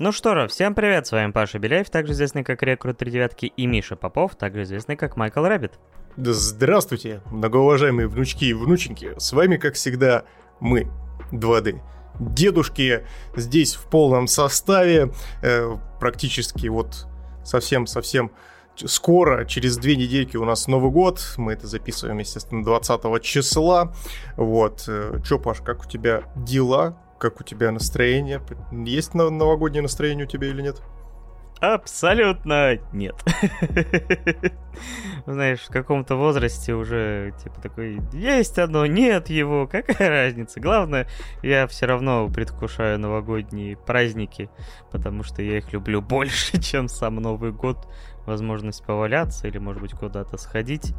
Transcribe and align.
Ну 0.00 0.10
что 0.10 0.34
же, 0.34 0.48
всем 0.48 0.74
привет, 0.74 1.06
с 1.06 1.12
вами 1.12 1.30
Паша 1.30 1.60
Беляев, 1.60 1.88
также 1.88 2.14
известный 2.14 2.42
как 2.42 2.64
Рекрут 2.64 2.98
3 2.98 3.12
девятки, 3.12 3.46
и 3.46 3.64
Миша 3.64 3.94
Попов, 3.94 4.34
также 4.34 4.64
известный 4.64 4.96
как 4.96 5.16
Майкл 5.16 5.44
Рэббит. 5.44 5.74
Здравствуйте, 6.16 7.22
многоуважаемые 7.30 8.08
внучки 8.08 8.46
и 8.46 8.54
внученьки, 8.54 9.12
с 9.16 9.32
вами, 9.32 9.56
как 9.56 9.74
всегда, 9.74 10.24
мы, 10.58 10.88
2D. 11.30 11.80
Дедушки 12.18 13.06
здесь 13.36 13.76
в 13.76 13.88
полном 13.88 14.26
составе, 14.26 15.12
э, 15.42 15.76
практически 16.00 16.66
вот 16.66 17.06
совсем-совсем 17.44 18.32
скоро, 18.74 19.44
через 19.44 19.76
две 19.76 19.94
недельки 19.94 20.36
у 20.36 20.44
нас 20.44 20.66
Новый 20.66 20.90
год, 20.90 21.34
мы 21.36 21.52
это 21.52 21.68
записываем, 21.68 22.18
естественно, 22.18 22.64
20 22.64 23.20
числа. 23.20 23.94
Вот, 24.36 24.86
э, 24.88 25.20
чё, 25.24 25.38
Паш, 25.38 25.60
как 25.60 25.86
у 25.86 25.88
тебя 25.88 26.24
дела? 26.34 26.98
Как 27.18 27.40
у 27.40 27.44
тебя 27.44 27.70
настроение? 27.70 28.42
Есть 28.72 29.14
новогоднее 29.14 29.82
настроение 29.82 30.26
у 30.26 30.28
тебя 30.28 30.48
или 30.48 30.62
нет? 30.62 30.82
Абсолютно 31.60 32.78
нет. 32.92 33.14
Знаешь, 35.26 35.60
в 35.60 35.70
каком-то 35.70 36.16
возрасте 36.16 36.74
уже, 36.74 37.32
типа, 37.42 37.60
такой, 37.62 38.00
есть 38.12 38.58
оно, 38.58 38.84
нет 38.84 39.30
его, 39.30 39.66
какая 39.66 40.10
разница? 40.10 40.60
Главное, 40.60 41.08
я 41.42 41.66
все 41.66 41.86
равно 41.86 42.28
предвкушаю 42.28 42.98
новогодние 42.98 43.76
праздники, 43.78 44.50
потому 44.90 45.22
что 45.22 45.40
я 45.42 45.58
их 45.58 45.72
люблю 45.72 46.02
больше, 46.02 46.60
чем 46.60 46.88
сам 46.88 47.16
Новый 47.16 47.52
год. 47.52 47.88
Возможность 48.26 48.84
поваляться 48.84 49.46
или, 49.48 49.58
может 49.58 49.82
быть, 49.82 49.92
куда-то 49.92 50.36
сходить 50.38 50.94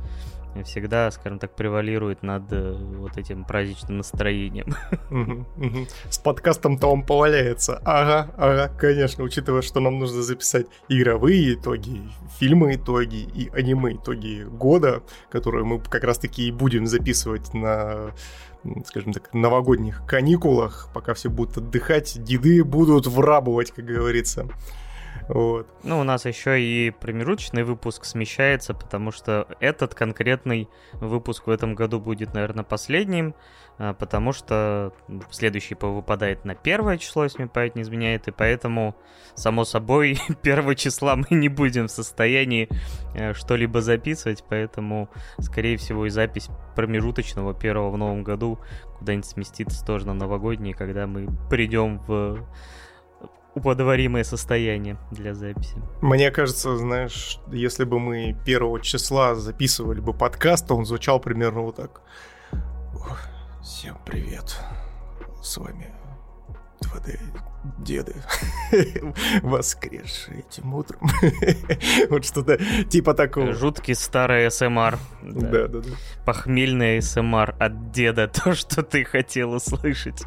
всегда, 0.64 1.12
скажем 1.12 1.40
так, 1.40 1.55
превалирует 1.55 2.23
над 2.23 2.52
э, 2.52 2.73
вот 2.98 3.18
этим 3.18 3.44
праздничным 3.44 3.98
настроением. 3.98 4.76
С 6.09 6.18
подкастом-то 6.18 6.88
он 6.88 7.04
поваляется. 7.04 7.82
Ага, 7.84 8.32
ага, 8.38 8.72
конечно, 8.77 9.23
учитывая, 9.23 9.62
что 9.62 9.80
нам 9.80 9.99
нужно 9.99 10.22
записать 10.22 10.68
игровые 10.90 11.55
итоги, 11.55 12.02
фильмы 12.40 12.76
итоги 12.76 13.27
и 13.34 13.49
аниме 13.54 13.96
итоги 13.96 14.44
года, 14.44 15.04
которые 15.29 15.66
мы 15.66 15.79
как 15.79 16.04
раз-таки 16.04 16.48
и 16.48 16.52
будем 16.52 16.88
записывать 16.88 17.54
на 17.54 18.13
скажем 18.85 19.13
так, 19.13 19.34
новогодних 19.34 20.04
каникулах, 20.07 20.90
пока 20.94 21.13
все 21.13 21.29
будут 21.29 21.57
отдыхать, 21.57 22.22
деды 22.24 22.63
будут 22.63 23.07
врабывать, 23.07 23.72
как 23.72 23.85
говорится. 23.85 24.48
Вот. 25.27 25.68
Ну, 25.84 25.99
у 25.99 26.04
нас 26.04 26.26
еще 26.26 26.62
и 26.62 26.91
промежуточный 26.91 27.63
выпуск 27.63 28.05
смещается, 28.05 28.73
потому 28.73 29.12
что 29.12 29.48
этот 29.59 29.95
конкретный 29.95 30.70
выпуск 30.93 31.48
в 31.48 31.49
этом 31.49 31.73
году 31.73 31.99
будет, 31.99 32.34
наверное, 32.34 32.63
последним, 32.63 33.34
а, 33.77 33.93
потому 33.93 34.34
что 34.34 34.93
следующий 35.32 35.76
выпадает 35.79 36.45
на 36.45 36.54
первое 36.54 36.98
число, 36.98 37.23
если 37.23 37.40
мне 37.40 37.49
память 37.49 37.76
не 37.76 37.82
изменяет, 37.82 38.27
и 38.27 38.32
поэтому, 38.32 38.95
само 39.34 39.65
собой, 39.65 40.20
первого 40.43 40.76
числа 40.76 41.15
мы 41.15 41.26
не 41.32 41.49
будем 41.49 41.87
в 41.87 41.91
состоянии 41.91 42.70
э, 43.15 43.34
что-либо 43.34 43.82
записывать, 43.82 44.43
поэтому, 44.48 45.10
скорее 45.39 45.77
всего, 45.77 46.05
и 46.05 46.10
запись 46.10 46.49
промежуточного 46.76 47.54
первого 47.54 47.89
в 47.89 47.98
новом 47.98 48.23
году 48.23 48.60
куда-нибудь 48.99 49.26
сместится 49.26 49.84
тоже 49.85 50.05
на 50.05 50.13
новогодний, 50.13 50.73
когда 50.73 51.07
мы 51.07 51.27
придем 51.49 51.99
в 51.99 52.45
уподворимое 53.55 54.23
состояние 54.23 54.98
для 55.11 55.34
записи. 55.34 55.75
Мне 56.01 56.29
кажется, 56.29 56.77
знаешь, 56.77 57.39
если 57.51 57.85
бы 57.85 57.99
мы 57.99 58.35
первого 58.45 58.81
числа 58.81 59.35
записывали 59.35 60.01
бы 60.01 60.13
подкаст, 60.13 60.67
то 60.67 60.75
он 60.75 60.85
звучал 60.85 61.20
примерно 61.20 61.61
вот 61.61 61.77
так. 61.77 62.01
Всем 63.63 63.98
привет. 64.06 64.59
С 65.41 65.57
вами 65.57 65.94
2D 66.81 67.19
деды, 67.80 68.16
воскресшие 69.41 70.46
этим 70.47 70.74
утром. 70.74 71.02
вот 72.09 72.25
что-то 72.25 72.59
типа 72.90 73.13
такого. 73.13 73.53
Жуткий 73.53 73.96
старый 73.96 74.50
СМР. 74.50 74.97
Да, 75.23 75.67
да, 75.67 75.79
да. 75.79 75.89
Похмельный 76.25 77.01
СМР 77.01 77.56
от 77.59 77.91
деда, 77.91 78.28
то, 78.44 78.53
что 78.53 78.84
ты 78.84 79.03
хотел 79.03 79.53
услышать, 79.53 80.23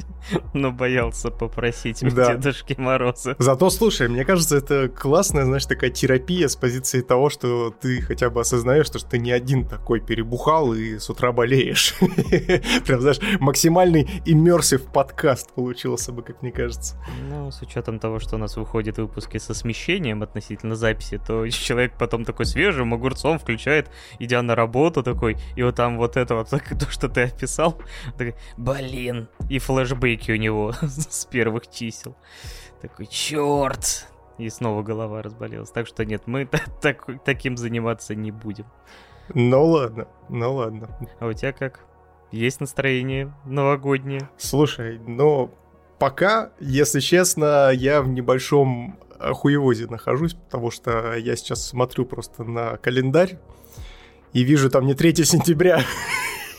но 0.55 0.71
боялся 0.73 1.31
попросить 1.31 2.03
у 2.03 2.11
да. 2.11 2.35
Дедушки 2.35 2.75
Мороза. 2.79 3.37
Зато, 3.39 3.71
слушай, 3.71 4.09
мне 4.09 4.25
кажется, 4.25 4.57
это 4.57 4.89
классная, 4.89 5.45
знаешь, 5.45 5.67
такая 5.67 5.91
терапия 5.91 6.49
с 6.49 6.57
позиции 6.57 7.01
того, 7.01 7.31
что 7.31 7.71
ты 7.71 8.01
хотя 8.01 8.31
бы 8.31 8.41
осознаешь, 8.41 8.87
что 8.87 8.99
ты 8.99 9.19
не 9.19 9.33
один 9.33 9.67
такой 9.67 10.01
перебухал 10.01 10.75
и 10.75 10.99
с 10.99 11.09
утра 11.11 11.33
болеешь. 11.33 11.95
Прям, 12.87 13.01
знаешь, 13.01 13.21
максимальный 13.41 14.09
иммерсив 14.25 14.83
подкаст 14.85 15.53
получился 15.53 16.12
бы, 16.12 16.23
как 16.23 16.43
мне 16.43 16.53
кажется. 16.53 16.97
Ну, 17.28 17.50
с 17.50 17.61
учетом 17.61 17.99
того, 17.99 18.21
что 18.21 18.37
у 18.37 18.39
нас 18.39 18.56
выходят 18.56 18.97
выпуски 18.97 19.37
со 19.37 19.53
смещением 19.53 20.22
относительно 20.22 20.77
записи, 20.77 21.19
то 21.19 21.47
человек 21.49 21.93
потом 21.99 22.25
такой 22.25 22.47
свежим 22.47 22.94
огурцом 22.94 23.39
включает, 23.39 23.91
идя 24.19 24.41
на 24.41 24.55
работу 24.55 25.03
такой, 25.03 25.37
и 25.55 25.62
вот 25.62 25.77
там 25.77 25.99
вот 25.99 26.17
это 26.17 26.34
вот, 26.34 26.49
то, 26.50 26.91
что 26.91 27.11
ты 27.11 27.25
описал, 27.25 27.77
такой, 28.17 28.34
блин, 28.56 29.28
и 29.50 29.59
флешбеки 29.59 30.33
у 30.33 30.37
него 30.37 30.72
с 30.81 31.27
первых 31.27 31.69
чисел. 31.71 32.17
Такой, 32.81 33.06
черт! 33.06 34.06
И 34.38 34.49
снова 34.49 34.83
голова 34.83 35.21
разболелась. 35.21 35.71
Так 35.71 35.87
что 35.87 36.06
нет, 36.06 36.22
мы 36.27 36.49
так, 36.81 37.06
таким 37.25 37.59
заниматься 37.59 38.15
не 38.15 38.31
будем. 38.31 38.65
Ну 39.34 39.65
ладно, 39.67 40.09
ну 40.31 40.55
ладно. 40.55 40.97
А 41.21 41.27
у 41.27 41.33
тебя 41.34 41.53
как? 41.53 41.84
Есть 42.31 42.61
настроение 42.61 43.34
новогоднее? 43.44 44.31
Слушай, 44.38 44.99
ну, 44.99 45.53
Пока, 45.99 46.51
если 46.61 47.01
честно, 47.01 47.71
я 47.73 48.03
в 48.03 48.09
небольшом 48.09 48.99
хуевозе 49.19 49.87
нахожусь, 49.87 50.35
потому 50.35 50.71
что 50.71 51.15
я 51.17 51.37
сейчас 51.37 51.67
смотрю 51.67 52.07
просто 52.07 52.45
на 52.45 52.77
календарь 52.77 53.39
и 54.33 54.43
вижу 54.43 54.71
там 54.71 54.87
не 54.87 54.95
3 54.95 55.25
сентября. 55.25 55.83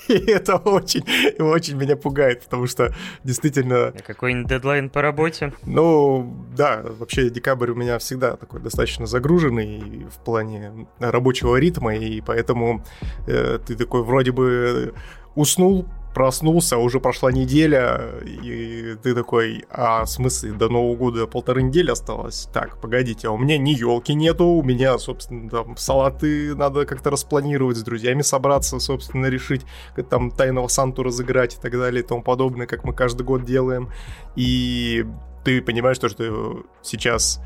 И 0.10 0.32
это 0.32 0.56
очень, 0.58 1.04
очень 1.40 1.76
меня 1.76 1.96
пугает, 1.96 2.42
потому 2.42 2.66
что 2.66 2.96
действительно... 3.24 3.94
Какой-нибудь 4.08 4.50
дедлайн 4.50 4.90
по 4.90 5.04
работе? 5.04 5.54
Ну, 5.64 6.48
да, 6.58 6.82
вообще 6.84 7.30
декабрь 7.30 7.70
у 7.70 7.76
меня 7.76 8.00
всегда 8.00 8.36
такой 8.36 8.60
достаточно 8.60 9.06
загруженный 9.06 10.08
в 10.10 10.24
плане 10.26 10.88
рабочего 10.98 11.58
ритма, 11.58 11.96
и 11.96 12.22
поэтому 12.22 12.84
э, 13.28 13.60
ты 13.64 13.76
такой 13.76 14.02
вроде 14.02 14.32
бы 14.32 14.96
уснул, 15.36 15.88
проснулся, 16.20 16.78
уже 16.78 17.00
прошла 17.00 17.32
неделя, 17.32 18.12
и 18.26 18.98
ты 19.02 19.16
такой, 19.16 19.64
а 19.70 20.04
в 20.04 20.10
смысле, 20.10 20.52
до 20.52 20.68
Нового 20.68 20.98
года 20.98 21.28
полторы 21.28 21.62
недели 21.62 21.92
осталось? 21.92 22.50
Так, 22.52 22.82
погодите, 22.82 23.30
а 23.30 23.32
у 23.32 23.38
меня 23.38 23.58
ни 23.58 23.70
елки 23.70 24.14
нету, 24.14 24.44
у 24.48 24.62
меня, 24.62 24.98
собственно, 24.98 25.50
там 25.50 25.78
салаты 25.78 26.54
надо 26.56 26.86
как-то 26.86 27.10
распланировать, 27.10 27.78
с 27.78 27.84
друзьями 27.84 28.22
собраться, 28.22 28.82
собственно, 28.82 29.28
решить, 29.28 29.62
там 30.10 30.30
тайного 30.30 30.68
Санту 30.68 31.04
разыграть 31.04 31.56
и 31.56 31.62
так 31.62 31.72
далее 31.72 32.04
и 32.04 32.06
тому 32.06 32.22
подобное, 32.22 32.68
как 32.68 32.84
мы 32.84 32.92
каждый 32.92 33.24
год 33.24 33.46
делаем. 33.46 33.90
И 34.36 35.06
ты 35.46 35.62
понимаешь 35.62 36.00
то, 36.00 36.10
что 36.10 36.66
сейчас 36.82 37.40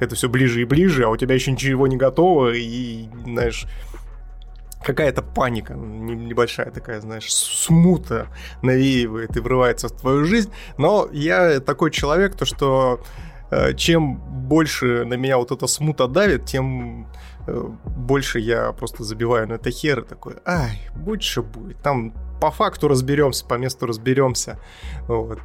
это 0.00 0.16
все 0.16 0.28
ближе 0.28 0.62
и 0.62 0.64
ближе, 0.64 1.04
а 1.04 1.10
у 1.10 1.16
тебя 1.16 1.36
еще 1.36 1.52
ничего 1.52 1.86
не 1.86 1.96
готово, 1.96 2.52
и, 2.52 3.08
знаешь, 3.24 3.66
какая-то 4.82 5.22
паника, 5.22 5.74
небольшая 5.74 6.70
такая, 6.70 7.00
знаешь, 7.00 7.32
смута 7.32 8.28
навеивает 8.62 9.36
и 9.36 9.40
врывается 9.40 9.88
в 9.88 9.92
твою 9.92 10.24
жизнь. 10.24 10.52
Но 10.76 11.08
я 11.12 11.60
такой 11.60 11.90
человек, 11.90 12.36
то 12.36 12.44
что 12.44 13.00
э, 13.50 13.74
чем 13.74 14.16
больше 14.16 15.04
на 15.04 15.14
меня 15.14 15.38
вот 15.38 15.50
эта 15.50 15.66
смута 15.66 16.06
давит, 16.06 16.46
тем 16.46 17.08
э, 17.46 17.68
больше 17.84 18.38
я 18.38 18.72
просто 18.72 19.04
забиваю 19.04 19.48
на 19.48 19.54
это 19.54 19.70
хер 19.70 20.00
и 20.00 20.04
такой, 20.04 20.36
ай, 20.46 20.80
будь 20.94 21.22
что 21.22 21.42
будет. 21.42 21.78
Там 21.82 22.12
по 22.40 22.50
факту 22.50 22.88
разберемся, 22.88 23.44
по 23.44 23.54
месту 23.54 23.86
разберемся. 23.86 24.60
Вот. 25.08 25.40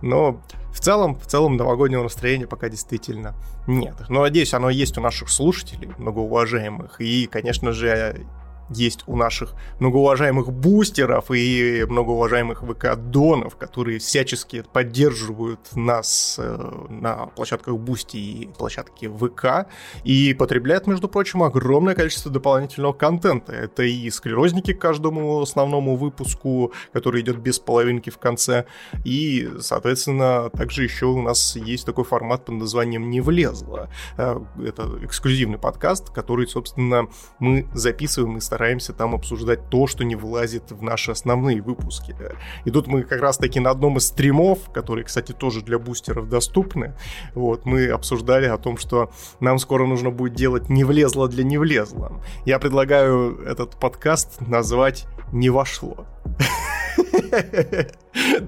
Но 0.00 0.40
в 0.72 0.80
целом, 0.80 1.18
в 1.18 1.26
целом 1.26 1.56
новогоднего 1.56 2.04
настроения 2.04 2.46
пока 2.46 2.68
действительно 2.68 3.34
нет. 3.66 3.96
Но 4.08 4.22
надеюсь, 4.22 4.54
оно 4.54 4.70
есть 4.70 4.96
у 4.96 5.00
наших 5.00 5.28
слушателей, 5.28 5.90
многоуважаемых. 5.98 7.00
И, 7.00 7.26
конечно 7.26 7.72
же, 7.72 8.24
есть 8.70 9.04
у 9.06 9.16
наших 9.16 9.54
многоуважаемых 9.80 10.52
бустеров 10.52 11.30
и 11.30 11.84
многоуважаемых 11.88 12.62
ВК-донатов, 12.62 13.56
которые 13.56 13.98
всячески 13.98 14.64
поддерживают 14.72 15.60
нас 15.74 16.36
э, 16.38 16.86
на 16.88 17.26
площадках 17.26 17.76
Бусти 17.76 18.16
и 18.16 18.46
площадке 18.46 19.08
ВК 19.08 19.68
и 20.04 20.34
потребляют, 20.34 20.86
между 20.86 21.08
прочим, 21.08 21.42
огромное 21.42 21.94
количество 21.94 22.30
дополнительного 22.30 22.92
контента. 22.92 23.52
Это 23.52 23.82
и 23.82 24.10
склерозники 24.10 24.72
к 24.72 24.80
каждому 24.80 25.40
основному 25.40 25.96
выпуску, 25.96 26.72
который 26.92 27.22
идет 27.22 27.38
без 27.38 27.58
половинки 27.58 28.10
в 28.10 28.18
конце, 28.18 28.66
и, 29.04 29.50
соответственно, 29.60 30.50
также 30.50 30.84
еще 30.84 31.06
у 31.06 31.22
нас 31.22 31.56
есть 31.56 31.86
такой 31.86 32.04
формат 32.04 32.44
под 32.44 32.56
названием 32.56 33.10
«Не 33.10 33.20
влезло». 33.20 33.88
Э, 34.16 34.40
это 34.64 34.98
эксклюзивный 35.02 35.58
подкаст, 35.58 36.10
который, 36.10 36.46
собственно, 36.46 37.08
мы 37.38 37.68
записываем 37.74 38.36
и 38.36 38.40
стараемся 38.58 38.92
там 38.92 39.14
обсуждать 39.14 39.70
то, 39.70 39.86
что 39.86 40.02
не 40.02 40.16
влазит 40.16 40.72
в 40.72 40.82
наши 40.82 41.12
основные 41.12 41.62
выпуски. 41.62 42.16
И 42.64 42.72
тут 42.72 42.88
мы 42.88 43.04
как 43.04 43.20
раз-таки 43.20 43.60
на 43.60 43.70
одном 43.70 43.98
из 43.98 44.08
стримов, 44.08 44.58
которые, 44.72 45.04
кстати, 45.04 45.30
тоже 45.30 45.60
для 45.60 45.78
бустеров 45.78 46.28
доступны, 46.28 46.94
вот, 47.36 47.66
мы 47.66 47.86
обсуждали 47.86 48.46
о 48.46 48.58
том, 48.58 48.76
что 48.76 49.12
нам 49.38 49.60
скоро 49.60 49.86
нужно 49.86 50.10
будет 50.10 50.34
делать 50.34 50.68
«не 50.68 50.82
влезло 50.82 51.28
для 51.28 51.44
не 51.44 51.56
влезло». 51.56 52.20
Я 52.44 52.58
предлагаю 52.58 53.38
этот 53.46 53.76
подкаст 53.76 54.40
назвать 54.40 55.06
«не 55.32 55.50
вошло». 55.50 56.04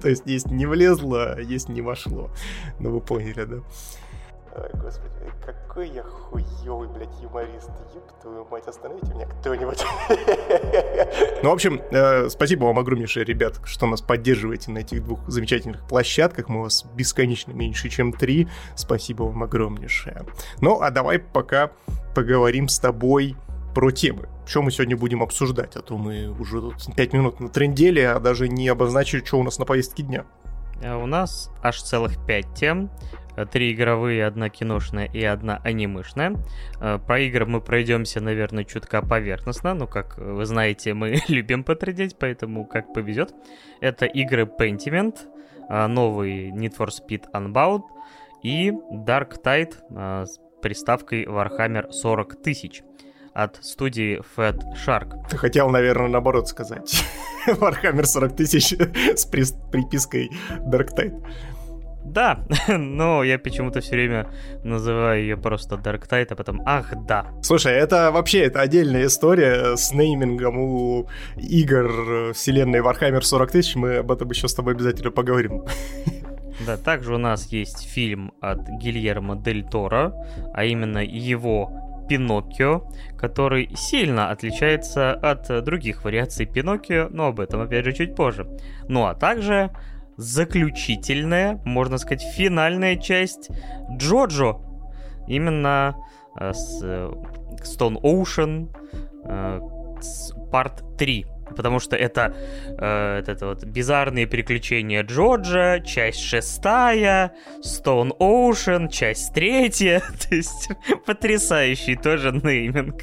То 0.03 0.09
есть 0.09 0.23
есть 0.27 0.51
не 0.51 0.67
влезло, 0.67 1.35
а 1.35 1.41
есть 1.41 1.69
не 1.69 1.83
вошло. 1.83 2.31
Ну 2.81 2.91
вы 2.91 3.01
поняли, 3.01 3.45
да? 3.45 3.57
Ой, 4.57 4.69
господи, 4.75 5.11
какой 5.45 5.89
я 5.91 6.03
хуёвый, 6.03 6.89
блядь, 6.89 7.21
юморист. 7.23 7.71
Ёб 7.95 8.21
твою 8.21 8.45
мать, 8.51 8.67
остановите 8.67 9.15
меня 9.15 9.27
кто-нибудь. 9.27 9.85
ну, 11.43 11.51
в 11.51 11.53
общем, 11.53 11.81
э, 11.91 12.29
спасибо 12.29 12.65
вам 12.65 12.79
огромнейшее, 12.79 13.25
ребят, 13.25 13.61
что 13.65 13.87
нас 13.87 14.01
поддерживаете 14.03 14.73
на 14.73 14.79
этих 14.79 15.05
двух 15.05 15.21
замечательных 15.29 15.87
площадках. 15.87 16.49
Мы 16.49 16.63
вас 16.63 16.85
бесконечно 16.95 17.53
меньше, 17.53 17.89
чем 17.89 18.13
три. 18.13 18.49
Спасибо 18.75 19.23
вам 19.25 19.43
огромнейшее. 19.45 20.25
Ну, 20.61 20.81
а 20.81 20.91
давай 20.91 21.21
пока 21.21 21.71
поговорим 22.15 22.69
с 22.69 22.81
тобой 22.81 23.37
про 23.75 23.93
темы. 23.93 24.29
Что 24.47 24.63
мы 24.63 24.73
сегодня 24.73 24.97
будем 24.97 25.23
обсуждать? 25.23 25.77
А 25.77 25.83
то 25.83 25.97
мы 25.97 26.29
уже 26.29 26.61
тут 26.61 26.95
5 26.97 27.13
минут 27.13 27.39
на 27.39 27.49
трендели, 27.49 28.01
а 28.01 28.19
даже 28.19 28.49
не 28.49 28.67
обозначили, 28.69 29.25
что 29.25 29.39
у 29.39 29.45
нас 29.45 29.61
на 29.61 29.65
повестке 29.65 30.03
дня. 30.03 30.25
А 30.83 30.97
у 30.97 31.07
нас 31.07 31.51
аж 31.63 31.81
целых 31.83 32.25
5 32.27 32.55
тем. 32.55 32.91
Три 33.47 33.73
игровые, 33.73 34.27
одна 34.27 34.49
киношная 34.49 35.07
и 35.07 35.23
одна 35.23 35.61
анимешная. 35.65 36.37
А, 36.81 36.99
про 36.99 37.21
игры 37.21 37.47
мы 37.47 37.61
пройдемся, 37.61 38.21
наверное, 38.21 38.65
чутка 38.65 39.03
поверхностно. 39.03 39.75
Ну, 39.75 39.87
как 39.87 40.19
вы 40.19 40.45
знаете, 40.47 40.95
мы 40.95 41.21
любим 41.29 41.65
потрендеть, 41.65 42.17
поэтому 42.19 42.65
как 42.65 42.93
повезет. 42.93 43.35
Это 43.81 44.07
игры 44.07 44.43
Pentiment, 44.43 45.17
новый 45.69 46.51
Need 46.51 46.77
for 46.77 46.89
Speed 46.89 47.25
Unbound 47.33 47.83
и 48.43 48.71
Dark 48.71 49.43
Tide 49.43 50.27
с 50.27 50.41
приставкой 50.61 51.25
Warhammer 51.25 51.91
40 51.91 52.43
тысяч 52.43 52.83
от 53.33 53.63
студии 53.65 54.21
Fat 54.37 54.61
Shark. 54.75 55.29
Ты 55.29 55.37
хотел, 55.37 55.71
наверное, 55.71 56.09
наоборот 56.09 56.49
сказать. 56.49 57.05
Warhammer 57.47 58.05
40 58.05 58.37
тысяч 58.37 58.73
с 59.17 59.25
припиской 59.25 60.31
Dark 60.61 60.95
Tide. 60.97 61.23
Да, 62.11 62.45
но 62.69 63.23
я 63.23 63.39
почему-то 63.39 63.81
все 63.81 63.93
время 63.93 64.27
называю 64.65 65.23
ее 65.23 65.37
просто 65.37 65.77
Dark 65.77 66.09
Tide, 66.09 66.27
а 66.31 66.35
потом 66.35 66.61
ах, 66.67 66.93
да. 67.07 67.27
Слушай, 67.43 67.75
это 67.75 68.11
вообще 68.11 68.41
это 68.41 68.61
отдельная 68.61 69.07
история 69.07 69.77
с 69.77 69.93
неймингом 69.93 70.59
у 70.59 71.09
игр 71.37 72.33
вселенной 72.35 72.81
Warhammer 72.81 73.21
40 73.21 73.51
тысяч. 73.53 73.77
Мы 73.77 73.99
об 73.99 74.11
этом 74.11 74.29
еще 74.29 74.49
с 74.49 74.55
тобой 74.55 74.75
обязательно 74.75 75.11
поговорим. 75.11 75.65
Да, 76.67 76.77
также 76.77 77.15
у 77.15 77.19
нас 77.19 77.47
есть 77.47 77.89
фильм 77.89 78.35
от 78.43 78.69
Гильермо 78.69 79.35
Дель 79.35 79.65
Торо, 79.65 80.13
а 80.53 80.65
именно 80.65 80.99
его 80.99 81.73
Пиноккио, 82.07 82.83
который 83.17 83.71
сильно 83.77 84.31
отличается 84.31 85.13
от 85.13 85.65
других 85.65 86.05
вариаций 86.05 86.45
Пиноккио, 86.45 87.09
но 87.09 87.29
об 87.29 87.41
этом 87.41 87.63
опять 87.63 87.87
же 87.87 87.95
чуть 87.95 88.15
позже. 88.15 88.47
Ну 88.89 89.07
а 89.07 89.15
также 89.15 89.71
заключительная, 90.21 91.61
можно 91.65 91.99
сказать, 91.99 92.23
финальная 92.23 92.97
часть 92.97 93.51
Джоджо. 93.97 94.61
Именно 95.27 95.97
э, 96.39 96.53
с 96.53 96.81
э, 96.83 97.11
Stone 97.63 98.01
Ocean 98.03 98.69
э, 99.25 99.61
Part 100.53 100.97
3 100.97 101.27
потому 101.57 101.81
что 101.81 101.97
это, 101.97 102.35
э, 102.79 103.23
это 103.27 103.47
вот 103.47 103.65
bizarные 103.65 104.27
приключения 104.27 105.03
Джорджа, 105.03 105.81
часть 105.81 106.21
шестая, 106.21 107.33
Stone 107.65 108.17
Ocean, 108.19 108.89
часть 108.91 109.35
третья, 109.35 110.01
то 110.29 110.35
есть 110.35 110.69
потрясающий 111.07 111.97
тоже 111.97 112.33
нейминг. 112.33 113.03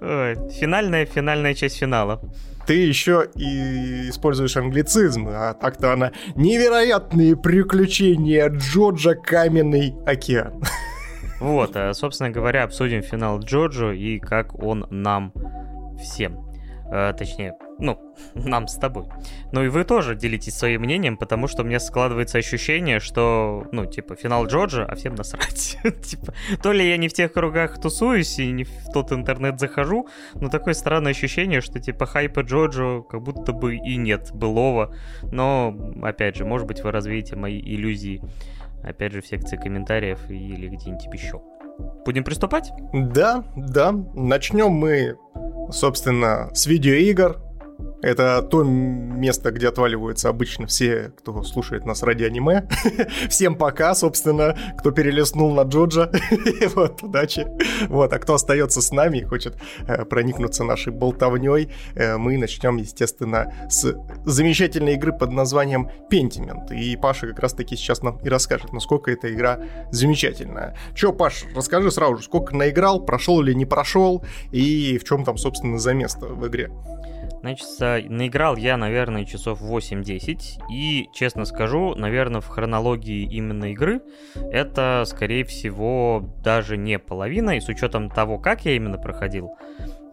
Ой, 0.00 0.34
финальная, 0.50 1.06
финальная 1.06 1.54
часть 1.54 1.78
финала 1.78 2.20
ты 2.66 2.74
еще 2.74 3.28
и 3.34 4.08
используешь 4.08 4.56
англицизм, 4.56 5.28
а 5.28 5.54
так-то 5.54 5.92
она 5.92 6.12
невероятные 6.34 7.36
приключения 7.36 8.48
Джорджа 8.48 9.14
Каменный 9.14 9.94
океан. 10.06 10.62
Вот, 11.40 11.76
а, 11.76 11.92
собственно 11.92 12.30
говоря, 12.30 12.64
обсудим 12.64 13.02
финал 13.02 13.38
Джорджо 13.40 13.92
и 13.92 14.18
как 14.18 14.58
он 14.62 14.86
нам 14.90 15.32
всем 16.00 16.53
э, 16.90 17.12
точнее, 17.16 17.54
ну, 17.78 17.98
нам 18.34 18.68
с 18.68 18.76
тобой. 18.76 19.06
Ну 19.52 19.64
и 19.64 19.68
вы 19.68 19.84
тоже 19.84 20.14
делитесь 20.14 20.56
своим 20.56 20.82
мнением, 20.82 21.16
потому 21.16 21.46
что 21.46 21.62
у 21.62 21.66
меня 21.66 21.80
складывается 21.80 22.38
ощущение, 22.38 23.00
что, 23.00 23.66
ну, 23.72 23.86
типа, 23.86 24.16
финал 24.16 24.46
Джорджа, 24.46 24.84
а 24.84 24.94
всем 24.94 25.14
насрать. 25.14 25.78
типа, 26.02 26.34
то 26.62 26.72
ли 26.72 26.88
я 26.88 26.96
не 26.96 27.08
в 27.08 27.12
тех 27.12 27.32
кругах 27.32 27.80
тусуюсь 27.80 28.38
и 28.38 28.50
не 28.50 28.64
в 28.64 28.92
тот 28.92 29.12
интернет 29.12 29.58
захожу, 29.58 30.08
но 30.34 30.48
такое 30.48 30.74
странное 30.74 31.12
ощущение, 31.12 31.60
что, 31.60 31.80
типа, 31.80 32.06
хайпа 32.06 32.40
Джорджа 32.40 33.02
как 33.02 33.22
будто 33.22 33.52
бы 33.52 33.76
и 33.76 33.96
нет 33.96 34.30
былого. 34.32 34.94
Но, 35.32 35.76
опять 36.02 36.36
же, 36.36 36.44
может 36.44 36.66
быть, 36.66 36.82
вы 36.82 36.92
развеете 36.92 37.36
мои 37.36 37.60
иллюзии, 37.60 38.22
опять 38.82 39.12
же, 39.12 39.20
в 39.20 39.26
секции 39.26 39.56
комментариев 39.56 40.18
или 40.30 40.68
где-нибудь 40.68 41.06
еще. 41.12 41.42
Будем 42.04 42.24
приступать? 42.24 42.70
Да, 42.92 43.44
да. 43.56 43.92
Начнем 44.14 44.70
мы, 44.70 45.16
собственно, 45.70 46.50
с 46.54 46.66
видеоигр. 46.66 47.40
Это 48.02 48.42
то 48.42 48.62
место, 48.62 49.50
где 49.50 49.68
отваливаются 49.68 50.28
обычно 50.28 50.66
все, 50.66 51.12
кто 51.18 51.42
слушает 51.42 51.86
нас 51.86 52.02
ради 52.02 52.24
аниме. 52.24 52.68
Всем 53.30 53.56
пока, 53.56 53.94
собственно, 53.94 54.56
кто 54.78 54.90
перелистнул 54.90 55.52
на 55.54 55.62
Джоджа. 55.62 56.10
вот, 56.74 57.02
удачи. 57.02 57.46
Вот, 57.88 58.12
а 58.12 58.18
кто 58.18 58.34
остается 58.34 58.82
с 58.82 58.92
нами 58.92 59.18
и 59.18 59.24
хочет 59.24 59.56
э, 59.86 60.04
проникнуться 60.04 60.64
нашей 60.64 60.92
болтовней, 60.92 61.70
э, 61.94 62.18
мы 62.18 62.36
начнем, 62.36 62.76
естественно, 62.76 63.52
с 63.70 63.94
замечательной 64.24 64.94
игры 64.94 65.12
под 65.12 65.32
названием 65.32 65.88
Pentiment. 66.10 66.74
И 66.74 66.96
Паша 66.96 67.28
как 67.28 67.40
раз-таки 67.40 67.74
сейчас 67.74 68.02
нам 68.02 68.18
и 68.18 68.28
расскажет, 68.28 68.72
насколько 68.72 69.10
эта 69.10 69.32
игра 69.32 69.60
замечательная. 69.90 70.76
Че, 70.94 71.12
Паш, 71.12 71.44
расскажи 71.56 71.90
сразу 71.90 72.18
же, 72.18 72.24
сколько 72.24 72.54
наиграл, 72.54 73.04
прошел 73.04 73.40
или 73.40 73.54
не 73.54 73.64
прошел, 73.64 74.24
и 74.52 74.98
в 74.98 75.04
чем 75.04 75.24
там, 75.24 75.38
собственно, 75.38 75.78
за 75.78 75.94
место 75.94 76.26
в 76.26 76.46
игре. 76.46 76.70
Значит, 77.40 77.66
наиграл 78.10 78.56
я, 78.56 78.76
наверное, 78.76 79.24
часов 79.24 79.60
8-10. 79.60 80.62
И, 80.70 81.08
честно 81.12 81.44
скажу, 81.44 81.94
наверное, 81.94 82.40
в 82.40 82.48
хронологии 82.48 83.22
именно 83.22 83.72
игры 83.72 84.02
это, 84.50 85.04
скорее 85.06 85.44
всего, 85.44 86.24
даже 86.42 86.76
не 86.76 86.98
половина. 86.98 87.56
И 87.56 87.60
с 87.60 87.68
учетом 87.68 88.10
того, 88.10 88.38
как 88.38 88.64
я 88.64 88.76
именно 88.76 88.98
проходил, 88.98 89.56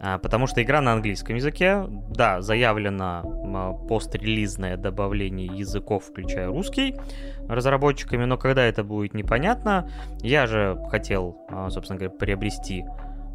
а, 0.04 0.18
потому 0.18 0.48
что 0.48 0.60
игра 0.62 0.80
на 0.80 0.92
английском 0.94 1.36
языке, 1.36 1.84
да, 1.88 2.42
заявлено 2.42 3.86
пострелизное 3.88 4.76
добавление 4.76 5.46
языков, 5.46 6.04
включая 6.04 6.48
русский, 6.48 6.96
разработчиками, 7.48 8.24
но 8.24 8.36
когда 8.36 8.64
это 8.64 8.82
будет 8.82 9.14
непонятно, 9.14 9.88
я 10.20 10.48
же 10.48 10.76
хотел, 10.90 11.38
а, 11.48 11.70
собственно 11.70 12.00
говоря, 12.00 12.14
приобрести 12.16 12.84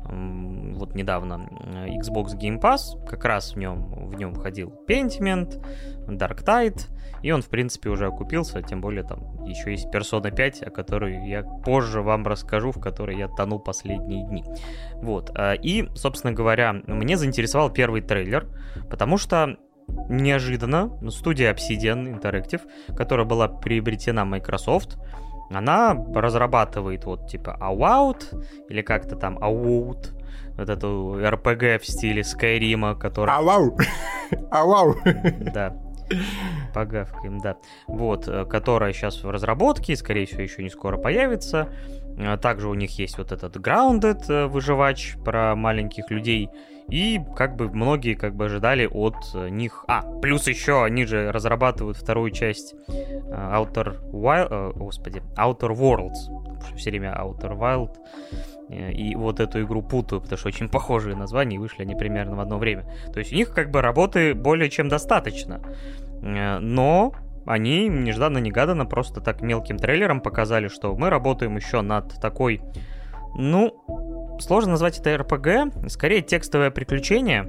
вот 0.09 0.95
недавно 0.95 1.49
Xbox 1.87 2.37
Game 2.39 2.59
Pass, 2.61 3.03
как 3.07 3.25
раз 3.25 3.53
в 3.53 3.57
нем, 3.57 4.07
в 4.07 4.15
нем 4.15 4.33
входил 4.33 4.73
Pentiment, 4.87 5.63
Dark 6.07 6.43
Tide, 6.43 6.87
и 7.21 7.31
он, 7.31 7.41
в 7.41 7.49
принципе, 7.49 7.89
уже 7.89 8.07
окупился, 8.07 8.61
тем 8.61 8.81
более 8.81 9.03
там 9.03 9.43
еще 9.45 9.71
есть 9.71 9.87
Persona 9.93 10.33
5, 10.33 10.63
о 10.63 10.69
которой 10.69 11.27
я 11.27 11.43
позже 11.43 12.01
вам 12.01 12.25
расскажу, 12.25 12.71
в 12.71 12.79
которой 12.79 13.17
я 13.17 13.27
тону 13.27 13.59
последние 13.59 14.25
дни. 14.25 14.43
Вот, 14.95 15.31
а, 15.35 15.53
и, 15.53 15.87
собственно 15.95 16.33
говоря, 16.33 16.73
мне 16.73 17.17
заинтересовал 17.17 17.69
первый 17.69 18.01
трейлер, 18.01 18.47
потому 18.89 19.17
что 19.17 19.57
неожиданно 20.09 20.91
студия 21.09 21.53
Obsidian 21.53 22.19
Interactive, 22.19 22.61
которая 22.95 23.25
была 23.25 23.47
приобретена 23.47 24.25
Microsoft, 24.25 24.97
она 25.49 25.93
разрабатывает 26.13 27.05
вот 27.05 27.27
типа 27.27 27.55
Ауаут 27.59 28.33
или 28.69 28.81
как-то 28.81 29.15
там 29.15 29.37
Ауут, 29.41 30.13
вот 30.57 30.69
эту 30.69 31.17
РПГ 31.23 31.81
в 31.81 31.85
стиле 31.85 32.23
Скайрима, 32.23 32.95
который... 32.95 33.33
Ауау! 33.33 33.77
Ауау! 34.51 34.95
Да. 35.53 35.77
Погавкаем, 36.73 37.39
да. 37.39 37.57
Вот, 37.87 38.27
э, 38.27 38.45
которая 38.45 38.93
сейчас 38.93 39.23
в 39.23 39.29
разработке, 39.29 39.95
скорее 39.95 40.25
всего, 40.25 40.41
еще 40.41 40.63
не 40.63 40.69
скоро 40.69 40.97
появится. 40.97 41.69
Э, 42.17 42.37
также 42.37 42.67
у 42.67 42.73
них 42.73 42.97
есть 42.99 43.17
вот 43.17 43.31
этот 43.31 43.55
Grounded 43.57 44.25
э, 44.29 44.47
выживач 44.47 45.15
про 45.23 45.55
маленьких 45.55 46.09
людей. 46.11 46.49
И 46.89 47.19
как 47.35 47.57
бы 47.57 47.69
многие 47.69 48.13
как 48.13 48.35
бы 48.35 48.45
ожидали 48.45 48.85
от 48.85 49.15
них... 49.51 49.83
А, 49.89 50.03
плюс 50.21 50.47
еще 50.47 50.85
они 50.85 51.05
же 51.05 51.33
разрабатывают 51.33 51.97
вторую 51.97 52.31
часть 52.31 52.75
Outer 52.87 54.09
Wild... 54.11 54.73
Господи, 54.77 55.21
Outer 55.35 55.75
Worlds 55.75 56.47
все 56.77 56.89
время 56.89 57.15
Outer 57.19 57.57
Wild 57.57 57.95
э, 58.69 58.91
и 58.91 59.15
вот 59.15 59.39
эту 59.39 59.61
игру 59.63 59.81
путаю, 59.81 60.21
потому 60.21 60.37
что 60.37 60.47
очень 60.47 60.69
похожие 60.69 61.15
названия, 61.15 61.55
и 61.55 61.59
вышли 61.59 61.83
они 61.83 61.95
примерно 61.95 62.35
в 62.35 62.39
одно 62.39 62.57
время. 62.57 62.85
То 63.13 63.19
есть 63.19 63.33
у 63.33 63.35
них 63.35 63.53
как 63.53 63.71
бы 63.71 63.81
работы 63.81 64.33
более 64.33 64.69
чем 64.69 64.89
достаточно. 64.89 65.61
Э, 66.21 66.59
но 66.59 67.13
они 67.47 67.87
нежданно-негаданно 67.87 68.85
просто 68.85 69.21
так 69.21 69.41
мелким 69.41 69.77
трейлером 69.77 70.21
показали, 70.21 70.67
что 70.67 70.95
мы 70.95 71.09
работаем 71.09 71.55
еще 71.55 71.81
над 71.81 72.19
такой, 72.19 72.61
ну, 73.35 74.37
сложно 74.39 74.71
назвать 74.71 74.99
это 74.99 75.17
РПГ, 75.17 75.89
скорее 75.89 76.21
текстовое 76.21 76.71
приключение, 76.71 77.43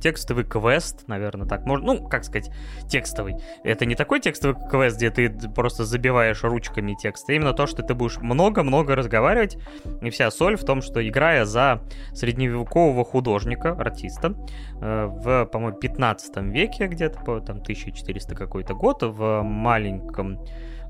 текстовый 0.00 0.44
квест, 0.44 1.06
наверное, 1.06 1.46
так 1.46 1.64
можно, 1.64 1.94
ну, 1.94 2.08
как 2.08 2.24
сказать, 2.24 2.50
текстовый. 2.88 3.36
Это 3.62 3.86
не 3.86 3.94
такой 3.94 4.20
текстовый 4.20 4.56
квест, 4.68 4.96
где 4.96 5.10
ты 5.10 5.30
просто 5.30 5.84
забиваешь 5.84 6.42
ручками 6.42 6.94
текст, 6.94 7.28
а 7.30 7.32
именно 7.32 7.52
то, 7.52 7.66
что 7.66 7.82
ты 7.82 7.94
будешь 7.94 8.18
много-много 8.18 8.96
разговаривать, 8.96 9.58
и 10.02 10.10
вся 10.10 10.30
соль 10.30 10.56
в 10.56 10.64
том, 10.64 10.82
что 10.82 11.06
играя 11.06 11.44
за 11.44 11.82
средневекового 12.12 13.04
художника, 13.04 13.72
артиста, 13.72 14.34
э, 14.80 15.06
в, 15.06 15.46
по-моему, 15.46 15.78
15 15.78 16.36
веке 16.52 16.86
где-то, 16.88 17.20
по 17.20 17.40
там 17.40 17.58
1400 17.58 18.34
какой-то 18.34 18.74
год, 18.74 19.02
в 19.04 19.42
маленьком 19.42 20.40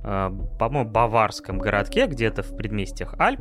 э, 0.03 0.31
по-моему, 0.59 0.89
баварском 0.89 1.59
городке, 1.59 2.07
где-то 2.07 2.43
в 2.43 2.57
предместьях 2.57 3.15
Альп. 3.19 3.41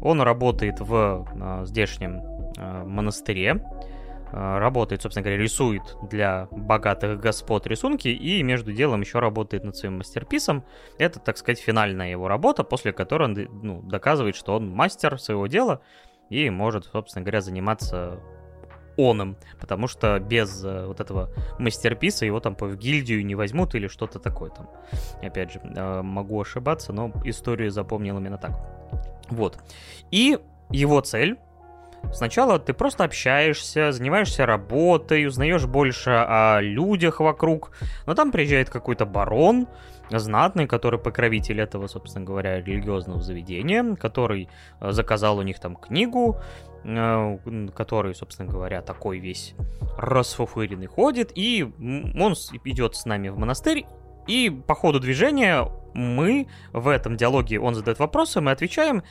Он 0.00 0.22
работает 0.22 0.80
в 0.80 1.64
здешнем 1.66 2.22
монастыре, 2.56 3.60
Э, 3.60 3.98
работает, 4.32 5.02
собственно 5.02 5.24
говоря, 5.24 5.42
рисует 5.42 5.82
для 6.10 6.48
богатых 6.50 7.20
господ 7.20 7.66
рисунки 7.66 8.08
и 8.08 8.42
между 8.42 8.72
делом 8.72 9.00
еще 9.00 9.18
работает 9.18 9.64
над 9.64 9.76
своим 9.76 9.98
мастерписом. 9.98 10.64
Это, 10.98 11.20
так 11.20 11.36
сказать, 11.36 11.60
финальная 11.60 12.10
его 12.10 12.28
работа, 12.28 12.64
после 12.64 12.92
которой 12.92 13.24
он 13.24 13.48
ну, 13.62 13.82
доказывает, 13.82 14.36
что 14.36 14.56
он 14.56 14.70
мастер 14.70 15.18
своего 15.20 15.46
дела 15.46 15.80
и 16.28 16.48
может, 16.48 16.86
собственно 16.86 17.24
говоря, 17.24 17.40
заниматься 17.40 18.20
он 18.96 19.22
им, 19.22 19.36
потому 19.58 19.86
что 19.86 20.18
без 20.18 20.64
э, 20.64 20.86
вот 20.86 21.00
этого 21.00 21.30
мастерписа 21.58 22.26
его 22.26 22.40
там 22.40 22.54
в 22.58 22.76
гильдию 22.76 23.24
не 23.24 23.34
возьмут 23.34 23.74
или 23.74 23.86
что-то 23.86 24.18
такое 24.18 24.50
там. 24.50 24.68
Опять 25.22 25.52
же, 25.52 25.60
э, 25.60 26.02
могу 26.02 26.40
ошибаться, 26.40 26.92
но 26.92 27.12
историю 27.24 27.70
запомнил 27.70 28.18
именно 28.18 28.36
так. 28.36 28.52
Вот. 29.28 29.58
И 30.10 30.38
его 30.70 31.00
цель 31.00 31.38
Сначала 32.12 32.58
ты 32.58 32.72
просто 32.72 33.04
общаешься, 33.04 33.92
занимаешься 33.92 34.46
работой, 34.46 35.26
узнаешь 35.26 35.66
больше 35.66 36.10
о 36.10 36.60
людях 36.60 37.20
вокруг, 37.20 37.70
но 38.06 38.14
там 38.14 38.32
приезжает 38.32 38.68
какой-то 38.68 39.06
барон, 39.06 39.68
знатный, 40.10 40.66
который 40.66 40.98
покровитель 40.98 41.60
этого, 41.60 41.86
собственно 41.86 42.24
говоря, 42.24 42.60
религиозного 42.60 43.22
заведения, 43.22 43.94
который 43.94 44.48
э, 44.80 44.92
заказал 44.92 45.38
у 45.38 45.42
них 45.42 45.60
там 45.60 45.76
книгу, 45.76 46.40
э, 46.84 47.38
который, 47.74 48.14
собственно 48.14 48.50
говоря, 48.50 48.82
такой 48.82 49.18
весь 49.18 49.54
расфуфыренный 49.96 50.86
ходит, 50.86 51.30
и 51.34 51.62
он 51.62 52.32
идет 52.64 52.96
с 52.96 53.04
нами 53.04 53.28
в 53.28 53.38
монастырь, 53.38 53.86
и 54.26 54.50
по 54.50 54.74
ходу 54.74 55.00
движения 55.00 55.66
мы 55.94 56.46
в 56.72 56.88
этом 56.88 57.16
диалоге, 57.16 57.60
он 57.60 57.74
задает 57.74 57.98
вопросы, 57.98 58.40
мы 58.40 58.50
отвечаем, 58.50 59.02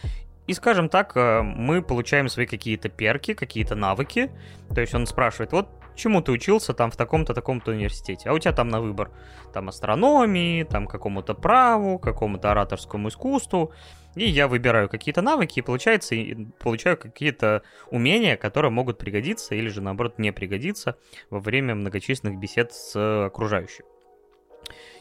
и, 0.50 0.53
скажем 0.53 0.89
так, 0.89 1.15
э, 1.15 1.44
мы 1.44 1.84
получаем 1.84 2.27
свои 2.27 2.48
какие-то 2.48 2.89
перки, 2.89 3.36
какие-то 3.36 3.75
навыки. 3.75 4.32
То 4.74 4.82
есть 4.82 4.96
он 4.96 5.06
спрашивает, 5.06 5.51
вот 5.51 5.70
чему 5.96 6.22
ты 6.24 6.32
учился 6.32 6.74
там 6.74 6.89
в 6.89 6.96
таком-то, 6.96 7.36
таком-то 7.36 7.70
университете, 7.70 8.29
а 8.29 8.34
у 8.34 8.39
тебя 8.39 8.51
там 8.51 8.68
на 8.70 8.82
выбор 8.82 9.12
там 9.53 9.70
астрономии, 9.70 10.63
там 10.63 10.88
какому-то 10.88 11.36
праву, 11.36 12.00
какому-то 12.00 12.50
ораторскому 12.50 13.10
искусству, 13.10 13.74
и 14.15 14.25
я 14.25 14.48
выбираю 14.48 14.89
какие-то 14.89 15.22
навыки, 15.22 15.60
и 15.60 15.62
получается, 15.62 16.15
и 16.15 16.46
получаю 16.60 16.98
какие-то 16.98 17.62
умения, 17.91 18.36
которые 18.36 18.72
могут 18.72 18.98
пригодиться 18.98 19.53
или 19.53 19.70
же, 19.70 19.82
наоборот, 19.82 20.18
не 20.18 20.32
пригодиться 20.32 20.98
во 21.29 21.39
время 21.39 21.75
многочисленных 21.75 22.39
бесед 22.39 22.74
с 22.74 23.25
окружающими. 23.25 23.86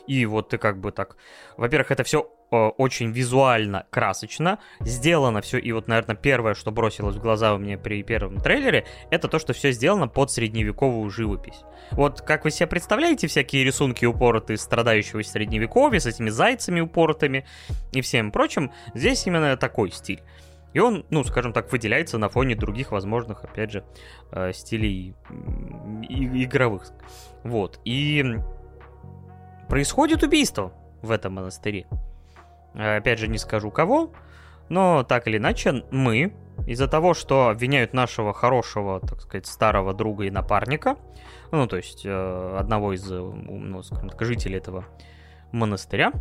И 0.07 0.27
вот 0.27 0.51
ты 0.51 0.59
как 0.59 0.79
бы 0.79 0.93
так... 0.93 1.17
Во-первых, 1.57 1.91
это 1.91 2.03
все 2.03 2.31
очень 2.51 3.11
визуально 3.11 3.87
красочно, 3.91 4.59
сделано 4.81 5.41
все, 5.41 5.59
и 5.59 5.73
вот, 5.73 5.89
наверное, 5.89 6.17
первое, 6.17 6.55
что 6.55 6.71
бросилось 6.71 7.17
в 7.17 7.21
глаза 7.21 7.55
у 7.55 7.59
меня 7.59 7.79
при 7.79 8.03
первом 8.03 8.41
трейлере, 8.41 8.87
это 9.11 9.29
то, 9.29 9.39
что 9.39 9.53
все 9.53 9.73
сделано 9.73 10.09
под 10.09 10.31
средневековую 10.31 11.11
живопись. 11.11 11.63
Вот 11.91 12.23
как 12.23 12.45
вы 12.45 12.51
себе 12.51 12.67
представляете 12.67 13.27
всякие 13.27 13.65
рисунки 13.65 14.05
упоротые 14.05 14.57
страдающего 14.57 15.23
средневековья 15.23 16.01
с 16.01 16.07
этими 16.07 16.31
зайцами 16.31 16.81
упоротыми 16.81 17.47
и 17.93 18.01
всем 18.01 18.33
прочим, 18.33 18.73
здесь 18.95 19.27
именно 19.27 19.57
такой 19.57 19.91
стиль. 19.91 20.23
И 20.75 20.81
он, 20.81 21.07
ну, 21.11 21.25
скажем 21.25 21.53
так, 21.53 21.73
выделяется 21.73 22.19
на 22.19 22.29
фоне 22.29 22.55
других 22.55 22.93
возможных, 22.93 23.43
опять 23.43 23.73
же, 23.73 23.85
э, 24.33 24.53
стилей 24.53 25.15
игровых. 26.09 26.93
Вот. 27.43 27.81
И 27.85 28.37
происходит 29.69 30.23
убийство 30.23 30.73
в 31.03 31.11
этом 31.11 31.35
монастыре. 31.35 31.87
Опять 32.79 33.19
же, 33.19 33.27
не 33.27 33.39
скажу 33.39 33.71
кого, 33.71 34.13
но 34.69 35.03
так 35.03 35.27
или 35.27 35.39
иначе, 35.39 35.85
мы, 35.91 36.33
из-за 36.67 36.87
того, 36.87 37.13
что 37.13 37.49
обвиняют 37.49 37.93
нашего 37.93 38.33
хорошего, 38.33 39.01
так 39.01 39.21
сказать, 39.21 39.47
старого 39.47 39.93
друга 39.93 40.25
и 40.25 40.31
напарника, 40.31 40.97
ну, 41.51 41.67
то 41.67 41.77
есть 41.77 42.03
э, 42.05 42.57
одного 42.59 42.93
из, 42.93 43.05
ну, 43.11 43.83
скажем 43.83 44.11
так, 44.11 44.23
жителей 44.23 44.59
этого 44.59 44.85
монастыря, 45.51 46.13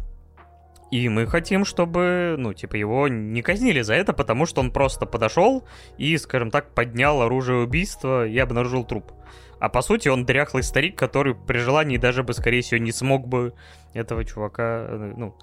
и 0.89 1.09
мы 1.09 1.27
хотим, 1.27 1.65
чтобы, 1.65 2.35
ну, 2.37 2.53
типа, 2.53 2.75
его 2.75 3.07
не 3.07 3.41
казнили 3.41 3.81
за 3.81 3.93
это, 3.93 4.13
потому 4.13 4.45
что 4.45 4.61
он 4.61 4.71
просто 4.71 5.05
подошел 5.05 5.65
и, 5.97 6.17
скажем 6.17 6.49
так, 6.49 6.73
поднял 6.73 7.21
оружие 7.21 7.59
убийства 7.59 8.25
и 8.25 8.37
обнаружил 8.37 8.85
труп. 8.85 9.11
А 9.59 9.69
по 9.69 9.81
сути 9.81 10.07
он 10.07 10.25
дряхлый 10.25 10.63
старик, 10.63 10.97
который 10.97 11.35
при 11.35 11.57
желании 11.57 11.97
даже 11.97 12.23
бы, 12.23 12.33
скорее 12.33 12.61
всего, 12.61 12.79
не 12.79 12.91
смог 12.91 13.27
бы 13.27 13.53
этого 13.93 14.23
чувака, 14.23 14.85
э, 14.87 15.13
ну, 15.17 15.35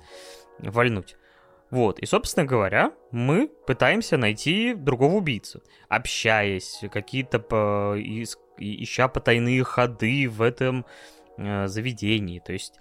вальнуть. 0.59 1.17
Вот, 1.71 1.99
и, 1.99 2.07
собственно 2.07 2.47
говоря, 2.47 2.93
мы 3.11 3.49
пытаемся 3.67 4.17
найти 4.17 4.75
другого 4.75 5.15
убийцу. 5.15 5.63
Общаясь, 5.89 6.85
какие-то 6.93 7.41
по... 7.41 7.97
ища 8.59 9.09
потайные 9.09 9.65
ходы 9.65 10.29
в 10.29 10.43
этом 10.43 10.87
э, 11.37 11.67
заведении. 11.67 12.39
То 12.39 12.53
есть 12.53 12.75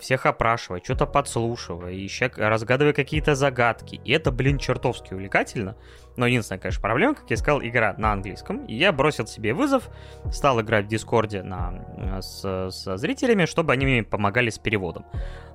всех 0.00 0.26
опрашивая, 0.26 0.80
что-то 0.82 1.06
подслушивая, 1.06 1.94
ища, 1.94 2.30
разгадывая 2.36 2.92
какие-то 2.92 3.34
загадки. 3.34 4.00
И 4.04 4.12
это, 4.12 4.32
блин, 4.32 4.58
чертовски 4.58 5.14
увлекательно. 5.14 5.76
Но 6.16 6.26
единственная, 6.26 6.58
конечно, 6.58 6.82
проблема, 6.82 7.14
как 7.14 7.30
я 7.30 7.36
сказал, 7.36 7.62
игра 7.62 7.94
на 7.96 8.12
английском. 8.12 8.64
И 8.66 8.74
я 8.74 8.90
бросил 8.90 9.26
себе 9.26 9.54
вызов, 9.54 9.88
стал 10.32 10.60
играть 10.60 10.86
в 10.86 10.88
Дискорде 10.88 11.44
на, 11.44 11.84
э, 11.96 12.22
с, 12.22 12.70
со 12.72 12.96
зрителями, 12.96 13.44
чтобы 13.44 13.72
они 13.72 13.86
мне 13.86 14.02
помогали 14.02 14.50
с 14.50 14.58
переводом. 14.58 15.06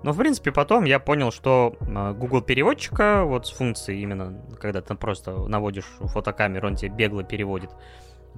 Но, 0.03 0.13
в 0.13 0.17
принципе, 0.17 0.53
потом 0.53 0.85
я 0.85 0.99
понял, 0.99 1.31
что 1.31 1.75
э, 1.81 2.13
Google 2.13 2.41
переводчика, 2.41 3.25
вот 3.25 3.47
с 3.47 3.51
функцией 3.51 4.01
именно, 4.01 4.41
когда 4.59 4.81
ты 4.81 4.95
просто 4.95 5.31
наводишь 5.47 5.91
фотокамеру, 5.99 6.69
он 6.69 6.75
тебе 6.75 6.91
бегло 6.91 7.23
переводит 7.23 7.71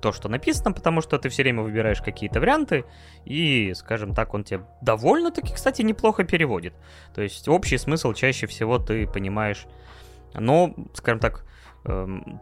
то, 0.01 0.11
что 0.11 0.29
написано, 0.29 0.71
потому 0.71 1.01
что 1.01 1.17
ты 1.17 1.29
все 1.29 1.43
время 1.43 1.63
выбираешь 1.63 2.01
какие-то 2.01 2.39
варианты, 2.39 2.85
и, 3.25 3.73
скажем 3.75 4.13
так, 4.13 4.33
он 4.33 4.43
тебе 4.43 4.61
довольно-таки, 4.81 5.53
кстати, 5.53 5.81
неплохо 5.81 6.23
переводит. 6.23 6.73
То 7.13 7.21
есть 7.21 7.47
общий 7.47 7.77
смысл 7.77 8.13
чаще 8.13 8.47
всего 8.47 8.77
ты 8.79 9.07
понимаешь. 9.07 9.65
Но, 10.33 10.73
скажем 10.93 11.19
так, 11.19 11.45
эм, 11.85 12.41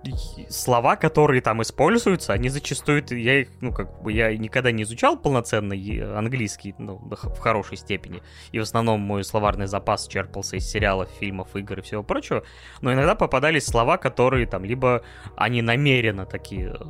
слова, 0.50 0.96
которые 0.96 1.42
там 1.42 1.62
используются, 1.62 2.34
они 2.34 2.50
зачастую, 2.50 3.04
я 3.12 3.42
их, 3.42 3.50
ну, 3.62 3.72
как 3.72 4.02
бы, 4.02 4.12
я 4.12 4.36
никогда 4.36 4.72
не 4.72 4.84
изучал 4.84 5.18
полноценно 5.18 5.76
английский, 6.18 6.74
ну, 6.78 6.98
в 6.98 7.40
хорошей 7.40 7.78
степени, 7.78 8.24
и 8.52 8.60
в 8.60 8.64
основном 8.64 9.02
мой 9.02 9.24
словарный 9.24 9.68
запас 9.68 10.08
черпался 10.08 10.56
из 10.56 10.66
сериалов, 10.66 11.10
фильмов, 11.20 11.56
игр 11.56 11.80
и 11.80 11.82
всего 11.82 12.04
прочего, 12.04 12.44
но 12.82 12.94
иногда 12.94 13.16
попадались 13.16 13.66
слова, 13.66 13.98
которые 13.98 14.48
там, 14.48 14.66
либо 14.66 15.04
они 15.36 15.62
намеренно 15.62 16.26
такие 16.26 16.76
э, 16.80 16.84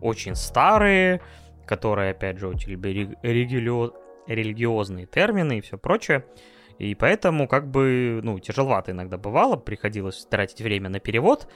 очень 0.00 0.34
старые, 0.34 1.20
которые, 1.66 2.10
опять 2.10 2.38
же, 2.38 2.48
очень 2.48 2.70
религио... 2.70 3.92
религиозные 4.26 5.06
термины 5.06 5.58
и 5.58 5.60
все 5.60 5.78
прочее. 5.78 6.24
И 6.78 6.94
поэтому, 6.94 7.46
как 7.46 7.70
бы, 7.70 8.20
ну, 8.22 8.38
тяжеловато 8.38 8.92
иногда 8.92 9.16
бывало, 9.16 9.56
приходилось 9.56 10.26
тратить 10.26 10.60
время 10.60 10.88
на 10.88 10.98
перевод, 10.98 11.48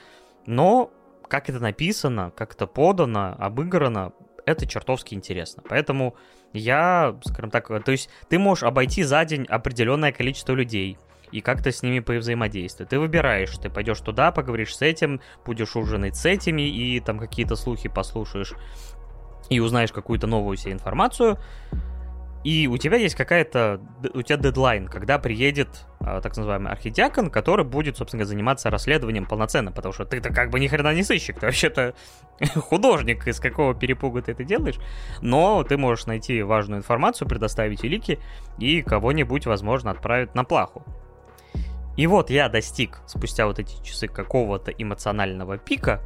но 0.45 0.91
как 1.27 1.49
это 1.49 1.59
написано, 1.59 2.31
как 2.35 2.53
это 2.53 2.67
подано, 2.67 3.35
обыграно, 3.37 4.13
это 4.45 4.65
чертовски 4.65 5.13
интересно. 5.13 5.61
Поэтому 5.67 6.15
я, 6.53 7.17
скажем 7.23 7.51
так, 7.51 7.67
то 7.83 7.91
есть 7.91 8.09
ты 8.29 8.39
можешь 8.39 8.63
обойти 8.63 9.03
за 9.03 9.23
день 9.25 9.45
определенное 9.45 10.11
количество 10.11 10.53
людей, 10.53 10.97
и 11.31 11.41
как 11.41 11.63
то 11.63 11.71
с 11.71 11.83
ними 11.83 11.99
повзаимодействовать. 11.99 12.89
Ты 12.89 12.99
выбираешь, 12.99 13.55
ты 13.57 13.69
пойдешь 13.69 13.99
туда, 14.01 14.31
поговоришь 14.31 14.75
с 14.75 14.81
этим, 14.81 15.21
будешь 15.45 15.75
ужинать 15.75 16.15
с 16.15 16.25
этими, 16.25 16.61
и 16.61 16.99
там 16.99 17.19
какие-то 17.19 17.55
слухи 17.55 17.89
послушаешь, 17.89 18.53
и 19.49 19.59
узнаешь 19.59 19.91
какую-то 19.91 20.27
новую 20.27 20.57
себе 20.57 20.73
информацию. 20.73 21.37
и 22.43 22.67
у 22.67 22.77
тебя 22.77 22.97
есть 22.97 23.15
какая-то, 23.15 23.81
у 24.13 24.21
тебя 24.21 24.37
дедлайн, 24.37 24.87
когда 24.87 25.19
приедет 25.19 25.85
а, 25.99 26.21
так 26.21 26.37
называемый 26.37 26.71
архидиакон, 26.71 27.29
который 27.29 27.65
будет, 27.65 27.97
собственно 27.97 28.23
заниматься 28.23 28.69
расследованием 28.69 29.25
полноценно, 29.25 29.73
потому 29.73 29.91
что 29.91 30.05
ты-то 30.05 30.29
как 30.33 30.49
бы 30.49 30.59
ни 30.59 30.67
хрена 30.67 30.93
не 30.93 31.03
сыщик, 31.03 31.39
ты 31.39 31.47
вообще-то 31.47 31.95
художник, 32.55 33.27
из 33.27 33.41
какого 33.41 33.75
перепуга 33.75 34.21
ты 34.21 34.31
это 34.31 34.45
делаешь, 34.45 34.79
но 35.21 35.63
ты 35.63 35.77
можешь 35.77 36.05
найти 36.05 36.41
важную 36.41 36.79
информацию, 36.79 37.27
предоставить 37.27 37.83
улики 37.83 38.19
и 38.57 38.81
кого-нибудь, 38.81 39.45
возможно, 39.45 39.91
отправить 39.91 40.33
на 40.33 40.45
плаху. 40.45 40.85
И 41.99 42.07
вот 42.07 42.29
я 42.29 42.47
достиг 42.47 43.01
спустя 43.07 43.45
вот 43.45 43.59
эти 43.59 43.83
часы 43.83 44.07
какого-то 44.07 44.71
эмоционального 44.71 45.57
пика, 45.57 46.01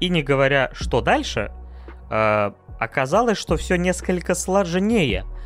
и 0.00 0.08
не 0.08 0.22
говоря, 0.22 0.70
что 0.72 1.02
дальше, 1.02 1.52
э, 2.10 2.52
оказалось, 2.80 3.36
что 3.36 3.58
все 3.58 3.76
несколько 3.76 4.34
сложнее– 4.34 5.26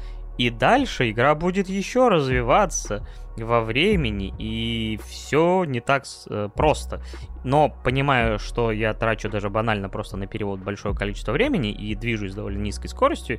и 0.40 0.48
дальше 0.48 1.10
игра 1.10 1.34
будет 1.34 1.68
еще 1.68 2.08
развиваться 2.08 3.06
во 3.36 3.60
времени, 3.60 4.32
и 4.38 4.98
все 5.06 5.64
не 5.64 5.80
так 5.80 6.04
э, 6.30 6.48
просто. 6.54 7.02
Но 7.44 7.68
понимая, 7.84 8.38
что 8.38 8.72
я 8.72 8.94
трачу 8.94 9.28
даже 9.28 9.50
банально 9.50 9.90
просто 9.90 10.16
на 10.16 10.26
перевод 10.26 10.60
большое 10.60 10.94
количество 10.94 11.32
времени 11.32 11.72
и 11.72 11.94
движусь 11.94 12.34
довольно 12.34 12.62
низкой 12.62 12.86
скоростью, 12.86 13.38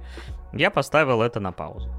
я 0.54 0.70
поставил 0.70 1.24
это 1.24 1.40
на 1.40 1.52
паузу. 1.52 1.90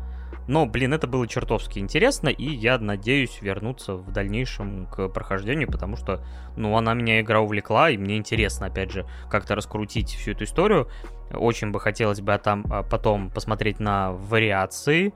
Но, 0.49 0.67
блин, 0.67 0.93
это 0.93 1.07
было 1.07 1.27
чертовски 1.27 1.79
интересно, 1.79 2.29
и 2.29 2.45
я 2.45 2.79
надеюсь 2.79 3.41
вернуться 3.41 3.95
в 3.95 4.11
дальнейшем 4.13 4.87
к 4.87 5.09
прохождению, 5.09 5.71
потому 5.71 5.97
что, 5.97 6.25
ну, 6.57 6.77
она 6.77 6.95
меня 6.95 7.21
игра 7.21 7.41
увлекла, 7.41 7.91
и 7.91 7.97
мне 7.97 8.17
интересно, 8.17 8.67
опять 8.67 8.91
же, 8.91 9.07
как-то 9.31 9.55
раскрутить 9.55 10.11
всю 10.11 10.33
эту 10.33 10.45
историю. 10.45 10.89
Очень 11.33 11.71
бы 11.71 11.81
хотелось 11.81 12.21
бы 12.21 12.37
там 12.39 12.65
а, 12.71 12.83
потом 12.83 13.31
посмотреть 13.31 13.81
на 13.81 14.13
вариации 14.13 15.15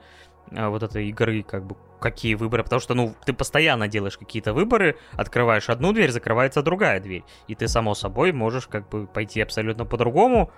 а, 0.52 0.70
вот 0.70 0.82
этой 0.82 1.08
игры, 1.08 1.42
как 1.42 1.66
бы 1.66 1.76
какие 2.00 2.34
выборы, 2.34 2.62
потому 2.62 2.80
что, 2.80 2.94
ну, 2.94 3.14
ты 3.24 3.32
постоянно 3.32 3.88
делаешь 3.88 4.18
какие-то 4.18 4.52
выборы, 4.52 4.96
открываешь 5.12 5.68
одну 5.70 5.92
дверь, 5.92 6.10
закрывается 6.10 6.62
другая 6.62 7.00
дверь, 7.00 7.24
и 7.48 7.54
ты, 7.54 7.68
само 7.68 7.94
собой, 7.94 8.32
можешь 8.32 8.66
как 8.66 8.88
бы 8.88 9.06
пойти 9.06 9.40
абсолютно 9.40 9.84
по-другому, 9.86 10.52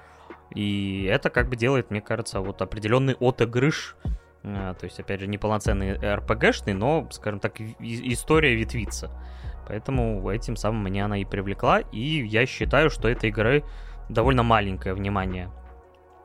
и 0.55 1.05
это 1.05 1.31
как 1.31 1.49
бы 1.49 1.57
делает, 1.57 1.91
мне 1.91 2.01
кажется, 2.01 2.41
вот 2.41 2.61
определенный 2.61 3.15
отыгрыш 3.21 3.97
то 4.43 4.79
есть, 4.83 5.01
опять 5.01 5.21
же, 5.21 5.27
неполноценный 5.27 5.97
RPG-шный, 5.97 6.75
но, 6.75 7.09
скажем 7.11 7.41
так, 7.41 7.61
история 7.61 8.55
ветвится. 8.55 9.11
Поэтому 9.67 10.29
этим 10.31 10.57
самым 10.57 10.85
меня 10.85 11.05
она 11.05 11.19
и 11.19 11.25
привлекла. 11.25 11.81
И 11.81 12.27
я 12.27 12.47
считаю, 12.47 12.89
что 12.89 13.09
этой 13.09 13.29
игры 13.29 13.65
довольно 14.09 14.43
маленькое 14.43 14.95
внимание 14.95 15.51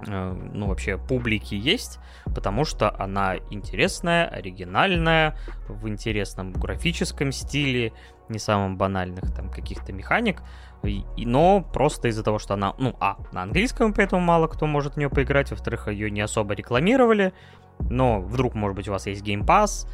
а, 0.08 0.34
ну, 0.34 0.67
вообще, 0.67 0.98
публики 0.98 1.55
есть, 1.55 2.00
потому 2.25 2.65
что 2.65 2.93
она 2.98 3.38
интересная, 3.50 4.27
оригинальная, 4.27 5.38
в 5.67 5.88
интересном 5.88 6.51
графическом 6.53 7.32
стиле, 7.32 7.93
не 8.29 8.39
самым 8.39 8.77
банальных 8.77 9.33
там 9.33 9.49
каких-то 9.49 9.93
механик, 9.93 10.41
и, 10.83 11.03
но 11.17 11.61
просто 11.61 12.09
из-за 12.09 12.23
того, 12.23 12.39
что 12.39 12.55
она, 12.55 12.73
ну, 12.77 12.95
а, 12.99 13.17
на 13.31 13.43
английском, 13.43 13.93
поэтому 13.93 14.21
мало 14.21 14.47
кто 14.47 14.65
может 14.65 14.93
в 14.93 14.97
нее 14.97 15.09
поиграть, 15.09 15.51
во-вторых, 15.51 15.87
ее 15.87 16.11
не 16.11 16.21
особо 16.21 16.53
рекламировали, 16.53 17.33
но 17.79 18.19
вдруг, 18.21 18.53
может 18.53 18.75
быть, 18.75 18.87
у 18.87 18.91
вас 18.91 19.07
есть 19.07 19.23
Game 19.23 19.45
Pass, 19.45 19.87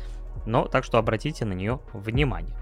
но 0.45 0.65
так 0.65 0.83
что 0.83 0.98
обратите 0.98 1.45
на 1.45 1.53
нее 1.53 1.79
внимание. 1.93 2.55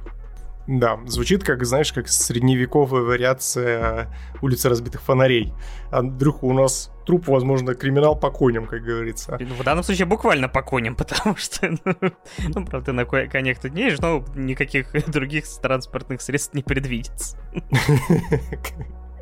Да, 0.67 1.00
звучит 1.05 1.45
как, 1.45 1.65
знаешь, 1.65 1.93
как 1.93 2.09
средневековая 2.09 3.01
вариация 3.01 4.13
улицы 4.41 4.67
разбитых 4.67 5.01
фонарей. 5.01 5.53
Андрюха, 5.91 6.43
у 6.43 6.51
нас 6.51 6.91
труп, 7.05 7.27
возможно, 7.27 7.74
криминал 7.74 8.19
по 8.19 8.29
коням, 8.29 8.65
как 8.65 8.83
говорится. 8.83 9.38
В 9.39 9.63
данном 9.63 9.83
случае 9.83 10.05
буквально 10.05 10.50
по 10.50 10.62
коням, 10.62 10.95
потому 10.97 11.38
что, 11.38 11.71
ну, 12.53 12.65
правда, 12.65 12.91
на 12.91 13.05
конях 13.05 13.59
тут 13.59 13.74
не 13.74 13.83
едешь, 13.83 14.00
но 14.00 14.25
никаких 14.36 14.91
других 15.07 15.45
транспортных 15.62 16.21
средств 16.21 16.53
не 16.53 16.63
предвидится. 16.63 17.38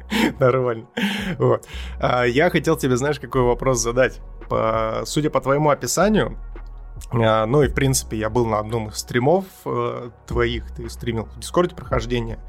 Нормально. 0.39 0.87
Вот. 1.37 1.67
А, 1.99 2.23
я 2.25 2.49
хотел 2.49 2.75
тебе, 2.75 2.97
знаешь, 2.97 3.19
какой 3.19 3.41
вопрос 3.41 3.79
задать. 3.79 4.19
По, 4.49 5.03
судя 5.05 5.29
по 5.29 5.41
твоему 5.41 5.69
описанию, 5.69 6.37
а, 6.37 6.54
ну 7.11 7.61
и, 7.61 7.67
в 7.67 7.73
принципе, 7.73 8.17
я 8.17 8.29
был 8.29 8.45
на 8.45 8.59
одном 8.59 8.89
из 8.89 8.97
стримов 8.97 9.45
э, 9.65 10.09
твоих, 10.27 10.71
ты 10.71 10.89
стримил 10.89 11.25
в 11.25 11.39
Дискорде 11.39 11.75
прохождение 11.75 12.39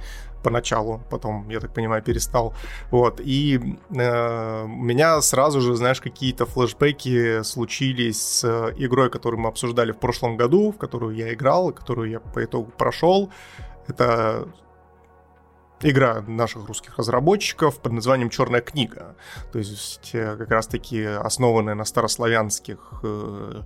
поначалу, 0.43 1.03
потом, 1.11 1.49
я 1.49 1.59
так 1.59 1.75
понимаю, 1.75 2.03
перестал. 2.03 2.55
Вот, 2.93 3.21
и 3.21 3.59
э, 3.91 4.63
у 4.65 4.69
меня 4.69 5.21
сразу 5.21 5.61
же, 5.61 5.75
знаешь, 5.75 6.01
какие-то 6.01 6.47
флешбеки 6.47 7.43
случились 7.43 8.23
с 8.23 8.73
игрой, 8.77 9.11
которую 9.11 9.41
мы 9.41 9.49
обсуждали 9.49 9.91
в 9.91 9.99
прошлом 9.99 10.37
году, 10.37 10.71
в 10.71 10.79
которую 10.79 11.17
я 11.17 11.35
играл, 11.35 11.73
которую 11.73 12.11
я 12.11 12.21
по 12.21 12.45
итогу 12.45 12.71
прошел. 12.71 13.31
Это 13.89 14.49
игра 15.81 16.23
наших 16.27 16.67
русских 16.67 16.97
разработчиков 16.97 17.81
под 17.81 17.93
названием 17.93 18.31
«Черная 18.31 18.61
книга». 18.61 19.17
То 19.53 19.59
есть 19.59 20.11
э, 20.13 20.37
как 20.37 20.51
раз-таки 20.51 21.03
основанная 21.03 21.75
на 21.75 21.85
старославянских 21.85 22.79
э, 23.03 23.63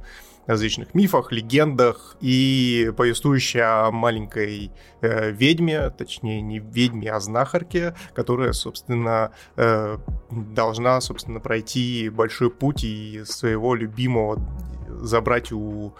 различных 0.46 0.94
мифах, 0.94 1.32
легендах 1.32 2.16
и 2.20 2.92
повествующая 2.96 3.86
о 3.86 3.90
маленькой 3.90 4.72
э, 5.00 5.30
ведьме, 5.30 5.90
точнее 5.90 6.40
не 6.42 6.58
ведьме, 6.58 7.12
а 7.12 7.20
знахарке, 7.20 7.94
которая, 8.14 8.52
собственно, 8.52 9.32
э, 9.56 9.98
должна, 10.30 11.00
собственно, 11.00 11.40
пройти 11.40 12.08
большой 12.08 12.50
путь 12.50 12.84
и 12.84 13.22
своего 13.24 13.74
любимого 13.74 14.40
забрать 14.88 15.52
у, 15.52 15.94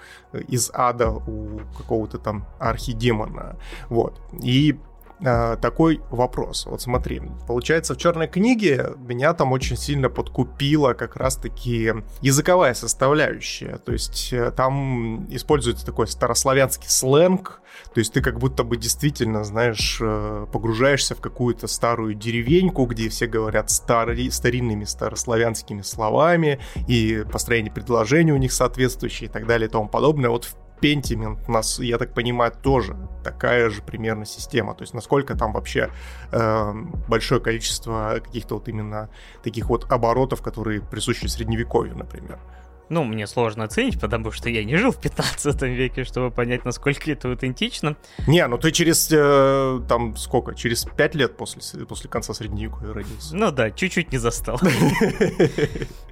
из 0.49 0.71
ада 0.75 1.11
у 1.11 1.61
какого-то 1.77 2.19
там 2.19 2.47
архидемона. 2.59 3.57
Вот. 3.89 4.21
И 4.43 4.77
э, 5.23 5.57
такой 5.61 6.01
вопрос. 6.11 6.67
Вот 6.67 6.83
смотри, 6.83 7.23
получается, 7.47 7.95
в 7.95 7.97
черной 7.97 8.29
книге 8.29 8.91
меня 8.99 9.35
там 9.35 9.53
очень 9.53 9.77
сильно 9.77 10.09
подкупила 10.09 10.93
как 10.95 11.17
раз-таки 11.17 11.93
языковая 12.21 12.75
составляющая. 12.75 13.79
То 13.79 13.93
есть 13.93 14.33
э, 14.33 14.51
там 14.51 15.27
используется 15.31 15.87
такой 15.87 16.07
старославянский 16.07 16.89
сленг, 16.89 17.61
то 17.95 17.99
есть 17.99 18.13
ты 18.13 18.21
как 18.21 18.39
будто 18.39 18.65
бы 18.65 18.77
действительно, 18.77 19.45
знаешь, 19.45 19.99
э, 20.01 20.47
погружаешься 20.53 21.15
в 21.15 21.21
какую-то 21.21 21.67
старую 21.67 22.15
деревеньку, 22.15 22.87
где 22.87 23.09
все 23.09 23.27
говорят 23.27 23.71
стари, 23.71 24.29
старинными 24.31 24.85
старославянскими 24.85 25.83
словами, 25.83 26.61
и 26.89 27.25
построение 27.31 27.73
предложений 27.73 28.33
у 28.33 28.37
них 28.37 28.53
соответствующие 28.53 29.29
и 29.29 29.33
так 29.33 29.47
далее 29.47 29.69
и 29.69 29.71
тому 29.71 29.89
подобное. 29.89 30.31
Вот 30.31 30.49
Pentiment 30.81 31.49
нас, 31.49 31.79
я 31.79 31.99
так 31.99 32.15
понимаю, 32.15 32.53
тоже 32.63 32.97
такая 33.25 33.71
же 33.71 33.83
примерно 33.83 34.25
система. 34.25 34.75
То 34.75 34.83
есть 34.83 34.95
насколько 34.95 35.37
там 35.37 35.53
вообще 35.53 35.91
э, 36.33 36.73
большое 37.09 37.41
количество 37.41 38.21
каких-то 38.25 38.55
вот 38.55 38.69
именно 38.69 39.09
таких 39.43 39.69
вот 39.69 39.91
оборотов, 39.91 40.43
которые 40.43 40.81
присущи 40.81 41.27
средневековью, 41.27 41.97
например. 41.97 42.39
Ну, 42.91 43.05
мне 43.05 43.29
сложно 43.29 43.65
оценить, 43.65 44.01
потому 44.01 44.33
что 44.33 44.51
я 44.51 44.65
не 44.65 44.75
жил 44.77 44.91
в 44.91 45.01
15 45.01 45.63
веке, 45.63 46.03
чтобы 46.03 46.33
понять, 46.33 46.65
насколько 46.65 47.11
это 47.13 47.29
аутентично. 47.29 47.97
Не, 48.27 48.45
ну 48.49 48.59
ты 48.59 48.73
через, 48.73 49.09
э, 49.13 49.81
там, 49.89 50.17
сколько, 50.17 50.57
через 50.57 50.85
5 50.85 51.15
лет 51.15 51.37
после, 51.37 51.87
после 51.87 52.11
конца 52.11 52.35
Средневековья 52.35 52.93
родился. 52.93 53.37
Ну 53.37 53.53
да, 53.53 53.71
чуть-чуть 53.71 54.13
не 54.13 54.19
застал. 54.19 54.61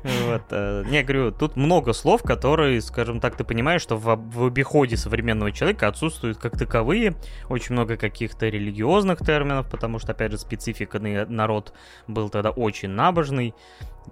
Вот. 0.05 0.43
Э, 0.51 0.85
не, 0.88 1.03
говорю, 1.03 1.33
тут 1.33 1.57
много 1.57 1.93
слов, 1.93 2.23
которые, 2.23 2.81
скажем 2.81 3.19
так, 3.19 3.37
ты 3.37 3.43
понимаешь, 3.43 3.83
что 3.83 3.97
в 3.97 4.47
обиходе 4.47 4.97
современного 4.97 5.51
человека 5.51 5.88
отсутствуют 5.88 6.38
как 6.38 6.57
таковые. 6.57 7.17
Очень 7.49 7.73
много 7.73 7.97
каких-то 7.97 8.49
религиозных 8.49 9.19
терминов, 9.19 9.69
потому 9.69 9.99
что, 9.99 10.12
опять 10.12 10.31
же, 10.31 10.38
специфика 10.38 11.01
народ 11.01 11.73
был 12.07 12.29
тогда 12.29 12.51
очень 12.51 12.91
набожный 12.91 13.55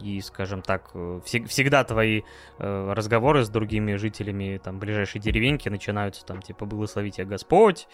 и, 0.00 0.20
скажем 0.20 0.62
так, 0.62 0.90
э, 0.94 1.20
вс- 1.24 1.46
всегда 1.46 1.84
твои 1.84 2.22
э, 2.58 2.92
разговоры 2.92 3.44
с 3.44 3.48
другими 3.48 3.96
жителями 3.96 4.60
там 4.62 4.78
ближайшей 4.78 5.20
деревеньки 5.20 5.68
начинаются 5.68 6.24
там 6.24 6.42
типа 6.42 6.66
«Благослови 6.66 7.10
тебя 7.10 7.26
Господь», 7.26 7.88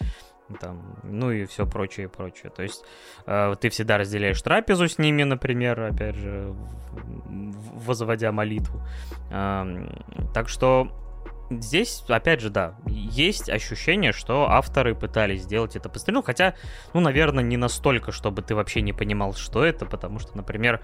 там, 0.61 0.99
ну 1.03 1.31
и 1.31 1.47
все 1.47 1.67
прочее, 1.67 2.09
прочее. 2.09 2.51
То 2.55 2.62
есть 2.62 2.85
э, 3.27 3.55
ты 3.61 3.69
всегда 3.71 3.99
разделяешь 3.99 4.41
трапезу 4.43 4.88
с 4.88 4.99
ними, 4.99 5.23
например, 5.23 5.81
опять 5.81 6.17
же, 6.17 6.55
возводя 6.93 8.33
молитву. 8.33 8.83
Э, 9.31 9.65
так 10.35 10.49
что 10.49 10.93
здесь, 11.51 12.05
опять 12.09 12.41
же, 12.41 12.51
да, 12.51 12.77
есть 12.87 13.51
ощущение, 13.51 14.12
что 14.12 14.51
авторы 14.51 14.95
пытались 14.95 15.43
сделать 15.43 15.77
это 15.77 15.88
быстрее. 15.88 16.15
Ну, 16.15 16.23
хотя, 16.23 16.55
ну, 16.95 17.01
наверное, 17.01 17.45
не 17.45 17.57
настолько, 17.57 18.12
чтобы 18.12 18.43
ты 18.43 18.55
вообще 18.55 18.83
не 18.83 18.93
понимал, 18.93 19.35
что 19.35 19.65
это, 19.65 19.87
потому 19.87 20.19
что, 20.19 20.37
например, 20.37 20.81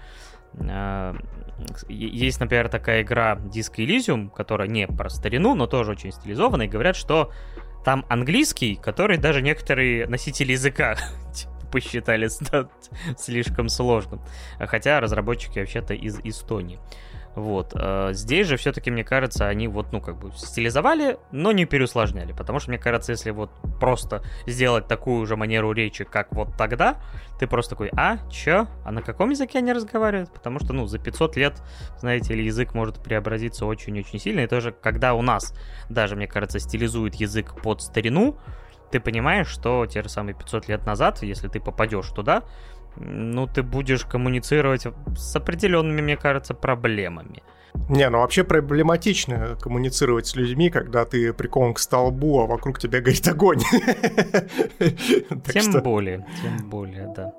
есть, 1.87 2.39
например, 2.39 2.69
такая 2.69 3.01
игра 3.01 3.35
Disco 3.35 3.77
Elysium, 3.77 4.29
которая 4.29 4.67
не 4.67 4.87
про 4.87 5.09
старину, 5.09 5.55
но 5.55 5.67
тоже 5.67 5.91
очень 5.91 6.11
стилизованная, 6.11 6.67
и 6.67 6.69
говорят, 6.69 6.95
что 6.95 7.31
там 7.83 8.05
английский, 8.09 8.75
который 8.75 9.17
даже 9.17 9.41
некоторые 9.41 10.07
носители 10.07 10.53
языка 10.53 10.95
типа, 11.33 11.53
посчитали 11.71 12.29
слишком 13.17 13.69
сложным. 13.69 14.21
Хотя 14.59 14.99
разработчики 14.99 15.59
вообще-то 15.59 15.93
из 15.93 16.19
Эстонии. 16.23 16.79
Вот. 17.35 17.71
А 17.75 18.11
здесь 18.13 18.47
же 18.47 18.57
все-таки, 18.57 18.91
мне 18.91 19.03
кажется, 19.03 19.47
они 19.47 19.67
вот, 19.67 19.91
ну, 19.91 20.01
как 20.01 20.17
бы 20.17 20.31
стилизовали, 20.35 21.17
но 21.31 21.51
не 21.51 21.65
переусложняли. 21.65 22.33
Потому 22.33 22.59
что, 22.59 22.69
мне 22.71 22.79
кажется, 22.79 23.11
если 23.11 23.31
вот 23.31 23.51
просто 23.79 24.23
сделать 24.45 24.87
такую 24.87 25.25
же 25.25 25.35
манеру 25.35 25.71
речи, 25.71 26.03
как 26.03 26.33
вот 26.33 26.55
тогда, 26.57 27.01
ты 27.39 27.47
просто 27.47 27.71
такой, 27.71 27.91
а, 27.95 28.17
чё? 28.29 28.67
А 28.83 28.91
на 28.91 29.01
каком 29.01 29.29
языке 29.29 29.59
они 29.59 29.71
разговаривают? 29.71 30.33
Потому 30.33 30.59
что, 30.59 30.73
ну, 30.73 30.85
за 30.87 30.99
500 30.99 31.37
лет, 31.37 31.61
знаете 31.97 32.33
ли, 32.33 32.45
язык 32.45 32.73
может 32.73 33.01
преобразиться 33.01 33.65
очень-очень 33.65 34.19
сильно. 34.19 34.41
И 34.41 34.47
тоже, 34.47 34.71
когда 34.71 35.13
у 35.13 35.21
нас 35.21 35.53
даже, 35.89 36.15
мне 36.15 36.27
кажется, 36.27 36.59
стилизует 36.59 37.15
язык 37.15 37.55
под 37.61 37.81
старину, 37.81 38.37
ты 38.91 38.99
понимаешь, 38.99 39.47
что 39.47 39.85
те 39.85 40.01
же 40.01 40.09
самые 40.09 40.33
500 40.33 40.67
лет 40.67 40.85
назад, 40.85 41.21
если 41.21 41.47
ты 41.47 41.59
попадешь 41.59 42.09
туда, 42.09 42.43
ну, 42.97 43.47
ты 43.47 43.63
будешь 43.63 44.05
коммуницировать 44.05 44.87
с 45.15 45.35
определенными, 45.35 46.01
мне 46.01 46.17
кажется, 46.17 46.53
проблемами. 46.53 47.43
Не, 47.87 48.09
ну 48.09 48.19
вообще 48.19 48.43
проблематично 48.43 49.57
коммуницировать 49.61 50.27
с 50.27 50.35
людьми, 50.35 50.69
когда 50.69 51.05
ты 51.05 51.33
прикован 51.33 51.73
к 51.73 51.79
столбу, 51.79 52.39
а 52.39 52.45
вокруг 52.45 52.79
тебя 52.79 52.99
горит 53.01 53.27
огонь. 53.27 53.59
Тем 55.51 55.81
более, 55.83 56.25
тем 56.41 56.69
более, 56.69 57.13
да. 57.15 57.33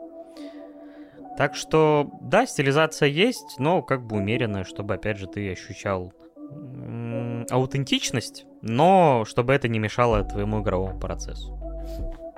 Так 1.36 1.54
что, 1.54 2.10
да, 2.20 2.46
стилизация 2.46 3.08
есть, 3.08 3.56
но 3.58 3.82
как 3.82 4.06
бы 4.06 4.16
умеренная, 4.16 4.64
чтобы, 4.64 4.94
опять 4.94 5.18
же, 5.18 5.26
ты 5.26 5.52
ощущал 5.52 6.12
аутентичность, 7.50 8.44
но 8.62 9.24
чтобы 9.26 9.54
это 9.54 9.68
не 9.68 9.78
мешало 9.78 10.24
твоему 10.24 10.62
игровому 10.62 10.98
процессу. 10.98 11.56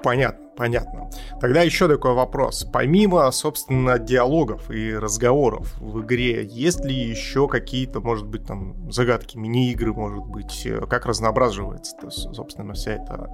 Понятно, 0.03 0.49
понятно. 0.57 1.11
Тогда 1.41 1.63
еще 1.63 1.89
такой 1.89 2.15
вопрос. 2.15 2.67
Помимо, 2.73 3.31
собственно, 3.31 3.99
диалогов 3.99 4.71
и 4.71 4.95
разговоров 4.95 5.75
в 5.81 6.03
игре, 6.03 6.45
есть 6.45 6.85
ли 6.85 6.95
еще 6.95 7.49
какие-то, 7.49 8.01
может 8.01 8.27
быть, 8.27 8.45
там 8.47 8.91
загадки, 8.91 9.37
мини-игры, 9.37 9.93
может 9.93 10.25
быть, 10.25 10.67
как 10.91 11.07
разнообразивается, 11.07 11.97
собственно, 12.11 12.75
вся 12.75 12.93
эта, 12.93 13.31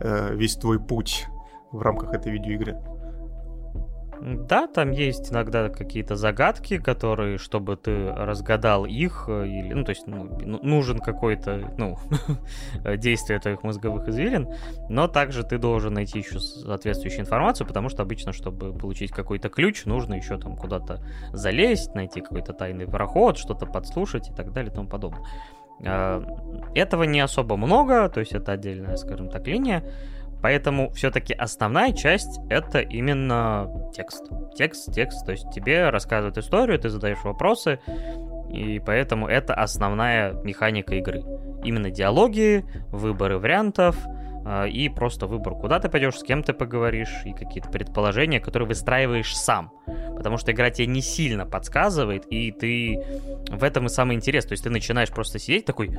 э, 0.00 0.34
весь 0.34 0.56
твой 0.56 0.80
путь 0.80 1.26
в 1.70 1.80
рамках 1.80 2.14
этой 2.14 2.32
видеоигры? 2.32 2.76
Да, 4.20 4.66
там 4.66 4.90
есть 4.90 5.32
иногда 5.32 5.68
какие-то 5.68 6.16
загадки, 6.16 6.78
которые, 6.78 7.38
чтобы 7.38 7.76
ты 7.76 8.10
разгадал 8.12 8.86
их, 8.86 9.26
э, 9.28 9.46
или, 9.46 9.72
ну, 9.74 9.84
то 9.84 9.90
есть 9.90 10.06
ну, 10.06 10.38
ну 10.40 10.58
нужен 10.62 10.98
какой-то, 10.98 11.74
ну, 11.76 11.98
действие 12.96 13.38
твоих 13.38 13.62
мозговых 13.62 14.08
извилин, 14.08 14.48
но 14.88 15.08
также 15.08 15.42
ты 15.44 15.58
должен 15.58 15.94
найти 15.94 16.18
еще 16.18 16.40
соответствующую 16.40 17.20
информацию, 17.20 17.66
потому 17.66 17.88
что 17.88 18.02
обычно, 18.02 18.32
чтобы 18.32 18.72
получить 18.72 19.10
какой-то 19.10 19.48
ключ, 19.48 19.84
нужно 19.84 20.14
еще 20.14 20.38
там 20.38 20.56
куда-то 20.56 21.02
залезть, 21.32 21.94
найти 21.94 22.20
какой-то 22.20 22.52
тайный 22.52 22.86
проход, 22.86 23.38
что-то 23.38 23.66
подслушать 23.66 24.30
и 24.30 24.34
так 24.34 24.52
далее 24.52 24.72
и 24.72 24.74
тому 24.74 24.88
подобное. 24.88 25.24
А, 25.84 26.22
этого 26.74 27.04
не 27.04 27.20
особо 27.20 27.56
много, 27.56 28.08
то 28.08 28.20
есть 28.20 28.32
это 28.32 28.52
отдельная, 28.52 28.96
скажем 28.96 29.28
так, 29.28 29.46
линия. 29.46 29.84
Поэтому 30.42 30.90
все-таки 30.90 31.34
основная 31.34 31.92
часть 31.92 32.40
это 32.50 32.80
именно 32.80 33.90
текст. 33.94 34.30
Текст, 34.56 34.92
текст. 34.92 35.24
То 35.24 35.32
есть 35.32 35.50
тебе 35.50 35.90
рассказывают 35.90 36.38
историю, 36.38 36.78
ты 36.78 36.88
задаешь 36.88 37.22
вопросы, 37.24 37.80
и 38.50 38.80
поэтому 38.84 39.26
это 39.26 39.54
основная 39.54 40.32
механика 40.44 40.94
игры. 40.94 41.24
Именно 41.64 41.90
диалоги, 41.90 42.64
выборы 42.90 43.38
вариантов, 43.38 43.96
и 44.68 44.88
просто 44.88 45.26
выбор, 45.26 45.54
куда 45.54 45.80
ты 45.80 45.88
пойдешь, 45.88 46.18
с 46.18 46.22
кем 46.22 46.42
ты 46.42 46.52
поговоришь, 46.52 47.22
и 47.24 47.32
какие-то 47.32 47.68
предположения, 47.68 48.40
которые 48.40 48.68
выстраиваешь 48.68 49.36
сам. 49.36 49.72
Потому 50.16 50.38
что 50.38 50.52
игра 50.52 50.70
тебе 50.70 50.86
не 50.86 51.02
сильно 51.02 51.46
подсказывает, 51.46 52.26
и 52.30 52.52
ты 52.52 53.02
в 53.50 53.64
этом 53.64 53.86
и 53.86 53.88
самый 53.88 54.16
интерес. 54.16 54.46
То 54.46 54.52
есть 54.52 54.64
ты 54.64 54.70
начинаешь 54.70 55.10
просто 55.10 55.38
сидеть 55.38 55.64
такой, 55.64 55.96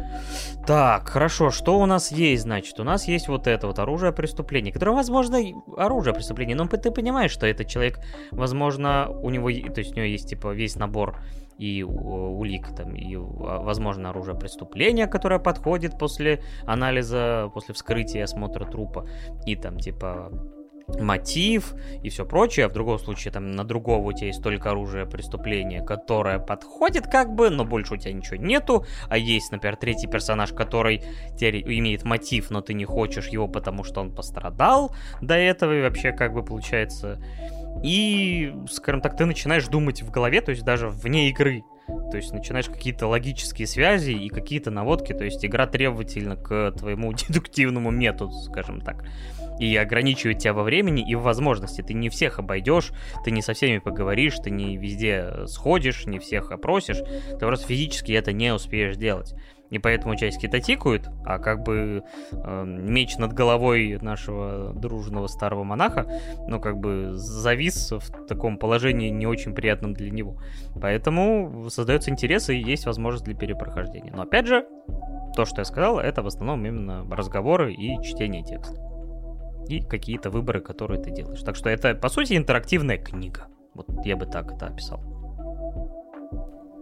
так, 0.65 1.07
хорошо, 1.09 1.51
что 1.51 1.79
у 1.79 1.85
нас 1.85 2.11
есть, 2.11 2.43
значит? 2.43 2.79
У 2.79 2.83
нас 2.83 3.07
есть 3.07 3.27
вот 3.27 3.47
это 3.47 3.67
вот 3.67 3.79
оружие 3.79 4.13
преступления, 4.13 4.71
которое, 4.71 4.93
возможно, 4.93 5.39
оружие 5.75 6.13
преступления, 6.13 6.55
но 6.55 6.67
ты 6.67 6.91
понимаешь, 6.91 7.31
что 7.31 7.47
этот 7.47 7.67
человек, 7.67 7.99
возможно, 8.31 9.09
у 9.09 9.29
него, 9.29 9.49
то 9.49 9.79
есть 9.79 9.91
у 9.91 9.95
него 9.95 10.05
есть, 10.05 10.29
типа, 10.29 10.53
весь 10.53 10.75
набор 10.75 11.17
и 11.57 11.83
улик, 11.83 12.75
там, 12.75 12.95
и, 12.95 13.15
а, 13.15 13.59
возможно, 13.59 14.09
оружие 14.09 14.37
преступления, 14.37 15.07
которое 15.07 15.39
подходит 15.39 15.97
после 15.97 16.41
анализа, 16.65 17.49
после 17.53 17.73
вскрытия 17.73 18.23
осмотра 18.23 18.65
трупа, 18.65 19.07
и 19.45 19.55
там, 19.55 19.79
типа, 19.79 20.31
мотив 20.99 21.73
и 22.01 22.09
все 22.09 22.25
прочее. 22.25 22.65
А 22.65 22.69
в 22.69 22.73
другом 22.73 22.99
случае, 22.99 23.31
там, 23.31 23.51
на 23.51 23.63
другого 23.63 24.07
у 24.07 24.13
тебя 24.13 24.27
есть 24.27 24.41
только 24.41 24.71
оружие 24.71 25.05
преступления, 25.05 25.83
которое 25.83 26.39
подходит 26.39 27.07
как 27.07 27.33
бы, 27.33 27.49
но 27.49 27.65
больше 27.65 27.95
у 27.95 27.97
тебя 27.97 28.13
ничего 28.13 28.37
нету. 28.37 28.85
А 29.09 29.17
есть, 29.17 29.51
например, 29.51 29.75
третий 29.75 30.07
персонаж, 30.07 30.53
который 30.53 31.03
имеет 31.39 32.03
мотив, 32.03 32.49
но 32.49 32.61
ты 32.61 32.73
не 32.73 32.85
хочешь 32.85 33.27
его, 33.27 33.47
потому 33.47 33.83
что 33.83 34.01
он 34.01 34.13
пострадал 34.13 34.91
до 35.21 35.35
этого, 35.35 35.77
и 35.77 35.81
вообще 35.81 36.11
как 36.11 36.33
бы 36.33 36.43
получается 36.43 37.21
и, 37.83 38.53
скажем 38.69 39.01
так, 39.01 39.17
ты 39.17 39.25
начинаешь 39.25 39.67
думать 39.67 40.01
в 40.01 40.11
голове, 40.11 40.41
то 40.41 40.51
есть 40.51 40.63
даже 40.63 40.89
вне 40.89 41.29
игры. 41.29 41.63
То 42.11 42.17
есть 42.17 42.33
начинаешь 42.33 42.67
какие-то 42.67 43.07
логические 43.07 43.65
связи 43.65 44.11
и 44.11 44.29
какие-то 44.29 44.71
наводки. 44.71 45.13
То 45.13 45.23
есть 45.23 45.45
игра 45.45 45.67
требовательна 45.67 46.35
к 46.35 46.71
твоему 46.71 47.13
дедуктивному 47.27 47.91
методу, 47.91 48.33
скажем 48.33 48.81
так. 48.81 49.05
И 49.59 49.75
ограничивает 49.75 50.39
тебя 50.39 50.53
во 50.53 50.63
времени 50.63 51.09
и 51.09 51.15
в 51.15 51.21
возможности. 51.21 51.81
Ты 51.81 51.93
не 51.93 52.09
всех 52.09 52.39
обойдешь, 52.39 52.91
ты 53.23 53.31
не 53.31 53.41
со 53.41 53.53
всеми 53.53 53.79
поговоришь, 53.79 54.35
ты 54.43 54.51
не 54.51 54.77
везде 54.77 55.47
сходишь, 55.47 56.05
не 56.05 56.19
всех 56.19 56.51
опросишь. 56.51 56.99
Ты 57.31 57.39
просто 57.39 57.67
физически 57.67 58.11
это 58.11 58.33
не 58.33 58.53
успеешь 58.53 58.97
делать 58.97 59.33
и 59.69 59.79
поэтому 59.79 60.15
часики-то 60.15 60.59
тикают, 60.59 61.09
а 61.25 61.39
как 61.39 61.63
бы 61.63 62.03
э, 62.31 62.63
меч 62.65 63.17
над 63.17 63.33
головой 63.33 63.97
нашего 64.01 64.73
дружного 64.73 65.27
старого 65.27 65.63
монаха, 65.63 66.07
ну, 66.47 66.59
как 66.59 66.77
бы 66.77 67.11
завис 67.13 67.91
в 67.91 68.25
таком 68.27 68.57
положении 68.57 69.09
не 69.09 69.27
очень 69.27 69.53
приятном 69.53 69.93
для 69.93 70.09
него. 70.09 70.41
Поэтому 70.79 71.69
создается 71.69 72.11
интерес 72.11 72.49
и 72.49 72.57
есть 72.57 72.85
возможность 72.85 73.25
для 73.25 73.35
перепрохождения. 73.35 74.13
Но 74.13 74.23
опять 74.23 74.47
же, 74.47 74.65
то, 75.35 75.45
что 75.45 75.61
я 75.61 75.65
сказал, 75.65 75.99
это 75.99 76.21
в 76.21 76.27
основном 76.27 76.65
именно 76.65 77.05
разговоры 77.09 77.73
и 77.73 78.01
чтение 78.01 78.43
текста. 78.43 78.81
И 79.67 79.81
какие-то 79.81 80.29
выборы, 80.29 80.61
которые 80.61 81.01
ты 81.01 81.11
делаешь. 81.11 81.41
Так 81.41 81.57
что 81.57 81.69
это, 81.69 81.93
по 81.93 82.07
сути, 82.07 82.37
интерактивная 82.37 82.97
книга. 82.97 83.47
Вот 83.73 83.87
я 84.05 84.15
бы 84.15 84.25
так 84.25 84.53
это 84.53 84.67
описал. 84.67 85.01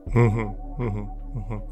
Угу, 0.06 0.42
угу, 0.78 1.00
угу. 1.34 1.70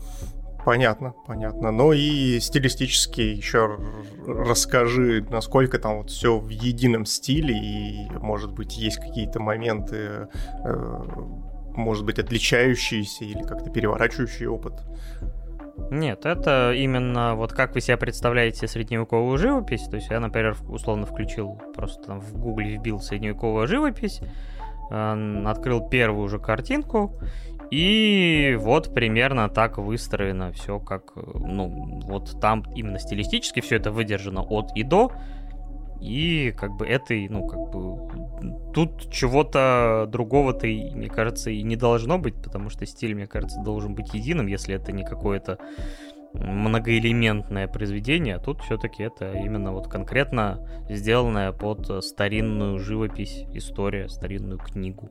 Понятно, 0.65 1.13
понятно. 1.27 1.71
Ну 1.71 1.91
и 1.91 2.39
стилистически 2.39 3.21
еще 3.21 3.77
расскажи, 4.25 5.25
насколько 5.29 5.77
там 5.77 5.97
вот 5.97 6.09
все 6.09 6.37
в 6.37 6.49
едином 6.49 7.05
стиле, 7.05 7.53
и, 7.53 8.09
может 8.21 8.53
быть, 8.53 8.77
есть 8.77 8.97
какие-то 8.97 9.41
моменты, 9.41 10.29
э, 10.63 11.03
может 11.75 12.05
быть, 12.05 12.19
отличающиеся 12.19 13.25
или 13.25 13.43
как-то 13.43 13.69
переворачивающий 13.69 14.47
опыт. 14.47 14.73
Нет, 15.89 16.25
это 16.25 16.71
именно 16.73 17.35
вот 17.35 17.51
как 17.51 17.73
вы 17.73 17.81
себе 17.81 17.97
представляете 17.97 18.67
средневековую 18.67 19.37
живопись. 19.37 19.83
То 19.83 19.97
есть 19.97 20.09
я, 20.09 20.19
например, 20.19 20.55
условно 20.69 21.05
включил, 21.05 21.61
просто 21.75 22.03
там 22.03 22.21
в 22.21 22.37
гугле 22.37 22.77
вбил 22.77 22.99
средневековая 22.99 23.67
живопись, 23.67 24.21
э, 24.91 25.43
открыл 25.45 25.89
первую 25.89 26.23
уже 26.23 26.39
картинку, 26.39 27.19
и 27.73 28.55
вот 28.59 28.93
примерно 28.93 29.49
так 29.49 29.79
выстроено 29.79 30.51
все, 30.51 30.79
как, 30.79 31.13
ну, 31.15 32.01
вот 32.03 32.39
там 32.39 32.63
именно 32.75 32.99
стилистически 32.99 33.61
все 33.61 33.77
это 33.77 33.89
выдержано 33.89 34.43
от 34.43 34.77
и 34.77 34.83
до. 34.83 35.11
И 35.99 36.53
как 36.55 36.77
бы 36.77 36.85
это, 36.85 37.15
ну, 37.15 37.47
как 37.47 37.71
бы 37.71 38.73
тут 38.75 39.11
чего-то 39.11 40.07
другого-то, 40.07 40.67
мне 40.67 41.09
кажется, 41.09 41.49
и 41.49 41.63
не 41.63 41.75
должно 41.75 42.19
быть, 42.19 42.35
потому 42.43 42.69
что 42.69 42.85
стиль, 42.85 43.15
мне 43.15 43.25
кажется, 43.25 43.59
должен 43.63 43.95
быть 43.95 44.13
единым, 44.13 44.45
если 44.45 44.75
это 44.75 44.91
не 44.91 45.03
какое-то 45.03 45.57
многоэлементное 46.33 47.67
произведение, 47.67 48.35
а 48.35 48.39
тут 48.39 48.61
все-таки 48.61 49.01
это 49.01 49.31
именно 49.31 49.71
вот 49.71 49.87
конкретно 49.87 50.59
сделанное 50.91 51.51
под 51.53 52.03
старинную 52.03 52.77
живопись, 52.77 53.45
история, 53.51 54.09
старинную 54.09 54.59
книгу. 54.59 55.09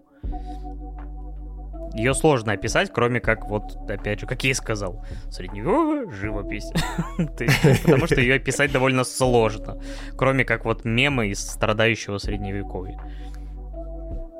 Ее 1.94 2.14
сложно 2.14 2.52
описать, 2.52 2.90
кроме 2.92 3.20
как, 3.20 3.48
вот, 3.48 3.76
опять 3.88 4.20
же, 4.20 4.26
как 4.26 4.42
я 4.44 4.50
и 4.50 4.54
сказал, 4.54 5.04
средневековая 5.30 6.10
живопись. 6.10 6.70
Потому 7.82 8.06
что 8.06 8.20
ее 8.20 8.36
описать 8.36 8.72
довольно 8.72 9.04
сложно. 9.04 9.78
Кроме 10.16 10.44
как 10.44 10.64
вот 10.64 10.84
мемы 10.84 11.28
из 11.28 11.40
страдающего 11.40 12.18
средневековья. 12.18 12.98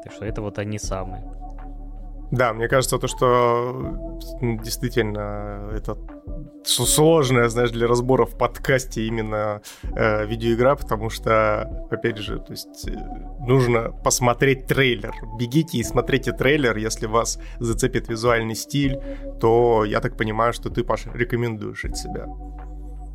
Так 0.02 0.12
что 0.12 0.24
это 0.24 0.40
вот 0.40 0.58
они 0.58 0.78
самые. 0.78 1.41
Да, 2.32 2.54
мне 2.54 2.66
кажется, 2.66 2.98
то, 2.98 3.06
что 3.08 4.18
действительно 4.40 5.68
это 5.70 5.98
сложная, 6.64 7.48
знаешь, 7.50 7.70
для 7.70 7.86
разбора 7.86 8.24
в 8.24 8.38
подкасте 8.38 9.06
именно 9.06 9.60
э, 9.82 10.24
видеоигра, 10.24 10.76
потому 10.76 11.10
что, 11.10 11.86
опять 11.90 12.16
же, 12.16 12.38
то 12.38 12.52
есть 12.52 12.88
э, 12.88 12.92
нужно 13.46 13.90
посмотреть 13.90 14.66
трейлер. 14.66 15.12
Бегите 15.38 15.76
и 15.76 15.84
смотрите 15.84 16.32
трейлер, 16.32 16.74
если 16.78 17.04
вас 17.04 17.38
зацепит 17.58 18.08
визуальный 18.08 18.54
стиль, 18.54 18.98
то 19.38 19.84
я 19.84 20.00
так 20.00 20.16
понимаю, 20.16 20.54
что 20.54 20.70
ты, 20.70 20.84
Паша, 20.84 21.10
рекомендуешь 21.12 21.84
от 21.84 21.98
себя. 21.98 22.26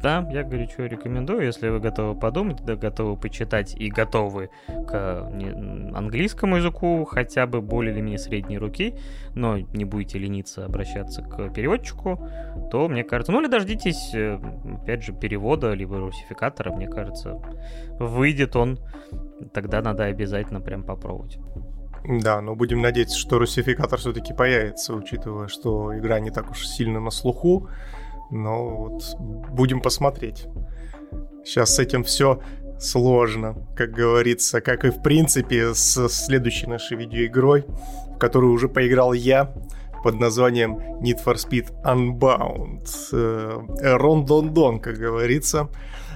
Да, 0.01 0.27
я 0.31 0.43
горячо 0.43 0.85
рекомендую, 0.85 1.45
если 1.45 1.69
вы 1.69 1.79
готовы 1.79 2.19
подумать, 2.19 2.63
да, 2.63 2.75
готовы 2.75 3.17
почитать 3.17 3.75
и 3.75 3.89
готовы 3.89 4.49
к 4.67 5.27
английскому 5.95 6.57
языку 6.57 7.03
хотя 7.05 7.47
бы 7.47 7.61
более 7.61 7.93
или 7.93 8.01
менее 8.01 8.19
средней 8.19 8.59
руки, 8.59 8.95
но 9.33 9.57
не 9.57 9.85
будете 9.85 10.19
лениться 10.19 10.65
обращаться 10.65 11.23
к 11.23 11.49
переводчику, 11.49 12.29
то, 12.71 12.87
мне 12.87 13.03
кажется, 13.03 13.31
ну 13.31 13.41
или 13.41 13.47
дождитесь, 13.47 14.13
э, 14.13 14.39
опять 14.81 15.03
же, 15.03 15.13
перевода, 15.13 15.73
либо 15.73 15.97
русификатора, 15.97 16.71
мне 16.73 16.87
кажется, 16.87 17.39
выйдет 17.99 18.55
он, 18.55 18.77
тогда 19.53 19.81
надо 19.81 20.05
обязательно 20.05 20.61
прям 20.61 20.83
попробовать. 20.83 21.39
Да, 22.07 22.39
но 22.41 22.55
будем 22.55 22.81
надеяться, 22.81 23.17
что 23.17 23.39
русификатор 23.39 23.99
все-таки 23.99 24.33
появится, 24.33 24.93
учитывая, 24.93 25.47
что 25.47 25.97
игра 25.97 26.19
не 26.19 26.29
так 26.29 26.51
уж 26.51 26.65
сильно 26.65 26.99
на 26.99 27.09
слуху. 27.09 27.69
Но 28.31 28.75
вот 28.75 29.03
будем 29.49 29.81
посмотреть. 29.81 30.47
Сейчас 31.43 31.75
с 31.75 31.79
этим 31.79 32.03
все 32.03 32.41
сложно, 32.79 33.55
как 33.75 33.91
говорится, 33.91 34.61
как 34.61 34.85
и 34.85 34.89
в 34.89 35.01
принципе 35.01 35.73
с 35.73 36.09
следующей 36.09 36.67
нашей 36.67 36.97
видеоигрой, 36.97 37.65
в 38.15 38.17
которую 38.19 38.53
уже 38.53 38.69
поиграл 38.69 39.13
я, 39.13 39.53
под 40.03 40.19
названием 40.19 40.77
Need 41.01 41.23
for 41.25 41.35
Speed 41.35 41.71
Unbound. 41.83 42.87
Рон-дон-дон, 43.81 44.79
как 44.79 44.95
говорится. 44.95 45.69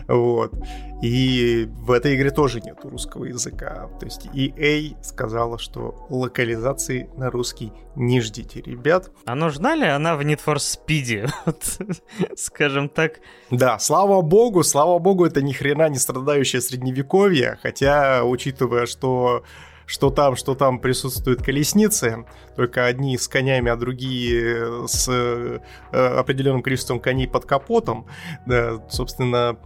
Вот. 0.07 0.53
И 1.01 1.67
в 1.69 1.91
этой 1.91 2.15
игре 2.15 2.31
тоже 2.31 2.61
нет 2.61 2.77
русского 2.83 3.25
языка. 3.25 3.89
То 3.99 4.05
есть 4.05 4.27
EA 4.27 4.95
сказала, 5.03 5.57
что 5.57 6.05
локализации 6.09 7.09
на 7.17 7.29
русский 7.31 7.73
не 7.95 8.21
ждите, 8.21 8.61
ребят. 8.61 9.11
А 9.25 9.35
нужна 9.35 9.75
ли 9.75 9.85
она 9.85 10.15
в 10.15 10.21
Need 10.21 10.39
for 10.45 10.57
Speed? 10.57 11.31
Скажем 12.35 12.89
так. 12.89 13.19
Да, 13.49 13.79
слава 13.79 14.21
богу, 14.21 14.63
слава 14.63 14.99
богу, 14.99 15.25
это 15.25 15.41
ни 15.41 15.53
хрена 15.53 15.89
не 15.89 15.97
страдающее 15.97 16.61
средневековье, 16.61 17.57
хотя, 17.61 18.23
учитывая, 18.23 18.85
что 18.85 19.43
что 19.91 20.09
там, 20.09 20.37
что 20.37 20.55
там 20.55 20.79
присутствуют 20.79 21.43
колесницы, 21.43 22.25
только 22.55 22.85
одни 22.85 23.17
с 23.17 23.27
конями, 23.27 23.69
а 23.69 23.75
другие 23.75 24.87
с 24.87 25.09
э, 25.09 25.59
определенным 25.91 26.63
количеством 26.63 27.01
коней 27.01 27.27
под 27.27 27.45
капотом. 27.45 28.07
Да, 28.45 28.81
собственно, 28.89 29.57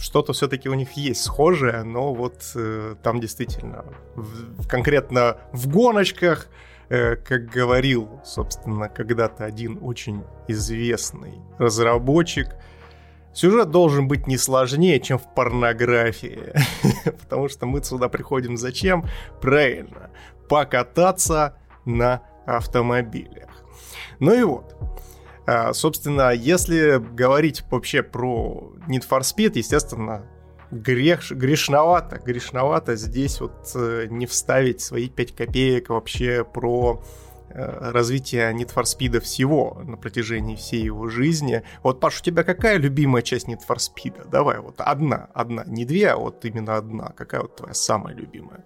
что-то 0.00 0.32
все-таки 0.32 0.68
у 0.68 0.74
них 0.74 0.92
есть 0.92 1.22
схожее, 1.22 1.82
но 1.82 2.14
вот 2.14 2.52
э, 2.54 2.94
там 3.02 3.20
действительно 3.20 3.84
в, 4.14 4.66
конкретно 4.68 5.38
в 5.52 5.68
гоночках, 5.68 6.48
э, 6.88 7.16
как 7.16 7.46
говорил, 7.46 8.20
собственно, 8.24 8.88
когда-то 8.88 9.44
один 9.44 9.78
очень 9.82 10.22
известный 10.48 11.40
разработчик, 11.58 12.54
сюжет 13.32 13.70
должен 13.70 14.06
быть 14.06 14.26
не 14.26 14.38
сложнее, 14.38 15.00
чем 15.00 15.18
в 15.18 15.34
порнографии, 15.34 16.52
потому 17.22 17.48
что 17.48 17.66
мы 17.66 17.82
сюда 17.82 18.08
приходим 18.08 18.56
зачем? 18.56 19.04
Правильно, 19.40 20.10
покататься 20.48 21.56
на 21.84 22.22
автомобилях. 22.46 23.48
Ну 24.20 24.34
и 24.34 24.42
вот, 24.42 24.76
собственно, 25.72 26.30
если 26.32 26.98
говорить 26.98 27.64
вообще 27.70 28.02
про 28.02 28.72
Need 28.88 29.08
for 29.08 29.20
Speed, 29.20 29.52
естественно, 29.56 30.24
грех, 30.72 31.30
грешновато, 31.30 32.18
грешновато 32.18 32.96
здесь 32.96 33.40
вот 33.40 33.70
э, 33.74 34.06
не 34.10 34.26
вставить 34.26 34.80
свои 34.80 35.08
5 35.08 35.32
копеек 35.32 35.90
вообще 35.90 36.44
про 36.44 37.02
э, 37.50 37.90
развитие 37.92 38.52
Need 38.52 38.74
for 38.74 38.84
Speed 38.84 39.20
всего 39.20 39.82
на 39.84 39.96
протяжении 39.96 40.56
всей 40.56 40.82
его 40.82 41.08
жизни. 41.08 41.62
Вот, 41.82 42.00
Паш, 42.00 42.20
у 42.20 42.24
тебя 42.24 42.42
какая 42.42 42.78
любимая 42.78 43.22
часть 43.22 43.48
Need 43.48 43.60
for 43.68 43.76
Speed? 43.76 44.30
Давай, 44.30 44.58
вот 44.60 44.76
одна, 44.78 45.28
одна, 45.34 45.64
не 45.66 45.84
две, 45.84 46.08
а 46.08 46.16
вот 46.16 46.44
именно 46.44 46.76
одна. 46.76 47.12
Какая 47.16 47.42
вот 47.42 47.56
твоя 47.56 47.74
самая 47.74 48.14
любимая? 48.14 48.64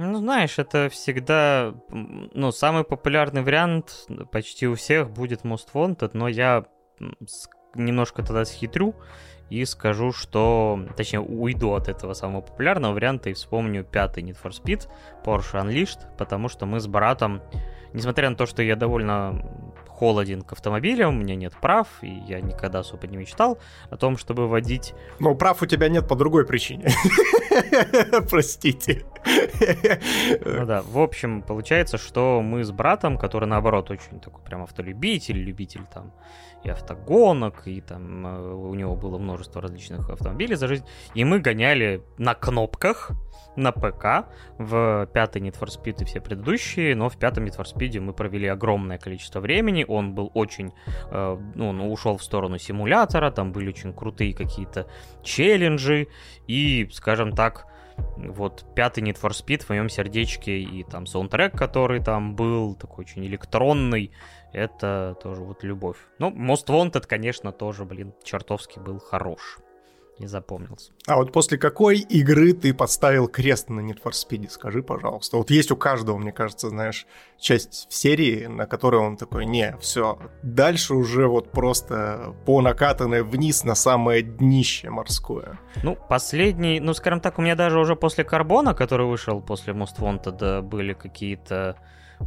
Ну, 0.00 0.18
знаешь, 0.18 0.60
это 0.60 0.88
всегда, 0.90 1.74
ну, 1.90 2.52
самый 2.52 2.84
популярный 2.84 3.42
вариант 3.42 4.06
почти 4.30 4.68
у 4.68 4.76
всех 4.76 5.10
будет 5.10 5.42
Most 5.42 5.72
Wanted, 5.74 6.10
но 6.12 6.28
я 6.28 6.66
немножко 7.74 8.22
тогда 8.22 8.44
схитрю 8.44 8.94
и 9.50 9.64
скажу, 9.64 10.12
что, 10.12 10.78
точнее, 10.96 11.18
уйду 11.18 11.72
от 11.72 11.88
этого 11.88 12.12
самого 12.12 12.42
популярного 12.42 12.94
варианта 12.94 13.30
и 13.30 13.32
вспомню 13.32 13.82
пятый 13.82 14.22
Need 14.22 14.36
for 14.40 14.52
Speed, 14.52 14.88
Porsche 15.24 15.60
Unleashed, 15.60 16.16
потому 16.16 16.48
что 16.48 16.64
мы 16.64 16.78
с 16.78 16.86
братом, 16.86 17.42
несмотря 17.92 18.30
на 18.30 18.36
то, 18.36 18.46
что 18.46 18.62
я 18.62 18.76
довольно 18.76 19.44
холоден 19.98 20.42
к 20.42 20.52
автомобилям, 20.52 21.16
у 21.16 21.18
меня 21.18 21.34
нет 21.34 21.54
прав, 21.60 21.88
и 22.02 22.08
я 22.08 22.40
никогда 22.40 22.80
особо 22.80 23.06
не 23.08 23.16
мечтал 23.16 23.58
о 23.90 23.96
том, 23.96 24.16
чтобы 24.16 24.46
водить... 24.46 24.94
Но 25.18 25.34
прав 25.34 25.60
у 25.62 25.66
тебя 25.66 25.88
нет 25.88 26.06
по 26.06 26.14
другой 26.14 26.46
причине. 26.46 26.88
Простите. 28.30 29.04
Ну 30.44 30.66
да, 30.66 30.82
в 30.82 30.98
общем, 30.98 31.42
получается, 31.42 31.98
что 31.98 32.40
мы 32.42 32.62
с 32.62 32.70
братом, 32.70 33.18
который, 33.18 33.46
наоборот, 33.46 33.90
очень 33.90 34.20
такой 34.20 34.42
прям 34.44 34.62
автолюбитель, 34.62 35.36
любитель 35.36 35.82
там 35.92 36.12
и 36.64 36.70
автогонок, 36.70 37.66
и 37.66 37.80
там 37.80 38.26
э, 38.26 38.52
у 38.54 38.74
него 38.74 38.96
было 38.96 39.18
множество 39.18 39.62
различных 39.62 40.10
автомобилей 40.10 40.56
за 40.56 40.68
жизнь, 40.68 40.84
и 41.14 41.24
мы 41.24 41.38
гоняли 41.38 42.02
на 42.18 42.34
кнопках, 42.34 43.12
на 43.56 43.72
ПК. 43.72 44.28
В 44.58 45.08
пятый 45.12 45.42
Need 45.42 45.58
for 45.58 45.68
Speed 45.68 46.02
и 46.02 46.04
все 46.04 46.20
предыдущие, 46.20 46.94
но 46.94 47.08
в 47.08 47.18
пятом 47.18 47.44
Need 47.44 47.56
for 47.56 47.64
Speed 47.64 48.00
мы 48.00 48.12
провели 48.12 48.46
огромное 48.46 48.98
количество 48.98 49.40
времени, 49.40 49.84
он 49.86 50.14
был 50.14 50.30
очень, 50.34 50.72
э, 51.10 51.38
ну, 51.54 51.68
он 51.68 51.80
ушел 51.80 52.16
в 52.16 52.22
сторону 52.22 52.58
симулятора, 52.58 53.30
там 53.30 53.52
были 53.52 53.68
очень 53.68 53.92
крутые 53.92 54.34
какие-то 54.34 54.86
челленджи, 55.22 56.08
и, 56.46 56.88
скажем 56.92 57.32
так, 57.32 57.66
вот 58.16 58.64
пятый 58.74 59.02
Need 59.02 59.20
for 59.20 59.30
Speed 59.30 59.64
в 59.64 59.70
моем 59.70 59.88
сердечке 59.88 60.60
и 60.60 60.84
там 60.84 61.06
саундтрек, 61.06 61.56
который 61.56 62.00
там 62.00 62.36
был, 62.36 62.74
такой 62.74 63.04
очень 63.04 63.26
электронный, 63.26 64.12
это 64.52 65.16
тоже 65.22 65.42
вот 65.42 65.62
любовь. 65.64 65.98
Ну, 66.18 66.30
Most 66.30 66.66
Wanted, 66.66 67.06
конечно, 67.06 67.52
тоже, 67.52 67.84
блин, 67.84 68.14
чертовски 68.22 68.78
был 68.78 68.98
хорош 68.98 69.58
не 70.18 70.26
запомнился. 70.26 70.92
А 71.06 71.16
вот 71.16 71.32
после 71.32 71.58
какой 71.58 71.98
игры 71.98 72.52
ты 72.52 72.74
поставил 72.74 73.28
крест 73.28 73.68
на 73.68 73.80
Need 73.80 74.02
for 74.02 74.12
Speed? 74.12 74.50
Скажи, 74.50 74.82
пожалуйста. 74.82 75.36
Вот 75.36 75.50
есть 75.50 75.70
у 75.70 75.76
каждого, 75.76 76.18
мне 76.18 76.32
кажется, 76.32 76.68
знаешь, 76.68 77.06
часть 77.38 77.86
в 77.88 77.94
серии, 77.94 78.46
на 78.46 78.66
которой 78.66 79.00
он 79.00 79.16
такой, 79.16 79.46
не, 79.46 79.76
все, 79.80 80.18
дальше 80.42 80.94
уже 80.94 81.28
вот 81.28 81.50
просто 81.50 82.34
по 82.46 82.60
накатанной 82.60 83.22
вниз 83.22 83.64
на 83.64 83.74
самое 83.74 84.22
днище 84.22 84.90
морское. 84.90 85.58
Ну, 85.82 85.96
последний, 86.08 86.80
ну, 86.80 86.94
скажем 86.94 87.20
так, 87.20 87.38
у 87.38 87.42
меня 87.42 87.54
даже 87.54 87.78
уже 87.78 87.96
после 87.96 88.24
Карбона, 88.24 88.74
который 88.74 89.06
вышел 89.06 89.40
после 89.40 89.72
Most 89.72 89.98
Wanted, 89.98 90.62
были 90.62 90.94
какие-то 90.94 91.76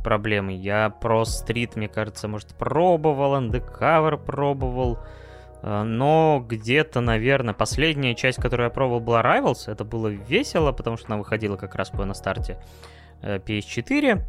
проблемы. 0.04 0.54
Я 0.54 0.90
про 0.90 1.26
стрит, 1.26 1.76
мне 1.76 1.88
кажется, 1.88 2.28
может, 2.28 2.50
пробовал, 2.56 3.36
Undercover 3.36 4.18
пробовал, 4.18 5.00
Э, 5.62 5.84
но 5.84 6.44
где-то, 6.48 7.02
наверное, 7.02 7.54
последняя 7.54 8.16
часть, 8.16 8.42
которую 8.42 8.66
я 8.66 8.70
пробовал, 8.70 9.00
была 9.00 9.22
Rivals. 9.22 9.72
Это 9.72 9.84
было 9.84 10.08
весело, 10.08 10.72
потому 10.72 10.98
что 10.98 11.08
она 11.08 11.18
выходила 11.18 11.58
как 11.58 11.76
раз 11.76 11.90
по 11.90 12.06
на 12.06 12.14
старте 12.14 12.62
э, 13.22 13.38
PS4. 13.38 14.24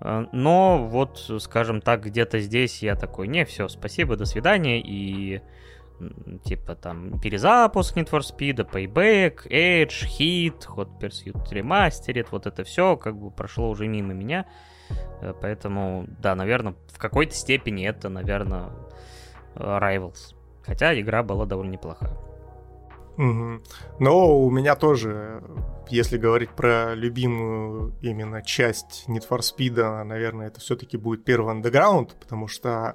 Э, 0.00 0.26
но 0.32 0.86
вот, 0.86 1.30
скажем 1.38 1.80
так, 1.80 2.04
где-то 2.04 2.40
здесь 2.40 2.82
я 2.82 2.96
такой, 2.96 3.28
не, 3.28 3.44
все, 3.44 3.68
спасибо, 3.68 4.16
до 4.16 4.24
свидания, 4.24 4.80
и 4.80 5.42
типа 6.44 6.76
там 6.76 7.20
перезапуск 7.20 7.94
Need 7.98 8.08
for 8.08 8.20
Speed, 8.20 8.70
Payback, 8.70 9.46
Edge, 9.50 10.06
Hit, 10.18 10.66
Hot 10.74 10.98
Pursuit 10.98 11.52
Remastered, 11.52 12.26
вот 12.30 12.46
это 12.46 12.64
все 12.64 12.96
как 12.96 13.18
бы 13.18 13.30
прошло 13.30 13.68
уже 13.68 13.86
мимо 13.86 14.14
меня, 14.14 14.46
поэтому, 15.40 16.06
да, 16.20 16.34
наверное, 16.34 16.74
в 16.88 16.98
какой-то 16.98 17.34
степени 17.34 17.86
это, 17.86 18.08
наверное, 18.08 18.70
Rivals. 19.54 20.34
Хотя 20.64 20.98
игра 20.98 21.22
была 21.22 21.46
довольно 21.46 21.72
неплохая. 21.72 22.16
Угу. 23.16 23.62
Но 23.98 24.38
у 24.38 24.50
меня 24.50 24.76
тоже, 24.76 25.42
если 25.88 26.16
говорить 26.16 26.50
про 26.50 26.94
любимую 26.94 27.94
именно 28.00 28.42
часть 28.42 29.04
Need 29.08 29.28
for 29.28 29.40
Speed, 29.40 30.04
наверное, 30.04 30.46
это 30.46 30.60
все-таки 30.60 30.96
будет 30.96 31.24
первый 31.24 31.54
Underground, 31.54 32.12
потому 32.18 32.48
что 32.48 32.94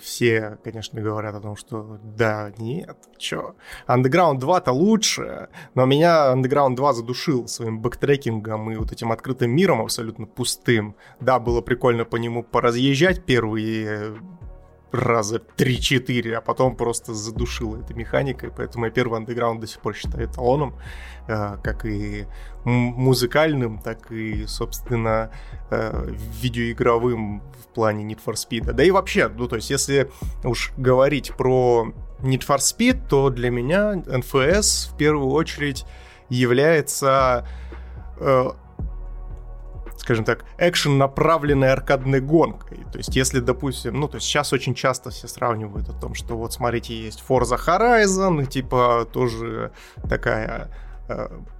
все, 0.00 0.58
конечно, 0.62 1.00
говорят 1.00 1.34
о 1.34 1.40
том, 1.40 1.56
что 1.56 1.98
да, 2.02 2.52
нет, 2.58 2.96
чё. 3.18 3.54
Underground 3.88 4.38
2-то 4.38 4.72
лучше, 4.72 5.48
но 5.74 5.86
меня 5.86 6.32
Underground 6.32 6.76
2 6.76 6.92
задушил 6.92 7.48
своим 7.48 7.80
backtracking 7.80 8.57
ом 8.57 8.70
и 8.70 8.76
вот 8.76 8.92
этим 8.92 9.10
открытым 9.12 9.50
миром 9.50 9.80
абсолютно 9.80 10.26
пустым. 10.26 10.94
Да, 11.20 11.38
было 11.38 11.60
прикольно 11.60 12.04
по 12.04 12.16
нему 12.16 12.42
поразъезжать 12.42 13.24
первые 13.24 14.16
раза 14.96 15.40
3-4, 15.56 16.32
а 16.34 16.40
потом 16.40 16.76
просто 16.76 17.14
задушила 17.14 17.78
этой 17.78 17.94
механикой, 17.94 18.50
поэтому 18.50 18.86
я 18.86 18.90
первый 18.90 19.18
андеграунд 19.18 19.60
до 19.60 19.66
сих 19.66 19.80
пор 19.80 19.94
считаю 19.94 20.26
эталоном, 20.26 20.74
э, 21.28 21.56
как 21.62 21.84
и 21.84 22.26
музыкальным, 22.64 23.78
так 23.78 24.10
и, 24.10 24.46
собственно, 24.46 25.30
э, 25.70 26.08
видеоигровым 26.40 27.40
в 27.40 27.74
плане 27.74 28.04
Need 28.04 28.20
for 28.24 28.34
Speed. 28.34 28.72
Да 28.72 28.82
и 28.82 28.90
вообще, 28.90 29.28
ну 29.28 29.46
то 29.48 29.56
есть 29.56 29.70
если 29.70 30.10
уж 30.44 30.72
говорить 30.76 31.32
про 31.36 31.92
Need 32.20 32.46
for 32.46 32.58
Speed, 32.58 33.08
то 33.08 33.30
для 33.30 33.50
меня 33.50 33.94
NFS 33.94 34.92
в 34.92 34.96
первую 34.96 35.30
очередь 35.30 35.84
является 36.28 37.46
э, 38.18 38.50
скажем 40.06 40.24
так, 40.24 40.44
экшен 40.56 40.98
направленной 40.98 41.72
аркадной 41.72 42.20
гонкой. 42.20 42.78
То 42.92 42.98
есть, 42.98 43.16
если, 43.16 43.40
допустим, 43.40 43.98
ну, 43.98 44.06
то 44.06 44.18
есть 44.18 44.26
сейчас 44.28 44.52
очень 44.52 44.72
часто 44.72 45.10
все 45.10 45.26
сравнивают 45.26 45.88
о 45.88 45.94
том, 45.94 46.14
что 46.14 46.36
вот 46.36 46.52
смотрите, 46.52 46.94
есть 46.96 47.24
Forza 47.28 47.58
Horizon, 47.58 48.46
типа 48.46 49.08
тоже 49.12 49.72
такая 50.08 50.70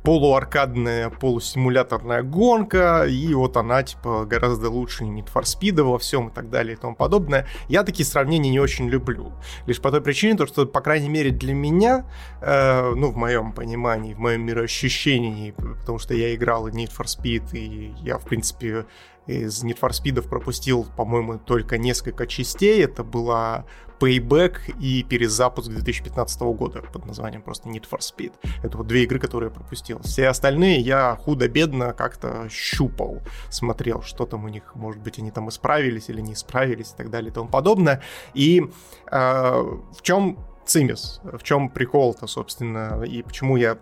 полуаркадная, 0.03 1.11
полусимуляторная 1.11 2.23
гонка, 2.23 3.05
и 3.05 3.33
вот 3.35 3.57
она, 3.57 3.83
типа, 3.83 4.25
гораздо 4.25 4.71
лучше 4.71 5.05
Need 5.05 5.29
for 5.33 5.43
Speed 5.43 5.83
во 5.83 5.99
всем 5.99 6.29
и 6.29 6.33
так 6.33 6.51
далее 6.51 6.75
и 6.75 6.77
тому 6.77 6.95
подобное. 6.95 7.47
Я 7.69 7.83
такие 7.83 8.05
сравнения 8.05 8.51
не 8.51 8.61
очень 8.61 8.89
люблю. 8.89 9.33
Лишь 9.67 9.81
по 9.81 9.91
той 9.91 10.01
причине, 10.01 10.37
то, 10.37 10.47
что, 10.47 10.67
по 10.67 10.81
крайней 10.81 11.09
мере, 11.09 11.31
для 11.31 11.55
меня, 11.55 12.07
э, 12.41 12.93
ну, 12.95 13.11
в 13.11 13.17
моем 13.17 13.53
понимании, 13.53 14.15
в 14.15 14.19
моем 14.19 14.43
мироощущении, 14.43 15.53
потому 15.53 15.99
что 15.99 16.15
я 16.15 16.35
играл 16.35 16.67
и 16.69 16.73
Need 16.73 16.93
for 16.97 17.07
Speed, 17.07 17.57
и 17.57 17.95
я, 18.03 18.19
в 18.19 18.25
принципе, 18.25 18.87
из 19.27 19.65
Need 19.65 19.79
for 19.81 19.91
Speed 19.91 20.23
пропустил, 20.23 20.87
по-моему, 20.97 21.39
только 21.39 21.79
несколько 21.79 22.27
частей. 22.27 22.83
Это 22.85 23.05
была 23.05 23.65
Payback 23.99 24.79
и 24.81 25.03
перезапуск 25.03 25.69
2015 25.69 26.41
года 26.43 26.83
под 26.83 27.07
названием 27.07 27.43
просто 27.43 27.69
Need 27.69 27.85
for 27.91 27.99
Speed. 27.99 28.33
Это 28.62 28.77
вот 28.79 28.87
две 28.87 29.05
игры, 29.05 29.19
которые 29.19 29.51
я 29.51 29.55
пропустил. 29.55 30.01
Все 30.03 30.29
остальные 30.29 30.81
я 30.81 31.17
худо-бедно 31.17 31.93
как-то 31.93 32.49
щупал, 32.51 33.23
смотрел, 33.51 34.03
что 34.03 34.27
там 34.27 34.45
у 34.45 34.49
них, 34.49 34.75
может 34.75 35.03
быть, 35.03 35.19
они 35.19 35.31
там 35.31 35.49
исправились 35.49 36.09
или 36.09 36.21
не 36.21 36.35
исправились 36.35 36.93
и 36.93 36.97
так 36.97 37.11
далее 37.11 37.31
и 37.31 37.35
тому 37.35 37.49
подобное. 37.49 38.03
И 38.35 38.62
э, 39.11 39.17
в 39.17 40.03
чем 40.03 40.39
цимис, 40.67 41.21
в 41.23 41.43
чем 41.43 41.71
прикол-то, 41.71 42.27
собственно, 42.27 43.03
и 43.03 43.23
почему 43.23 43.57
я 43.57 43.79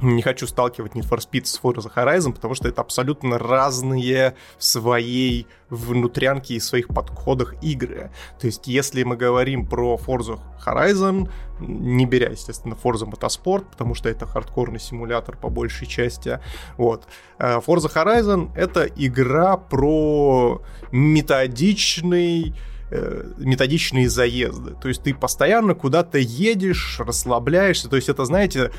не 0.00 0.22
хочу 0.22 0.46
сталкивать 0.46 0.92
Need 0.92 1.08
for 1.08 1.18
Speed 1.18 1.44
с 1.46 1.60
Forza 1.60 1.92
Horizon, 1.94 2.32
потому 2.32 2.54
что 2.54 2.68
это 2.68 2.80
абсолютно 2.80 3.38
разные 3.38 4.34
в 4.58 4.64
своей 4.64 5.46
внутрянке 5.70 6.54
и 6.54 6.60
своих 6.60 6.88
подходах 6.88 7.54
игры. 7.62 8.10
То 8.38 8.46
есть, 8.46 8.66
если 8.66 9.02
мы 9.02 9.16
говорим 9.16 9.66
про 9.66 9.96
Forza 9.96 10.40
Horizon, 10.64 11.30
не 11.60 12.06
беря, 12.06 12.30
естественно, 12.30 12.74
Forza 12.74 13.06
Motorsport, 13.10 13.66
потому 13.70 13.94
что 13.94 14.08
это 14.08 14.26
хардкорный 14.26 14.80
симулятор 14.80 15.36
по 15.36 15.48
большей 15.48 15.86
части, 15.86 16.40
вот. 16.76 17.06
Э, 17.38 17.58
Forza 17.58 17.92
Horizon— 17.92 18.50
это 18.54 18.84
игра 18.84 19.56
про 19.56 20.62
методичный 20.92 22.54
Э, 22.90 23.22
методичные 23.36 24.08
заезды. 24.08 24.74
То 24.80 24.88
есть 24.88 25.02
ты 25.02 25.12
постоянно 25.12 25.74
куда-то 25.74 26.16
едешь, 26.16 26.98
расслабляешься. 26.98 27.86
То 27.90 27.96
есть 27.96 28.08
это, 28.08 28.24
знаете, 28.24 28.72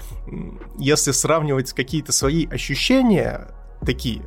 если 0.80 1.12
сравнивать 1.12 1.74
какие-то 1.74 2.12
свои 2.12 2.48
ощущения 2.48 3.50
такие, 3.86 4.24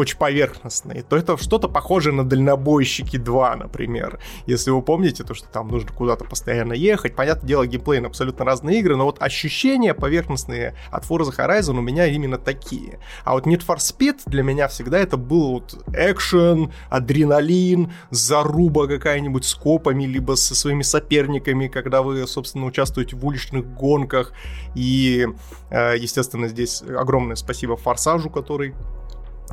очень 0.00 0.16
поверхностные, 0.16 1.02
то 1.02 1.16
это 1.16 1.36
что-то 1.36 1.68
похожее 1.68 2.14
на 2.14 2.24
«Дальнобойщики 2.24 3.16
2», 3.16 3.56
например. 3.56 4.18
Если 4.46 4.70
вы 4.70 4.80
помните, 4.80 5.24
то, 5.24 5.34
что 5.34 5.46
там 5.48 5.68
нужно 5.68 5.92
куда-то 5.92 6.24
постоянно 6.24 6.72
ехать. 6.72 7.14
Понятное 7.14 7.46
дело, 7.46 7.66
геймплей 7.66 8.00
на 8.00 8.08
абсолютно 8.08 8.44
разные 8.44 8.80
игры, 8.80 8.96
но 8.96 9.04
вот 9.04 9.20
ощущения 9.20 9.92
поверхностные 9.92 10.74
от 10.90 11.04
Forza 11.04 11.36
Horizon 11.36 11.78
у 11.78 11.82
меня 11.82 12.06
именно 12.06 12.38
такие. 12.38 12.98
А 13.24 13.34
вот 13.34 13.46
Need 13.46 13.66
for 13.66 13.76
Speed 13.76 14.22
для 14.26 14.42
меня 14.42 14.68
всегда 14.68 14.98
это 14.98 15.18
был 15.18 15.52
вот 15.52 15.84
экшен, 15.94 16.72
адреналин, 16.88 17.92
заруба 18.10 18.86
какая-нибудь 18.86 19.44
с 19.44 19.54
копами, 19.54 20.04
либо 20.04 20.34
со 20.34 20.54
своими 20.54 20.82
соперниками, 20.82 21.68
когда 21.68 22.00
вы, 22.02 22.26
собственно, 22.26 22.64
участвуете 22.64 23.16
в 23.16 23.26
уличных 23.26 23.66
гонках. 23.74 24.32
И, 24.74 25.28
э, 25.70 25.96
естественно, 25.98 26.48
здесь 26.48 26.82
огромное 26.82 27.36
спасибо 27.36 27.76
Форсажу, 27.76 28.30
который 28.30 28.74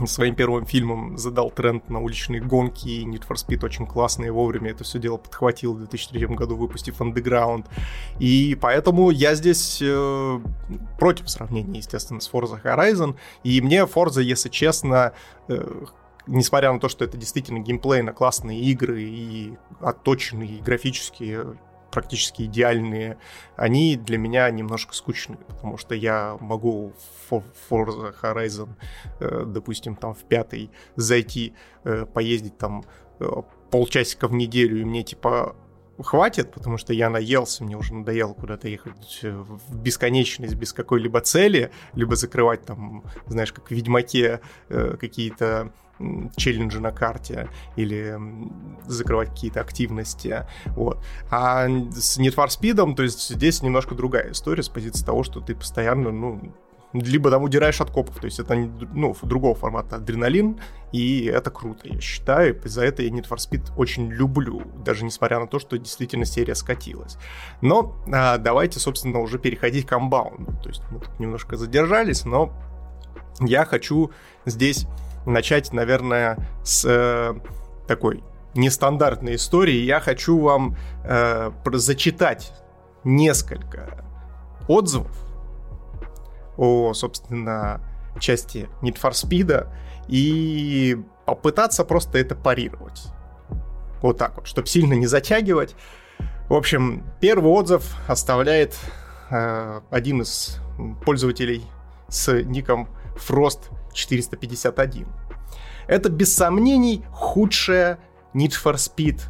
своим 0.05 0.35
первым 0.35 0.65
фильмом 0.65 1.17
задал 1.17 1.49
тренд 1.49 1.89
на 1.89 1.99
уличные 1.99 2.41
гонки, 2.41 2.87
и 2.87 3.05
Need 3.05 3.27
for 3.27 3.35
Speed 3.35 3.65
очень 3.65 3.87
классный, 3.87 4.29
вовремя 4.29 4.71
это 4.71 4.83
все 4.83 4.99
дело 4.99 5.17
подхватил 5.17 5.73
в 5.73 5.79
2003 5.79 6.27
году, 6.27 6.55
выпустив 6.55 7.01
Underground. 7.01 7.65
И 8.19 8.57
поэтому 8.59 9.09
я 9.09 9.33
здесь 9.33 9.79
э, 9.81 10.39
против 10.99 11.29
сравнения, 11.29 11.79
естественно, 11.79 12.19
с 12.19 12.29
Forza 12.31 12.61
Horizon. 12.61 13.15
И 13.43 13.61
мне 13.61 13.85
Forza, 13.85 14.21
если 14.21 14.49
честно, 14.49 15.13
э, 15.47 15.85
несмотря 16.27 16.71
на 16.71 16.79
то, 16.79 16.89
что 16.89 17.05
это 17.05 17.17
действительно 17.17 17.59
геймплейно 17.59 18.13
классные 18.13 18.61
игры 18.61 19.01
и 19.01 19.57
отточенные 19.79 20.61
графические 20.61 21.57
практически 21.91 22.43
идеальные, 22.43 23.17
они 23.55 23.95
для 23.95 24.17
меня 24.17 24.49
немножко 24.49 24.93
скучные, 24.93 25.37
потому 25.37 25.77
что 25.77 25.95
я 25.95 26.37
могу 26.39 26.93
в 27.29 27.43
Forza 27.69 28.15
Horizon, 28.21 28.69
э, 29.19 29.43
допустим, 29.45 29.95
там 29.95 30.13
в 30.13 30.23
пятый 30.23 30.71
зайти, 30.95 31.53
э, 31.83 32.05
поездить 32.05 32.57
там 32.57 32.83
э, 33.19 33.25
полчасика 33.71 34.27
в 34.27 34.33
неделю, 34.33 34.81
и 34.81 34.85
мне 34.85 35.03
типа 35.03 35.55
хватит, 35.99 36.51
потому 36.51 36.77
что 36.77 36.93
я 36.93 37.09
наелся, 37.09 37.63
мне 37.63 37.75
уже 37.75 37.93
надоело 37.95 38.33
куда-то 38.33 38.67
ехать 38.67 39.19
в 39.23 39.75
бесконечность 39.75 40.53
без 40.53 40.71
какой-либо 40.71 41.21
цели, 41.21 41.71
либо 41.93 42.15
закрывать 42.15 42.63
там, 42.65 43.03
знаешь, 43.25 43.51
как 43.51 43.69
в 43.69 43.71
Ведьмаке 43.71 44.41
какие-то 44.69 45.73
челленджи 46.35 46.79
на 46.79 46.91
карте 46.91 47.49
или 47.75 48.17
закрывать 48.85 49.29
какие-то 49.29 49.61
активности. 49.61 50.45
Вот. 50.67 51.03
А 51.29 51.67
с 51.67 52.19
Need 52.19 52.35
for 52.35 52.47
Speed, 52.47 52.95
то 52.95 53.03
есть 53.03 53.29
здесь 53.29 53.61
немножко 53.61 53.95
другая 53.95 54.31
история 54.31 54.63
с 54.63 54.69
позиции 54.69 55.05
того, 55.05 55.23
что 55.23 55.41
ты 55.41 55.55
постоянно, 55.55 56.11
ну, 56.11 56.53
либо 56.93 57.29
там 57.29 57.43
удираешь 57.43 57.81
от 57.81 57.91
копов, 57.91 58.15
то 58.19 58.25
есть 58.25 58.39
это 58.39 58.55
ну, 58.55 59.15
другого 59.23 59.55
формата 59.55 59.97
адреналин, 59.97 60.59
и 60.91 61.25
это 61.25 61.51
круто, 61.51 61.87
я 61.87 61.99
считаю, 61.99 62.59
и 62.63 62.67
за 62.67 62.85
это 62.85 63.03
я 63.03 63.09
Need 63.09 63.27
for 63.27 63.37
Speed 63.37 63.73
очень 63.75 64.09
люблю, 64.09 64.61
даже 64.85 65.03
несмотря 65.03 65.39
на 65.39 65.47
то, 65.47 65.59
что 65.59 65.77
действительно 65.77 66.25
серия 66.25 66.55
скатилась. 66.55 67.17
Но 67.61 67.95
а, 68.11 68.37
давайте, 68.37 68.79
собственно, 68.79 69.19
уже 69.19 69.37
переходить 69.37 69.85
к 69.85 69.89
комбаунду, 69.89 70.53
то 70.61 70.69
есть 70.69 70.81
мы 70.89 70.99
тут 70.99 71.19
немножко 71.19 71.57
задержались, 71.57 72.25
но 72.25 72.53
я 73.39 73.65
хочу 73.65 74.11
здесь 74.45 74.87
начать, 75.27 75.73
наверное, 75.73 76.37
с 76.63 76.85
э, 76.85 77.33
такой 77.87 78.23
нестандартной 78.55 79.35
истории. 79.35 79.83
Я 79.83 79.99
хочу 79.99 80.39
вам 80.39 80.75
э, 81.03 81.51
зачитать 81.73 82.53
несколько 83.03 84.05
отзывов 84.67 85.15
о, 86.57 86.93
собственно, 86.93 87.81
части 88.19 88.67
Need 88.81 88.99
for 88.99 89.11
Speed 89.11 89.67
и 90.07 90.97
попытаться 91.25 91.83
просто 91.83 92.17
это 92.17 92.35
парировать. 92.35 93.03
Вот 94.01 94.17
так 94.17 94.37
вот, 94.37 94.47
чтобы 94.47 94.67
сильно 94.67 94.93
не 94.93 95.07
затягивать. 95.07 95.75
В 96.49 96.53
общем, 96.53 97.03
первый 97.19 97.51
отзыв 97.51 97.95
оставляет 98.07 98.75
э, 99.29 99.81
один 99.91 100.21
из 100.21 100.59
пользователей 101.05 101.63
с 102.07 102.31
ником 102.43 102.87
Frost 103.17 103.69
451. 103.93 105.07
Это 105.87 106.09
без 106.09 106.33
сомнений 106.33 107.03
худшая 107.11 107.99
Need 108.33 108.53
for 108.63 108.75
Speed 108.75 109.21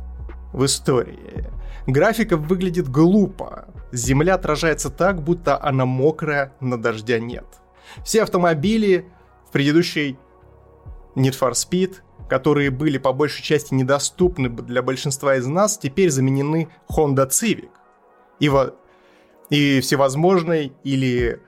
в 0.54 0.66
истории. 0.66 1.46
Графика 1.86 2.36
выглядит 2.36 2.90
глупо. 2.90 3.68
Земля 3.92 4.36
отражается 4.36 4.90
так, 4.90 5.24
будто 5.24 5.62
она 5.62 5.86
мокрая, 5.86 6.54
но 6.60 6.78
дождя 6.78 7.20
нет. 7.20 7.46
Все 8.04 8.24
автомобили 8.24 9.06
в 9.48 9.52
предыдущей 9.52 10.18
Need 11.16 11.40
for 11.40 11.52
Speed, 11.52 11.96
которые 12.28 12.70
были 12.72 12.98
по 12.98 13.14
большей 13.14 13.44
части 13.44 13.74
недоступны 13.74 14.50
для 14.50 14.82
большинства 14.82 15.36
из 15.36 15.48
нас, 15.48 15.78
теперь 15.78 16.10
заменены 16.10 16.70
Honda 16.92 17.30
Civic. 17.30 17.70
И, 18.40 18.50
во... 18.50 18.76
и 19.50 19.80
всевозможной 19.80 20.74
или 20.84 21.42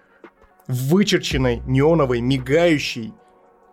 вычерченной 0.69 1.61
неоновой, 1.65 2.21
мигающей 2.21 3.13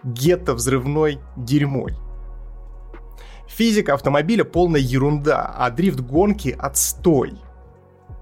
гетто 0.02 0.54
взрывной 0.54 1.20
дерьмой. 1.36 1.94
Физика 3.48 3.94
автомобиля 3.94 4.44
полная 4.44 4.80
ерунда, 4.80 5.54
а 5.56 5.70
дрифт-гонки 5.70 6.56
отстой. 6.58 7.34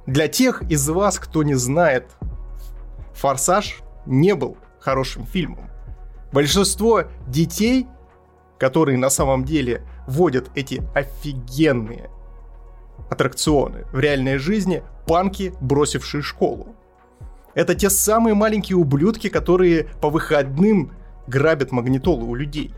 Для 0.07 0.29
тех 0.29 0.63
из 0.71 0.87
вас, 0.89 1.19
кто 1.19 1.43
не 1.43 1.55
знает, 1.55 2.11
«Форсаж» 3.15 3.81
не 4.07 4.35
был 4.35 4.59
хорошим 4.81 5.25
фильмом. 5.25 5.71
Большинство 6.33 7.05
детей, 7.29 7.87
которые 8.59 8.99
на 8.99 9.09
самом 9.09 9.45
деле 9.45 9.83
водят 10.07 10.51
эти 10.57 10.83
офигенные 10.95 12.11
аттракционы 13.09 13.85
в 13.93 13.99
реальной 14.01 14.39
жизни, 14.39 14.83
панки, 15.07 15.55
бросившие 15.61 16.23
школу. 16.23 16.75
Это 17.55 17.75
те 17.75 17.91
самые 17.91 18.35
маленькие 18.35 18.77
ублюдки, 18.77 19.29
которые 19.29 19.85
по 20.01 20.11
выходным 20.11 20.93
грабят 21.27 21.73
магнитолы 21.73 22.25
у 22.25 22.35
людей. 22.35 22.75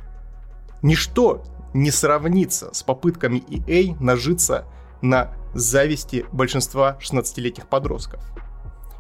Ничто 0.82 1.42
не 1.74 1.90
сравнится 1.90 2.72
с 2.72 2.82
попытками 2.82 3.42
EA 3.48 3.96
нажиться 4.00 4.66
на 5.02 5.32
зависти 5.54 6.26
большинства 6.32 6.98
16-летних 7.00 7.66
подростков. 7.68 8.20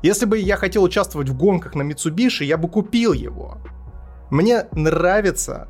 Если 0.02 0.26
бы 0.26 0.38
я 0.38 0.56
хотел 0.56 0.82
участвовать 0.82 1.28
в 1.28 1.36
гонках 1.36 1.74
на 1.74 1.82
Mitsubishi, 1.82 2.44
я 2.44 2.56
бы 2.56 2.68
купил 2.68 3.12
его. 3.12 3.58
Мне 4.30 4.66
нравится 4.72 5.68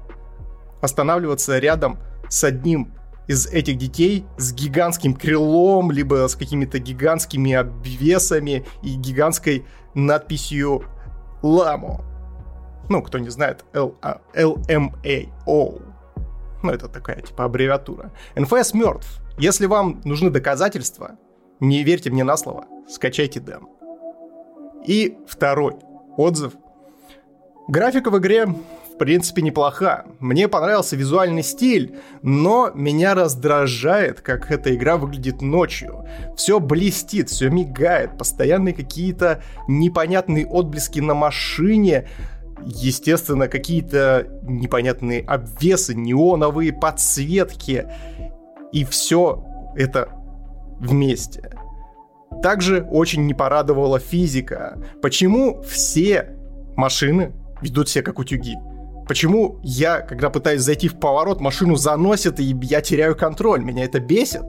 останавливаться 0.80 1.58
рядом 1.58 1.98
с 2.28 2.44
одним 2.44 2.92
из 3.28 3.46
этих 3.46 3.76
детей 3.76 4.24
с 4.36 4.52
гигантским 4.52 5.14
крылом, 5.14 5.90
либо 5.90 6.26
с 6.28 6.36
какими-то 6.36 6.78
гигантскими 6.78 7.52
обвесами 7.54 8.64
и 8.82 8.94
гигантской 8.94 9.64
надписью 9.96 10.84
«Ламо». 11.42 12.04
Ну, 12.88 13.02
кто 13.02 13.18
не 13.18 13.30
знает, 13.30 13.64
LMAO. 13.72 15.82
Ну, 16.62 16.70
это 16.70 16.88
такая, 16.88 17.20
типа, 17.20 17.44
аббревиатура. 17.44 18.12
НФС 18.36 18.74
мертв. 18.74 19.20
Если 19.38 19.66
вам 19.66 20.00
нужны 20.04 20.30
доказательства, 20.30 21.16
не 21.60 21.82
верьте 21.82 22.10
мне 22.10 22.24
на 22.24 22.36
слово, 22.36 22.64
скачайте 22.88 23.40
дем. 23.40 23.68
И 24.86 25.18
второй 25.26 25.76
отзыв. 26.16 26.54
Графика 27.68 28.10
в 28.10 28.18
игре 28.18 28.46
в 28.96 28.98
принципе 28.98 29.42
неплоха. 29.42 30.06
Мне 30.20 30.48
понравился 30.48 30.96
визуальный 30.96 31.42
стиль, 31.42 31.96
но 32.22 32.70
меня 32.74 33.14
раздражает, 33.14 34.22
как 34.22 34.50
эта 34.50 34.74
игра 34.74 34.96
выглядит 34.96 35.42
ночью. 35.42 36.06
Все 36.34 36.60
блестит, 36.60 37.28
все 37.28 37.50
мигает, 37.50 38.16
постоянные 38.16 38.72
какие-то 38.72 39.42
непонятные 39.68 40.46
отблески 40.46 41.00
на 41.00 41.12
машине, 41.12 42.08
естественно, 42.64 43.48
какие-то 43.48 44.28
непонятные 44.44 45.20
обвесы, 45.20 45.94
неоновые 45.94 46.72
подсветки. 46.72 47.86
И 48.72 48.84
все 48.84 49.44
это 49.76 50.08
вместе. 50.80 51.50
Также 52.42 52.82
очень 52.90 53.26
не 53.26 53.34
порадовала 53.34 53.98
физика. 53.98 54.78
Почему 55.02 55.60
все 55.60 56.34
машины 56.76 57.34
ведут 57.60 57.90
себя 57.90 58.02
как 58.02 58.18
утюги? 58.18 58.56
Почему 59.06 59.60
я, 59.62 60.00
когда 60.00 60.30
пытаюсь 60.30 60.62
зайти 60.62 60.88
в 60.88 60.98
поворот, 60.98 61.40
машину 61.40 61.76
заносит, 61.76 62.40
и 62.40 62.56
я 62.62 62.80
теряю 62.80 63.16
контроль? 63.16 63.62
Меня 63.62 63.84
это 63.84 64.00
бесит. 64.00 64.44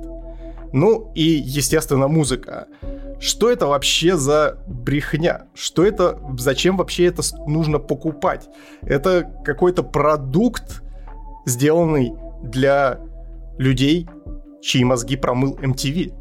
Ну 0.74 1.12
и, 1.14 1.22
естественно, 1.22 2.08
музыка. 2.08 2.68
Что 3.20 3.52
это 3.52 3.68
вообще 3.68 4.18
за 4.18 4.58
брехня? 4.68 5.48
Что 5.54 5.86
это, 5.86 6.20
зачем 6.38 6.78
вообще 6.78 7.06
это 7.06 7.22
нужно 7.48 7.80
покупать? 7.80 8.50
Это 8.82 9.32
какой-то 9.46 9.84
продукт, 9.84 10.84
сделанный 11.46 12.14
для 12.44 13.00
людей, 13.58 14.08
чьи 14.62 14.84
мозги 14.84 15.16
промыл 15.16 15.56
MTV. 15.56 16.14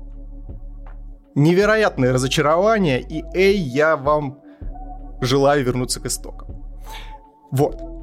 Невероятное 1.35 2.13
разочарование, 2.13 3.01
и 3.01 3.25
эй, 3.35 3.59
я 3.59 3.97
вам 3.97 4.41
желаю 5.21 5.65
вернуться 5.65 6.01
к 6.01 6.07
истокам. 6.07 6.65
Вот. 7.51 7.96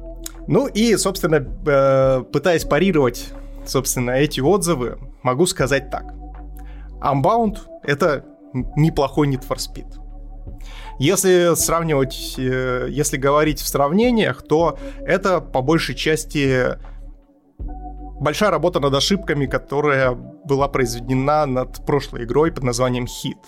Ну 0.46 0.66
и, 0.66 0.96
собственно, 0.96 1.36
э, 1.66 2.24
пытаясь 2.32 2.64
парировать, 2.64 3.32
собственно, 3.66 4.12
эти 4.12 4.40
отзывы, 4.40 4.98
могу 5.22 5.46
сказать 5.46 5.90
так. 5.90 6.04
Unbound— 7.00 7.58
это 7.82 8.24
неплохой 8.76 9.28
Need 9.28 9.46
for 9.46 9.56
Speed. 9.56 10.00
Если 10.98 11.54
сравнивать, 11.56 12.34
э, 12.38 12.86
если 12.90 13.16
говорить 13.16 13.60
в 13.60 13.66
сравнениях, 13.66 14.42
то 14.42 14.78
это 15.00 15.40
по 15.40 15.60
большей 15.62 15.94
части 15.94 16.76
большая 18.20 18.50
работа 18.50 18.80
над 18.80 18.94
ошибками, 18.94 19.46
которая 19.46 20.16
была 20.44 20.68
произведена 20.68 21.46
над 21.46 21.84
прошлой 21.84 22.24
игрой 22.24 22.52
под 22.52 22.64
названием 22.64 23.04
Hit. 23.04 23.38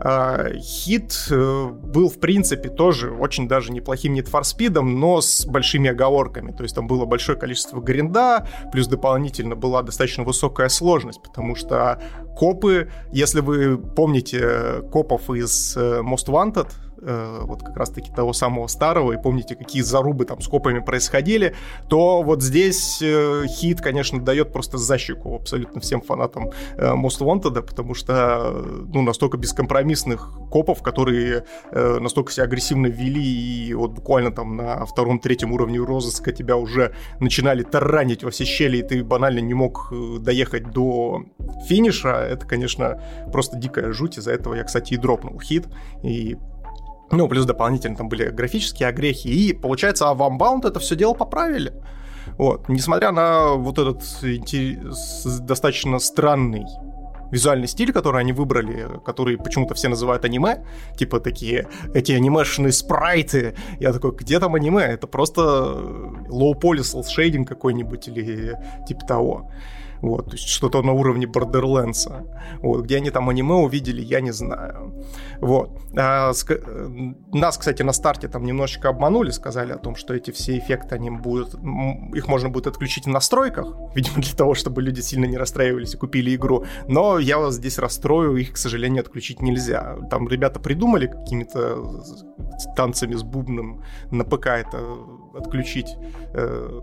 Hit 0.00 1.12
э, 1.30 1.66
был, 1.70 2.08
в 2.08 2.18
принципе, 2.20 2.68
тоже 2.68 3.10
очень 3.10 3.48
даже 3.48 3.72
неплохим 3.72 4.14
Need 4.14 4.30
for 4.30 4.42
Speed, 4.42 4.80
но 4.80 5.20
с 5.20 5.46
большими 5.46 5.90
оговорками. 5.90 6.52
То 6.52 6.62
есть 6.62 6.74
там 6.74 6.86
было 6.86 7.04
большое 7.04 7.38
количество 7.38 7.80
гринда, 7.80 8.46
плюс 8.72 8.86
дополнительно 8.86 9.56
была 9.56 9.82
достаточно 9.82 10.24
высокая 10.24 10.68
сложность, 10.68 11.22
потому 11.22 11.54
что 11.54 12.00
копы, 12.36 12.90
если 13.12 13.40
вы 13.40 13.78
помните 13.78 14.40
э, 14.42 14.82
копов 14.90 15.30
из 15.30 15.76
э, 15.76 16.00
Most 16.00 16.26
Wanted, 16.28 16.68
э, 17.04 17.40
вот 17.42 17.62
как 17.62 17.76
раз-таки 17.76 18.10
того 18.10 18.32
самого 18.32 18.66
старого, 18.66 19.12
и 19.12 19.20
помните, 19.20 19.54
какие 19.54 19.82
зарубы 19.82 20.24
там 20.24 20.40
с 20.40 20.48
копами 20.48 20.80
происходили, 20.80 21.54
то 21.88 22.22
вот 22.22 22.42
здесь 22.42 23.00
э, 23.02 23.44
хит, 23.46 23.80
конечно, 23.80 24.20
дает 24.20 24.52
просто 24.52 24.78
защику 24.78 25.36
абсолютно 25.36 25.80
всем 25.80 26.00
фанатам 26.00 26.50
э, 26.76 26.94
Most 26.94 27.20
Wanted, 27.20 27.62
потому 27.62 27.94
что, 27.94 28.64
ну, 28.92 29.02
настолько 29.02 29.36
бескомпромиссных 29.36 30.32
копов, 30.50 30.82
которые 30.82 31.44
э, 31.70 31.98
настолько 32.00 32.32
себя 32.32 32.44
агрессивно 32.44 32.86
вели, 32.86 33.68
и 33.68 33.74
вот 33.74 33.92
буквально 33.92 34.30
там 34.30 34.56
на 34.56 34.84
втором-третьем 34.86 35.52
уровне 35.52 35.78
розыска 35.78 36.32
тебя 36.32 36.56
уже 36.56 36.94
начинали 37.20 37.62
таранить 37.62 38.24
во 38.24 38.30
все 38.30 38.44
щели, 38.44 38.78
и 38.78 38.82
ты 38.82 39.04
банально 39.04 39.40
не 39.40 39.54
мог 39.54 39.92
э, 39.92 40.18
доехать 40.20 40.70
до 40.70 41.24
финиша, 41.66 42.10
это, 42.10 42.46
конечно, 42.46 43.00
просто 43.32 43.56
дикая 43.56 43.92
жуть, 43.92 44.18
из-за 44.18 44.32
этого 44.32 44.54
я, 44.54 44.64
кстати, 44.64 44.94
и 44.94 44.96
дропнул 44.96 45.40
хит, 45.40 45.66
и 46.02 46.36
ну, 47.10 47.28
плюс 47.28 47.44
дополнительно 47.44 47.96
там 47.96 48.08
были 48.08 48.30
графические 48.30 48.88
огрехи. 48.88 49.28
И, 49.28 49.52
получается, 49.52 50.08
а 50.08 50.14
в 50.14 50.22
Unbound 50.22 50.66
это 50.66 50.80
все 50.80 50.96
дело 50.96 51.14
поправили. 51.14 51.72
Вот. 52.38 52.68
Несмотря 52.68 53.12
на 53.12 53.54
вот 53.54 53.78
этот 53.78 54.02
достаточно 55.46 55.98
странный 55.98 56.66
визуальный 57.30 57.66
стиль, 57.66 57.92
который 57.92 58.20
они 58.20 58.32
выбрали, 58.32 58.88
который 59.04 59.36
почему-то 59.36 59.74
все 59.74 59.88
называют 59.88 60.24
аниме, 60.24 60.64
типа 60.96 61.20
такие, 61.20 61.66
эти 61.92 62.12
анимешные 62.12 62.72
спрайты. 62.72 63.56
Я 63.80 63.92
такой, 63.92 64.12
где 64.12 64.38
там 64.38 64.54
аниме? 64.54 64.82
Это 64.82 65.06
просто 65.06 65.40
low-poly 66.28 66.82
shading 66.82 67.44
какой-нибудь 67.44 68.08
или 68.08 68.56
типа 68.86 69.04
того. 69.06 69.50
Вот, 70.04 70.26
то 70.26 70.32
есть 70.32 70.48
что-то 70.48 70.82
на 70.82 70.92
уровне 70.92 71.24
Borderlands. 71.24 72.06
Вот, 72.60 72.84
где 72.84 72.98
они 72.98 73.10
там 73.10 73.30
аниме 73.30 73.54
увидели, 73.54 74.02
я 74.02 74.20
не 74.20 74.32
знаю. 74.32 75.02
Вот. 75.40 75.70
А, 75.96 76.32
ск- 76.32 77.16
нас, 77.32 77.56
кстати, 77.56 77.82
на 77.82 77.92
старте 77.92 78.28
там 78.28 78.44
немножечко 78.44 78.90
обманули, 78.90 79.30
сказали 79.30 79.72
о 79.72 79.78
том, 79.78 79.96
что 79.96 80.12
эти 80.12 80.30
все 80.30 80.58
эффекты, 80.58 80.94
они 80.94 81.10
будут, 81.10 81.54
их 82.14 82.28
можно 82.28 82.50
будет 82.50 82.66
отключить 82.66 83.06
в 83.06 83.08
настройках, 83.08 83.74
видимо, 83.94 84.16
для 84.16 84.34
того, 84.34 84.52
чтобы 84.54 84.82
люди 84.82 85.00
сильно 85.00 85.24
не 85.24 85.38
расстраивались 85.38 85.94
и 85.94 85.96
купили 85.96 86.34
игру. 86.34 86.66
Но 86.86 87.18
я 87.18 87.38
вас 87.38 87.54
здесь 87.54 87.78
расстрою, 87.78 88.36
их, 88.36 88.52
к 88.52 88.56
сожалению, 88.58 89.00
отключить 89.00 89.40
нельзя. 89.40 89.96
Там 90.10 90.28
ребята 90.28 90.60
придумали 90.60 91.06
какими-то 91.06 91.82
танцами 92.76 93.14
с 93.14 93.22
бубном 93.22 93.82
на 94.10 94.24
ПК 94.24 94.48
это 94.48 94.80
отключить 95.34 95.96
э, 96.34 96.80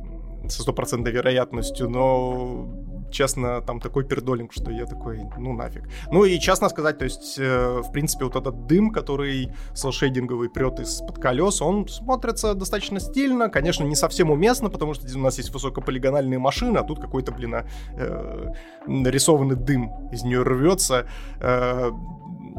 со 0.49 0.61
стопроцентной 0.63 1.11
вероятностью, 1.11 1.89
но 1.89 2.67
честно, 3.11 3.61
там 3.61 3.79
такой 3.79 4.03
пердолинг, 4.03 4.53
что 4.53 4.71
я 4.71 4.85
такой, 4.85 5.21
ну 5.37 5.53
нафиг. 5.53 5.83
Ну 6.11 6.25
и 6.25 6.39
честно 6.39 6.69
сказать, 6.69 6.97
то 6.97 7.05
есть, 7.05 7.35
э, 7.37 7.81
в 7.81 7.91
принципе, 7.91 8.25
вот 8.25 8.35
этот 8.35 8.65
дым, 8.67 8.91
который 8.91 9.51
селшейдинговый 9.73 10.49
прет 10.49 10.79
из-под 10.79 11.19
колес, 11.19 11.61
он 11.61 11.87
смотрится 11.87 12.53
достаточно 12.53 12.99
стильно, 12.99 13.49
конечно, 13.49 13.83
не 13.83 13.95
совсем 13.95 14.31
уместно, 14.31 14.69
потому 14.69 14.93
что 14.93 15.07
у 15.15 15.21
нас 15.21 15.37
есть 15.37 15.53
высокополигональные 15.53 16.39
машины, 16.39 16.77
а 16.77 16.83
тут 16.83 16.99
какой-то, 16.99 17.31
блин, 17.31 17.55
а, 17.55 17.65
э, 17.97 18.47
нарисованный 18.87 19.55
дым 19.55 20.09
из 20.11 20.23
нее 20.23 20.43
рвется, 20.43 21.05
э, 21.39 21.91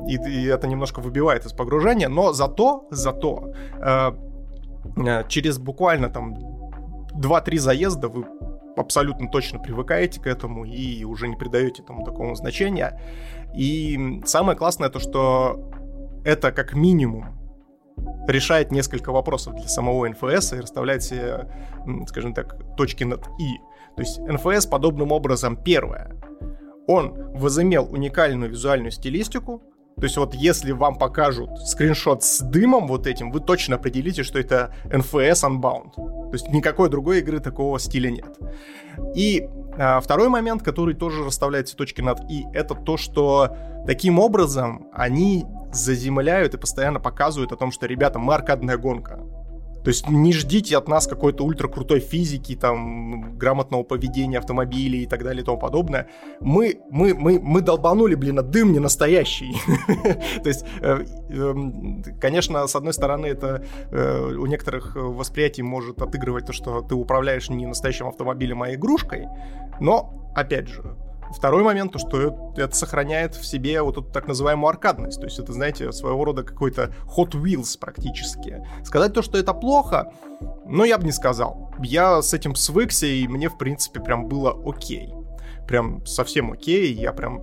и, 0.09 0.15
и 0.15 0.47
это 0.47 0.67
немножко 0.67 1.01
выбивает 1.01 1.47
из 1.47 1.53
погружения, 1.53 2.09
но 2.09 2.33
зато, 2.33 2.87
зато, 2.91 3.53
э, 3.81 4.13
э 4.97 5.25
через 5.29 5.59
буквально 5.59 6.09
там 6.09 6.35
2-3 7.15 7.59
заезда 7.59 8.09
вы 8.09 8.25
абсолютно 8.77 9.29
точно 9.29 9.59
привыкаете 9.59 10.20
к 10.20 10.27
этому 10.27 10.64
и 10.64 11.05
уже 11.05 11.29
не 11.29 11.37
придаете 11.37 11.83
этому 11.83 12.05
такого 12.05 12.35
значения. 12.35 13.01
И 13.55 14.23
самое 14.25 14.57
классное 14.57 14.89
то, 14.89 14.99
что 14.99 15.70
это 16.25 16.53
как 16.53 16.75
минимум 16.75 17.39
решает 18.27 18.70
несколько 18.70 19.12
вопросов 19.12 19.55
для 19.55 19.68
самого 19.68 20.09
НФС 20.09 20.53
и 20.53 20.61
расставляет 20.61 21.03
себе, 21.03 21.51
скажем 22.07 22.35
так, 22.35 22.57
точки 22.77 23.05
над 23.05 23.27
«и». 23.39 23.59
То 23.97 24.03
есть 24.03 24.18
НФС 24.20 24.66
подобным 24.66 25.12
образом, 25.12 25.57
первое, 25.57 26.16
он 26.87 27.12
возымел 27.35 27.89
уникальную 27.91 28.51
визуальную 28.51 28.91
стилистику, 28.91 29.62
то 29.97 30.05
есть 30.05 30.16
вот 30.16 30.34
если 30.34 30.72
вам 30.72 30.97
покажут 30.97 31.51
скриншот 31.66 32.24
с 32.24 32.40
дымом 32.40 32.88
вот 32.88 33.07
этим, 33.07 33.30
вы 33.30 33.40
точно 33.40 33.76
определите, 33.76 34.22
что 34.22 34.38
это 34.38 34.74
NFS 34.86 35.49
Unbound. 35.49 35.95
То 35.95 36.30
есть 36.32 36.49
никакой 36.49 36.88
другой 36.88 37.20
игры 37.20 37.40
такого 37.40 37.78
стиля 37.78 38.11
нет. 38.11 38.38
И 39.14 39.49
а, 39.78 40.01
второй 40.01 40.28
момент, 40.28 40.62
который 40.62 40.95
тоже 40.95 41.24
расставляет 41.24 41.68
все 41.68 41.76
точки 41.76 42.01
над 42.01 42.30
«и», 42.30 42.45
это 42.53 42.74
то, 42.74 42.97
что 42.97 43.57
таким 43.86 44.18
образом 44.18 44.88
они 44.93 45.47
заземляют 45.72 46.55
и 46.55 46.59
постоянно 46.59 47.01
показывают 47.01 47.53
о 47.53 47.57
том, 47.57 47.72
что, 47.72 47.86
ребята, 47.86 48.18
мы 48.18 48.34
аркадная 48.34 48.76
гонка. 48.76 49.20
То 49.85 49.89
есть 49.89 50.09
не 50.09 50.33
ждите 50.33 50.76
от 50.76 50.89
нас 50.89 51.07
какой-то 51.07 51.45
ультра 51.45 51.68
крутой 51.68 52.01
физики, 52.01 52.55
там, 52.55 53.37
грамотного 53.39 53.83
поведения 53.83 54.39
автомобилей 54.39 55.03
и 55.03 55.07
так 55.07 55.22
далее 55.22 55.43
и 55.43 55.45
тому 55.45 55.59
подобное. 55.59 56.09
Мы, 56.41 56.80
мы, 56.91 57.14
мы, 57.14 57.41
мы 57.41 57.61
долбанули, 57.61 58.14
блин, 58.14 58.39
а 58.39 58.43
дым 58.43 58.72
не 58.72 58.78
настоящий. 58.78 59.53
То 60.43 60.49
есть, 60.49 60.64
э, 60.80 61.05
эм, 61.30 62.03
конечно, 62.20 62.66
с 62.66 62.76
одной 62.76 62.93
стороны, 62.93 63.26
это 63.26 63.64
э, 63.91 64.35
у 64.39 64.47
некоторых 64.47 64.95
восприятий 64.95 65.62
может 65.62 66.01
отыгрывать 66.01 66.47
то, 66.47 66.53
что 66.53 66.83
ты 66.83 66.95
управляешь 66.95 67.51
не 67.51 67.66
настоящим 67.66 68.07
автомобилем, 68.07 68.62
а 68.62 68.72
игрушкой. 68.72 69.26
Но, 69.80 70.33
опять 70.35 70.68
же, 70.68 70.97
Второй 71.37 71.62
момент, 71.62 71.93
то, 71.93 71.99
что 71.99 72.53
это 72.57 72.74
сохраняет 72.74 73.35
в 73.35 73.45
себе 73.45 73.83
вот 73.83 73.97
эту 73.97 74.11
так 74.11 74.26
называемую 74.28 74.68
аркадность. 74.68 75.20
То 75.20 75.26
есть 75.26 75.39
это, 75.39 75.53
знаете, 75.53 75.93
своего 75.93 76.24
рода 76.24 76.43
какой-то 76.43 76.95
Hot 77.16 77.33
Wheels 77.33 77.78
практически. 77.78 78.66
Сказать 78.85 79.12
то, 79.12 79.22
что 79.22 79.39
это 79.39 79.55
плохо, 79.55 80.12
ну, 80.66 80.85
я 80.85 80.99
бы 80.99 81.05
не 81.05 81.12
сказал. 81.12 81.72
Я 81.80 82.22
с 82.22 82.35
этим 82.35 82.55
свыкся, 82.55 83.07
и 83.07 83.26
мне, 83.26 83.49
в 83.49 83.59
принципе, 83.59 84.01
прям 84.01 84.28
было 84.28 84.57
окей. 84.64 85.12
Прям 85.66 86.05
совсем 86.07 86.53
окей. 86.53 86.93
Я 86.93 87.12
прям 87.12 87.41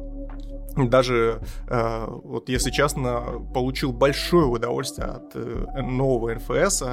даже, 0.75 1.41
э, 1.67 2.05
вот 2.07 2.49
если 2.49 2.71
честно, 2.71 3.23
получил 3.53 3.91
большое 3.91 4.45
удовольствие 4.45 5.07
от 5.07 5.35
э, 5.35 5.81
нового 5.81 6.35
НФС, 6.35 6.83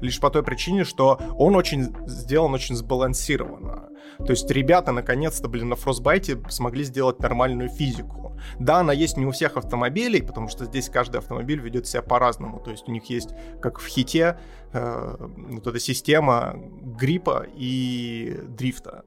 лишь 0.00 0.20
по 0.20 0.30
той 0.30 0.42
причине, 0.42 0.84
что 0.84 1.18
он 1.36 1.56
очень 1.56 1.94
сделан 2.06 2.54
очень 2.54 2.76
сбалансированно. 2.76 3.88
То 4.18 4.30
есть 4.30 4.50
ребята 4.50 4.92
наконец-то, 4.92 5.48
блин, 5.48 5.68
на 5.68 5.74
Frostbite 5.74 6.50
смогли 6.50 6.84
сделать 6.84 7.20
нормальную 7.20 7.68
физику. 7.68 8.36
Да, 8.58 8.78
она 8.78 8.92
есть 8.92 9.16
не 9.16 9.26
у 9.26 9.30
всех 9.30 9.56
автомобилей, 9.56 10.22
потому 10.22 10.48
что 10.48 10.64
здесь 10.64 10.88
каждый 10.88 11.18
автомобиль 11.18 11.60
ведет 11.60 11.86
себя 11.86 12.02
по-разному. 12.02 12.60
То 12.60 12.70
есть 12.70 12.88
у 12.88 12.92
них 12.92 13.04
есть, 13.06 13.30
как 13.60 13.78
в 13.78 13.86
хите, 13.86 14.38
э, 14.72 15.16
вот 15.18 15.66
эта 15.66 15.78
система 15.78 16.54
гриппа 16.56 17.46
и 17.54 18.38
дрифта. 18.48 19.04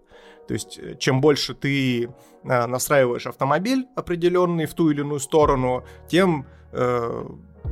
То 0.48 0.54
есть 0.54 0.80
э, 0.80 0.96
чем 0.98 1.22
больше 1.22 1.54
ты 1.54 2.06
э, 2.06 2.10
настраиваешь 2.44 3.28
автомобиль 3.28 3.88
определенный 3.96 4.66
в 4.66 4.74
ту 4.74 4.90
или 4.90 5.02
иную 5.02 5.20
сторону, 5.20 5.84
тем 6.08 6.46
э, 6.72 7.26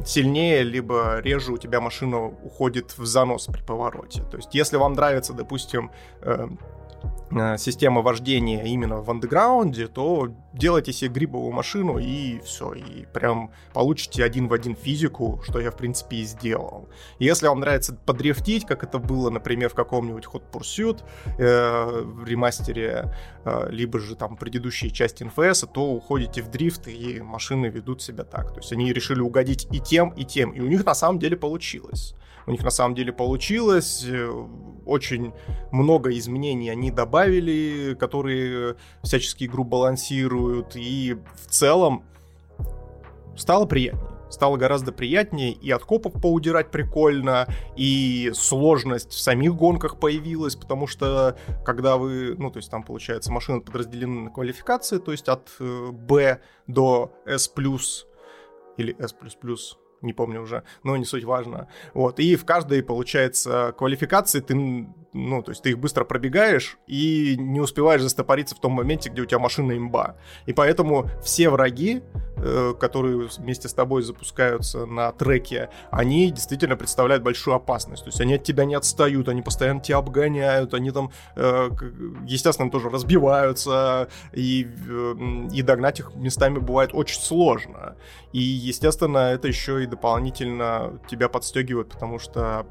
сильнее 0.06 0.64
либо 0.64 1.20
реже 1.20 1.54
у 1.54 1.58
тебя 1.58 1.80
машина 1.80 2.26
уходит 2.26 2.98
в 2.98 3.06
занос 3.06 3.48
при 3.48 3.64
повороте. 3.64 4.24
То 4.24 4.38
есть 4.38 4.54
если 4.54 4.78
вам 4.78 4.94
нравится, 4.94 5.34
допустим, 5.34 5.90
Э, 6.22 6.48
система 7.58 8.02
вождения 8.02 8.64
именно 8.64 9.02
в 9.02 9.10
андеграунде, 9.10 9.88
то 9.88 10.30
делайте 10.54 10.94
себе 10.94 11.12
грибовую 11.12 11.52
машину 11.52 11.98
и 11.98 12.40
все, 12.40 12.74
и 12.74 13.06
прям 13.14 13.52
получите 13.74 14.24
один 14.24 14.48
в 14.48 14.54
один 14.54 14.76
физику, 14.76 15.42
что 15.44 15.60
я 15.60 15.72
в 15.72 15.78
принципе 15.78 16.18
и 16.18 16.24
сделал. 16.24 16.88
Если 17.20 17.48
вам 17.48 17.60
нравится 17.60 17.94
подрифтить, 17.94 18.66
как 18.66 18.84
это 18.84 19.00
было, 19.00 19.30
например, 19.30 19.70
в 19.70 19.76
каком-нибудь 19.76 20.26
Hot 20.26 20.44
Pursuit 20.52 21.04
э, 21.38 22.02
в 22.04 22.26
ремастере, 22.26 23.14
э, 23.44 23.68
либо 23.70 24.00
же 24.00 24.16
там 24.16 24.38
предыдущие 24.38 24.92
части 24.92 25.24
NFS, 25.24 25.70
то 25.72 25.92
уходите 25.92 26.42
в 26.42 26.50
дрифт 26.50 26.88
и 26.88 27.22
машины 27.22 27.68
ведут 27.68 28.02
себя 28.02 28.24
так. 28.24 28.54
То 28.54 28.60
есть 28.60 28.72
они 28.72 28.94
решили 28.94 29.20
угодить 29.20 29.68
и 29.72 29.80
тем, 29.80 30.10
и 30.12 30.24
тем, 30.24 30.52
и 30.52 30.62
у 30.62 30.68
них 30.68 30.86
на 30.86 30.94
самом 30.94 31.20
деле 31.20 31.36
получилось 31.36 32.16
у 32.48 32.52
них 32.52 32.64
на 32.64 32.70
самом 32.70 32.96
деле 32.96 33.12
получилось. 33.12 34.06
Э, 34.08 34.48
очень 34.86 35.34
много 35.72 36.16
изменений 36.18 36.70
они 36.70 36.92
добавили, 36.96 37.96
которые 38.00 38.78
всячески 39.04 39.44
игру 39.44 39.64
балансируют. 39.64 40.76
И 40.76 41.18
в 41.36 41.52
целом 41.52 42.04
стало 43.36 43.66
приятнее. 43.66 44.16
Стало 44.28 44.58
гораздо 44.58 44.92
приятнее, 44.92 45.52
и 45.52 45.70
от 45.70 45.86
копов 45.86 46.20
поудирать 46.20 46.72
прикольно, 46.72 47.48
и 47.78 48.32
сложность 48.34 49.12
в 49.12 49.20
самих 49.20 49.56
гонках 49.56 50.00
появилась, 50.00 50.56
потому 50.56 50.88
что 50.88 51.38
когда 51.64 51.96
вы, 51.96 52.36
ну, 52.38 52.50
то 52.50 52.58
есть 52.58 52.72
там, 52.72 52.84
получается, 52.84 53.32
машины 53.32 53.62
подразделены 53.62 54.22
на 54.22 54.32
квалификации, 54.32 54.98
то 54.98 55.12
есть 55.12 55.30
от 55.30 55.52
э, 55.60 55.90
B 55.92 56.40
до 56.68 57.14
S+, 57.26 57.50
или 58.78 58.96
S++, 59.00 59.16
не 60.06 60.14
помню 60.14 60.42
уже, 60.42 60.64
но 60.84 60.96
не 60.96 61.06
суть 61.06 61.24
важно. 61.24 61.68
Вот, 61.94 62.20
и 62.20 62.36
в 62.36 62.46
каждой, 62.46 62.84
получается, 62.84 63.74
квалификации 63.78 64.40
ты, 64.40 64.56
ну, 64.56 65.42
то 65.42 65.52
есть 65.52 65.64
ты 65.64 65.72
их 65.72 65.80
быстро 65.80 66.04
пробегаешь 66.04 66.78
и 66.88 67.36
не 67.38 67.60
успеваешь 67.60 68.02
застопориться 68.02 68.56
в 68.56 68.60
том 68.60 68.74
моменте, 68.74 69.10
где 69.10 69.22
у 69.22 69.26
тебя 69.26 69.40
машина 69.40 69.76
имба. 69.78 70.18
И 70.46 70.54
поэтому 70.54 71.10
все 71.24 71.50
враги, 71.50 72.04
э, 72.38 72.74
которые 72.80 73.30
вместе 73.38 73.68
с 73.68 73.74
тобой 73.74 74.04
запускаются 74.04 74.86
на 74.86 75.12
треке, 75.12 75.70
они 75.90 76.32
действительно 76.32 76.76
представляют 76.76 77.24
большую 77.24 77.56
опасность. 77.56 78.04
То 78.04 78.10
есть 78.10 78.22
они 78.22 78.36
от 78.36 78.44
тебя 78.44 78.66
не 78.66 78.76
отстают, 78.76 79.30
они 79.30 79.42
постоянно 79.42 79.80
тебя 79.80 79.98
обгоняют, 79.98 80.74
они 80.74 80.92
там, 80.92 81.12
э, 81.36 81.70
естественно, 82.26 82.70
тоже 82.70 82.90
разбиваются, 82.90 84.10
и, 84.34 84.68
э, 84.90 85.16
и 85.54 85.62
догнать 85.62 86.00
их 86.00 86.14
местами 86.16 86.60
бывает 86.60 86.92
очень 86.94 87.22
сложно. 87.22 87.96
И, 88.34 88.42
естественно, 88.42 89.32
это 89.32 89.48
еще 89.48 89.82
и 89.84 89.86
дополнительно 89.96 91.00
тебя 91.08 91.30
подстегивают, 91.30 91.90
потому 91.90 92.20
что 92.20 92.68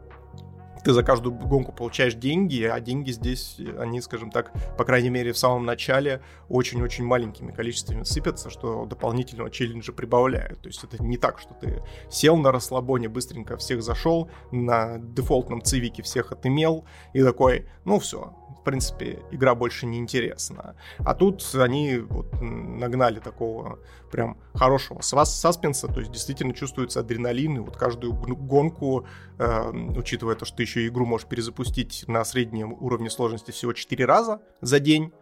ты 0.85 0.93
за 0.93 1.03
каждую 1.03 1.35
гонку 1.35 1.73
получаешь 1.73 2.15
деньги, 2.15 2.63
а 2.63 2.79
деньги 2.79 3.11
здесь, 3.11 3.57
они, 3.79 4.03
скажем 4.03 4.31
так, 4.31 4.53
по 4.77 4.85
крайней 4.85 5.09
мере, 5.09 5.33
в 5.33 5.39
самом 5.39 5.65
начале 5.65 6.21
очень-очень 6.51 7.05
маленькими 7.05 7.53
количествами 7.53 8.03
сыпятся, 8.03 8.51
что 8.51 8.85
дополнительного 8.85 9.51
челленджа 9.51 9.93
прибавляют. 9.93 10.61
То 10.61 10.69
есть 10.69 10.85
это 10.85 11.03
не 11.03 11.17
так, 11.17 11.39
что 11.39 11.55
ты 11.55 11.83
сел 12.11 12.37
на 12.37 12.53
расслабоне, 12.53 13.09
быстренько 13.09 13.57
всех 13.57 13.83
зашел, 13.83 14.29
на 14.53 14.99
дефолтном 14.99 15.63
цивике 15.63 16.03
всех 16.03 16.33
отымел, 16.33 16.85
и 17.15 17.23
такой, 17.23 17.67
ну 17.87 17.99
все, 17.99 18.37
принципе, 18.65 19.23
игра 19.31 19.55
больше 19.55 19.87
не 19.87 19.99
интересна. 19.99 20.77
А 20.99 21.15
тут 21.15 21.45
они 21.55 21.99
вот 21.99 22.27
нагнали 22.41 23.21
такого 23.21 23.79
прям 24.11 24.39
хорошего 24.55 25.01
саспенса, 25.01 25.89
то 25.89 26.01
есть 26.01 26.13
действительно 26.13 26.55
чувствуется 26.55 27.01
адреналин, 27.01 27.57
и 27.57 27.61
вот 27.61 27.77
каждую 27.77 28.13
гонку, 28.15 29.07
э, 29.39 29.71
учитывая 29.97 30.35
то, 30.35 30.45
что 30.45 30.57
ты 30.57 30.63
еще 30.63 30.87
игру 30.87 31.05
можешь 31.05 31.27
перезапустить 31.27 32.05
на 32.07 32.25
среднем 32.25 32.73
уровне 32.75 33.11
сложности 33.11 33.51
всего 33.51 33.73
4 33.73 34.05
раза 34.05 34.41
за 34.61 34.81
день, 34.81 35.13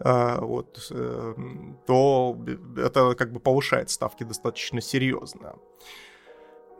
э, 0.00 0.38
вот, 0.40 0.88
э, 0.90 1.34
то 1.86 2.38
это 2.76 3.14
как 3.14 3.32
бы 3.32 3.40
повышает 3.40 3.90
ставки 3.90 4.24
достаточно 4.24 4.80
серьезно. 4.80 5.54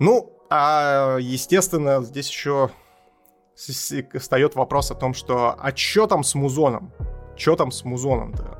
Ну, 0.01 0.33
а 0.51 1.19
естественно, 1.21 2.03
здесь 2.03 2.29
еще 2.29 2.71
встает 4.19 4.55
вопрос 4.55 4.91
о 4.91 4.95
том, 4.95 5.15
что 5.15 5.57
а 5.59 5.73
чё 5.73 6.07
там 6.07 6.25
с 6.25 6.35
музоном? 6.35 6.93
Чё 7.37 7.57
там 7.57 7.71
с 7.71 7.85
музоном-то? 7.85 8.59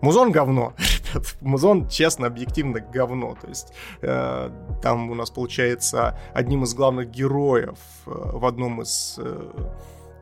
Музон 0.00 0.30
говно. 0.30 0.74
Музон, 1.40 1.88
честно, 1.88 2.28
объективно 2.28 2.80
говно. 2.80 3.36
То 3.40 3.48
есть 3.48 3.72
э, 4.00 4.50
там 4.82 5.10
у 5.10 5.14
нас 5.14 5.30
получается 5.30 6.18
одним 6.34 6.64
из 6.64 6.74
главных 6.74 7.10
героев 7.10 7.78
э, 8.06 8.10
в 8.10 8.46
одном 8.46 8.82
из 8.82 9.16
э, 9.18 9.50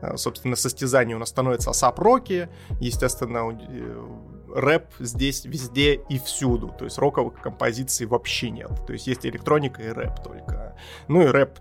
э 0.01 0.17
собственно, 0.17 0.55
состязаний 0.55 1.15
у 1.15 1.19
нас 1.19 1.29
становится 1.29 1.69
Асап 1.69 1.99
Роки. 1.99 2.49
Естественно, 2.79 3.51
э, 3.51 4.05
рэп 4.55 4.85
здесь 4.99 5.45
везде 5.45 5.95
и 5.95 6.17
всюду. 6.17 6.69
То 6.69 6.85
есть 6.85 6.97
роковых 6.97 7.39
композиций 7.41 8.07
вообще 8.07 8.49
нет. 8.49 8.71
То 8.87 8.93
есть 8.93 9.07
есть 9.07 9.25
электроника 9.25 9.81
и 9.83 9.89
рэп 9.89 10.23
только. 10.23 10.75
Ну 11.07 11.21
и 11.21 11.25
рэп 11.27 11.59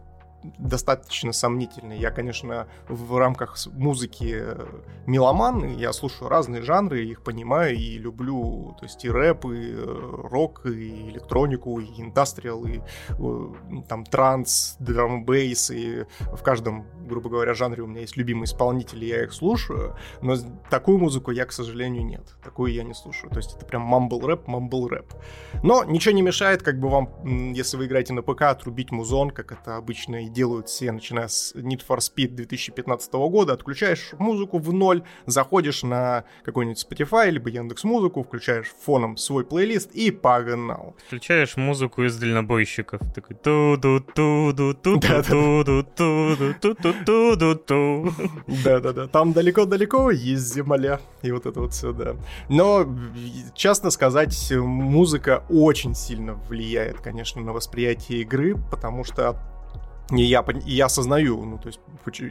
достаточно 0.59 1.33
сомнительный. 1.33 1.99
Я, 1.99 2.11
конечно, 2.11 2.67
в 2.89 3.17
рамках 3.19 3.57
музыки 3.73 4.37
э, 4.39 4.67
меломан, 5.07 5.77
я 5.77 5.93
слушаю 5.93 6.29
разные 6.29 6.63
жанры, 6.63 7.05
их 7.05 7.23
понимаю 7.23 7.77
и 7.77 7.99
люблю, 7.99 8.75
то 8.79 8.85
есть 8.85 9.05
и 9.05 9.11
рэп, 9.11 9.47
и 9.47 9.73
э, 9.73 10.11
рок, 10.25 10.67
и 10.67 11.11
электронику, 11.11 11.81
и 11.81 12.01
индастриал, 12.01 12.65
и 12.65 12.81
э, 13.09 13.83
там 13.89 14.05
транс, 14.05 14.77
драм 14.79 15.25
бейс, 15.25 15.71
и 15.71 16.05
в 16.21 16.43
каждом 16.43 16.87
грубо 17.07 17.31
говоря, 17.31 17.55
жанре 17.55 17.83
у 17.83 17.87
меня 17.87 18.01
есть 18.01 18.17
любимые 18.17 18.45
исполнители, 18.45 19.05
я 19.05 19.25
их 19.25 19.33
слушаю, 19.33 19.97
но 20.21 20.37
такую 20.71 20.99
музыку 20.99 21.31
я, 21.31 21.47
к 21.47 21.53
сожалению, 21.53 22.05
нет. 22.05 22.35
Такую 22.43 22.73
я 22.73 22.83
не 22.83 22.95
слушаю. 22.95 23.31
То 23.31 23.39
есть 23.39 23.57
это 23.57 23.65
прям 23.65 23.83
мамбл 23.83 24.27
рэп, 24.27 24.47
мамбл 24.47 24.89
рэп. 24.89 25.15
Но 25.63 25.85
ничего 25.85 26.15
не 26.15 26.23
мешает, 26.23 26.63
как 26.63 26.79
бы 26.79 26.89
вам, 26.89 27.53
если 27.53 27.77
вы 27.77 27.87
играете 27.87 28.13
на 28.13 28.23
ПК, 28.23 28.43
отрубить 28.43 28.91
музон, 28.91 29.31
как 29.31 29.53
это 29.53 29.77
обычно 29.77 30.25
и 30.25 30.29
делают 30.37 30.69
все, 30.69 30.93
начиная 30.93 31.29
с 31.29 31.55
Need 31.55 31.81
for 31.89 31.97
Speed 31.97 32.29
2015 32.29 33.13
года, 33.15 33.55
отключаешь 33.55 34.11
музыку 34.19 34.59
в 34.59 34.71
ноль, 34.71 35.03
заходишь 35.25 35.83
на 35.83 36.25
какой-нибудь 36.45 36.87
Spotify, 36.87 37.31
либо 37.31 37.49
Яндекс 37.49 37.85
Музыку, 37.85 38.23
включаешь 38.23 38.67
фоном 38.85 39.17
свой 39.17 39.45
плейлист 39.45 39.93
и 39.93 40.11
погнал. 40.11 40.95
Включаешь 41.07 41.57
музыку 41.57 42.05
из 42.05 42.19
дальнобойщиков, 42.19 43.01
такой 43.15 43.37
ту 43.37 43.79
ду 43.79 44.01
ту 44.01 44.53
ду 44.53 44.75
ту 44.75 45.01
ту 45.01 45.65
ду 45.65 45.83
ту 45.83 46.37
ду 46.37 46.55
ту 46.61 46.75
ту 46.75 46.95
ту 47.07 47.37
ду 47.37 47.55
ту 47.55 48.13
Да-да-да, 48.65 49.07
там 49.07 49.33
далеко-далеко 49.33 50.11
есть 50.11 50.53
земля, 50.55 51.01
и 51.23 51.33
вот 51.33 51.47
это 51.47 51.61
вот 51.61 51.73
все, 51.73 51.93
да. 51.93 52.15
Но, 52.51 52.87
честно 53.55 53.91
сказать, 53.91 54.53
музыка 54.53 55.45
очень 55.49 55.95
сильно 55.95 56.35
влияет, 56.35 57.01
конечно, 57.01 57.41
на 57.41 57.55
восприятие 57.55 58.21
игры, 58.21 58.55
потому 58.71 59.03
что 59.03 59.56
и 60.11 60.23
я, 60.23 60.45
и 60.65 60.73
я 60.73 60.87
осознаю, 60.87 61.43
ну, 61.45 61.59
то 61.59 61.67
есть, 61.67 61.81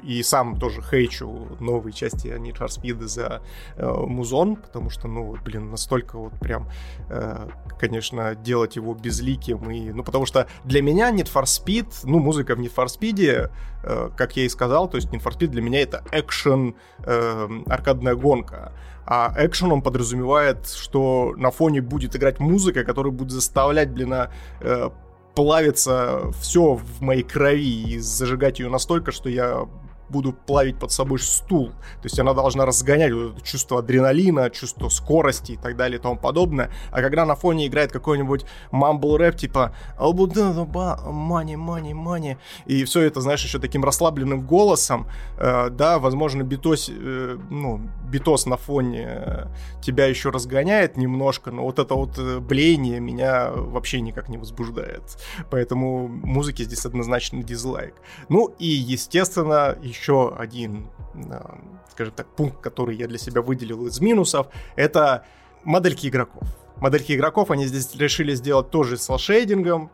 и 0.03 0.23
сам 0.23 0.57
тоже 0.57 0.81
хейчу 0.81 1.57
новые 1.59 1.91
части 1.91 2.27
Need 2.27 2.57
for 2.57 2.67
Speed 2.67 3.03
за 3.05 3.41
э, 3.75 3.85
музон, 3.85 4.55
потому 4.55 4.89
что, 4.89 5.07
ну, 5.09 5.35
блин, 5.43 5.71
настолько 5.71 6.17
вот 6.17 6.33
прям, 6.39 6.69
э, 7.09 7.49
конечно, 7.77 8.33
делать 8.35 8.77
его 8.77 8.93
безликим, 8.93 9.69
и, 9.69 9.91
ну, 9.91 10.03
потому 10.03 10.25
что 10.25 10.47
для 10.63 10.81
меня 10.81 11.11
Need 11.11 11.31
for 11.33 11.43
Speed, 11.43 11.87
ну, 12.03 12.19
музыка 12.19 12.55
в 12.55 12.59
Need 12.59 12.73
for 12.73 12.85
Speed, 12.85 13.49
э, 13.83 14.09
как 14.15 14.37
я 14.37 14.45
и 14.45 14.49
сказал, 14.49 14.87
то 14.87 14.95
есть 14.95 15.09
Need 15.09 15.21
for 15.21 15.37
Speed 15.37 15.47
для 15.47 15.61
меня 15.61 15.81
это 15.81 16.01
экшен, 16.13 16.75
э, 17.03 17.49
аркадная 17.67 18.15
гонка, 18.15 18.71
а 19.05 19.33
экшен 19.37 19.71
он 19.71 19.81
подразумевает, 19.81 20.67
что 20.67 21.33
на 21.37 21.51
фоне 21.51 21.81
будет 21.81 22.15
играть 22.15 22.39
музыка, 22.39 22.83
которая 22.83 23.11
будет 23.11 23.31
заставлять, 23.31 23.91
блин, 23.91 24.13
э, 24.61 24.89
плавится 25.35 26.31
все 26.41 26.75
в 26.75 27.01
моей 27.01 27.23
крови 27.23 27.93
и 27.93 27.99
зажигать 27.99 28.59
ее 28.59 28.69
настолько, 28.69 29.11
что 29.11 29.29
я 29.29 29.67
буду 30.09 30.33
плавить 30.33 30.77
под 30.79 30.91
собой 30.91 31.19
стул. 31.19 31.69
То 31.69 32.03
есть 32.03 32.19
она 32.19 32.33
должна 32.33 32.65
разгонять 32.65 33.11
вот 33.11 33.33
это 33.33 33.45
чувство 33.45 33.79
адреналина, 33.79 34.49
чувство 34.49 34.89
скорости 34.89 35.53
и 35.53 35.57
так 35.57 35.75
далее 35.75 35.99
и 35.99 36.01
тому 36.01 36.17
подобное. 36.17 36.71
А 36.91 37.01
когда 37.01 37.25
на 37.25 37.35
фоне 37.35 37.67
играет 37.67 37.91
какой-нибудь 37.91 38.45
мамбл 38.71 39.17
рэп 39.17 39.35
типа 39.35 39.75
money, 39.99 41.55
money, 41.55 41.91
money, 41.91 42.37
и 42.65 42.83
все 42.83 43.01
это, 43.01 43.21
знаешь, 43.21 43.43
еще 43.43 43.59
таким 43.59 43.83
расслабленным 43.83 44.45
голосом, 44.45 45.07
э, 45.37 45.69
да, 45.69 45.99
возможно, 45.99 46.43
битос, 46.43 46.89
э, 46.89 47.37
ну, 47.49 47.81
битос 48.09 48.45
на 48.45 48.57
фоне 48.57 49.07
э, 49.07 49.45
тебя 49.81 50.05
еще 50.05 50.29
разгоняет 50.29 50.97
немножко, 50.97 51.51
но 51.51 51.63
вот 51.63 51.79
это 51.79 51.95
вот 51.95 52.17
э, 52.17 52.39
блеяние 52.39 52.99
меня 52.99 53.51
вообще 53.51 54.01
никак 54.01 54.29
не 54.29 54.37
возбуждает. 54.37 55.01
Поэтому 55.49 56.07
музыки 56.07 56.63
здесь 56.63 56.85
однозначно 56.85 57.43
дизлайк. 57.43 57.95
Ну 58.29 58.53
и, 58.59 58.67
естественно, 58.67 59.77
еще 59.99 60.35
один, 60.35 60.89
а, 61.31 61.59
скажем 61.91 62.13
так, 62.13 62.27
пункт, 62.35 62.61
который 62.61 62.95
я 62.95 63.07
для 63.07 63.17
себя 63.17 63.41
выделил 63.41 63.85
из 63.87 63.99
минусов, 63.99 64.47
это 64.75 65.25
модельки 65.63 66.07
игроков. 66.07 66.43
Модельки 66.77 67.15
игроков 67.15 67.51
они 67.51 67.65
здесь 67.65 67.95
решили 67.95 68.35
сделать 68.35 68.69
тоже 68.69 68.97
с 68.97 69.17
шейдингом, 69.17 69.91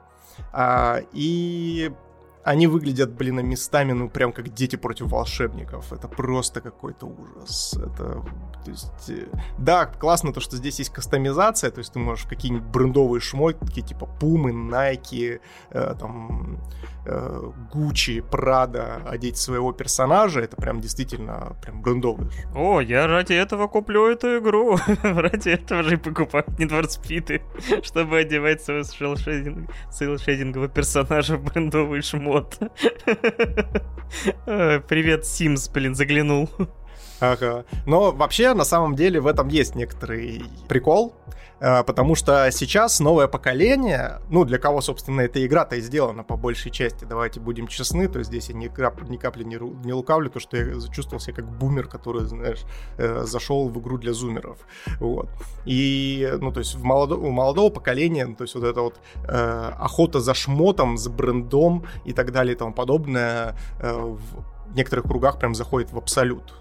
а, 0.52 1.02
и 1.14 1.92
они 2.44 2.68
выглядят, 2.68 3.12
блин, 3.12 3.46
местами, 3.46 3.94
ну, 3.94 4.10
прям 4.10 4.34
как 4.34 4.54
дети 4.54 4.76
против 4.76 5.12
волшебников. 5.12 5.94
Это 5.94 6.08
просто 6.08 6.62
какой-то 6.62 7.06
ужас. 7.06 7.74
Это, 7.74 8.24
то 8.66 8.72
есть, 8.72 9.10
э, 9.10 9.28
да, 9.58 9.86
классно 9.86 10.34
то, 10.34 10.40
что 10.40 10.58
здесь 10.58 10.80
есть 10.80 10.92
кастомизация, 10.92 11.72
то 11.72 11.80
есть 11.80 11.94
ты 11.94 12.00
можешь 12.00 12.26
какие-нибудь 12.26 12.68
брендовые 12.68 13.22
шмотки, 13.22 13.82
типа 13.82 14.08
Пумы, 14.20 14.52
Nike, 14.52 15.40
э, 15.70 15.96
там, 16.00 16.60
э, 17.06 17.52
Гуччи, 17.72 18.22
Прада 18.22 19.02
одеть 19.06 19.38
своего 19.38 19.72
персонажа. 19.72 20.42
Это 20.42 20.56
прям 20.56 20.82
действительно 20.82 21.56
прям 21.62 21.82
брендовый. 21.82 22.28
О, 22.56 22.82
я 22.82 23.08
ради 23.08 23.34
этого 23.34 23.68
куплю 23.68 24.08
эту 24.08 24.40
игру. 24.40 24.78
ради 25.04 25.50
этого 25.50 25.84
же 25.84 25.94
и 25.96 25.98
покупаю 25.98 26.46
Speed, 26.48 27.42
чтобы 27.84 28.20
одевать 28.20 28.62
своего 28.62 29.16
шейлшейдингового 29.92 30.70
персонажа 30.70 31.38
в 31.38 31.44
брендовый 31.44 32.02
шмот 32.02 32.31
вот. 32.32 32.58
Привет, 34.46 35.26
Симс, 35.26 35.70
блин, 35.70 35.96
заглянул. 35.96 36.50
Ага. 37.20 37.66
Но 37.86 38.12
вообще, 38.12 38.54
на 38.54 38.66
самом 38.66 38.96
деле, 38.96 39.20
в 39.20 39.28
этом 39.28 39.48
есть 39.48 39.76
некоторый 39.76 40.44
прикол, 40.68 41.16
э, 41.21 41.21
потому 41.62 42.16
что 42.16 42.50
сейчас 42.52 43.00
новое 43.00 43.28
поколение, 43.28 44.20
ну, 44.30 44.46
для 44.46 44.58
кого, 44.58 44.82
собственно, 44.82 45.22
эта 45.22 45.46
игра-то 45.46 45.76
и 45.76 45.82
сделана 45.82 46.24
по 46.24 46.36
большей 46.36 46.72
части, 46.72 47.06
давайте 47.06 47.40
будем 47.40 47.68
честны, 47.68 48.08
то 48.08 48.20
есть 48.20 48.30
здесь 48.30 48.50
я 48.50 48.56
ни, 48.56 48.68
кап, 48.68 49.02
ни 49.04 49.18
капли 49.18 49.44
не, 49.44 49.58
не 49.86 49.94
лукавлю, 49.94 50.30
то, 50.30 50.40
что 50.40 50.58
я 50.58 50.74
чувствовал 50.92 51.20
себя 51.20 51.36
как 51.36 51.46
бумер, 51.46 51.88
который, 51.88 52.26
знаешь, 52.26 52.64
э, 52.98 53.24
зашел 53.26 53.70
в 53.70 53.80
игру 53.80 53.98
для 53.98 54.14
зумеров, 54.14 54.58
вот. 55.00 55.30
И, 55.66 56.32
ну, 56.40 56.52
то 56.52 56.60
есть 56.60 56.76
в 56.76 56.84
молодо, 56.84 57.16
у 57.16 57.30
молодого 57.30 57.70
поколения, 57.70 58.26
то 58.26 58.44
есть 58.44 58.56
вот 58.56 58.64
эта 58.64 58.82
вот 58.82 59.00
э, 59.28 59.72
охота 59.80 60.20
за 60.20 60.34
шмотом, 60.34 60.98
за 60.98 61.10
брендом 61.10 61.86
и 62.06 62.14
так 62.14 62.32
далее 62.32 62.56
и 62.56 62.58
тому 62.58 62.74
подобное 62.74 63.56
э, 63.80 63.94
в 63.94 64.76
некоторых 64.76 65.06
кругах 65.06 65.40
прям 65.40 65.56
заходит 65.56 65.92
в 65.92 65.98
абсолют. 65.98 66.61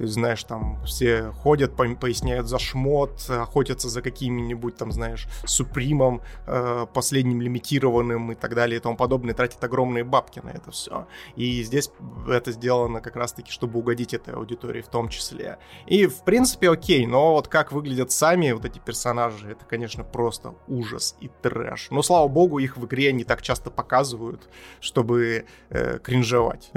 То 0.00 0.04
есть, 0.04 0.14
знаешь, 0.14 0.42
там 0.44 0.82
все 0.86 1.30
ходят, 1.30 1.76
поясняют 1.76 2.46
за 2.46 2.58
шмот, 2.58 3.28
охотятся 3.28 3.90
за 3.90 4.00
какими-нибудь, 4.00 4.74
там, 4.74 4.92
знаешь, 4.92 5.26
супримом, 5.44 6.22
э, 6.46 6.86
последним 6.94 7.42
лимитированным 7.42 8.32
и 8.32 8.34
так 8.34 8.54
далее 8.54 8.78
и 8.78 8.80
тому 8.80 8.96
подобное, 8.96 9.34
тратят 9.34 9.62
огромные 9.62 10.02
бабки 10.02 10.40
на 10.42 10.48
это 10.48 10.70
все. 10.70 11.06
И 11.36 11.62
здесь 11.62 11.90
это 12.26 12.50
сделано 12.52 13.02
как 13.02 13.14
раз-таки, 13.14 13.52
чтобы 13.52 13.78
угодить 13.78 14.14
этой 14.14 14.32
аудитории 14.32 14.80
в 14.80 14.88
том 14.88 15.10
числе. 15.10 15.58
И, 15.84 16.06
в 16.06 16.24
принципе, 16.24 16.70
окей, 16.70 17.04
но 17.04 17.34
вот 17.34 17.48
как 17.48 17.70
выглядят 17.70 18.10
сами 18.10 18.52
вот 18.52 18.64
эти 18.64 18.78
персонажи, 18.78 19.50
это, 19.50 19.66
конечно, 19.66 20.02
просто 20.02 20.54
ужас 20.66 21.14
и 21.20 21.28
трэш. 21.42 21.88
Но, 21.90 22.00
слава 22.00 22.26
богу, 22.26 22.58
их 22.58 22.78
в 22.78 22.86
игре 22.86 23.12
не 23.12 23.24
так 23.24 23.42
часто 23.42 23.70
показывают, 23.70 24.48
чтобы 24.80 25.44
э, 25.68 25.98
кринжевать 25.98 26.70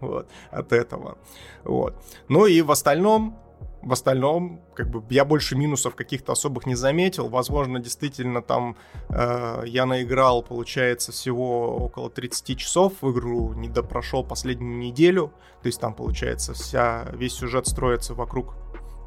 от 0.50 0.72
этого. 0.72 1.18
Вот. 1.66 2.02
Ну 2.28 2.45
и 2.46 2.62
в 2.62 2.70
остальном, 2.70 3.38
в 3.82 3.92
остальном, 3.92 4.60
как 4.74 4.90
бы 4.90 5.02
я 5.10 5.24
больше 5.24 5.56
минусов 5.56 5.94
каких-то 5.94 6.32
особых 6.32 6.66
не 6.66 6.74
заметил. 6.74 7.28
Возможно, 7.28 7.78
действительно 7.78 8.42
там 8.42 8.76
э, 9.08 9.62
я 9.66 9.86
наиграл, 9.86 10.42
получается, 10.42 11.12
всего 11.12 11.76
около 11.76 12.10
30 12.10 12.58
часов 12.58 12.94
в 13.00 13.12
игру, 13.12 13.54
не 13.54 13.68
допрошел 13.68 14.24
последнюю 14.24 14.78
неделю. 14.78 15.32
То 15.62 15.66
есть 15.68 15.80
там, 15.80 15.94
получается, 15.94 16.52
вся, 16.54 17.06
весь 17.12 17.34
сюжет 17.34 17.66
строится 17.66 18.14
вокруг 18.14 18.54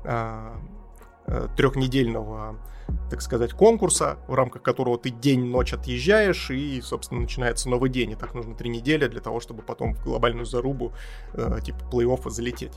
э, 0.06 0.50
э, 1.28 1.48
трехнедельного 1.58 2.58
так 3.10 3.22
сказать, 3.22 3.54
конкурса, 3.54 4.18
в 4.28 4.34
рамках 4.34 4.62
которого 4.62 4.98
ты 4.98 5.10
день-ночь 5.10 5.74
отъезжаешь, 5.74 6.50
и, 6.52 6.82
собственно, 6.82 7.22
начинается 7.22 7.70
новый 7.70 7.90
день. 7.90 8.12
И 8.12 8.16
так 8.16 8.34
нужно 8.34 8.56
три 8.56 8.70
недели 8.70 9.08
для 9.08 9.22
того, 9.22 9.40
чтобы 9.40 9.62
потом 9.64 9.94
в 9.94 10.04
глобальную 10.04 10.46
зарубу, 10.46 10.94
э, 11.34 11.60
типа, 11.64 11.80
плей-оффа 11.92 12.30
залететь. 12.30 12.74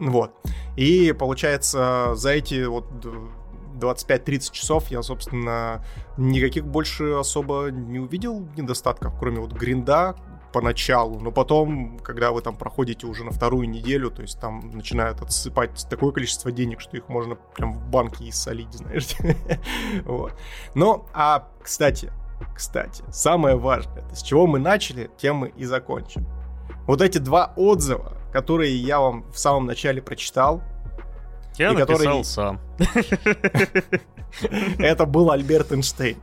Вот. 0.00 0.32
И, 0.76 1.12
получается, 1.12 2.14
за 2.14 2.30
эти 2.30 2.64
вот 2.64 2.86
25-30 3.78 4.52
часов 4.52 4.90
я, 4.90 5.02
собственно, 5.02 5.84
никаких 6.16 6.66
больше 6.66 7.12
особо 7.12 7.70
не 7.70 7.98
увидел 7.98 8.40
недостатков, 8.56 9.14
кроме 9.18 9.40
вот 9.40 9.52
гринда, 9.52 10.16
поначалу, 10.52 11.20
но 11.20 11.30
потом, 11.30 11.98
когда 12.00 12.32
вы 12.32 12.42
там 12.42 12.56
проходите 12.56 13.06
уже 13.06 13.24
на 13.24 13.30
вторую 13.30 13.68
неделю, 13.68 14.10
то 14.10 14.22
есть 14.22 14.40
там 14.40 14.70
начинают 14.72 15.20
отсыпать 15.20 15.86
такое 15.88 16.10
количество 16.12 16.50
денег, 16.50 16.80
что 16.80 16.96
их 16.96 17.08
можно 17.08 17.36
прям 17.36 17.72
в 17.72 17.88
банке 17.88 18.24
и 18.24 18.32
солить, 18.32 18.72
знаешь. 18.72 19.16
вот. 20.04 20.34
Ну, 20.74 21.06
а, 21.12 21.48
кстати, 21.62 22.10
кстати, 22.54 23.04
самое 23.12 23.56
важное, 23.56 24.04
с 24.12 24.22
чего 24.22 24.46
мы 24.46 24.58
начали, 24.58 25.10
тем 25.18 25.36
мы 25.36 25.48
и 25.50 25.64
закончим. 25.64 26.26
Вот 26.86 27.00
эти 27.00 27.18
два 27.18 27.52
отзыва, 27.56 28.14
которые 28.32 28.76
я 28.76 29.00
вам 29.00 29.24
в 29.32 29.38
самом 29.38 29.66
начале 29.66 30.02
прочитал, 30.02 30.62
я 31.56 31.72
написал 31.72 31.98
который... 31.98 32.24
сам. 32.24 32.60
Это 34.78 35.06
был 35.06 35.30
Альберт 35.30 35.72
Эйнштейн. 35.72 36.16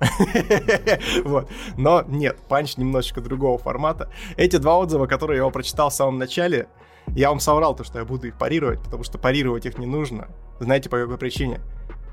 вот. 1.26 1.50
Но 1.78 2.04
нет, 2.08 2.38
панч 2.48 2.78
немножечко 2.78 3.22
другого 3.22 3.58
формата. 3.58 4.10
Эти 4.38 4.58
два 4.58 4.78
отзыва, 4.78 5.06
которые 5.06 5.38
я 5.38 5.44
вам 5.44 5.52
прочитал 5.52 5.90
в 5.90 5.94
самом 5.94 6.18
начале, 6.18 6.68
я 7.08 7.30
вам 7.30 7.40
соврал 7.40 7.76
то, 7.76 7.84
что 7.84 8.00
я 8.00 8.06
буду 8.06 8.28
их 8.28 8.38
парировать, 8.38 8.82
потому 8.82 9.04
что 9.04 9.18
парировать 9.18 9.66
их 9.66 9.78
не 9.78 9.86
нужно. 9.86 10.30
Знаете, 10.60 10.90
по 10.90 10.98
какой 10.98 11.18
причине? 11.18 11.62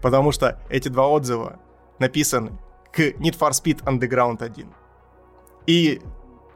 Потому 0.03 0.33
что 0.33 0.61
эти 0.69 0.89
два 0.89 1.09
отзыва 1.09 1.59
написаны 1.99 2.59
к 2.93 3.01
Need 3.01 3.39
for 3.39 3.51
Speed 3.51 3.85
Underground 3.85 4.43
1. 4.43 4.69
И 5.67 6.03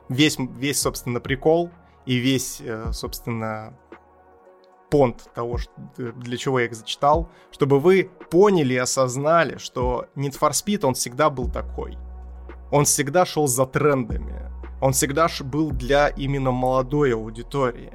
весь, 0.08 0.36
весь 0.38 0.80
собственно, 0.80 1.20
прикол 1.20 1.70
и 2.08 2.16
весь, 2.16 2.62
э, 2.62 2.90
собственно, 2.92 3.74
понт 4.90 5.30
того, 5.34 5.58
для 5.98 6.38
чего 6.38 6.58
я 6.58 6.64
их 6.64 6.74
зачитал, 6.74 7.28
чтобы 7.50 7.78
вы 7.78 8.10
поняли 8.30 8.72
и 8.72 8.78
осознали, 8.78 9.58
что 9.58 10.06
Need 10.16 10.38
for 10.40 10.52
Speed, 10.52 10.86
он 10.86 10.94
всегда 10.94 11.28
был 11.28 11.50
такой. 11.50 11.98
Он 12.70 12.86
всегда 12.86 13.26
шел 13.26 13.46
за 13.46 13.66
трендами. 13.66 14.50
Он 14.80 14.92
всегда 14.92 15.28
был 15.44 15.70
для 15.70 16.08
именно 16.08 16.50
молодой 16.50 17.12
аудитории. 17.12 17.92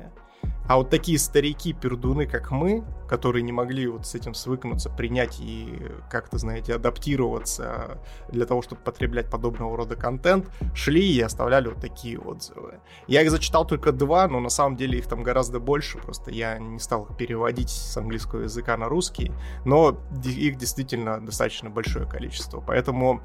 А 0.68 0.78
вот 0.78 0.90
такие 0.90 1.20
старики-пердуны, 1.20 2.26
как 2.26 2.52
мы, 2.52 2.84
которые 3.08 3.44
не 3.44 3.52
могли 3.52 3.86
вот 3.88 4.08
с 4.08 4.16
этим 4.16 4.34
свыкнуться, 4.34 4.90
принять 4.90 5.40
и 5.40 5.78
как-то, 6.10 6.38
знаете, 6.38 6.74
адаптироваться 6.74 8.00
для 8.30 8.46
того, 8.46 8.62
чтобы 8.62 8.82
потреблять 8.82 9.30
подобного 9.30 9.76
рода 9.76 9.96
контент, 9.96 10.50
шли 10.74 11.16
и 11.16 11.22
оставляли 11.22 11.68
вот 11.68 11.80
такие 11.80 12.18
отзывы. 12.18 12.80
Я 13.08 13.22
их 13.22 13.30
зачитал 13.30 13.68
только 13.68 13.92
два, 13.92 14.28
но 14.28 14.40
на 14.40 14.50
самом 14.50 14.78
деле 14.78 15.00
их 15.00 15.08
там 15.08 15.22
гораздо 15.22 15.60
больше, 15.60 15.98
просто 15.98 16.32
я 16.32 16.58
не 16.58 16.80
стал 16.80 17.06
переводить 17.18 17.70
с 17.70 17.98
английского 17.98 18.44
языка 18.44 18.78
на 18.78 18.88
русский, 18.88 19.32
но 19.66 20.00
их 20.24 20.58
действительно 20.58 21.20
достаточно 21.24 21.70
большое 21.70 22.08
количество. 22.08 22.62
Поэтому 22.62 23.22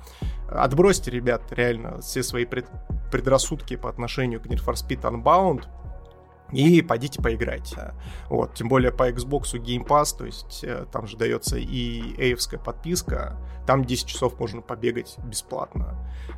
отбросьте, 0.50 1.10
ребят, 1.10 1.42
реально 1.52 2.00
все 2.00 2.22
свои 2.22 2.44
пред 2.44 2.66
предрассудки 3.10 3.76
по 3.76 3.88
отношению 3.88 4.38
к 4.38 4.46
Need 4.46 4.62
for 4.62 4.74
Speed 4.74 5.00
Unbound, 5.00 5.64
и 6.52 6.82
пойдите 6.82 7.20
поиграйте. 7.20 7.94
Вот, 8.28 8.54
тем 8.54 8.68
более 8.68 8.92
по 8.92 9.10
Xbox 9.10 9.52
Game 9.54 9.86
Pass, 9.86 10.16
то 10.16 10.24
есть 10.24 10.64
э, 10.64 10.86
там 10.90 11.06
же 11.06 11.16
дается 11.16 11.58
и 11.58 12.14
эйвская 12.18 12.58
подписка, 12.58 13.36
там 13.66 13.84
10 13.84 14.06
часов 14.06 14.38
можно 14.40 14.62
побегать 14.62 15.16
бесплатно. 15.24 15.94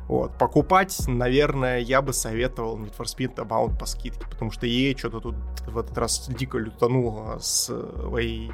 Вот, 0.07 0.37
покупать, 0.37 0.97
наверное, 1.07 1.79
я 1.79 2.01
бы 2.01 2.11
советовал 2.13 2.77
Need 2.77 2.95
for 2.97 3.05
Speed 3.05 3.35
About 3.35 3.77
по 3.79 3.85
скидке, 3.85 4.25
потому 4.29 4.51
что 4.51 4.65
EA 4.65 4.97
что-то 4.97 5.21
тут 5.21 5.35
в 5.65 5.77
этот 5.77 5.97
раз 5.97 6.27
дико 6.27 6.57
лютануло 6.57 7.39
с 7.39 7.65
своей 7.65 8.51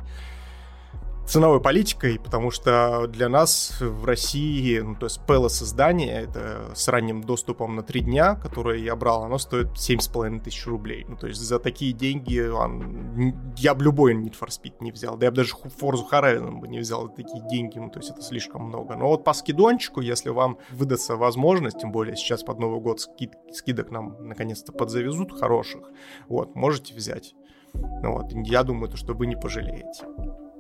ценовой 1.28 1.60
политикой, 1.60 2.20
потому 2.20 2.52
что 2.52 3.08
для 3.08 3.28
нас 3.28 3.78
в 3.82 4.06
России, 4.06 4.80
ну, 4.80 4.96
то 4.96 5.08
есть 5.08 5.20
Palace 5.28 5.64
издание, 5.64 6.22
это 6.22 6.72
с 6.74 6.88
ранним 6.88 7.22
доступом 7.22 7.76
на 7.76 7.84
три 7.84 8.00
дня, 8.00 8.36
которое 8.36 8.80
я 8.80 8.96
брал, 8.96 9.24
оно 9.24 9.38
стоит 9.38 9.68
7,5 9.74 10.42
тысяч 10.42 10.66
рублей. 10.66 11.06
Ну, 11.08 11.18
то 11.18 11.28
есть 11.28 11.42
за 11.42 11.60
такие 11.60 11.92
деньги 11.92 12.40
он, 12.40 13.54
я 13.58 13.76
бы 13.76 13.84
любой 13.84 14.16
Need 14.16 14.36
for 14.40 14.48
Speed 14.48 14.76
не 14.80 14.92
взял, 14.92 15.18
да 15.18 15.26
я 15.26 15.32
бы 15.32 15.38
даже 15.38 15.54
Forza 15.54 16.06
Horizon 16.10 16.60
бы 16.60 16.68
не 16.70 16.80
взял 16.80 17.10
такие 17.10 17.46
деньги, 17.50 17.78
ну, 17.78 17.90
то 17.90 18.00
есть 18.00 18.10
это 18.10 18.22
слишком 18.22 18.64
много. 18.64 18.96
Но 18.96 19.10
вот 19.10 19.26
по 19.26 19.34
скидончику, 19.34 20.00
если 20.00 20.30
вам 20.30 20.58
выдастся 20.72 21.18
возможность, 21.18 21.80
тем 21.80 21.92
более 21.92 22.16
сейчас 22.16 22.44
под 22.44 22.60
Новый 22.60 22.80
год 22.80 23.02
скид, 23.02 23.34
скидок 23.52 23.92
нам 23.92 24.16
наконец-то 24.28 24.72
подзавезут 24.72 25.38
хороших, 25.38 25.92
вот, 26.30 26.56
можете 26.56 26.94
взять. 26.94 27.36
Ну, 27.74 28.14
вот, 28.14 28.32
я 28.48 28.64
думаю, 28.64 28.96
что 28.96 29.14
вы 29.14 29.28
не 29.28 29.36
пожалеете 29.36 30.06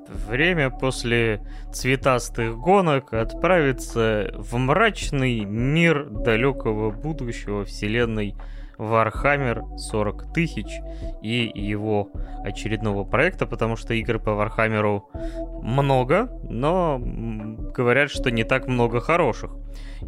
время 0.10 0.70
после 0.70 1.42
цветастых 1.74 2.58
гонок 2.58 3.14
отправиться 3.14 4.32
в 4.36 4.58
мрачный 4.58 5.46
мир 5.46 6.06
далекого 6.10 6.92
будущего 6.92 7.66
вселенной 7.66 8.36
Warhammer 8.78 9.78
40 9.78 10.34
тысяч 10.34 10.68
и 11.22 11.52
его 11.54 12.12
очередного 12.44 13.04
проекта, 13.04 13.46
потому 13.46 13.76
что 13.76 13.94
игр 13.94 14.20
по 14.20 14.30
Warhammer 14.30 15.02
много, 15.62 16.30
но 16.50 17.00
говорят, 17.00 18.10
что 18.10 18.32
не 18.32 18.44
так 18.44 18.68
много 18.68 19.00
хороших. 19.00 19.56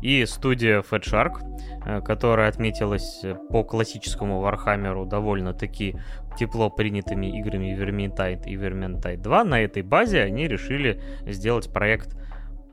И 0.01 0.26
студия 0.26 0.82
Fat 0.82 1.03
Shark, 1.03 1.39
э, 1.86 2.01
которая 2.01 2.49
отметилась 2.49 3.24
по 3.49 3.63
классическому 3.63 4.41
Warhammer 4.45 5.05
довольно-таки 5.07 5.97
тепло 6.38 6.70
принятыми 6.70 7.38
играми 7.39 7.76
Vermintide 7.76 8.45
и 8.45 8.55
Vermintide 8.55 9.17
2, 9.17 9.43
на 9.43 9.61
этой 9.61 9.84
базе 9.84 10.22
они 10.22 10.47
решили 10.47 11.01
сделать 11.26 11.72
проект 11.74 12.15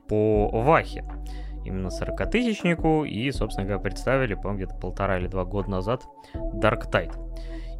по 0.07 0.49
Вахе 0.49 1.03
именно 1.67 1.87
40-тысячнику, 1.87 3.05
и, 3.05 3.31
собственно 3.31 3.67
говоря, 3.67 3.81
представили, 3.81 4.33
по-моему, 4.33 4.57
где-то 4.57 4.75
полтора 4.75 5.19
или 5.19 5.27
два 5.27 5.45
года 5.45 5.69
назад 5.69 6.05
Dark 6.33 6.91
Tide. 6.91 7.13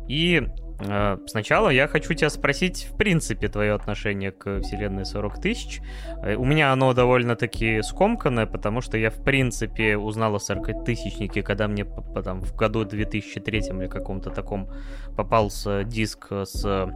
И 0.07 0.47
э, 0.79 1.17
сначала 1.25 1.69
я 1.69 1.87
хочу 1.87 2.13
тебя 2.13 2.29
спросить, 2.29 2.87
в 2.91 2.97
принципе, 2.97 3.49
твое 3.49 3.73
отношение 3.73 4.31
к 4.31 4.61
вселенной 4.61 5.05
40 5.05 5.41
тысяч. 5.41 5.81
Э, 6.23 6.35
у 6.35 6.45
меня 6.45 6.71
оно 6.71 6.93
довольно-таки 6.93 7.81
скомканное, 7.81 8.45
потому 8.45 8.81
что 8.81 8.97
я, 8.97 9.09
в 9.09 9.21
принципе, 9.23 9.97
узнал 9.97 10.35
о 10.35 10.37
40-тысячнике, 10.37 11.41
когда 11.43 11.67
мне 11.67 11.85
там, 12.23 12.41
в 12.41 12.55
году 12.55 12.85
2003 12.85 13.59
или 13.59 13.87
каком-то 13.87 14.29
таком 14.29 14.69
попался 15.15 15.83
диск 15.83 16.31
с 16.31 16.89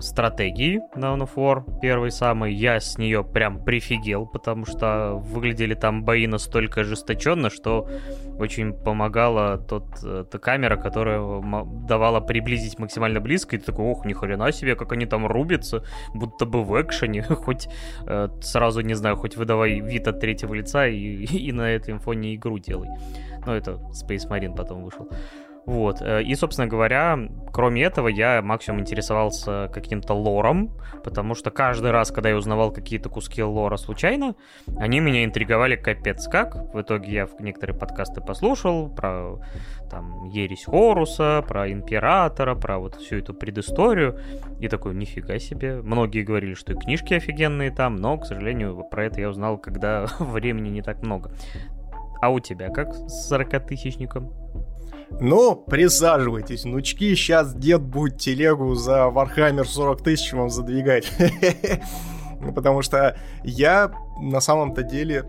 стратегии 0.00 0.80
Dawn 0.94 1.20
of 1.20 1.30
War, 1.36 1.80
первый 1.80 2.10
самый, 2.10 2.52
я 2.54 2.80
с 2.80 2.98
нее 2.98 3.24
прям 3.24 3.62
прифигел, 3.64 4.26
потому 4.26 4.66
что 4.66 5.14
выглядели 5.14 5.74
там 5.74 6.04
бои 6.04 6.26
настолько 6.26 6.82
ожесточенно, 6.82 7.50
что 7.50 7.88
очень 8.38 8.72
помогала 8.72 9.58
тот, 9.58 9.84
э, 10.04 10.24
та 10.30 10.38
камера, 10.38 10.76
которая 10.76 11.20
давала 11.86 12.20
приблизить 12.20 12.78
максимально 12.78 13.20
близко, 13.20 13.56
и 13.56 13.58
ты 13.58 13.66
такой, 13.66 13.86
ох, 13.86 14.04
ни 14.04 14.12
хрена 14.12 14.52
себе, 14.52 14.76
как 14.76 14.92
они 14.92 15.06
там 15.06 15.26
рубятся, 15.26 15.84
будто 16.14 16.46
бы 16.46 16.62
в 16.62 16.80
экшене, 16.80 17.22
хоть 17.28 17.68
э, 18.06 18.28
сразу, 18.42 18.80
не 18.80 18.94
знаю, 18.94 19.16
хоть 19.16 19.36
выдавай 19.36 19.80
вид 19.80 20.08
от 20.08 20.20
третьего 20.20 20.54
лица 20.54 20.86
и, 20.86 21.24
и 21.48 21.52
на 21.52 21.70
этом 21.70 21.98
фоне 21.98 22.34
игру 22.34 22.58
делай. 22.58 22.88
Ну, 23.46 23.52
это 23.52 23.72
Space 23.92 24.28
Marine 24.28 24.54
потом 24.54 24.84
вышел. 24.84 25.08
Вот. 25.66 26.00
Э, 26.00 26.22
и, 26.22 26.34
собственно 26.34 26.66
говоря, 26.66 27.18
кроме 27.52 27.82
этого, 27.82 28.08
я 28.08 28.42
максимум 28.42 28.80
интересовался 28.80 29.70
каким-то 29.72 30.14
лором, 30.14 30.76
потому 31.04 31.34
что 31.34 31.50
каждый 31.50 31.90
раз, 31.90 32.10
когда 32.10 32.30
я 32.30 32.36
узнавал 32.36 32.72
какие-то 32.72 33.08
куски 33.08 33.42
лора 33.42 33.76
случайно, 33.76 34.34
они 34.76 35.00
меня 35.00 35.24
интриговали 35.24 35.76
капец 35.76 36.26
как. 36.28 36.74
В 36.74 36.80
итоге 36.80 37.12
я 37.12 37.28
некоторые 37.38 37.78
подкасты 37.78 38.20
послушал 38.20 38.88
про 38.88 39.38
там 39.90 40.24
Ересь 40.24 40.64
Хоруса, 40.64 41.44
про 41.46 41.70
Императора, 41.70 42.54
про 42.54 42.78
вот 42.78 42.96
всю 42.96 43.16
эту 43.16 43.34
предысторию. 43.34 44.18
И 44.60 44.68
такой, 44.68 44.94
нифига 44.94 45.38
себе. 45.38 45.82
Многие 45.82 46.22
говорили, 46.22 46.54
что 46.54 46.72
и 46.72 46.76
книжки 46.76 47.14
офигенные 47.14 47.70
там, 47.70 47.96
но, 47.96 48.18
к 48.18 48.26
сожалению, 48.26 48.84
про 48.90 49.06
это 49.06 49.20
я 49.20 49.28
узнал, 49.28 49.58
когда 49.58 50.06
времени 50.18 50.68
не 50.68 50.82
так 50.82 51.02
много. 51.02 51.32
А 52.20 52.30
у 52.30 52.38
тебя 52.38 52.68
как 52.70 52.94
с 52.94 53.32
40-тысячником? 53.32 54.39
Но 55.18 55.54
присаживайтесь, 55.54 56.64
внучки, 56.64 57.14
сейчас 57.14 57.54
дед 57.54 57.82
будет 57.82 58.18
телегу 58.18 58.74
за 58.74 59.08
Warhammer 59.08 59.64
40 59.64 60.02
тысяч 60.02 60.32
вам 60.32 60.50
задвигать. 60.50 61.10
Ну, 62.42 62.54
потому 62.54 62.80
что 62.80 63.18
я 63.44 63.92
на 64.18 64.40
самом-то 64.40 64.82
деле 64.82 65.26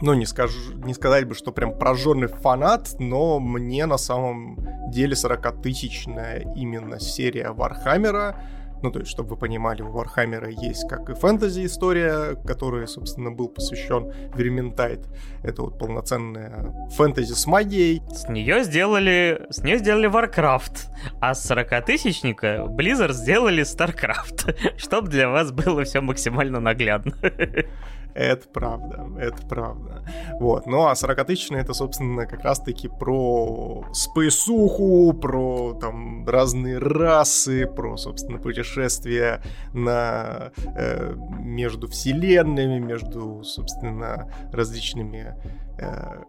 ну, 0.00 0.14
не, 0.14 0.26
скажу, 0.26 0.74
не 0.84 0.94
сказать 0.94 1.26
бы, 1.26 1.34
что 1.34 1.52
прям 1.52 1.76
прожженный 1.76 2.28
фанат, 2.28 2.94
но 2.98 3.38
мне 3.38 3.86
на 3.86 3.98
самом 3.98 4.58
деле 4.90 5.14
40-тысячная 5.14 6.54
именно 6.54 6.98
серия 6.98 7.50
Вархаммера 7.50 8.40
ну, 8.82 8.90
то 8.90 9.00
есть, 9.00 9.10
чтобы 9.10 9.30
вы 9.30 9.36
понимали, 9.36 9.82
у 9.82 9.90
Вархаммера 9.90 10.48
есть 10.48 10.88
как 10.88 11.10
и 11.10 11.14
фэнтези-история, 11.14 12.36
которая, 12.46 12.86
собственно, 12.86 13.30
был 13.30 13.48
посвящен 13.48 14.12
Vermintide. 14.34 15.06
Это 15.42 15.62
вот 15.62 15.78
полноценная 15.78 16.72
фэнтези 16.96 17.32
с 17.32 17.46
магией. 17.46 18.02
С 18.10 18.28
нее 18.28 18.64
сделали, 18.64 19.46
с 19.50 19.62
нее 19.62 19.78
сделали 19.78 20.10
Warcraft, 20.10 20.88
а 21.20 21.34
с 21.34 21.50
40-тысячника 21.50 22.66
Blizzard 22.68 23.12
сделали 23.12 23.62
StarCraft, 23.62 24.76
чтобы 24.78 25.08
для 25.08 25.28
вас 25.28 25.52
было 25.52 25.84
все 25.84 26.00
максимально 26.00 26.60
наглядно. 26.60 27.14
Это 28.14 28.48
правда, 28.48 29.06
это 29.18 29.46
правда. 29.46 30.04
Вот. 30.38 30.66
Ну 30.66 30.86
а 30.86 30.92
40-тысячный 30.92 31.60
это, 31.60 31.74
собственно, 31.74 32.26
как 32.26 32.42
раз-таки 32.42 32.88
про 32.88 33.84
спейсуху, 33.92 35.12
про 35.12 35.74
там 35.74 36.26
разные 36.26 36.78
расы, 36.78 37.66
про, 37.66 37.96
собственно, 37.96 38.38
путешествия 38.38 39.42
на, 39.72 40.52
э, 40.76 41.14
между 41.38 41.88
вселенными, 41.88 42.78
между, 42.78 43.42
собственно, 43.44 44.32
различными 44.52 45.36
э, 45.78 46.24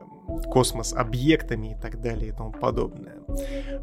космос-объектами 0.50 1.74
и 1.74 1.76
так 1.76 2.02
далее 2.02 2.30
и 2.30 2.32
тому 2.32 2.52
подобное. 2.52 3.18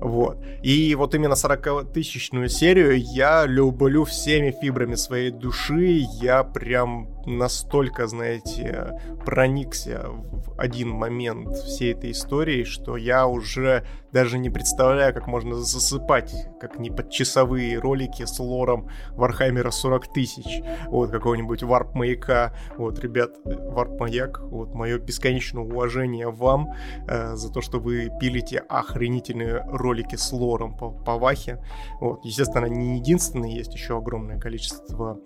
Вот. 0.01 0.39
И 0.63 0.95
вот 0.95 1.15
именно 1.15 1.35
40-тысячную 1.35 2.49
серию 2.49 2.99
я 2.99 3.47
люблю 3.47 4.05
всеми 4.05 4.51
фибрами 4.51 4.95
своей 4.95 5.31
души. 5.31 6.07
Я 6.21 6.45
прям 6.45 7.09
настолько, 7.37 8.07
знаете, 8.07 9.01
проникся 9.25 10.07
в 10.09 10.59
один 10.59 10.91
момент 10.91 11.57
всей 11.57 11.93
этой 11.93 12.13
истории, 12.13 12.65
что 12.65 12.97
я 12.97 13.27
уже 13.27 13.85
даже 14.13 14.39
не 14.39 14.51
представляю, 14.51 15.13
как 15.13 15.27
можно 15.27 15.55
засыпать, 15.57 16.35
как 16.61 16.79
не 16.79 16.91
под 16.91 17.11
часовые 17.11 17.79
ролики 17.79 18.25
с 18.25 18.39
лором 18.39 18.89
Вархаммера 19.13 19.71
40 19.71 20.13
тысяч, 20.13 20.63
вот 20.87 21.11
какого-нибудь 21.11 21.63
варп-маяка. 21.63 22.55
Вот, 22.77 22.99
ребят, 23.01 23.33
варп-маяк, 23.45 24.41
вот 24.41 24.75
мое 24.75 24.99
бесконечное 24.99 25.63
уважение 25.63 26.31
вам 26.31 26.73
э, 27.07 27.35
за 27.35 27.53
то, 27.53 27.61
что 27.61 27.79
вы 27.79 28.11
пилите 28.19 28.59
охренительные 28.59 29.65
ролики 29.69 30.17
с 30.17 30.33
лором 30.33 30.77
по, 30.77 30.91
по 30.91 31.19
Вахе. 31.19 31.63
Вот, 32.01 32.25
естественно, 32.25 32.67
не 32.67 32.97
единственные, 32.97 33.57
есть 33.57 33.75
еще 33.75 33.99
огромное 33.99 34.39
количество 34.39 35.19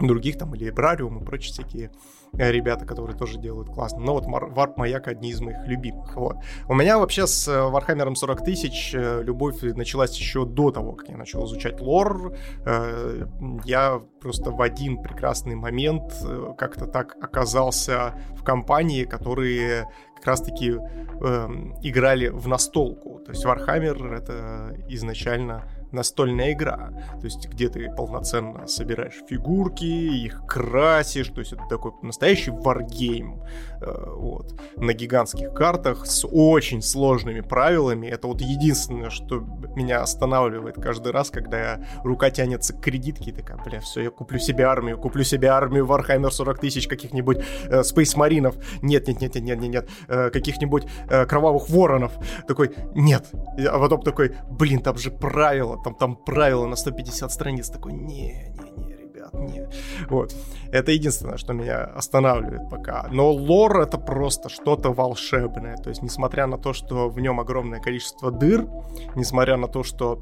других, 0.00 0.36
там, 0.38 0.54
Либрариум 0.54 1.18
и 1.18 1.24
прочие 1.24 1.52
всякие 1.52 1.90
э, 2.38 2.50
ребята, 2.50 2.84
которые 2.84 3.16
тоже 3.16 3.38
делают 3.38 3.68
классно. 3.68 4.00
Но 4.00 4.14
вот 4.14 4.24
Варп 4.26 4.76
Маяк 4.76 5.08
одни 5.08 5.30
из 5.30 5.40
моих 5.40 5.66
любимых. 5.66 6.16
Вот. 6.16 6.36
У 6.68 6.74
меня 6.74 6.98
вообще 6.98 7.26
с 7.26 7.46
Вархаммером 7.46 8.16
40 8.16 8.44
тысяч 8.44 8.92
э, 8.94 9.22
любовь 9.22 9.62
началась 9.62 10.16
еще 10.18 10.44
до 10.44 10.70
того, 10.70 10.92
как 10.92 11.08
я 11.08 11.16
начал 11.16 11.44
изучать 11.46 11.80
лор. 11.80 12.34
Э, 12.64 13.26
я 13.64 14.00
просто 14.20 14.50
в 14.50 14.60
один 14.60 15.02
прекрасный 15.02 15.54
момент 15.54 16.12
как-то 16.58 16.86
так 16.86 17.16
оказался 17.20 18.14
в 18.36 18.42
компании, 18.42 19.04
которые 19.04 19.88
как 20.16 20.26
раз-таки 20.26 20.76
э, 20.76 21.48
играли 21.82 22.28
в 22.28 22.48
настолку. 22.48 23.20
То 23.20 23.32
есть 23.32 23.44
Warhammer 23.44 24.14
это 24.14 24.74
изначально 24.88 25.64
настольная 25.92 26.52
игра, 26.52 26.90
то 27.20 27.24
есть 27.24 27.48
где 27.48 27.68
ты 27.68 27.90
полноценно 27.90 28.66
собираешь 28.66 29.22
фигурки, 29.28 29.84
их 29.84 30.44
красишь, 30.46 31.28
то 31.28 31.40
есть 31.40 31.52
это 31.52 31.62
такой 31.68 31.92
настоящий 32.02 32.50
варгейм, 32.50 33.42
э, 33.80 34.14
вот, 34.16 34.54
на 34.76 34.92
гигантских 34.92 35.52
картах 35.52 36.06
с 36.06 36.26
очень 36.26 36.82
сложными 36.82 37.40
правилами. 37.40 38.06
Это 38.06 38.26
вот 38.26 38.40
единственное, 38.40 39.10
что 39.10 39.40
меня 39.74 40.02
останавливает 40.02 40.76
каждый 40.76 41.12
раз, 41.12 41.30
когда 41.30 41.80
рука 42.02 42.30
тянется 42.30 42.74
к 42.74 42.80
кредитке 42.80 43.30
и 43.30 43.32
такая, 43.32 43.58
бля, 43.64 43.80
все, 43.80 44.02
я 44.02 44.10
куплю 44.10 44.38
себе 44.38 44.64
армию, 44.64 44.98
куплю 44.98 45.24
себе 45.24 45.48
армию 45.48 45.86
Warhammer 45.86 46.30
40 46.30 46.58
тысяч 46.58 46.88
каких-нибудь 46.88 47.38
э, 47.64 47.80
Space 47.80 48.16
Маринов, 48.16 48.56
нет, 48.82 49.08
нет, 49.08 49.20
нет, 49.20 49.34
нет, 49.34 49.44
нет, 49.44 49.60
нет, 49.60 49.70
нет, 49.70 49.88
э, 50.08 50.30
каких-нибудь 50.30 50.86
э, 51.08 51.26
Кровавых 51.26 51.68
Воронов, 51.68 52.12
такой, 52.46 52.74
нет, 52.94 53.26
а 53.58 53.78
потом 53.78 54.02
такой, 54.02 54.34
блин, 54.50 54.80
там 54.80 54.98
же 54.98 55.10
правила, 55.10 55.75
там, 55.82 55.94
там 55.94 56.16
правила 56.16 56.66
на 56.66 56.76
150 56.76 57.30
страниц, 57.32 57.70
такой, 57.70 57.92
не, 57.92 58.52
не, 58.62 58.70
не, 58.70 58.96
ребят, 58.96 59.34
не. 59.34 59.68
Вот. 60.08 60.34
Это 60.72 60.92
единственное, 60.92 61.36
что 61.36 61.52
меня 61.52 61.84
останавливает 61.84 62.68
пока. 62.70 63.08
Но 63.10 63.32
лор 63.32 63.80
это 63.80 63.98
просто 63.98 64.48
что-то 64.48 64.92
волшебное. 64.92 65.76
То 65.76 65.90
есть, 65.90 66.02
несмотря 66.02 66.46
на 66.46 66.58
то, 66.58 66.72
что 66.72 67.08
в 67.08 67.20
нем 67.20 67.40
огромное 67.40 67.80
количество 67.80 68.30
дыр, 68.30 68.66
несмотря 69.14 69.56
на 69.56 69.68
то, 69.68 69.82
что 69.82 70.18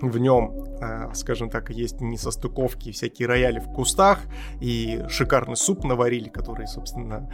в 0.00 0.18
нем, 0.18 0.64
э, 0.80 1.14
скажем 1.14 1.50
так, 1.50 1.70
есть 1.70 2.00
несостыковки, 2.00 2.90
всякие 2.90 3.28
рояли 3.28 3.60
в 3.60 3.72
кустах 3.72 4.20
и 4.60 5.04
шикарный 5.08 5.56
суп 5.56 5.84
наварили, 5.84 6.28
который, 6.28 6.66
собственно, 6.66 7.30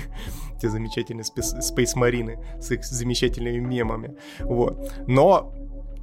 те 0.60 0.68
замечательные 0.68 1.24
space 1.24 1.96
marine 1.96 2.32
ы 2.32 2.38
с 2.60 2.70
их 2.70 2.84
замечательными 2.84 3.58
мемами. 3.58 4.16
Вот. 4.40 4.92
Но 5.06 5.52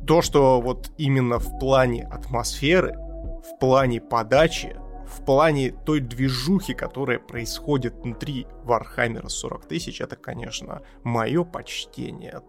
то, 0.05 0.21
что 0.21 0.61
вот 0.61 0.91
именно 0.97 1.39
в 1.39 1.59
плане 1.59 2.03
атмосферы, 2.05 2.93
в 2.93 3.59
плане 3.59 4.01
подачи, 4.01 4.75
в 5.05 5.25
плане 5.25 5.71
той 5.71 5.99
движухи, 5.99 6.73
которая 6.73 7.19
происходит 7.19 7.95
внутри 7.95 8.47
Вархаммера 8.63 9.27
40 9.27 9.65
тысяч, 9.65 10.01
это, 10.01 10.15
конечно, 10.15 10.81
мое 11.03 11.43
почтение. 11.43 12.41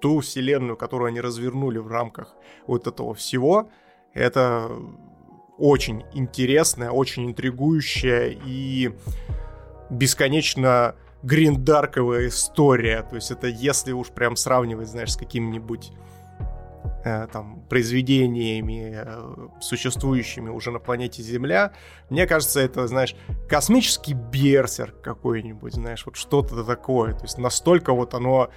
Ту 0.00 0.20
вселенную, 0.20 0.76
которую 0.76 1.08
они 1.08 1.20
развернули 1.20 1.78
в 1.78 1.88
рамках 1.88 2.34
вот 2.66 2.86
этого 2.86 3.14
всего, 3.14 3.70
это 4.14 4.70
очень 5.58 6.04
интересная, 6.12 6.90
очень 6.90 7.26
интригующая 7.26 8.36
и 8.44 8.92
бесконечно 9.90 10.94
гриндарковая 11.22 12.28
история. 12.28 13.02
То 13.02 13.16
есть 13.16 13.30
это 13.30 13.46
если 13.46 13.92
уж 13.92 14.08
прям 14.08 14.36
сравнивать, 14.36 14.88
знаешь, 14.88 15.12
с 15.12 15.16
каким-нибудь 15.16 15.92
там, 17.32 17.62
произведениями, 17.68 18.92
э, 18.94 19.48
существующими 19.60 20.48
уже 20.48 20.70
на 20.70 20.78
планете 20.78 21.22
Земля. 21.22 21.72
Мне 22.10 22.26
кажется, 22.26 22.60
это, 22.60 22.86
знаешь, 22.86 23.14
космический 23.48 24.14
берсер 24.14 24.92
какой-нибудь, 24.92 25.74
знаешь, 25.74 26.04
вот 26.04 26.16
что-то 26.16 26.64
такое. 26.64 27.14
То 27.14 27.22
есть 27.22 27.38
настолько 27.38 27.92
вот 27.92 28.14
оно 28.14 28.50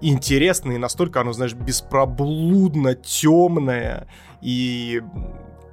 интересное, 0.00 0.76
и 0.76 0.78
настолько 0.78 1.20
оно, 1.20 1.32
знаешь, 1.32 1.54
беспроблудно 1.54 2.94
темное 2.94 4.08
и 4.42 5.02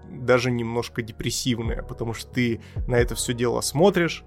даже 0.09 0.51
немножко 0.51 1.01
депрессивное, 1.01 1.81
потому 1.81 2.13
что 2.13 2.31
ты 2.31 2.61
на 2.87 2.95
это 2.95 3.15
все 3.15 3.33
дело 3.33 3.61
смотришь 3.61 4.23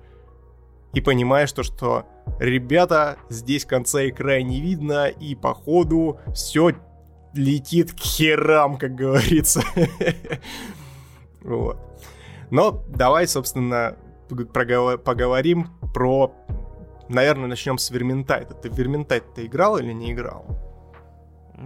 и 0.93 1.01
понимаешь 1.01 1.53
то, 1.53 1.63
что 1.63 2.07
ребята, 2.39 3.17
здесь 3.29 3.65
конца 3.65 4.03
и 4.03 4.11
края 4.11 4.43
не 4.43 4.61
видно, 4.61 5.09
и 5.09 5.35
походу 5.35 6.19
все 6.33 6.73
летит 7.35 7.93
к 7.93 8.01
херам, 8.01 8.77
как 8.77 8.95
говорится. 8.95 9.63
Вот. 11.43 11.77
Но 12.51 12.83
давай, 12.89 13.27
собственно, 13.27 13.99
поговорим 14.29 15.69
про... 15.93 16.35
Наверное, 17.11 17.49
начнем 17.49 17.77
с 17.77 17.91
Верментайта. 17.91 18.55
Ты 18.55 18.71
в 18.71 18.79
Верментайт-то 18.79 19.45
играл 19.45 19.77
или 19.77 19.93
не 19.93 20.13
играл? 20.13 20.47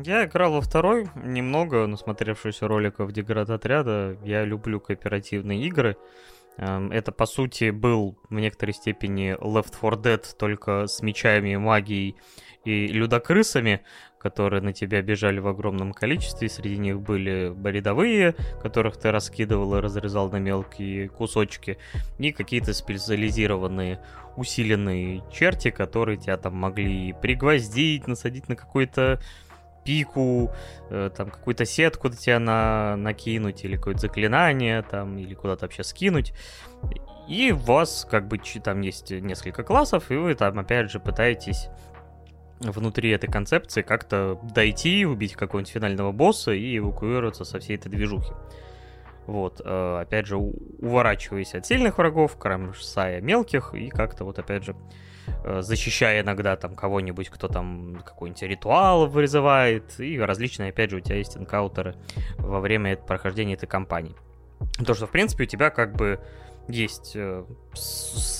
Я 0.05 0.25
играл 0.25 0.53
во 0.53 0.61
второй 0.61 1.09
немного, 1.14 1.87
насмотревшись 1.87 2.61
роликов 2.62 3.12
Деград 3.12 3.51
отряда. 3.51 4.19
Я 4.25 4.45
люблю 4.45 4.81
кооперативные 4.81 5.62
игры. 5.66 5.97
Эм, 6.59 6.91
это, 6.91 7.12
по 7.12 7.25
сути, 7.27 7.71
был 7.71 8.19
в 8.29 8.35
некоторой 8.35 8.75
степени 8.75 9.37
Left 9.41 9.75
4 9.81 10.16
Dead, 10.16 10.37
только 10.37 10.87
с 10.89 11.03
мечами, 11.03 11.55
магией 11.57 12.16
и 12.64 12.89
людокрысами 12.89 13.83
которые 14.19 14.61
на 14.62 14.73
тебя 14.73 15.01
бежали 15.03 15.39
в 15.39 15.47
огромном 15.47 15.93
количестве. 15.93 16.49
Среди 16.49 16.79
них 16.79 17.01
были 17.01 17.55
рядовые, 17.64 18.35
которых 18.62 18.97
ты 18.97 19.11
раскидывал 19.11 19.77
и 19.77 19.81
разрезал 19.81 20.31
на 20.31 20.37
мелкие 20.37 21.09
кусочки, 21.09 21.79
и 22.19 22.33
какие-то 22.33 22.75
специализированные 22.75 24.01
усиленные 24.37 25.23
черти, 25.33 25.71
которые 25.71 26.16
тебя 26.16 26.37
там 26.37 26.55
могли 26.55 27.12
пригвоздить, 27.12 28.07
насадить 28.07 28.49
на 28.49 28.57
какой-то 28.57 29.21
пику, 29.85 30.53
э, 30.91 31.11
там 31.16 31.31
какую-то 31.31 31.64
сетку 31.64 32.09
на 32.09 32.16
тебя 32.16 32.39
на, 32.39 32.97
накинуть, 32.97 33.64
или 33.64 33.77
какое-то 33.77 34.01
заклинание, 34.01 34.83
там, 34.83 35.16
или 35.19 35.35
куда-то 35.35 35.64
вообще 35.64 35.83
скинуть. 35.83 36.35
И 37.27 37.53
у 37.53 37.57
вас, 37.57 38.07
как 38.11 38.29
бы, 38.29 38.39
там 38.39 38.81
есть 38.81 39.11
несколько 39.11 39.62
классов, 39.62 40.11
и 40.11 40.16
вы 40.16 40.35
там, 40.35 40.59
опять 40.59 40.91
же, 40.91 41.01
пытаетесь 41.01 41.69
внутри 42.61 43.11
этой 43.11 43.31
концепции 43.31 43.83
как-то 43.83 44.39
дойти, 44.55 45.07
убить 45.07 45.35
какого-нибудь 45.35 45.73
финального 45.73 46.13
босса 46.13 46.53
и 46.53 46.79
эвакуироваться 46.79 47.45
со 47.45 47.59
всей 47.59 47.77
этой 47.77 47.89
движухи. 47.89 48.33
Вот, 49.27 49.61
э, 49.63 49.99
опять 50.01 50.27
же, 50.27 50.37
уворачиваясь 50.37 51.55
от 51.55 51.67
сильных 51.67 51.99
врагов, 51.99 52.39
кромсая 52.39 53.21
мелких 53.21 53.75
и 53.75 53.91
как-то 53.91 54.25
вот, 54.25 54.39
опять 54.39 54.65
же, 54.65 54.75
э, 55.45 55.61
защищая 55.61 56.23
иногда 56.23 56.57
там 56.57 56.75
кого-нибудь, 56.75 57.29
кто 57.29 57.47
там 57.47 58.03
какой-нибудь 58.05 58.43
ритуал 58.43 59.07
вызывает, 59.07 60.01
и 60.01 60.19
различные, 60.19 60.71
опять 60.71 60.91
же, 60.91 60.97
у 60.97 61.01
тебя 61.01 61.17
есть 61.17 61.37
энкаутеры 61.37 61.95
во 62.39 62.61
время 62.61 62.97
прохождения 62.97 63.55
этой 63.55 63.67
кампании. 63.67 64.17
То, 64.85 64.95
что, 64.95 65.07
в 65.07 65.11
принципе, 65.11 65.45
у 65.45 65.47
тебя 65.47 65.69
как 65.71 65.95
бы 65.95 66.21
есть, 66.69 67.12
э, 67.14 67.45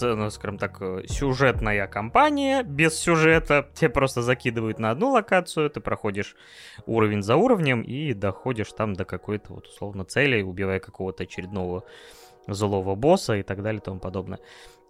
ну, 0.01 0.31
скажем 0.31 0.59
так, 0.59 0.77
э, 0.81 1.03
сюжетная 1.07 1.87
кампания 1.87 2.63
без 2.63 2.99
сюжета. 2.99 3.69
Тебе 3.75 3.89
просто 3.89 4.23
закидывают 4.23 4.79
на 4.79 4.91
одну 4.91 5.11
локацию, 5.11 5.71
ты 5.71 5.81
проходишь 5.81 6.37
уровень 6.87 7.23
за 7.23 7.37
уровнем 7.37 7.83
и 7.83 8.13
доходишь 8.13 8.73
там 8.73 8.95
до 8.95 9.05
какой-то 9.05 9.55
вот 9.55 9.67
условно 9.67 10.05
цели, 10.05 10.43
убивая 10.43 10.79
какого-то 10.79 11.25
очередного 11.25 11.85
злого 12.47 12.95
босса 12.95 13.37
и 13.37 13.43
так 13.43 13.63
далее 13.63 13.81
и 13.81 13.85
тому 13.85 14.01
подобное. 14.01 14.41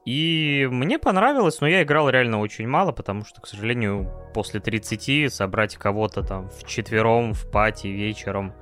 И 0.05 0.67
мне 0.71 0.99
понравилось, 0.99 1.61
но 1.61 1.69
я 1.69 1.83
играл 1.83 2.09
реально 2.09 2.41
очень 2.41 2.67
мало, 2.67 2.93
потому 2.93 3.25
что, 3.25 3.41
к 3.41 3.47
сожалению, 3.47 4.11
после 4.33 4.59
30 4.59 5.31
собрать 5.33 5.77
кого-то 5.77 6.23
там 6.23 6.49
в 6.49 6.67
четвером, 6.67 7.35
в 7.35 7.51
пати 7.51 7.89
вечером, 7.89 8.55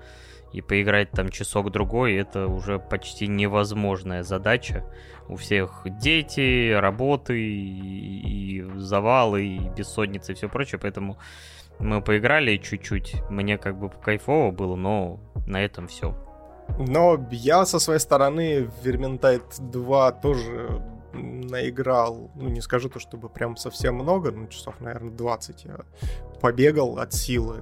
и 0.56 0.62
поиграть 0.62 1.10
там 1.10 1.28
часок-другой, 1.28 2.14
это 2.14 2.46
уже 2.46 2.78
почти 2.78 3.26
невозможная 3.26 4.22
задача. 4.22 4.84
У 5.28 5.36
всех 5.36 5.82
дети, 5.84 6.72
работы, 6.72 7.38
и, 7.38 8.60
и 8.60 8.62
завалы, 8.76 9.44
и 9.44 9.68
бессонницы, 9.76 10.32
и 10.32 10.34
все 10.34 10.48
прочее, 10.48 10.78
поэтому 10.78 11.18
мы 11.78 12.00
поиграли 12.00 12.56
чуть-чуть. 12.56 13.16
Мне 13.28 13.58
как 13.58 13.78
бы 13.78 13.90
кайфово 13.90 14.50
было, 14.50 14.76
но 14.76 15.20
на 15.46 15.62
этом 15.62 15.88
все. 15.88 16.14
Но 16.78 17.22
я 17.30 17.66
со 17.66 17.78
своей 17.78 18.00
стороны 18.00 18.64
в 18.64 18.86
Vermintide 18.86 19.42
2 19.58 20.12
тоже 20.12 20.82
наиграл, 21.12 22.30
ну 22.34 22.48
не 22.48 22.62
скажу 22.62 22.88
то, 22.88 22.98
чтобы 22.98 23.28
прям 23.28 23.58
совсем 23.58 23.96
много, 23.96 24.30
ну 24.30 24.46
часов, 24.46 24.80
наверное, 24.80 25.10
20 25.10 25.64
я 25.64 25.80
побегал 26.40 26.98
от 26.98 27.12
силы. 27.12 27.56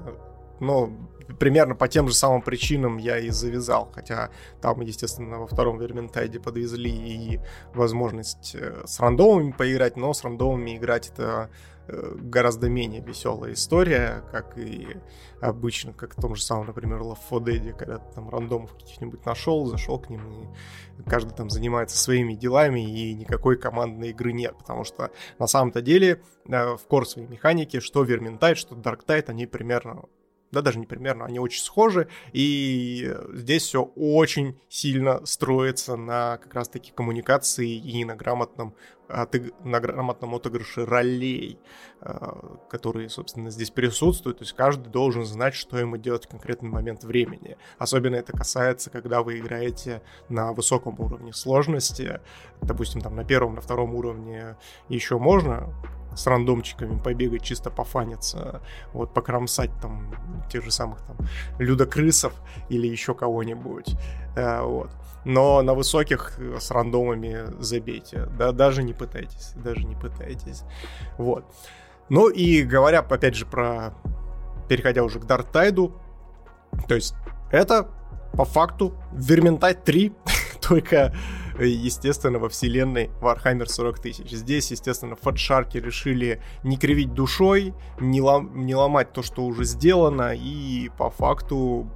Но 0.60 0.90
примерно 1.38 1.74
по 1.74 1.88
тем 1.88 2.08
же 2.08 2.14
самым 2.14 2.42
причинам 2.42 2.98
я 2.98 3.18
и 3.18 3.30
завязал. 3.30 3.90
Хотя 3.92 4.30
там, 4.60 4.80
естественно, 4.80 5.38
во 5.38 5.46
втором 5.46 5.78
Верментайде 5.78 6.40
подвезли 6.40 6.90
и 6.90 7.40
возможность 7.74 8.54
э, 8.54 8.82
с 8.86 9.00
рандомами 9.00 9.52
поиграть, 9.52 9.96
но 9.96 10.12
с 10.12 10.22
рандомами 10.22 10.76
играть 10.76 11.08
это 11.08 11.50
Э, 11.86 12.14
гораздо 12.18 12.70
менее 12.70 13.02
веселая 13.02 13.52
история, 13.52 14.24
как 14.30 14.56
и 14.56 14.96
обычно, 15.42 15.92
как 15.92 16.16
в 16.16 16.20
том 16.20 16.34
же 16.34 16.42
самом, 16.42 16.68
например, 16.68 17.00
Love 17.00 17.18
for 17.30 17.40
Dead, 17.40 17.74
когда 17.74 17.98
ты 17.98 18.14
там 18.14 18.30
рандомов 18.30 18.72
каких-нибудь 18.72 19.26
нашел, 19.26 19.66
зашел 19.66 19.98
к 19.98 20.08
ним, 20.08 20.22
и 20.30 21.02
каждый 21.06 21.34
там 21.34 21.50
занимается 21.50 21.98
своими 21.98 22.32
делами, 22.32 22.80
и 22.80 23.12
никакой 23.12 23.58
командной 23.58 24.10
игры 24.10 24.32
нет, 24.32 24.56
потому 24.56 24.84
что 24.84 25.10
на 25.38 25.46
самом-то 25.46 25.82
деле 25.82 26.22
э, 26.48 26.76
в 26.76 26.86
корсовой 26.88 27.28
механике, 27.28 27.80
что 27.80 28.02
Vermintide, 28.02 28.54
что 28.54 28.74
Tide, 28.76 29.24
они 29.26 29.44
примерно 29.46 30.04
да 30.54 30.62
даже 30.62 30.78
не 30.78 30.86
примерно, 30.86 31.26
они 31.26 31.38
очень 31.38 31.62
схожи, 31.62 32.08
и 32.32 33.14
здесь 33.32 33.64
все 33.64 33.82
очень 33.82 34.58
сильно 34.68 35.24
строится 35.26 35.96
на 35.96 36.38
как 36.38 36.54
раз-таки 36.54 36.92
коммуникации 36.92 37.70
и 37.74 38.04
на 38.04 38.16
грамотном, 38.16 38.74
отыг... 39.08 39.52
на 39.64 39.80
грамотном 39.80 40.34
отыгрыше 40.34 40.86
ролей, 40.86 41.58
а, 42.00 42.58
которые, 42.70 43.08
собственно, 43.08 43.50
здесь 43.50 43.70
присутствуют, 43.70 44.38
то 44.38 44.44
есть 44.44 44.54
каждый 44.54 44.88
должен 44.90 45.24
знать, 45.24 45.54
что 45.54 45.78
ему 45.78 45.96
делать 45.96 46.26
в 46.26 46.28
конкретный 46.28 46.70
момент 46.70 47.04
времени. 47.04 47.56
Особенно 47.78 48.16
это 48.16 48.32
касается, 48.32 48.90
когда 48.90 49.22
вы 49.22 49.38
играете 49.38 50.02
на 50.28 50.52
высоком 50.52 50.98
уровне 50.98 51.32
сложности, 51.32 52.20
допустим, 52.62 53.00
там 53.00 53.16
на 53.16 53.24
первом, 53.24 53.56
на 53.56 53.60
втором 53.60 53.94
уровне 53.94 54.56
еще 54.88 55.18
можно 55.18 55.74
с 56.16 56.26
рандомчиками 56.26 56.98
побегать, 56.98 57.42
чисто 57.42 57.70
пофаниться, 57.70 58.62
вот, 58.92 59.12
покромсать 59.14 59.70
там 59.80 60.14
тех 60.50 60.64
же 60.64 60.70
самых 60.70 61.00
там 61.02 61.16
людокрысов 61.58 62.34
или 62.68 62.86
еще 62.86 63.14
кого-нибудь, 63.14 63.96
э, 64.36 64.62
вот. 64.62 64.90
Но 65.24 65.62
на 65.62 65.74
высоких 65.74 66.38
э, 66.38 66.58
с 66.60 66.70
рандомами 66.70 67.46
забейте, 67.60 68.26
да, 68.38 68.52
даже 68.52 68.82
не 68.82 68.92
пытайтесь, 68.92 69.52
даже 69.56 69.84
не 69.84 69.94
пытайтесь, 69.94 70.62
вот. 71.18 71.44
Ну 72.08 72.28
и 72.28 72.62
говоря, 72.62 73.00
опять 73.00 73.34
же, 73.34 73.46
про... 73.46 73.94
Переходя 74.68 75.02
уже 75.02 75.20
к 75.20 75.26
Дартайду, 75.26 75.94
то 76.88 76.94
есть 76.94 77.14
это 77.50 77.90
по 78.32 78.44
факту 78.44 78.94
Vermintide 79.12 79.82
3, 79.84 80.12
только 80.60 81.14
естественно, 81.58 82.38
во 82.38 82.48
вселенной 82.48 83.10
Warhammer 83.20 83.66
40 83.66 83.98
тысяч. 84.00 84.30
Здесь, 84.30 84.70
естественно, 84.70 85.16
фатшарки 85.16 85.78
решили 85.78 86.42
не 86.62 86.76
кривить 86.76 87.14
душой, 87.14 87.74
не, 88.00 88.20
лом, 88.20 88.66
не 88.66 88.74
ломать 88.74 89.12
то, 89.12 89.22
что 89.22 89.44
уже 89.44 89.64
сделано, 89.64 90.34
и 90.34 90.90
по 90.98 91.10
факту 91.10 91.88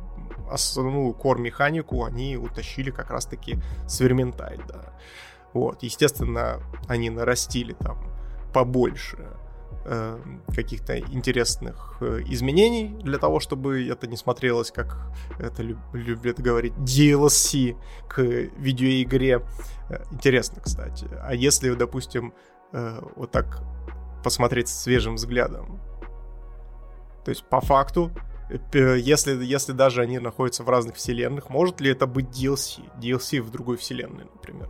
основную 0.51 1.13
кор-механику 1.13 2.05
они 2.05 2.37
утащили 2.37 2.91
как 2.91 3.11
раз-таки 3.11 3.59
с 3.87 4.01
Верментайда. 4.01 4.93
Вот, 5.53 5.83
естественно, 5.83 6.61
они 6.87 7.11
нарастили 7.11 7.73
там 7.73 7.99
побольше 8.53 9.27
э, 9.89 10.19
каких-то 10.55 10.99
интересных 10.99 11.97
э, 12.01 12.21
изменений 12.27 12.95
для 13.03 13.19
того, 13.19 13.41
чтобы 13.41 13.89
это 13.89 14.07
не 14.07 14.17
смотрелось, 14.17 14.71
как 14.71 15.13
это 15.39 15.63
люб, 15.63 15.79
любят 15.93 16.39
говорить, 16.39 16.75
DLC 16.75 17.77
к 18.09 18.21
видеоигре. 18.21 19.43
Э, 19.89 20.05
интересно, 20.11 20.61
кстати. 20.63 21.09
А 21.23 21.35
если, 21.35 21.75
допустим, 21.75 22.35
вот 23.17 23.31
так 23.31 23.63
посмотреть 24.23 24.69
свежим 24.69 25.15
взглядом, 25.15 25.81
то 27.25 27.31
есть 27.31 27.43
по 27.49 27.63
факту, 27.63 28.11
если, 28.71 29.43
если 29.43 29.73
даже 29.73 30.03
они 30.03 30.19
находятся 30.19 30.65
в 30.65 30.69
разных 30.69 30.97
вселенных, 30.97 31.49
может 31.49 31.81
ли 31.81 31.91
это 31.91 32.07
быть 32.07 32.27
DLC? 32.27 32.83
DLC 33.01 33.41
в 33.41 33.51
другой 33.51 33.79
вселенной, 33.79 34.27
например. 34.35 34.69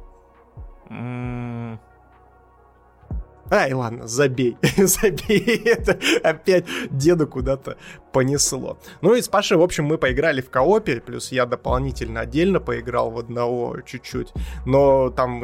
Ай, 3.51 3.73
ладно, 3.73 4.07
забей, 4.07 4.57
забей, 4.77 5.63
это 5.65 5.99
опять 6.23 6.67
деду 6.91 7.27
куда-то 7.27 7.79
понесло. 8.13 8.79
Ну 9.01 9.15
и 9.15 9.23
с 9.23 9.29
Пашей, 9.29 9.57
в 9.57 9.63
общем, 9.63 9.85
мы 9.85 9.97
поиграли 9.97 10.41
в 10.41 10.51
коопе, 10.51 11.01
плюс 11.01 11.33
я 11.33 11.47
дополнительно 11.47 12.21
отдельно 12.21 12.61
поиграл 12.61 13.11
в 13.11 13.19
одного 13.19 13.81
чуть-чуть, 13.81 14.33
но 14.67 15.11
там 15.11 15.43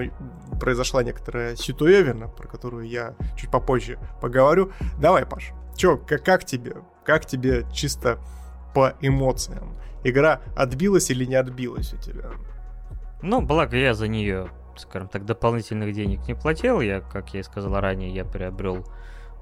произошла 0.60 1.02
некоторая 1.02 1.56
ситуевина, 1.56 2.28
про 2.28 2.46
которую 2.46 2.86
я 2.86 3.14
чуть 3.38 3.50
попозже 3.50 3.98
поговорю. 4.20 4.72
Давай, 5.00 5.24
Паш, 5.24 5.52
чё, 5.76 5.96
как, 5.96 6.24
как 6.24 6.44
тебе? 6.44 6.76
Как 7.04 7.24
тебе 7.26 7.64
чисто 7.72 8.18
по 8.74 8.94
эмоциям? 9.00 9.74
Игра 10.04 10.40
отбилась 10.54 11.10
или 11.10 11.24
не 11.24 11.36
отбилась 11.36 11.94
у 11.94 11.96
тебя? 11.96 12.30
Ну, 13.22 13.40
благо 13.40 13.76
я 13.76 13.94
за 13.94 14.08
нее 14.08 14.50
скажем 14.80 15.08
так, 15.08 15.24
дополнительных 15.24 15.92
денег 15.94 16.26
не 16.26 16.34
платил. 16.34 16.80
Я, 16.80 17.00
как 17.00 17.34
я 17.34 17.40
и 17.40 17.42
сказал 17.42 17.80
ранее, 17.80 18.14
я 18.14 18.24
приобрел 18.24 18.84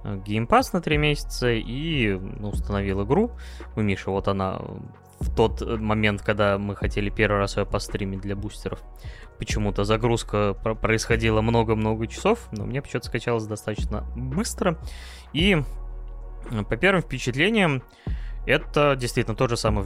э, 0.05 0.21
геймпас 0.25 0.73
на 0.73 0.81
3 0.81 0.97
месяца 0.99 1.51
и 1.51 2.13
ну, 2.13 2.51
установил 2.51 3.05
игру. 3.05 3.31
У 3.77 3.81
Миши 3.81 4.11
вот 4.11 4.29
она 4.29 4.61
в 5.23 5.35
тот 5.35 5.61
момент, 5.79 6.23
когда 6.23 6.59
мы 6.59 6.75
хотели 6.75 7.09
первый 7.09 7.39
раз 7.39 7.57
ее 7.57 7.65
постримить 7.65 8.21
для 8.21 8.37
бустеров. 8.37 8.81
Почему-то 9.39 9.85
загрузка 9.85 10.55
происходила 10.55 11.41
много-много 11.41 12.07
часов, 12.07 12.49
но 12.53 12.65
мне 12.65 12.83
почему-то 12.83 13.07
скачалось 13.07 13.47
достаточно 13.47 14.05
быстро. 14.17 14.79
И 15.33 15.63
э, 16.51 16.63
по 16.65 16.77
первым 16.77 17.03
впечатлениям, 17.03 17.83
это 18.47 18.97
действительно 18.97 19.37
тот 19.37 19.51
же 19.51 19.57
самый 19.57 19.85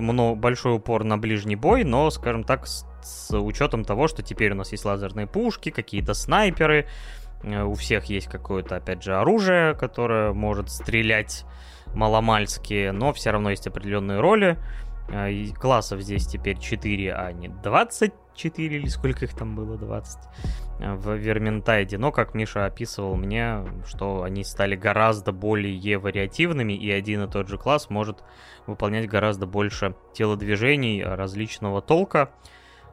но 0.00 0.34
большой 0.34 0.76
упор 0.76 1.04
на 1.04 1.18
ближний 1.18 1.56
бой, 1.56 1.84
но, 1.84 2.10
скажем 2.10 2.44
так, 2.44 2.66
с, 2.66 2.86
с 3.02 3.38
учетом 3.38 3.84
того, 3.84 4.08
что 4.08 4.22
теперь 4.22 4.52
у 4.52 4.54
нас 4.54 4.72
есть 4.72 4.84
лазерные 4.84 5.26
пушки, 5.26 5.70
какие-то 5.70 6.14
снайперы, 6.14 6.86
э, 7.42 7.62
у 7.62 7.74
всех 7.74 8.06
есть 8.06 8.28
какое-то, 8.28 8.76
опять 8.76 9.02
же, 9.02 9.16
оружие, 9.16 9.74
которое 9.74 10.32
может 10.32 10.70
стрелять 10.70 11.44
маломальски, 11.94 12.90
но 12.90 13.12
все 13.12 13.30
равно 13.30 13.50
есть 13.50 13.66
определенные 13.66 14.20
роли. 14.20 14.58
Э, 15.08 15.30
и 15.30 15.52
классов 15.52 16.00
здесь 16.00 16.26
теперь 16.26 16.58
4, 16.58 17.14
а 17.14 17.32
не 17.32 17.48
24 17.48 18.76
или 18.76 18.88
сколько 18.88 19.26
их 19.26 19.34
там 19.34 19.54
было, 19.54 19.76
20 19.76 20.18
в 20.78 21.14
Верментайде, 21.14 21.98
но, 21.98 22.12
как 22.12 22.34
Миша 22.34 22.66
описывал 22.66 23.16
мне, 23.16 23.64
что 23.86 24.22
они 24.22 24.44
стали 24.44 24.76
гораздо 24.76 25.32
более 25.32 25.98
вариативными, 25.98 26.74
и 26.74 26.90
один 26.90 27.24
и 27.24 27.30
тот 27.30 27.48
же 27.48 27.58
класс 27.58 27.90
может 27.90 28.22
выполнять 28.66 29.08
гораздо 29.08 29.46
больше 29.46 29.94
телодвижений 30.12 31.02
различного 31.02 31.80
толка, 31.80 32.30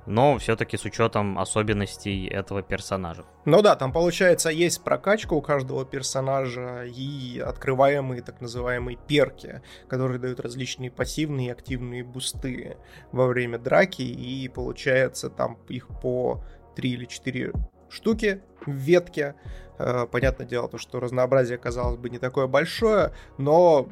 но 0.05 0.37
все-таки 0.37 0.77
с 0.77 0.85
учетом 0.85 1.39
особенностей 1.39 2.27
этого 2.27 2.61
персонажа. 2.61 3.23
Ну 3.45 3.61
да, 3.61 3.75
там 3.75 3.91
получается 3.91 4.49
есть 4.49 4.83
прокачка 4.83 5.33
у 5.33 5.41
каждого 5.41 5.85
персонажа 5.85 6.83
и 6.83 7.39
открываемые 7.39 8.21
так 8.21 8.41
называемые 8.41 8.97
перки, 9.07 9.61
которые 9.87 10.19
дают 10.19 10.39
различные 10.39 10.91
пассивные 10.91 11.47
и 11.47 11.51
активные 11.51 12.03
бусты 12.03 12.77
во 13.11 13.27
время 13.27 13.57
драки, 13.57 14.01
и 14.01 14.47
получается 14.49 15.29
там 15.29 15.57
их 15.69 15.87
по 16.01 16.43
3 16.75 16.89
или 16.89 17.05
4 17.05 17.53
штуки 17.93 18.41
в 18.65 18.71
ветке. 18.71 19.35
Э, 19.77 20.05
понятное 20.09 20.45
дело, 20.45 20.67
то, 20.67 20.77
что 20.77 20.99
разнообразие, 20.99 21.57
казалось 21.57 21.97
бы, 21.97 22.09
не 22.09 22.19
такое 22.19 22.47
большое, 22.47 23.13
но 23.37 23.87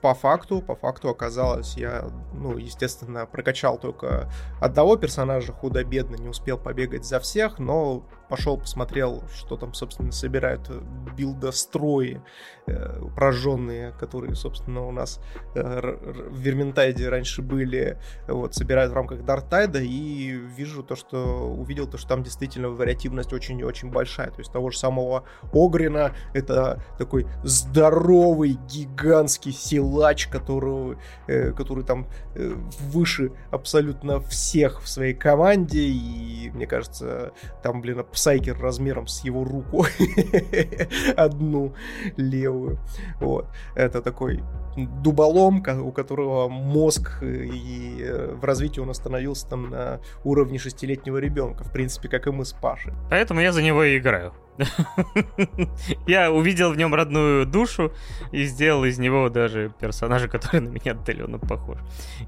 по 0.00 0.14
факту, 0.14 0.62
по 0.62 0.76
факту 0.76 1.08
оказалось, 1.08 1.76
я, 1.76 2.04
ну, 2.32 2.56
естественно, 2.56 3.26
прокачал 3.26 3.78
только 3.78 4.30
одного 4.60 4.96
персонажа 4.96 5.52
худо-бедно, 5.52 6.16
не 6.16 6.28
успел 6.28 6.58
побегать 6.58 7.04
за 7.04 7.18
всех, 7.18 7.58
но 7.58 8.06
пошел, 8.28 8.58
посмотрел, 8.58 9.22
что 9.34 9.56
там, 9.56 9.74
собственно, 9.74 10.12
собирают 10.12 10.70
билдострои 11.16 12.22
э, 12.66 13.00
прожженные, 13.14 13.92
которые, 13.92 14.34
собственно, 14.34 14.86
у 14.86 14.90
нас 14.90 15.20
э, 15.54 15.96
в 16.30 16.38
Верментайде 16.38 17.08
раньше 17.08 17.42
были, 17.42 17.98
вот, 18.26 18.54
собирают 18.54 18.92
в 18.92 18.94
рамках 18.94 19.24
Дартайда, 19.24 19.80
и 19.80 20.30
вижу 20.30 20.82
то, 20.82 20.96
что, 20.96 21.48
увидел 21.48 21.86
то, 21.86 21.98
что 21.98 22.08
там 22.08 22.22
действительно 22.22 22.70
вариативность 22.70 23.32
очень 23.32 23.58
и 23.60 23.64
очень 23.64 23.90
большая, 23.90 24.30
то 24.30 24.38
есть 24.38 24.52
того 24.52 24.70
же 24.70 24.78
самого 24.78 25.24
Огрина, 25.52 26.14
это 26.32 26.82
такой 26.98 27.26
здоровый, 27.42 28.58
гигантский 28.68 29.52
силач, 29.52 30.28
который, 30.28 30.96
э, 31.26 31.52
который 31.52 31.84
там 31.84 32.06
э, 32.34 32.54
выше 32.80 33.32
абсолютно 33.50 34.20
всех 34.20 34.82
в 34.82 34.88
своей 34.88 35.14
команде, 35.14 35.80
и 35.80 36.50
мне 36.54 36.66
кажется, 36.66 37.32
там, 37.62 37.80
блин, 37.80 38.00
Псайкер 38.14 38.58
размером 38.58 39.06
с 39.06 39.24
его 39.24 39.44
руку 39.44 39.86
одну 41.16 41.74
левую. 42.16 42.78
Вот. 43.20 43.46
Это 43.74 44.00
такой 44.00 44.42
дуболом, 44.76 45.62
у 45.82 45.92
которого 45.92 46.48
мозг 46.48 47.22
и 47.22 47.98
э, 48.00 48.34
в 48.34 48.44
развитии 48.44 48.80
он 48.80 48.90
остановился 48.90 49.48
там 49.48 49.70
на 49.70 50.00
уровне 50.24 50.58
шестилетнего 50.58 51.18
ребенка, 51.18 51.64
в 51.64 51.72
принципе, 51.72 52.08
как 52.08 52.26
и 52.26 52.30
мы 52.30 52.44
с 52.44 52.52
Пашей. 52.52 52.92
Поэтому 53.10 53.40
я 53.40 53.52
за 53.52 53.62
него 53.62 53.84
и 53.84 53.98
играю. 53.98 54.32
Я 56.06 56.30
увидел 56.30 56.72
в 56.72 56.76
нем 56.76 56.94
родную 56.94 57.46
душу 57.46 57.92
и 58.30 58.44
сделал 58.44 58.84
из 58.84 58.98
него 58.98 59.28
даже 59.28 59.72
персонажа, 59.80 60.28
который 60.28 60.60
на 60.60 60.68
меня 60.68 60.92
отдаленно 60.92 61.38
похож. 61.38 61.78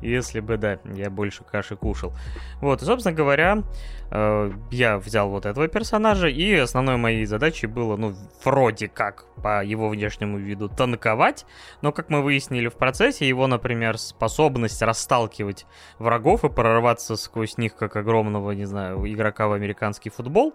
Если 0.03 0.41
бы, 0.41 0.57
да, 0.57 0.79
я 0.95 1.11
больше 1.11 1.45
каши 1.45 1.77
кушал. 1.77 2.13
Вот, 2.61 2.83
собственно 2.83 3.15
говоря, 3.15 3.63
э, 4.11 4.53
я 4.71 4.99
взял 4.99 5.29
вот 5.29 5.47
этого 5.47 5.69
персонажа, 5.69 6.29
и 6.29 6.55
основной 6.55 6.97
моей 6.97 7.27
задачей 7.27 7.67
было, 7.67 7.97
ну, 7.97 8.15
вроде 8.45 8.89
как, 8.89 9.27
по 9.43 9.65
его 9.65 9.89
внешнему 9.89 10.39
виду, 10.39 10.69
танковать, 10.69 11.47
но, 11.83 11.93
как 11.93 12.11
мы 12.11 12.23
выяснили 12.23 12.36
в 12.41 12.77
процессе, 12.77 13.29
его, 13.29 13.47
например, 13.47 13.99
способность 13.99 14.83
расталкивать 14.83 15.67
врагов 15.99 16.45
и 16.45 16.49
прорваться 16.49 17.17
сквозь 17.17 17.59
них, 17.59 17.77
как 17.77 17.97
огромного, 17.97 18.53
не 18.53 18.65
знаю, 18.65 19.05
игрока 19.11 19.49
в 19.49 19.53
американский 19.53 20.11
футбол, 20.11 20.55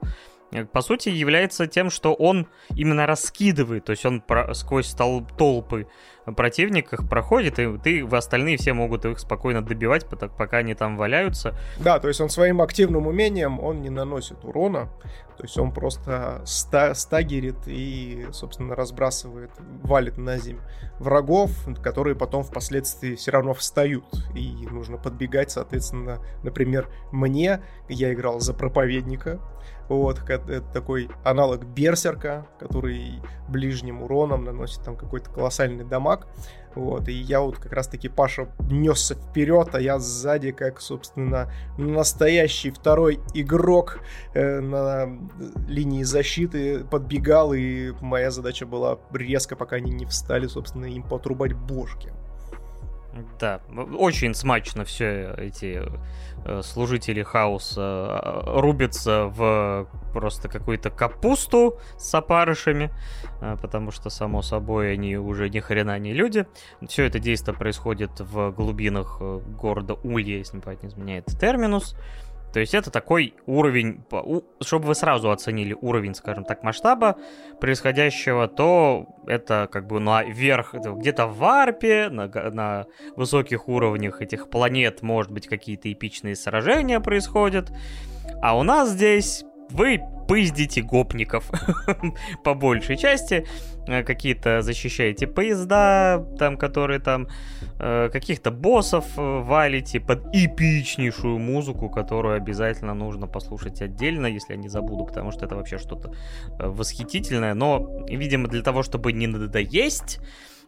Э, 0.51 0.65
по 0.65 0.81
сути, 0.81 1.09
является 1.09 1.67
тем, 1.67 1.89
что 1.89 2.13
он 2.13 2.47
именно 2.75 3.05
раскидывает, 3.05 3.85
то 3.85 3.91
есть 3.91 4.05
он 4.05 4.21
про- 4.21 4.53
сквозь 4.53 4.93
тол- 4.93 5.25
толпы 5.37 5.87
противников 6.25 7.07
проходит, 7.09 7.59
и 7.59 7.77
ты, 7.77 8.05
в 8.05 8.15
остальные 8.15 8.57
все 8.57 8.73
могут 8.73 9.05
их 9.05 9.19
спокойно 9.19 9.61
добивать, 9.61 10.05
пока 10.05 10.57
они 10.57 10.73
там 10.73 10.97
валяются. 10.97 11.55
Да, 11.79 11.99
то 11.99 12.07
есть 12.07 12.21
он 12.21 12.29
своим 12.29 12.61
активным 12.61 13.07
умением, 13.07 13.59
он 13.59 13.81
не 13.81 13.89
наносит 13.89 14.43
урона, 14.45 14.89
то 15.37 15.43
есть 15.43 15.57
он 15.57 15.71
просто 15.71 16.41
ста 16.45 16.93
стагерит 16.93 17.67
и, 17.67 18.27
собственно, 18.31 18.75
разбрасывает, 18.75 19.51
валит 19.81 20.17
на 20.17 20.37
землю 20.37 20.61
врагов, 20.99 21.51
которые 21.81 22.15
потом 22.15 22.43
впоследствии 22.43 23.15
все 23.15 23.31
равно 23.31 23.53
встают, 23.53 24.05
и 24.35 24.67
нужно 24.69 24.97
подбегать, 24.97 25.51
соответственно, 25.51 26.19
например, 26.43 26.87
мне, 27.11 27.61
я 27.89 28.13
играл 28.13 28.39
за 28.39 28.53
проповедника, 28.53 29.39
вот, 29.91 30.21
это 30.29 30.61
такой 30.61 31.09
аналог 31.25 31.65
Берсерка, 31.65 32.47
который 32.59 33.21
ближним 33.49 34.03
уроном 34.03 34.45
наносит 34.45 34.81
там 34.83 34.95
какой-то 34.95 35.29
колоссальный 35.31 35.83
дамаг. 35.83 36.10
Вот, 36.75 37.09
и 37.09 37.13
я 37.13 37.41
вот 37.41 37.57
как 37.57 37.73
раз-таки 37.73 38.07
Паша 38.07 38.47
несся 38.69 39.15
вперед, 39.15 39.69
а 39.73 39.81
я 39.81 39.99
сзади, 39.99 40.51
как, 40.51 40.79
собственно, 40.79 41.51
настоящий 41.77 42.71
второй 42.71 43.19
игрок 43.33 43.99
э, 44.33 44.61
на 44.61 45.09
линии 45.67 46.03
защиты 46.03 46.85
подбегал, 46.85 47.53
и 47.53 47.91
моя 47.99 48.31
задача 48.31 48.65
была 48.65 48.99
резко, 49.11 49.57
пока 49.57 49.77
они 49.77 49.91
не 49.91 50.05
встали, 50.05 50.47
собственно, 50.47 50.85
им 50.85 51.03
потрубать 51.03 51.53
бошки. 51.53 52.13
Да, 53.39 53.59
очень 53.97 54.33
смачно 54.33 54.85
все 54.85 55.33
эти 55.37 55.81
э, 56.45 56.61
служители 56.63 57.23
хаоса 57.23 57.81
э, 58.23 58.59
рубятся 58.61 59.25
в 59.25 59.87
просто 60.13 60.47
какую-то 60.47 60.89
капусту 60.91 61.77
с 61.97 62.13
опарышами, 62.15 62.89
э, 63.41 63.57
потому 63.61 63.91
что, 63.91 64.09
само 64.09 64.41
собой, 64.41 64.93
они 64.93 65.17
уже 65.17 65.49
ни 65.49 65.59
хрена 65.59 65.99
не 65.99 66.13
люди. 66.13 66.47
Все 66.87 67.03
это 67.03 67.19
действие 67.19 67.55
происходит 67.55 68.11
в 68.19 68.51
глубинах 68.51 69.19
города 69.19 69.95
Улья, 70.03 70.37
если 70.37 70.57
не 70.57 70.87
изменяет 70.87 71.25
терминус. 71.25 71.97
То 72.53 72.59
есть 72.59 72.73
это 72.73 72.91
такой 72.91 73.33
уровень, 73.45 74.03
чтобы 74.61 74.87
вы 74.87 74.95
сразу 74.95 75.31
оценили 75.31 75.75
уровень, 75.79 76.15
скажем 76.15 76.43
так, 76.43 76.63
масштаба 76.63 77.17
происходящего, 77.59 78.47
то 78.47 79.07
это 79.25 79.69
как 79.71 79.87
бы 79.87 79.99
наверх, 79.99 80.73
где-то 80.73 81.27
в 81.27 81.37
варпе, 81.37 82.09
на, 82.09 82.27
на 82.27 82.85
высоких 83.15 83.69
уровнях 83.69 84.21
этих 84.21 84.49
планет, 84.49 85.01
может 85.01 85.31
быть, 85.31 85.47
какие-то 85.47 85.91
эпичные 85.91 86.35
сражения 86.35 86.99
происходят. 86.99 87.71
А 88.41 88.57
у 88.57 88.63
нас 88.63 88.89
здесь 88.89 89.45
вы 89.71 90.01
пыздите 90.27 90.81
гопников 90.81 91.49
по 92.43 92.53
большей 92.53 92.97
части. 92.97 93.45
Э, 93.87 94.03
какие-то 94.03 94.61
защищаете 94.61 95.27
поезда, 95.27 96.25
там, 96.37 96.57
которые 96.57 96.99
там, 96.99 97.27
э, 97.79 98.09
каких-то 98.11 98.51
боссов 98.51 99.05
э, 99.17 99.41
валите 99.41 99.99
под 99.99 100.27
эпичнейшую 100.33 101.39
музыку, 101.39 101.89
которую 101.89 102.35
обязательно 102.35 102.93
нужно 102.93 103.27
послушать 103.27 103.81
отдельно, 103.81 104.27
если 104.27 104.53
я 104.53 104.59
не 104.59 104.69
забуду, 104.69 105.05
потому 105.05 105.31
что 105.31 105.45
это 105.45 105.55
вообще 105.55 105.77
что-то 105.77 106.13
восхитительное. 106.59 107.53
Но, 107.53 108.05
видимо, 108.07 108.47
для 108.47 108.61
того, 108.61 108.83
чтобы 108.83 109.13
не 109.13 109.27
надоесть 109.27 110.19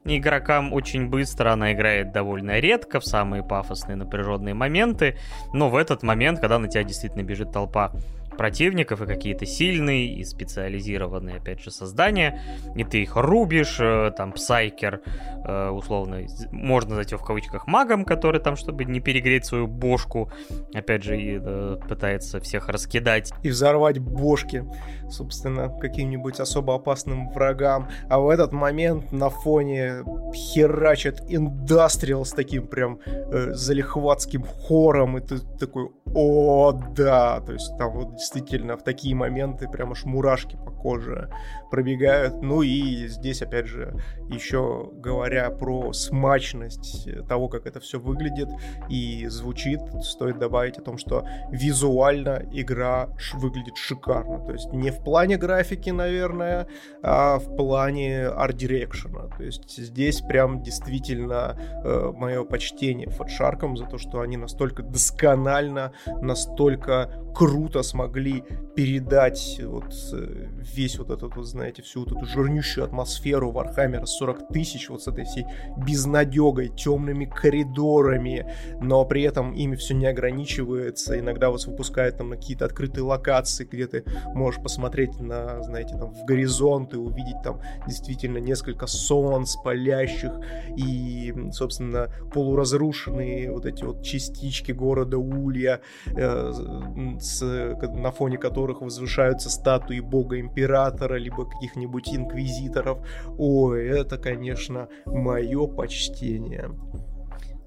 игрокам 0.05 0.73
очень 0.73 1.07
быстро, 1.07 1.53
она 1.53 1.71
играет 1.73 2.11
довольно 2.11 2.59
редко, 2.59 2.99
в 2.99 3.05
самые 3.05 3.43
пафосные 3.43 3.95
напряженные 3.95 4.53
моменты, 4.53 5.17
но 5.53 5.69
в 5.69 5.75
этот 5.75 6.03
момент, 6.03 6.39
когда 6.39 6.59
на 6.59 6.67
тебя 6.67 6.83
действительно 6.83 7.23
бежит 7.23 7.51
толпа 7.51 7.93
противников 8.37 9.01
и 9.01 9.05
какие-то 9.05 9.45
сильные 9.45 10.13
и 10.13 10.23
специализированные, 10.23 11.37
опять 11.37 11.61
же, 11.61 11.71
создания, 11.71 12.41
и 12.75 12.83
ты 12.83 13.03
их 13.03 13.15
рубишь, 13.15 13.77
э, 13.79 14.11
там, 14.15 14.31
псайкер, 14.31 15.01
э, 15.45 15.69
условно, 15.69 16.21
можно 16.51 16.93
его 16.99 17.17
в 17.17 17.25
кавычках 17.25 17.67
магом, 17.67 18.05
который 18.05 18.41
там, 18.41 18.55
чтобы 18.55 18.85
не 18.85 18.99
перегреть 18.99 19.45
свою 19.45 19.67
бошку, 19.67 20.31
опять 20.73 21.03
же, 21.03 21.19
и 21.19 21.39
э, 21.41 21.77
пытается 21.87 22.39
всех 22.39 22.69
раскидать. 22.69 23.31
И 23.43 23.49
взорвать 23.49 23.99
бошки, 23.99 24.65
собственно, 25.13 25.69
каким-нибудь 25.69 26.39
особо 26.39 26.75
опасным 26.75 27.29
врагам. 27.29 27.87
А 28.09 28.19
в 28.19 28.29
этот 28.29 28.51
момент 28.51 29.11
на 29.11 29.29
фоне 29.29 30.03
херачит 30.33 31.21
индастриал 31.27 32.25
с 32.25 32.31
таким 32.31 32.67
прям 32.67 32.99
э, 33.05 33.53
залихватским 33.53 34.43
хором, 34.43 35.17
и 35.17 35.21
ты 35.21 35.39
такой, 35.59 35.89
о, 36.13 36.71
да, 36.95 37.39
то 37.41 37.53
есть 37.53 37.77
там 37.77 37.93
вот 37.93 38.15
действительно 38.15 38.77
в 38.77 38.83
такие 38.83 39.15
моменты 39.15 39.67
прям 39.67 39.91
аж 39.91 40.05
мурашки 40.05 40.55
по 40.55 40.71
коже 40.71 41.29
пробегают. 41.73 42.43
Ну 42.43 42.61
и 42.61 43.07
здесь, 43.07 43.41
опять 43.41 43.65
же, 43.65 43.99
еще 44.29 44.91
говоря 44.93 45.49
про 45.49 45.91
смачность 45.91 47.07
того, 47.27 47.47
как 47.47 47.65
это 47.65 47.79
все 47.79 47.99
выглядит 47.99 48.47
и 48.89 49.25
звучит, 49.25 49.79
стоит 50.03 50.37
добавить 50.37 50.77
о 50.77 50.83
том, 50.83 50.99
что 50.99 51.27
визуально 51.49 52.45
игра 52.51 53.09
выглядит 53.33 53.75
шикарно. 53.75 54.45
То 54.45 54.51
есть 54.51 54.71
не 54.71 54.91
в 54.91 55.03
плане 55.03 55.37
графики, 55.37 55.89
наверное, 55.89 56.67
а 57.01 57.39
в 57.39 57.55
плане 57.55 58.27
art 58.27 58.50
direction 58.50 59.20
а. 59.20 59.35
То 59.35 59.43
есть 59.43 59.75
здесь 59.75 60.21
прям 60.21 60.61
действительно 60.61 61.57
э, 61.83 62.11
мое 62.15 62.43
почтение 62.43 63.09
Fatshark 63.09 63.64
ам 63.64 63.77
за 63.77 63.85
то, 63.85 63.97
что 63.97 64.21
они 64.21 64.37
настолько 64.37 64.83
досконально, 64.83 65.91
настолько 66.21 67.09
круто 67.33 67.81
смогли 67.81 68.43
передать 68.75 69.59
вот 69.63 69.91
э, 70.13 70.47
весь 70.75 70.99
вот 70.99 71.09
этот, 71.09 71.35
вот, 71.35 71.45
знаете, 71.45 71.62
всю 71.81 72.01
вот 72.01 72.11
эту 72.11 72.25
жирнющую 72.25 72.83
атмосферу 72.83 73.51
Вархаммера 73.51 74.05
40 74.05 74.47
тысяч 74.49 74.89
вот 74.89 75.03
с 75.03 75.07
этой 75.07 75.25
всей 75.25 75.45
безнадегой, 75.77 76.69
темными 76.69 77.25
коридорами, 77.25 78.45
но 78.81 79.05
при 79.05 79.23
этом 79.23 79.53
ими 79.53 79.75
все 79.75 79.93
не 79.93 80.05
ограничивается. 80.05 81.19
Иногда 81.19 81.49
вас 81.49 81.67
выпускают 81.67 82.17
там 82.17 82.29
на 82.29 82.35
какие-то 82.35 82.65
открытые 82.65 83.03
локации, 83.03 83.65
где 83.65 83.87
ты 83.87 84.03
можешь 84.33 84.61
посмотреть 84.61 85.19
на, 85.19 85.61
знаете, 85.63 85.97
там 85.97 86.13
в 86.13 86.25
горизонт 86.25 86.93
и 86.93 86.97
увидеть 86.97 87.41
там 87.43 87.61
действительно 87.87 88.37
несколько 88.37 88.87
солнц 88.87 89.55
палящих 89.63 90.33
и, 90.77 91.33
собственно, 91.51 92.09
полуразрушенные 92.33 93.51
вот 93.51 93.65
эти 93.65 93.83
вот 93.83 94.03
частички 94.03 94.71
города 94.71 95.17
Улья, 95.17 95.81
э, 96.07 96.53
с, 97.19 97.41
на 97.41 98.11
фоне 98.11 98.37
которых 98.37 98.81
возвышаются 98.81 99.49
статуи 99.49 99.99
бога-императора, 99.99 101.15
либо 101.15 101.45
каких-нибудь 101.53 102.13
инквизиторов. 102.13 102.99
Ой, 103.37 103.87
это, 103.87 104.17
конечно, 104.17 104.87
мое 105.05 105.67
почтение. 105.67 106.71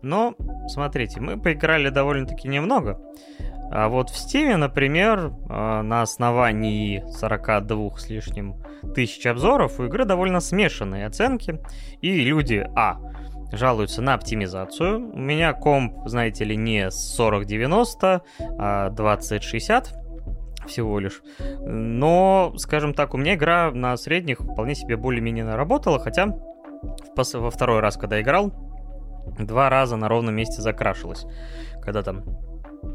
Но, 0.02 0.34
смотрите, 0.68 1.20
мы 1.20 1.38
поиграли 1.38 1.88
довольно-таки 1.88 2.48
немного. 2.48 3.00
А 3.70 3.88
вот 3.88 4.10
в 4.10 4.16
Стиме, 4.16 4.56
например, 4.56 5.32
а, 5.48 5.82
на 5.82 6.02
основании 6.02 7.04
42 7.10 7.98
с 7.98 8.08
лишним 8.08 8.56
тысяч 8.94 9.26
обзоров 9.26 9.80
у 9.80 9.86
игры 9.86 10.04
довольно 10.04 10.40
смешанные 10.40 11.06
оценки. 11.06 11.60
И 12.00 12.20
люди, 12.22 12.68
а, 12.76 13.00
жалуются 13.52 14.02
на 14.02 14.14
оптимизацию. 14.14 15.12
У 15.12 15.18
меня 15.18 15.52
комп, 15.52 16.06
знаете 16.06 16.44
ли, 16.44 16.56
не 16.56 16.90
4090, 16.90 18.22
а 18.58 18.90
2060 18.90 20.05
всего 20.66 20.98
лишь. 20.98 21.22
Но, 21.60 22.52
скажем 22.56 22.94
так, 22.94 23.14
у 23.14 23.16
меня 23.16 23.34
игра 23.34 23.70
на 23.72 23.96
средних 23.96 24.40
вполне 24.40 24.74
себе 24.74 24.96
более-менее 24.96 25.54
работала, 25.54 25.98
хотя 25.98 26.36
во 27.16 27.50
второй 27.50 27.80
раз, 27.80 27.96
когда 27.96 28.20
играл, 28.20 28.52
два 29.38 29.70
раза 29.70 29.96
на 29.96 30.08
ровном 30.08 30.34
месте 30.34 30.62
закрашилось. 30.62 31.26
Когда 31.82 32.02
там 32.02 32.24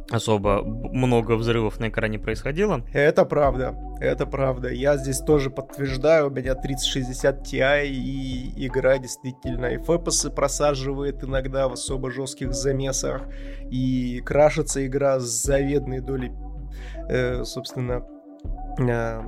особо 0.10 0.64
много 0.64 1.36
взрывов 1.36 1.80
на 1.80 1.90
экране 1.90 2.20
происходило. 2.20 2.82
Это 2.94 3.26
правда, 3.26 3.76
это 4.00 4.26
правда. 4.26 4.70
Я 4.70 4.98
здесь 4.98 5.20
тоже 5.20 5.50
подтверждаю, 5.50 6.28
у 6.28 6.30
меня 6.30 6.56
3060 6.56 7.48
Ti, 7.48 7.88
и 7.88 8.68
игра 8.68 8.98
действительно 8.98 9.68
и 9.68 9.78
фэпосы 9.78 10.30
просаживает 10.30 11.24
иногда 11.24 11.68
в 11.68 11.74
особо 11.74 12.12
жестких 12.12 12.54
замесах, 12.54 13.24
и 13.70 14.22
крашится 14.26 14.86
игра 14.86 15.20
с 15.20 15.44
заведной 15.44 16.02
долей, 16.02 16.32
собственно, 17.44 18.04
э, 18.80 19.22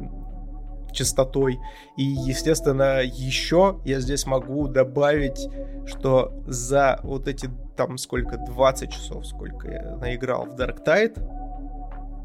частотой. 0.92 1.60
И, 1.98 2.04
естественно, 2.04 3.02
еще 3.02 3.80
я 3.84 4.00
здесь 4.00 4.26
могу 4.26 4.68
добавить, 4.68 5.50
что 5.86 6.32
за 6.46 7.00
вот 7.04 7.28
эти 7.28 7.50
там 7.76 7.98
сколько, 7.98 8.38
20 8.38 8.92
часов, 8.92 9.26
сколько 9.26 9.70
я 9.70 9.96
наиграл 9.98 10.46
в 10.46 10.56
Dark 10.56 10.86
Tide, 10.86 11.20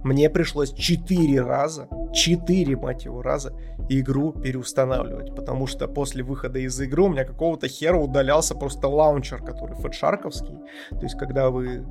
мне 0.04 0.30
пришлось 0.30 0.72
4 0.72 1.40
раза, 1.42 1.88
4, 2.12 2.76
мать 2.76 3.04
его, 3.04 3.22
раза 3.22 3.54
игру 3.88 4.32
переустанавливать, 4.32 5.34
потому 5.34 5.66
что 5.66 5.88
после 5.88 6.22
выхода 6.22 6.58
из 6.58 6.78
игры 6.80 7.02
у 7.04 7.08
меня 7.08 7.24
какого-то 7.24 7.68
хера 7.68 7.96
удалялся 7.96 8.54
просто 8.54 8.88
лаунчер, 8.88 9.42
который 9.42 9.76
фэтшарковский. 9.76 10.56
То 10.90 11.02
есть, 11.02 11.16
когда 11.16 11.50
вы 11.50 11.86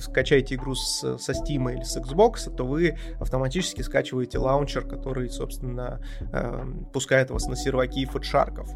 скачаете 0.00 0.56
игру 0.56 0.74
с, 0.74 1.18
со 1.18 1.32
Steam 1.32 1.72
или 1.72 1.82
с 1.82 1.96
Xbox, 1.96 2.54
то 2.54 2.64
вы 2.64 2.96
автоматически 3.20 3.82
скачиваете 3.82 4.38
лаунчер, 4.38 4.86
который, 4.86 5.30
собственно, 5.30 6.00
э, 6.32 6.64
пускает 6.92 7.30
вас 7.30 7.46
на 7.46 7.56
серваки 7.56 8.04
фэтшарков. 8.06 8.68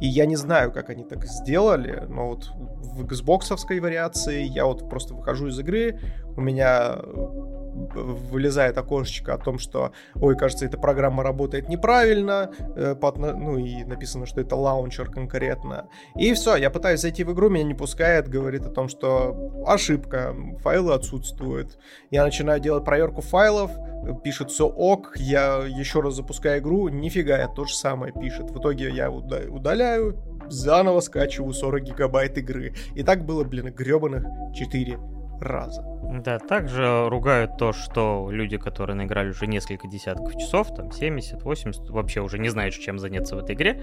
И 0.00 0.06
я 0.06 0.26
не 0.26 0.36
знаю, 0.36 0.72
как 0.72 0.90
они 0.90 1.04
так 1.04 1.24
сделали, 1.24 2.04
но 2.08 2.28
вот 2.28 2.50
в 2.54 3.04
Xbox 3.04 3.42
вариации 3.80 4.42
я 4.42 4.66
вот 4.66 4.88
просто 4.88 5.14
выхожу 5.14 5.48
из 5.48 5.58
игры, 5.58 5.98
у 6.36 6.40
меня 6.40 6.98
вылезает 7.72 8.76
окошечко 8.78 9.34
о 9.34 9.38
том, 9.38 9.58
что, 9.58 9.92
ой, 10.14 10.36
кажется, 10.36 10.66
эта 10.66 10.78
программа 10.78 11.22
работает 11.22 11.68
неправильно, 11.68 12.52
э, 12.76 12.94
ну 13.16 13.58
и 13.58 13.84
написано, 13.84 14.26
что 14.26 14.40
это 14.40 14.56
лаунчер 14.56 15.10
конкретно. 15.10 15.88
И 16.16 16.32
все, 16.34 16.56
я 16.56 16.70
пытаюсь 16.70 17.00
зайти 17.00 17.24
в 17.24 17.32
игру, 17.32 17.48
меня 17.48 17.64
не 17.64 17.74
пускает, 17.74 18.28
говорит 18.28 18.66
о 18.66 18.70
том, 18.70 18.88
что 18.88 19.64
ошибка, 19.66 20.34
файлы 20.60 20.94
отсутствуют. 20.94 21.78
Я 22.10 22.24
начинаю 22.24 22.60
делать 22.60 22.84
проверку 22.84 23.20
файлов, 23.20 23.70
пишет 24.22 24.50
все 24.50 24.66
ок, 24.66 25.14
я 25.16 25.62
еще 25.64 26.00
раз 26.00 26.14
запускаю 26.14 26.60
игру, 26.60 26.88
нифига, 26.88 27.38
я 27.38 27.48
то 27.48 27.64
же 27.64 27.74
самое 27.74 28.12
пишет. 28.12 28.50
В 28.50 28.58
итоге 28.58 28.90
я 28.90 29.10
удаляю, 29.10 30.16
заново 30.48 31.00
скачиваю 31.00 31.52
40 31.52 31.82
гигабайт 31.82 32.38
игры. 32.38 32.74
И 32.94 33.02
так 33.02 33.24
было, 33.24 33.44
блин, 33.44 33.72
гребаных 33.72 34.24
4 34.54 34.98
раза. 35.42 35.82
Да, 36.02 36.38
также 36.38 37.08
ругают 37.08 37.56
то, 37.56 37.72
что 37.72 38.28
люди, 38.30 38.58
которые 38.58 38.96
наиграли 38.96 39.30
уже 39.30 39.46
несколько 39.46 39.88
десятков 39.88 40.36
часов, 40.36 40.74
там 40.74 40.90
70, 40.90 41.42
80, 41.42 41.88
вообще 41.90 42.20
уже 42.20 42.38
не 42.38 42.50
знают, 42.50 42.74
чем 42.74 42.98
заняться 42.98 43.34
в 43.34 43.38
этой 43.38 43.54
игре. 43.54 43.82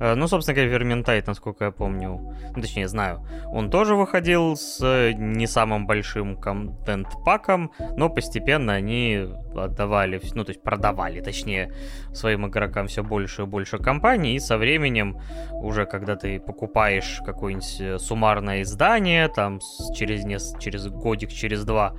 Э, 0.00 0.14
ну, 0.14 0.26
собственно 0.26 0.54
говоря, 0.54 0.72
Верментайт, 0.72 1.26
насколько 1.26 1.66
я 1.66 1.70
помню, 1.70 2.34
ну, 2.54 2.62
точнее, 2.62 2.88
знаю, 2.88 3.26
он 3.46 3.70
тоже 3.70 3.94
выходил 3.94 4.56
с 4.56 5.12
не 5.18 5.46
самым 5.46 5.86
большим 5.86 6.36
контент-паком, 6.36 7.72
но 7.96 8.08
постепенно 8.08 8.72
они 8.72 9.28
отдавали, 9.54 10.20
ну, 10.34 10.44
то 10.44 10.50
есть 10.50 10.62
продавали, 10.62 11.20
точнее, 11.20 11.72
своим 12.12 12.46
игрокам 12.46 12.86
все 12.86 13.02
больше 13.02 13.42
и 13.42 13.46
больше 13.46 13.78
компаний, 13.78 14.36
и 14.36 14.38
со 14.38 14.56
временем 14.56 15.18
уже, 15.52 15.84
когда 15.84 16.16
ты 16.16 16.40
покупаешь 16.40 17.20
какое-нибудь 17.24 17.80
э, 17.80 17.98
суммарное 17.98 18.62
издание, 18.62 19.28
там, 19.28 19.60
через, 19.94 20.54
через 20.58 20.86
годик, 20.96 21.32
через 21.32 21.64
два, 21.64 21.94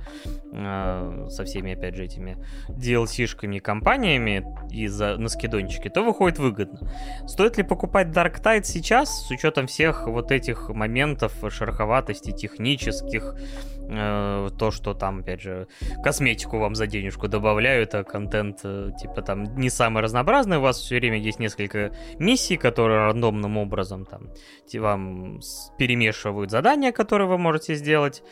э, 0.52 1.26
со 1.30 1.44
всеми, 1.44 1.72
опять 1.72 1.96
же, 1.96 2.04
этими 2.04 2.36
DLC-шками 2.68 3.56
и 3.56 3.60
компаниями 3.60 4.44
и 4.70 4.86
за, 4.86 5.16
на 5.16 5.28
скидончике, 5.28 5.90
то 5.90 6.02
выходит 6.02 6.38
выгодно. 6.38 6.90
Стоит 7.26 7.56
ли 7.56 7.62
покупать 7.62 8.08
Dark 8.08 8.42
Tide 8.42 8.64
сейчас, 8.64 9.26
с 9.26 9.30
учетом 9.30 9.66
всех 9.66 10.06
вот 10.06 10.32
этих 10.32 10.68
моментов 10.68 11.32
шероховатости 11.48 12.32
технических, 12.32 13.34
Э, 13.90 14.50
то, 14.58 14.70
что 14.70 14.92
там, 14.92 15.20
опять 15.20 15.40
же, 15.40 15.66
косметику 16.02 16.58
вам 16.58 16.74
за 16.74 16.86
денежку 16.86 17.26
добавляют, 17.26 17.94
а 17.94 18.04
контент, 18.04 18.60
э, 18.62 18.90
типа, 19.00 19.22
там 19.22 19.56
не 19.56 19.70
самый 19.70 20.02
разнообразный, 20.02 20.58
у 20.58 20.60
вас 20.60 20.78
все 20.78 20.96
время 20.96 21.18
есть 21.18 21.38
несколько 21.38 21.92
миссий, 22.18 22.58
которые 22.58 23.06
рандомным 23.06 23.56
образом 23.56 24.04
там 24.04 24.28
вам 24.74 25.40
перемешивают 25.78 26.50
задания, 26.50 26.92
которые 26.92 27.28
вы 27.28 27.38
можете 27.38 27.74
сделать. 27.74 28.22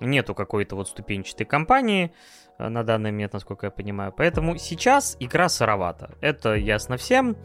Нету 0.00 0.34
какой-то 0.34 0.76
вот 0.76 0.88
ступенчатой 0.88 1.46
кампании 1.46 2.12
э, 2.58 2.68
на 2.68 2.82
данный 2.82 3.10
момент, 3.12 3.32
насколько 3.32 3.66
я 3.66 3.70
понимаю. 3.70 4.12
Поэтому 4.16 4.56
сейчас 4.56 5.16
игра 5.20 5.48
сыровата. 5.48 6.14
Это 6.20 6.54
ясно 6.54 6.96
всем. 6.96 7.36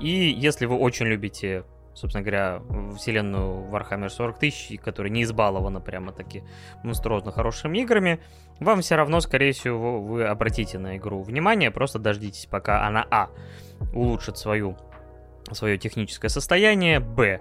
И 0.00 0.34
если 0.36 0.66
вы 0.66 0.76
очень 0.76 1.06
любите 1.06 1.64
собственно 1.94 2.22
говоря, 2.22 2.62
вселенную 2.96 3.68
Warhammer 3.70 4.08
40 4.08 4.38
тысяч, 4.38 4.80
которая 4.80 5.12
не 5.12 5.24
избалована 5.24 5.80
прямо-таки 5.80 6.42
монструозно 6.82 7.32
хорошими 7.32 7.78
играми, 7.78 8.20
вам 8.60 8.80
все 8.80 8.96
равно, 8.96 9.20
скорее 9.20 9.52
всего, 9.52 10.00
вы 10.00 10.24
обратите 10.24 10.78
на 10.78 10.96
игру 10.96 11.22
внимание, 11.22 11.70
просто 11.70 11.98
дождитесь, 11.98 12.46
пока 12.46 12.86
она, 12.86 13.06
а, 13.10 13.30
улучшит 13.92 14.38
свою, 14.38 14.76
свое 15.50 15.78
техническое 15.78 16.28
состояние, 16.28 17.00
б, 17.00 17.40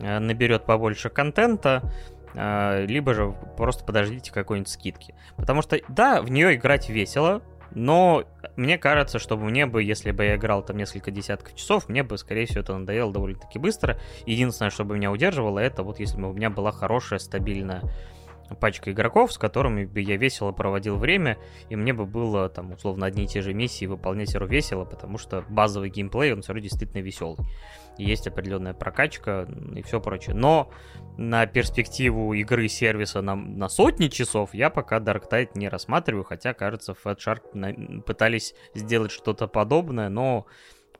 э, 0.00 0.18
наберет 0.18 0.64
побольше 0.64 1.08
контента, 1.08 1.92
либо 2.34 3.14
же 3.14 3.34
просто 3.56 3.84
подождите 3.84 4.32
какой-нибудь 4.32 4.68
скидки. 4.68 5.14
Потому 5.36 5.62
что, 5.62 5.78
да, 5.88 6.20
в 6.20 6.30
нее 6.30 6.56
играть 6.56 6.88
весело, 6.88 7.42
но 7.74 8.24
мне 8.56 8.78
кажется, 8.78 9.18
что 9.18 9.36
мне 9.36 9.66
бы, 9.66 9.82
если 9.82 10.12
бы 10.12 10.24
я 10.24 10.36
играл 10.36 10.62
там 10.62 10.76
несколько 10.76 11.10
десятков 11.10 11.54
часов, 11.54 11.88
мне 11.88 12.02
бы, 12.02 12.16
скорее 12.18 12.46
всего, 12.46 12.60
это 12.60 12.76
надоело 12.76 13.12
довольно-таки 13.12 13.58
быстро. 13.58 13.98
Единственное, 14.26 14.70
что 14.70 14.84
бы 14.84 14.96
меня 14.96 15.10
удерживало, 15.10 15.58
это 15.58 15.82
вот 15.82 15.98
если 15.98 16.20
бы 16.20 16.30
у 16.30 16.32
меня 16.32 16.50
была 16.50 16.72
хорошая, 16.72 17.18
стабильная 17.18 17.82
пачка 18.60 18.92
игроков, 18.92 19.32
с 19.32 19.38
которыми 19.38 19.86
бы 19.86 20.00
я 20.00 20.16
весело 20.16 20.52
проводил 20.52 20.96
время, 20.96 21.38
и 21.70 21.76
мне 21.76 21.92
бы 21.92 22.06
было 22.06 22.48
там 22.48 22.72
условно 22.72 23.06
одни 23.06 23.24
и 23.24 23.26
те 23.26 23.40
же 23.40 23.54
миссии 23.54 23.86
выполнять 23.86 24.28
все 24.28 24.44
весело, 24.44 24.84
потому 24.84 25.18
что 25.18 25.44
базовый 25.48 25.88
геймплей, 25.88 26.32
он 26.32 26.42
все 26.42 26.52
равно 26.52 26.62
действительно 26.62 27.00
веселый. 27.00 27.38
Есть 27.98 28.26
определенная 28.26 28.74
прокачка 28.74 29.46
и 29.74 29.82
все 29.82 30.00
прочее. 30.00 30.34
Но 30.34 30.70
на 31.16 31.46
перспективу 31.46 32.32
игры 32.34 32.68
сервиса 32.68 33.20
на, 33.20 33.36
на 33.36 33.68
сотни 33.68 34.08
часов 34.08 34.54
я 34.54 34.70
пока 34.70 34.98
Dark 34.98 35.30
Tide 35.30 35.50
не 35.54 35.68
рассматриваю, 35.68 36.24
хотя, 36.24 36.54
кажется, 36.54 36.92
Fat 36.92 37.18
Shark 37.18 38.02
пытались 38.02 38.54
сделать 38.74 39.12
что-то 39.12 39.46
подобное, 39.46 40.08
но 40.08 40.46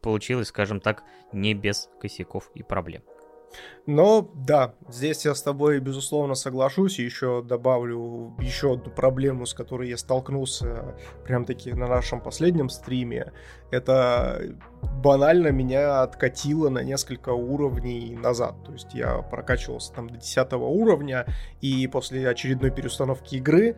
получилось, 0.01 0.49
скажем 0.49 0.81
так, 0.81 1.03
не 1.33 1.55
без 1.55 1.89
косяков 2.01 2.51
и 2.55 2.63
проблем. 2.63 3.03
Но 3.87 4.31
да, 4.35 4.75
здесь 4.89 5.25
я 5.25 5.35
с 5.35 5.43
тобой, 5.43 5.79
безусловно, 5.81 6.35
соглашусь. 6.35 6.99
И 6.99 7.05
еще 7.05 7.43
добавлю 7.43 8.35
еще 8.41 8.75
одну 8.75 8.91
проблему, 8.91 9.47
с 9.47 9.55
которой 9.55 9.91
я 9.91 9.99
столкнулся 9.99 10.97
прям-таки 11.25 11.73
на 11.73 11.87
нашем 11.87 12.21
последнем 12.21 12.71
стриме. 12.71 13.33
Это 13.71 14.57
банально 15.03 15.49
меня 15.49 16.03
откатило 16.03 16.71
на 16.71 16.83
несколько 16.83 17.31
уровней 17.31 18.17
назад. 18.17 18.55
То 18.65 18.73
есть 18.73 18.95
я 18.95 19.19
прокачивался 19.19 19.93
там 19.93 20.09
до 20.09 20.17
10 20.17 20.53
уровня, 20.55 21.27
и 21.61 21.87
после 21.87 22.29
очередной 22.29 22.71
переустановки 22.71 23.37
игры 23.37 23.77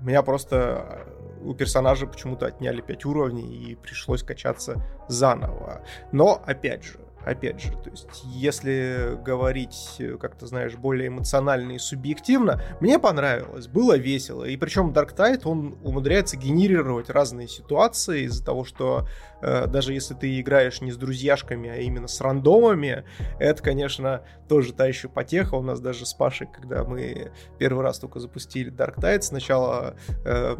меня 0.00 0.22
просто 0.22 1.06
у 1.44 1.54
персонажа 1.54 2.06
почему-то 2.06 2.46
отняли 2.46 2.80
5 2.80 3.04
уровней 3.04 3.70
и 3.70 3.74
пришлось 3.76 4.22
качаться 4.22 4.82
заново. 5.08 5.82
Но, 6.10 6.42
опять 6.44 6.84
же, 6.84 6.98
опять 7.24 7.60
же, 7.60 7.72
то 7.72 7.90
есть, 7.90 8.22
если 8.24 9.18
говорить, 9.24 9.96
э, 9.98 10.16
как 10.16 10.36
ты 10.36 10.46
знаешь, 10.46 10.74
более 10.74 11.08
эмоционально 11.08 11.72
и 11.72 11.78
субъективно, 11.78 12.62
мне 12.80 12.98
понравилось, 12.98 13.66
было 13.66 13.96
весело. 13.96 14.44
И 14.44 14.56
причем 14.56 14.92
Dark 14.92 15.16
Tide, 15.16 15.42
он 15.44 15.78
умудряется 15.82 16.36
генерировать 16.36 17.10
разные 17.10 17.48
ситуации 17.48 18.22
из-за 18.22 18.44
того, 18.44 18.64
что 18.64 19.08
э, 19.42 19.66
даже 19.66 19.92
если 19.92 20.14
ты 20.14 20.40
играешь 20.40 20.80
не 20.80 20.92
с 20.92 20.96
друзьяшками, 20.96 21.70
а 21.70 21.76
именно 21.76 22.08
с 22.08 22.20
рандомами, 22.20 23.04
это, 23.38 23.62
конечно, 23.62 24.22
тоже 24.48 24.72
та 24.72 24.86
еще 24.86 25.08
потеха. 25.08 25.54
У 25.54 25.62
нас 25.62 25.80
даже 25.80 26.06
с 26.06 26.14
Пашей, 26.14 26.46
когда 26.46 26.84
мы 26.84 27.32
первый 27.58 27.82
раз 27.82 27.98
только 27.98 28.20
запустили 28.20 28.72
Dark 28.72 28.96
Tide, 28.96 29.22
сначала 29.22 29.96
э, 30.24 30.56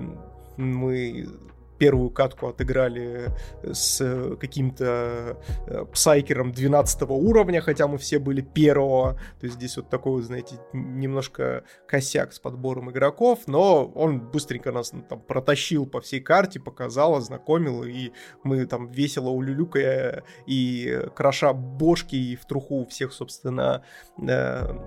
мы 0.57 1.27
первую 1.78 2.10
катку 2.10 2.48
отыграли 2.48 3.30
с 3.62 4.36
каким-то 4.40 5.38
э, 5.66 5.84
псайкером 5.92 6.52
12 6.52 7.02
уровня, 7.02 7.60
хотя 7.60 7.86
мы 7.86 7.98
все 7.98 8.18
были 8.18 8.40
первого. 8.40 9.14
То 9.40 9.46
есть 9.46 9.56
здесь 9.56 9.76
вот 9.76 9.88
такой, 9.88 10.22
знаете, 10.22 10.56
немножко 10.72 11.64
косяк 11.86 12.32
с 12.32 12.38
подбором 12.38 12.90
игроков, 12.90 13.40
но 13.46 13.86
он 13.86 14.20
быстренько 14.20 14.72
нас 14.72 14.92
ну, 14.92 15.02
там 15.02 15.20
протащил 15.20 15.86
по 15.86 16.01
всей 16.01 16.20
карте, 16.20 16.60
показал, 16.60 17.16
ознакомил, 17.16 17.84
и 17.84 18.10
мы 18.42 18.66
там 18.66 18.90
весело 18.90 19.30
улюлюкая 19.30 20.24
и 20.46 21.01
кроша 21.14 21.52
бошки 21.52 22.16
и 22.16 22.36
в 22.36 22.46
труху 22.46 22.86
всех, 22.86 23.12
собственно, 23.12 23.82
э, 24.18 24.78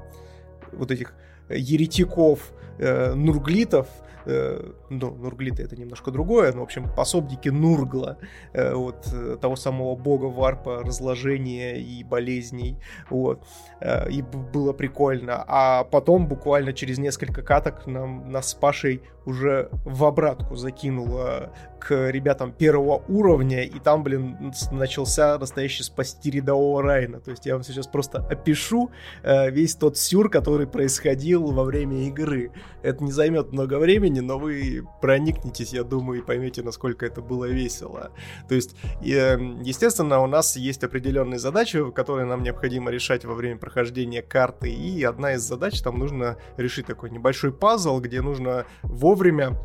вот 0.71 0.91
этих 0.91 1.13
еретиков, 1.49 2.53
э, 2.77 3.13
нурглитов, 3.13 3.87
э, 4.27 4.71
ну, 4.89 5.11
нурглиты 5.15 5.63
это 5.63 5.75
немножко 5.75 6.11
другое, 6.11 6.51
но, 6.53 6.59
в 6.59 6.63
общем, 6.63 6.89
пособники 6.95 7.49
Нургла, 7.49 8.17
э, 8.53 8.73
вот, 8.73 9.07
э, 9.13 9.37
того 9.41 9.55
самого 9.55 9.95
бога 9.95 10.25
варпа, 10.25 10.83
разложения 10.83 11.77
и 11.77 12.03
болезней, 12.03 12.77
вот, 13.09 13.43
э, 13.81 14.09
и 14.11 14.21
было 14.21 14.73
прикольно. 14.73 15.43
А 15.47 15.83
потом, 15.83 16.27
буквально 16.27 16.73
через 16.73 16.97
несколько 16.97 17.41
каток, 17.41 17.87
нам, 17.87 18.29
нас 18.31 18.49
с 18.49 18.53
Пашей 18.53 19.01
уже 19.27 19.69
в 19.83 20.05
обратку 20.05 20.55
закинуло 20.55 21.51
к 21.79 22.09
ребятам 22.09 22.53
первого 22.53 23.03
уровня, 23.09 23.63
и 23.63 23.79
там, 23.79 24.01
блин, 24.01 24.53
начался 24.71 25.37
настоящий 25.37 25.83
спасти 25.83 26.31
рядового 26.31 26.81
Райна. 26.81 27.19
То 27.19 27.31
есть 27.31 27.45
я 27.45 27.53
вам 27.53 27.63
сейчас 27.63 27.87
просто 27.87 28.19
опишу 28.19 28.89
э, 29.23 29.51
весь 29.51 29.75
тот 29.75 29.97
сюр, 29.97 30.29
который 30.29 30.65
происходил 30.65 31.51
во 31.51 31.65
время 31.65 32.07
игры. 32.07 32.51
Это 32.81 33.03
не 33.03 33.11
займет 33.11 33.51
много 33.51 33.79
времени, 33.79 34.21
но 34.21 34.39
вы 34.39 34.87
проникнетесь, 35.01 35.73
я 35.73 35.83
думаю, 35.83 36.21
и 36.21 36.25
поймете, 36.25 36.63
насколько 36.63 37.05
это 37.05 37.21
было 37.21 37.45
весело. 37.45 38.11
То 38.47 38.55
есть, 38.55 38.75
э, 39.01 39.37
естественно, 39.61 40.21
у 40.21 40.27
нас 40.27 40.55
есть 40.55 40.83
определенные 40.83 41.37
задачи, 41.37 41.91
которые 41.91 42.25
нам 42.25 42.43
необходимо 42.43 42.91
решать 42.91 43.25
во 43.25 43.33
время 43.33 43.57
прохождения 43.57 44.21
карты, 44.21 44.69
и 44.69 45.03
одна 45.03 45.33
из 45.33 45.41
задач, 45.41 45.81
там 45.81 45.99
нужно 45.99 46.37
решить 46.55 46.85
такой 46.85 47.11
небольшой 47.11 47.51
пазл, 47.51 47.99
где 47.99 48.21
нужно 48.21 48.65
вовремя 48.83 49.16
вовремя 49.17 49.57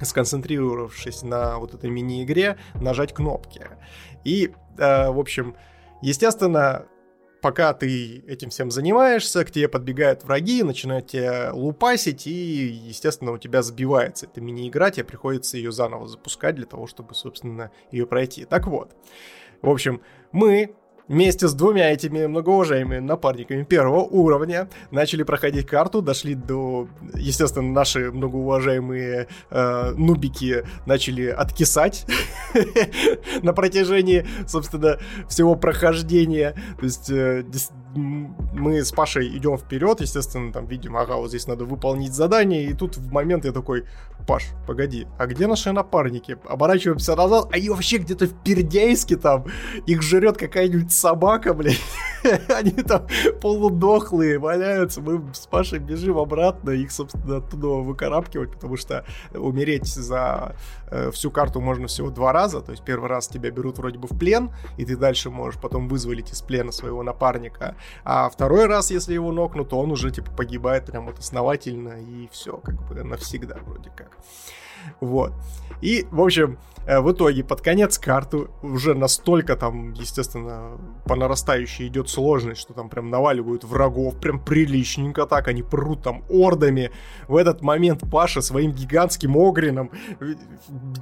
сконцентрировавшись 0.00 1.22
на 1.22 1.58
вот 1.58 1.74
этой 1.74 1.90
мини-игре, 1.90 2.56
нажать 2.74 3.12
кнопки. 3.12 3.62
И, 4.22 4.52
э, 4.78 5.10
в 5.10 5.18
общем, 5.18 5.56
естественно, 6.02 6.86
пока 7.42 7.74
ты 7.74 8.22
этим 8.28 8.50
всем 8.50 8.70
занимаешься, 8.70 9.44
к 9.44 9.50
тебе 9.50 9.68
подбегают 9.68 10.22
враги, 10.22 10.62
начинают 10.62 11.08
тебя 11.08 11.50
лупасить, 11.52 12.28
и, 12.28 12.30
естественно, 12.30 13.32
у 13.32 13.38
тебя 13.38 13.62
сбивается 13.62 14.26
эта 14.26 14.40
мини-игра, 14.40 14.92
тебе 14.92 15.04
приходится 15.04 15.56
ее 15.56 15.72
заново 15.72 16.06
запускать 16.06 16.54
для 16.54 16.66
того, 16.66 16.86
чтобы, 16.86 17.14
собственно, 17.16 17.72
ее 17.90 18.06
пройти. 18.06 18.44
Так 18.44 18.68
вот, 18.68 18.94
в 19.62 19.68
общем, 19.68 20.00
мы 20.30 20.76
вместе 21.08 21.48
с 21.48 21.54
двумя 21.54 21.92
этими 21.92 22.26
многоуважаемыми 22.26 22.98
напарниками 22.98 23.62
первого 23.64 24.00
уровня 24.00 24.68
начали 24.90 25.22
проходить 25.22 25.66
карту, 25.66 26.02
дошли 26.02 26.34
до, 26.34 26.88
естественно, 27.14 27.70
наши 27.72 28.10
многоуважаемые 28.10 29.28
э, 29.50 29.90
нубики 29.92 30.64
начали 30.86 31.26
откисать 31.26 32.06
на 33.42 33.52
протяжении, 33.52 34.26
собственно, 34.46 34.98
всего 35.28 35.54
прохождения. 35.54 36.54
То 36.78 36.84
есть 36.84 37.10
э, 37.10 37.44
мы 37.96 38.84
с 38.84 38.92
Пашей 38.92 39.36
идем 39.36 39.56
вперед, 39.56 40.00
естественно, 40.00 40.52
там 40.52 40.66
видим, 40.66 40.96
ага, 40.96 41.16
вот 41.16 41.28
здесь 41.28 41.46
надо 41.46 41.64
выполнить 41.64 42.14
задание, 42.14 42.64
и 42.64 42.74
тут 42.74 42.96
в 42.96 43.12
момент 43.12 43.44
я 43.44 43.52
такой, 43.52 43.84
Паш, 44.26 44.48
погоди, 44.66 45.06
а 45.18 45.26
где 45.26 45.46
наши 45.46 45.72
напарники? 45.72 46.36
Оборачиваемся 46.48 47.14
назад, 47.14 47.48
они 47.52 47.68
вообще 47.68 47.98
где-то 47.98 48.26
в 48.26 48.42
Пердяйске 48.42 49.16
там, 49.16 49.46
их 49.86 50.02
жрет 50.02 50.36
какая-нибудь 50.36 50.92
собака, 50.92 51.54
блядь. 51.54 51.80
Они 52.48 52.70
там 52.70 53.06
полудохлые, 53.40 54.38
валяются, 54.38 55.00
мы 55.00 55.22
с 55.32 55.46
Пашей 55.46 55.78
бежим 55.78 56.18
обратно, 56.18 56.70
их, 56.70 56.90
собственно, 56.90 57.36
оттуда 57.36 57.68
выкарабкивать, 57.68 58.52
потому 58.52 58.76
что 58.76 59.04
умереть 59.32 59.86
за 59.86 60.56
э, 60.90 61.10
всю 61.12 61.30
карту 61.30 61.60
можно 61.60 61.86
всего 61.86 62.10
два 62.10 62.32
раза, 62.32 62.60
то 62.60 62.72
есть 62.72 62.84
первый 62.84 63.08
раз 63.08 63.28
тебя 63.28 63.50
берут 63.50 63.78
вроде 63.78 63.98
бы 63.98 64.08
в 64.08 64.18
плен, 64.18 64.50
и 64.76 64.84
ты 64.84 64.96
дальше 64.96 65.30
можешь 65.30 65.60
потом 65.60 65.88
вызволить 65.88 66.32
из 66.32 66.42
плена 66.42 66.72
своего 66.72 67.02
напарника, 67.02 67.76
а 68.04 68.28
второй 68.28 68.66
раз, 68.66 68.90
если 68.90 69.14
его 69.14 69.32
нокнут, 69.32 69.70
то 69.70 69.78
он 69.78 69.90
уже, 69.90 70.10
типа, 70.10 70.30
погибает 70.30 70.86
прям 70.86 71.06
вот 71.06 71.18
основательно, 71.18 71.94
и 72.00 72.28
все, 72.30 72.56
как 72.58 72.74
бы 72.86 73.02
навсегда 73.02 73.56
вроде 73.66 73.90
как. 73.90 74.10
Вот. 75.00 75.32
И, 75.80 76.06
в 76.10 76.20
общем, 76.20 76.58
в 76.86 77.12
итоге 77.12 77.42
под 77.42 77.60
конец 77.62 77.98
карту 77.98 78.48
уже 78.62 78.94
настолько 78.94 79.56
там, 79.56 79.92
естественно, 79.92 80.78
по 81.04 81.16
нарастающей 81.16 81.88
идет 81.88 82.08
сложность, 82.08 82.60
что 82.60 82.74
там 82.74 82.88
прям 82.88 83.10
наваливают 83.10 83.64
врагов, 83.64 84.20
прям 84.20 84.38
приличненько 84.38 85.26
так, 85.26 85.48
они 85.48 85.62
прут 85.62 86.02
там 86.02 86.22
ордами. 86.28 86.92
В 87.26 87.36
этот 87.36 87.62
момент 87.62 88.02
Паша 88.10 88.40
своим 88.40 88.72
гигантским 88.72 89.36
огрином 89.36 89.90
э, 90.20 90.34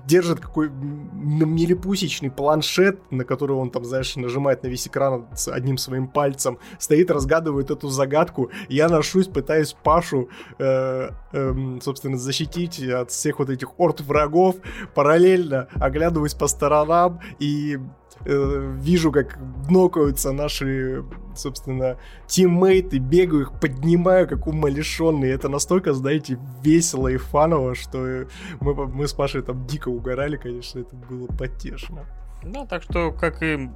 держит 0.06 0.40
какой 0.40 0.70
милипусечный 0.70 2.30
планшет, 2.30 3.00
на 3.10 3.24
который 3.24 3.56
он 3.56 3.70
там, 3.70 3.84
знаешь, 3.84 4.16
нажимает 4.16 4.62
на 4.62 4.68
весь 4.68 4.86
экран 4.86 5.26
одним 5.52 5.76
своим 5.76 6.08
пальцем, 6.08 6.58
стоит, 6.78 7.10
разгадывает 7.10 7.70
эту 7.70 7.88
загадку. 7.88 8.50
Я 8.68 8.88
ношусь, 8.88 9.26
пытаюсь 9.26 9.74
Пашу, 9.82 10.30
э, 10.58 11.10
э, 11.32 11.78
собственно, 11.82 12.16
защитить 12.16 12.82
от 12.82 13.10
всех 13.10 13.38
вот 13.38 13.50
этих 13.50 13.78
орд 13.78 14.00
врагов, 14.00 14.56
параллельно 14.94 15.68
оглядываюсь 15.80 16.34
по 16.34 16.46
сторонам 16.46 17.20
и 17.38 17.78
э, 18.24 18.76
вижу, 18.80 19.12
как 19.12 19.38
нокаются 19.68 20.32
наши, 20.32 21.04
собственно, 21.34 21.98
тиммейты, 22.26 22.98
бегаю 22.98 23.42
их, 23.42 23.60
поднимаю, 23.60 24.28
как 24.28 24.46
умалишенные. 24.46 25.32
Это 25.32 25.48
настолько, 25.48 25.92
знаете, 25.92 26.38
весело 26.62 27.08
и 27.08 27.16
фаново, 27.16 27.74
что 27.74 28.26
мы, 28.60 28.74
мы 28.74 29.06
с 29.06 29.12
Пашей 29.12 29.42
там 29.42 29.66
дико 29.66 29.88
угорали, 29.88 30.36
конечно, 30.36 30.80
это 30.80 30.94
было 30.96 31.26
потешно. 31.26 32.06
Да, 32.42 32.66
так 32.66 32.82
что, 32.82 33.10
как 33.10 33.42
и 33.42 33.70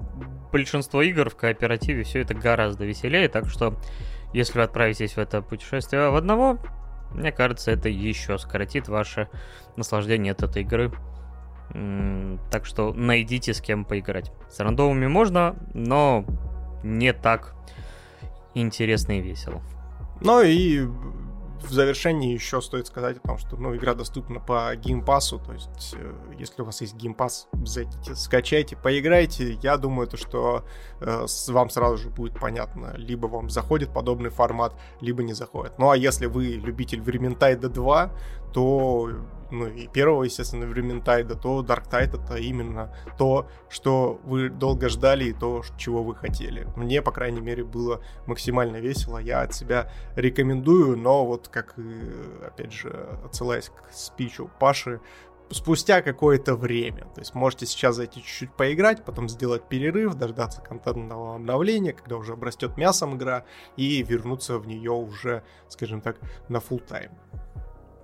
большинство 0.52 1.00
игр 1.02 1.30
в 1.30 1.36
кооперативе, 1.36 2.02
все 2.02 2.20
это 2.20 2.34
гораздо 2.34 2.84
веселее, 2.84 3.28
так 3.28 3.48
что, 3.48 3.74
если 4.34 4.58
вы 4.58 4.64
отправитесь 4.64 5.14
в 5.14 5.18
это 5.18 5.40
путешествие 5.40 6.10
в 6.10 6.16
одного, 6.16 6.58
мне 7.12 7.32
кажется, 7.32 7.70
это 7.70 7.88
еще 7.88 8.36
сократит 8.38 8.88
ваше 8.88 9.28
наслаждение 9.76 10.32
от 10.32 10.42
этой 10.42 10.62
игры. 10.62 10.92
Так 12.50 12.64
что 12.64 12.92
найдите 12.92 13.54
с 13.54 13.60
кем 13.60 13.84
поиграть. 13.84 14.32
С 14.50 14.58
рандомами 14.60 15.06
можно, 15.06 15.56
но 15.74 16.24
не 16.82 17.12
так 17.12 17.54
интересно 18.54 19.18
и 19.18 19.20
весело. 19.20 19.62
Ну 20.20 20.42
и 20.42 20.86
в 21.62 21.72
завершении 21.72 22.32
еще 22.32 22.60
стоит 22.60 22.86
сказать 22.86 23.16
о 23.18 23.20
том, 23.20 23.38
что 23.38 23.56
ну, 23.56 23.74
игра 23.76 23.94
доступна 23.94 24.40
по 24.40 24.74
геймпасу, 24.76 25.38
то 25.38 25.52
есть 25.52 25.94
э, 25.96 26.12
если 26.38 26.62
у 26.62 26.64
вас 26.64 26.80
есть 26.80 26.94
геймпас, 26.94 27.48
зайдите, 27.64 28.14
скачайте, 28.14 28.76
поиграйте. 28.76 29.58
Я 29.62 29.76
думаю, 29.76 30.06
то, 30.06 30.16
что 30.16 30.64
э, 31.00 31.26
вам 31.48 31.70
сразу 31.70 31.98
же 31.98 32.10
будет 32.10 32.38
понятно, 32.38 32.94
либо 32.96 33.26
вам 33.26 33.50
заходит 33.50 33.92
подобный 33.92 34.30
формат, 34.30 34.74
либо 35.00 35.22
не 35.22 35.32
заходит. 35.32 35.78
Ну 35.78 35.90
а 35.90 35.96
если 35.96 36.26
вы 36.26 36.46
любитель 36.46 37.00
Vermintide 37.00 37.68
2, 37.68 38.12
то 38.52 39.10
ну 39.50 39.66
и 39.66 39.86
первого, 39.86 40.24
естественно, 40.24 40.64
Верминтайда, 40.64 41.34
то 41.34 41.60
Dark 41.62 41.90
Tide 41.90 42.22
это 42.22 42.36
именно 42.36 42.94
то, 43.16 43.48
что 43.68 44.20
вы 44.24 44.48
долго 44.48 44.88
ждали 44.88 45.24
и 45.26 45.32
то, 45.32 45.62
чего 45.76 46.02
вы 46.02 46.14
хотели. 46.14 46.66
Мне, 46.76 47.02
по 47.02 47.12
крайней 47.12 47.40
мере, 47.40 47.64
было 47.64 48.02
максимально 48.26 48.76
весело. 48.76 49.18
Я 49.18 49.42
от 49.42 49.54
себя 49.54 49.90
рекомендую, 50.16 50.96
но 50.96 51.26
вот 51.26 51.48
как, 51.48 51.74
опять 52.46 52.72
же, 52.72 53.18
отсылаясь 53.24 53.68
к 53.70 53.92
спичу 53.92 54.50
Паши, 54.58 55.00
спустя 55.50 56.02
какое-то 56.02 56.54
время. 56.56 57.06
То 57.14 57.20
есть 57.20 57.34
можете 57.34 57.66
сейчас 57.66 57.96
зайти 57.96 58.22
чуть-чуть 58.22 58.52
поиграть, 58.52 59.04
потом 59.04 59.28
сделать 59.28 59.68
перерыв, 59.68 60.14
дождаться 60.14 60.60
контентного 60.60 61.36
обновления, 61.36 61.92
когда 61.92 62.16
уже 62.16 62.34
обрастет 62.34 62.76
мясом 62.76 63.16
игра, 63.16 63.44
и 63.76 64.02
вернуться 64.02 64.58
в 64.58 64.66
нее 64.66 64.92
уже, 64.92 65.42
скажем 65.68 66.00
так, 66.00 66.18
на 66.48 66.58
full 66.58 66.82
тайм. 66.86 67.12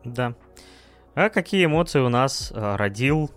Да. 0.05 0.35
А 1.15 1.29
какие 1.29 1.67
эмоции 1.67 2.01
у 2.01 2.09
нас 2.09 2.53
а, 2.55 2.77
родил 2.77 3.31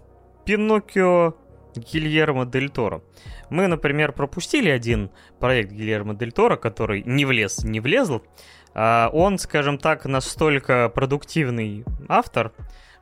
Пиноккио 0.46 1.36
Гильермо 1.76 2.46
Дель 2.46 2.70
Торо? 2.70 3.04
Мы, 3.50 3.68
например, 3.68 4.14
пропустили 4.14 4.70
один 4.70 5.12
проект 5.40 5.72
Гильермо 5.72 6.16
Дель 6.16 6.32
Торо, 6.32 6.56
который 6.56 7.04
не 7.04 7.26
влез, 7.26 7.64
не 7.64 7.80
влезл. 7.80 8.22
А 8.74 9.10
он, 9.14 9.38
скажем 9.38 9.78
так, 9.78 10.06
настолько 10.06 10.90
продуктивный 10.90 11.86
автор, 12.10 12.52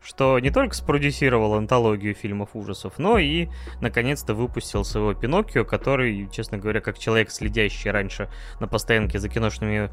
что 0.01 0.39
не 0.39 0.51
только 0.51 0.75
спродюсировал 0.75 1.55
антологию 1.55 2.13
фильмов 2.13 2.49
ужасов, 2.53 2.99
но 2.99 3.17
и, 3.17 3.47
наконец-то, 3.81 4.33
выпустил 4.35 4.83
своего 4.83 5.13
Пиноккио, 5.13 5.65
который, 5.65 6.29
честно 6.31 6.57
говоря, 6.57 6.81
как 6.81 6.99
человек, 6.99 7.31
следящий 7.31 7.89
раньше 7.91 8.29
на 8.59 8.67
постоянке 8.67 9.19
за 9.19 9.29
киношными 9.29 9.89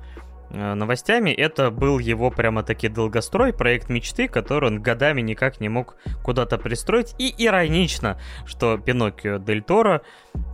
новостями, 0.52 1.30
это 1.30 1.70
был 1.70 1.98
его 1.98 2.30
прямо-таки 2.30 2.88
долгострой, 2.88 3.52
проект 3.52 3.88
мечты, 3.88 4.28
который 4.28 4.70
он 4.70 4.82
годами 4.82 5.20
никак 5.20 5.60
не 5.60 5.68
мог 5.68 5.96
куда-то 6.22 6.58
пристроить. 6.58 7.14
И 7.18 7.34
иронично, 7.38 8.20
что 8.44 8.76
Пиноккио 8.76 9.38
Дель 9.38 9.62
Торо 9.62 10.02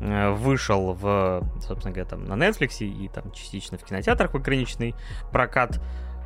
э, 0.00 0.30
вышел 0.30 0.92
в, 0.92 1.42
собственно 1.60 1.92
говоря, 1.92 2.08
там 2.08 2.24
на 2.24 2.34
Netflix 2.34 2.78
и 2.78 3.08
там 3.08 3.32
частично 3.32 3.76
в 3.78 3.84
кинотеатрах 3.84 4.32
в 4.32 4.36
ограниченный 4.36 4.94
прокат 5.32 5.80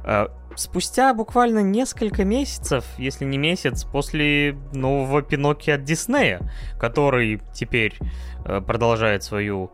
э, 0.05 0.27
спустя 0.55 1.15
буквально 1.15 1.61
несколько 1.61 2.25
месяцев, 2.25 2.85
если 2.99 3.25
не 3.25 3.39
месяц, 3.39 3.85
после 3.85 4.57
нового 4.73 5.23
Пиноккио 5.23 5.77
от 5.77 5.85
Диснея, 5.85 6.41
который 6.79 7.41
теперь 7.55 7.97
продолжает 8.45 9.23
свою 9.23 9.71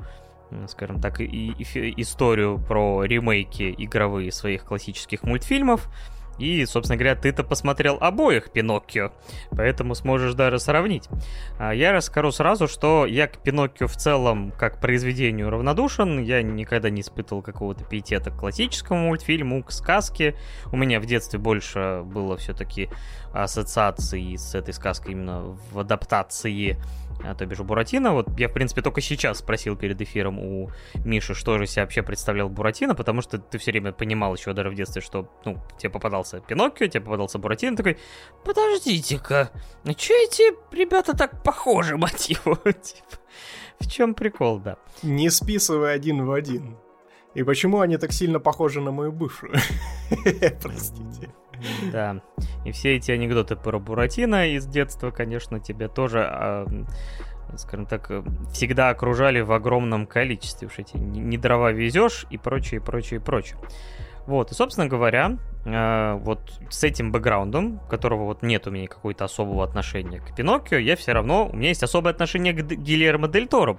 скажем 0.69 1.01
так, 1.01 1.20
и, 1.20 1.25
и, 1.25 2.01
историю 2.01 2.59
про 2.59 3.05
ремейки 3.05 3.75
игровые 3.77 4.33
своих 4.33 4.65
классических 4.65 5.23
мультфильмов. 5.23 5.89
И, 6.39 6.65
собственно 6.66 6.97
говоря, 6.97 7.16
ты-то 7.16 7.43
посмотрел 7.43 7.99
обоих 8.01 8.51
Пиноккио, 8.51 9.12
поэтому 9.51 9.95
сможешь 9.95 10.35
даже 10.35 10.59
сравнить. 10.59 11.09
А 11.59 11.73
я 11.75 11.93
расскажу 11.93 12.31
сразу, 12.31 12.69
что 12.69 13.07
я 13.07 13.27
к 13.27 13.43
Пиноккио 13.43 13.89
в 13.89 13.97
целом, 13.97 14.53
как 14.57 14.81
произведению, 14.81 15.51
равнодушен. 15.51 16.23
Я 16.23 16.43
никогда 16.43 16.91
не 16.91 17.01
испытывал 17.01 17.43
какого-то 17.43 17.85
пиетета 17.85 18.31
к 18.31 18.37
классическому 18.37 19.09
мультфильму, 19.09 19.65
к 19.65 19.73
сказке. 19.73 20.37
У 20.70 20.77
меня 20.77 21.01
в 21.01 21.07
детстве 21.07 21.39
больше 21.39 22.03
было 22.05 22.37
все-таки 22.37 22.89
ассоциации 23.33 24.37
с 24.37 24.55
этой 24.55 24.73
сказкой 24.73 25.12
именно 25.12 25.59
в 25.73 25.79
адаптации 25.79 26.77
а, 27.24 27.35
то 27.35 27.47
бишь 27.47 27.59
Буратино. 27.59 28.12
Вот 28.12 28.28
я, 28.39 28.49
в 28.49 28.53
принципе, 28.53 28.82
только 28.82 29.01
сейчас 29.01 29.39
спросил 29.39 29.77
перед 29.77 30.01
эфиром 30.01 30.39
у 30.39 30.70
Миши, 30.95 31.35
что 31.35 31.59
же 31.59 31.66
себя 31.66 31.82
вообще 31.82 32.03
представлял 32.03 32.49
Буратино, 32.49 32.95
потому 32.95 33.23
что 33.23 33.39
ты 33.39 33.59
все 33.59 33.73
время 33.73 33.93
понимал 33.93 34.35
еще 34.35 34.53
даже 34.53 34.70
в 34.70 34.74
детстве, 34.74 35.03
что, 35.03 35.28
ну, 35.45 35.59
тебе 35.78 35.90
попадался 35.90 36.40
Пиноккио, 36.40 36.86
тебе 36.86 37.01
попадался 37.01 37.39
Буратино, 37.39 37.77
такой, 37.77 37.99
подождите-ка, 38.45 39.51
а 39.85 39.95
че 39.95 40.15
эти 40.24 40.55
ребята 40.74 41.16
так 41.16 41.43
похожи, 41.43 41.97
мать 41.99 42.31
его? 42.31 42.57
типа, 42.57 43.19
в 43.81 43.90
чем 43.90 44.15
прикол, 44.15 44.59
да? 44.59 44.77
Не 45.03 45.31
списывай 45.31 45.95
один 45.95 46.24
в 46.24 46.32
один. 46.32 46.77
И 47.35 47.43
почему 47.43 47.81
они 47.81 47.99
так 47.99 48.12
сильно 48.12 48.40
похожи 48.40 48.81
на 48.81 48.90
мою 48.90 49.12
бывшую? 49.12 49.53
Простите. 50.62 51.32
Да. 51.93 52.21
И 52.65 52.73
все 52.73 52.97
эти 52.97 53.11
анекдоты 53.11 53.57
про 53.57 53.79
Буратино 53.79 54.49
из 54.55 54.67
детства, 54.67 55.11
конечно, 55.11 55.61
тебе 55.61 55.89
тоже, 55.89 56.25
а, 56.25 56.67
скажем 57.57 57.87
так, 57.87 58.11
всегда 58.53 58.91
окружали 58.91 59.41
в 59.41 59.53
огромном 59.53 60.07
количестве. 60.07 60.69
Уж 60.69 60.79
эти 60.79 60.97
не 60.97 61.39
дрова 61.39 61.73
везешь 61.73 62.27
и 62.31 62.39
прочее, 62.39 62.81
прочее, 62.81 63.21
прочее. 63.21 63.59
Вот, 64.29 64.53
и, 64.53 64.55
собственно 64.55 64.87
говоря, 64.87 65.39
э, 65.65 66.19
вот 66.21 66.61
с 66.69 66.85
этим 66.85 67.13
бэкграундом, 67.13 67.81
которого 67.89 68.25
вот 68.25 68.43
нет 68.43 68.67
у 68.67 68.71
меня 68.71 68.87
какого-то 68.87 69.25
особого 69.25 69.65
отношения 69.65 70.21
к 70.21 70.37
Пиноккио, 70.37 70.77
я 70.77 70.97
все 70.97 71.13
равно, 71.13 71.49
у 71.49 71.57
меня 71.57 71.69
есть 71.69 71.83
особое 71.83 72.13
отношение 72.13 72.53
к 72.53 72.63
Гильермо 72.63 73.29
Дель 73.29 73.49
Торо, 73.49 73.73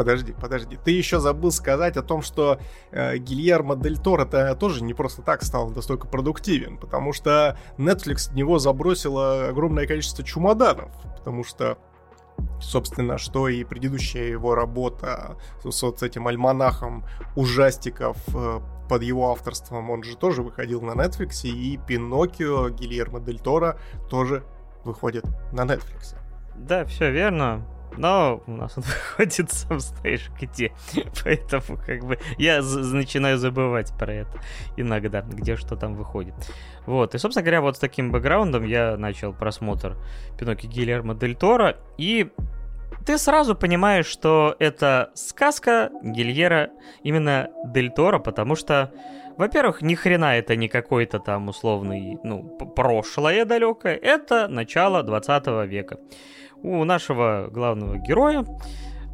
подожди, 0.00 0.32
подожди. 0.32 0.78
Ты 0.82 0.92
еще 0.92 1.20
забыл 1.20 1.52
сказать 1.52 1.98
о 1.98 2.02
том, 2.02 2.22
что 2.22 2.58
э, 2.90 3.18
Гильермо 3.18 3.76
Дель 3.76 3.98
Торо 3.98 4.24
это 4.24 4.54
тоже 4.54 4.82
не 4.82 4.94
просто 4.94 5.20
так 5.20 5.42
стал 5.42 5.68
настолько 5.68 6.08
продуктивен, 6.08 6.78
потому 6.78 7.12
что 7.12 7.58
Netflix 7.76 8.30
в 8.30 8.34
него 8.34 8.58
забросило 8.58 9.48
огромное 9.48 9.86
количество 9.86 10.24
чемоданов, 10.24 10.90
потому 11.18 11.44
что 11.44 11.76
собственно, 12.62 13.18
что 13.18 13.48
и 13.48 13.62
предыдущая 13.62 14.28
его 14.28 14.54
работа 14.54 15.36
с 15.62 15.82
вот 15.82 16.02
этим 16.02 16.28
альманахом 16.28 17.04
ужастиков 17.36 18.16
э, 18.34 18.60
под 18.88 19.02
его 19.02 19.30
авторством, 19.32 19.90
он 19.90 20.02
же 20.02 20.16
тоже 20.16 20.42
выходил 20.42 20.80
на 20.80 20.92
Netflix, 20.92 21.46
и 21.46 21.78
Пиноккио 21.86 22.70
Гильермо 22.70 23.20
Дель 23.20 23.40
Торо 23.40 23.78
тоже 24.08 24.44
выходит 24.82 25.26
на 25.52 25.66
Netflix. 25.66 26.16
Да, 26.56 26.86
все 26.86 27.10
верно. 27.10 27.66
Но 27.96 28.42
у 28.46 28.52
нас 28.52 28.76
он 28.76 28.84
выходит 29.18 29.50
сам 29.50 29.80
знаешь 29.80 30.30
где. 30.40 30.72
Поэтому 31.24 31.78
как 31.84 32.04
бы 32.04 32.18
я 32.38 32.62
начинаю 32.62 33.38
забывать 33.38 33.92
про 33.98 34.12
это 34.12 34.40
иногда, 34.76 35.22
где 35.22 35.56
что 35.56 35.76
там 35.76 35.94
выходит. 35.94 36.34
Вот, 36.86 37.14
и, 37.14 37.18
собственно 37.18 37.44
говоря, 37.44 37.60
вот 37.60 37.76
с 37.76 37.78
таким 37.78 38.10
бэкграундом 38.10 38.64
я 38.64 38.96
начал 38.96 39.32
просмотр 39.32 39.96
Пиноки 40.38 40.66
Гильермо 40.66 41.14
Дель 41.14 41.36
Торо, 41.36 41.76
и 41.98 42.30
ты 43.06 43.18
сразу 43.18 43.54
понимаешь, 43.54 44.06
что 44.06 44.56
это 44.58 45.10
сказка 45.14 45.90
Гильера 46.02 46.70
именно 47.02 47.50
Дель 47.66 47.90
Торо, 47.90 48.18
потому 48.18 48.56
что, 48.56 48.92
во-первых, 49.36 49.82
ни 49.82 49.94
хрена 49.94 50.36
это 50.36 50.56
не 50.56 50.68
какой-то 50.68 51.18
там 51.18 51.48
условный, 51.48 52.18
ну, 52.22 52.42
прошлое 52.76 53.44
далекое, 53.44 53.94
это 53.96 54.48
начало 54.48 55.02
20 55.02 55.46
века 55.68 55.98
у 56.62 56.84
нашего 56.84 57.48
главного 57.50 57.98
героя, 57.98 58.44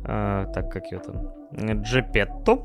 э, 0.05 0.47
так 0.53 0.71
как 0.71 0.87
его 0.87 1.03
там, 1.03 1.83
Джепетто, 1.83 2.59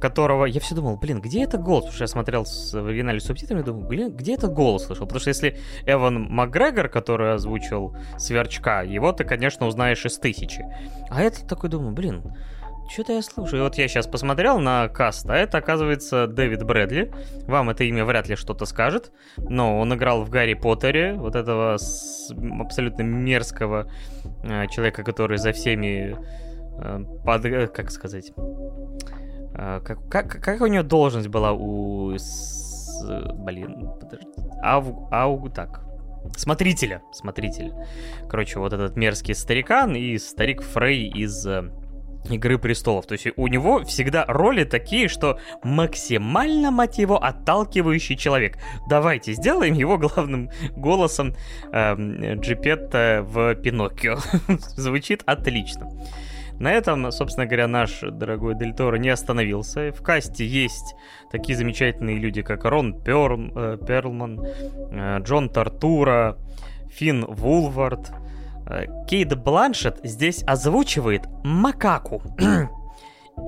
которого 0.00 0.46
я 0.46 0.60
все 0.60 0.74
думал, 0.74 0.96
блин, 0.96 1.20
где 1.20 1.44
это 1.44 1.58
голос? 1.58 1.84
Потому 1.84 1.94
что 1.94 2.04
я 2.04 2.08
смотрел 2.08 2.44
с, 2.44 2.72
в 2.74 2.86
оригинале 2.86 3.20
с 3.20 3.24
субтитрами, 3.24 3.62
думаю, 3.62 3.86
блин, 3.86 4.10
где 4.10 4.34
это 4.34 4.48
голос 4.48 4.86
слышал? 4.86 5.06
Потому 5.06 5.20
что 5.20 5.28
если 5.28 5.58
Эван 5.86 6.22
Макгрегор, 6.28 6.88
который 6.88 7.34
озвучил 7.34 7.96
Сверчка, 8.18 8.82
его 8.82 9.12
ты, 9.12 9.24
конечно, 9.24 9.66
узнаешь 9.66 10.04
из 10.04 10.18
тысячи. 10.18 10.64
А 11.08 11.22
это 11.22 11.46
такой 11.46 11.70
думаю, 11.70 11.92
блин, 11.92 12.34
что-то 12.88 13.12
я 13.14 13.22
слушаю. 13.22 13.62
Вот 13.62 13.76
я 13.76 13.88
сейчас 13.88 14.06
посмотрел 14.06 14.58
на 14.58 14.88
каст, 14.88 15.28
а 15.28 15.36
это, 15.36 15.58
оказывается, 15.58 16.26
Дэвид 16.26 16.64
Брэдли. 16.64 17.12
Вам 17.46 17.70
это 17.70 17.84
имя 17.84 18.04
вряд 18.04 18.28
ли 18.28 18.36
что-то 18.36 18.66
скажет, 18.66 19.12
но 19.36 19.78
он 19.78 19.94
играл 19.94 20.22
в 20.24 20.30
Гарри 20.30 20.54
Поттере, 20.54 21.14
вот 21.14 21.36
этого 21.36 21.78
абсолютно 22.60 23.02
мерзкого 23.02 23.90
э, 24.42 24.66
человека, 24.68 25.04
который 25.04 25.38
за 25.38 25.52
всеми 25.52 26.16
э, 26.78 27.04
под... 27.24 27.44
Э, 27.46 27.66
как 27.68 27.90
сказать? 27.90 28.32
Э, 29.54 29.80
как, 29.84 30.08
как, 30.08 30.42
как 30.42 30.60
у 30.60 30.66
него 30.66 30.82
должность 30.82 31.28
была 31.28 31.52
у... 31.52 32.14
С, 32.16 33.02
блин, 33.34 33.90
подожди. 34.00 34.28
Ау, 34.62 35.08
ау, 35.10 35.48
так, 35.48 35.82
смотрителя, 36.36 37.02
смотрителя. 37.12 37.74
Короче, 38.28 38.58
вот 38.58 38.72
этот 38.72 38.96
мерзкий 38.96 39.34
старикан 39.34 39.94
и 39.94 40.18
старик 40.18 40.62
Фрей 40.62 41.08
из 41.08 41.46
э, 41.46 41.70
Игры 42.30 42.58
престолов. 42.58 43.06
То 43.06 43.14
есть 43.14 43.26
у 43.36 43.46
него 43.48 43.84
всегда 43.84 44.24
роли 44.26 44.64
такие, 44.64 45.08
что 45.08 45.38
максимально, 45.64 46.70
мать 46.70 46.98
его, 46.98 47.22
отталкивающий 47.22 48.16
человек. 48.16 48.58
Давайте 48.88 49.32
сделаем 49.32 49.74
его 49.74 49.98
главным 49.98 50.50
голосом 50.76 51.34
э, 51.72 51.94
Джипетта 52.36 53.24
в 53.26 53.54
Пиноккио. 53.56 54.18
Звучит 54.76 55.22
отлично. 55.26 55.88
На 56.58 56.70
этом, 56.72 57.10
собственно 57.10 57.46
говоря, 57.46 57.66
наш 57.66 58.00
дорогой 58.02 58.54
Дель 58.56 58.72
Торо 58.72 58.96
не 58.96 59.08
остановился. 59.08 59.90
В 59.90 60.00
касте 60.00 60.46
есть 60.46 60.94
такие 61.32 61.58
замечательные 61.58 62.18
люди, 62.18 62.42
как 62.42 62.64
Рон 62.64 63.02
Перл, 63.02 63.50
э, 63.54 63.78
Перлман, 63.84 64.40
э, 64.40 65.18
Джон 65.22 65.48
Тартура, 65.48 66.38
Финн 66.88 67.24
Вулвард, 67.24 68.12
Кейт 69.06 69.36
Бланшет 69.38 70.00
здесь 70.02 70.42
озвучивает 70.44 71.26
макаку. 71.44 72.22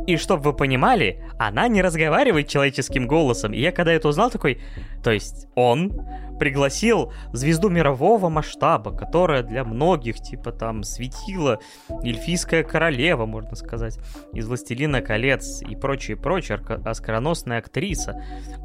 И 0.07 0.17
чтобы 0.17 0.43
вы 0.43 0.53
понимали, 0.55 1.23
она 1.39 1.69
не 1.69 1.83
разговаривает 1.83 2.49
человеческим 2.49 3.07
голосом. 3.07 3.53
И 3.53 3.61
я 3.61 3.73
когда 3.73 3.93
это 3.93 4.09
узнал, 4.09 4.31
такой... 4.31 4.61
То 5.03 5.11
есть 5.11 5.49
он 5.55 5.93
пригласил 6.39 7.13
звезду 7.33 7.69
мирового 7.69 8.29
масштаба, 8.29 8.97
которая 8.97 9.43
для 9.43 9.65
многих, 9.65 10.17
типа 10.17 10.53
там, 10.53 10.83
светила 10.83 11.61
эльфийская 12.03 12.65
королева, 12.65 13.27
можно 13.27 13.55
сказать, 13.57 13.99
из 14.33 14.47
«Властелина 14.47 15.01
колец» 15.01 15.63
и 15.63 15.77
прочее, 15.77 16.17
прочее, 16.17 16.59
оскароносная 16.85 17.59
актриса. 17.59 18.23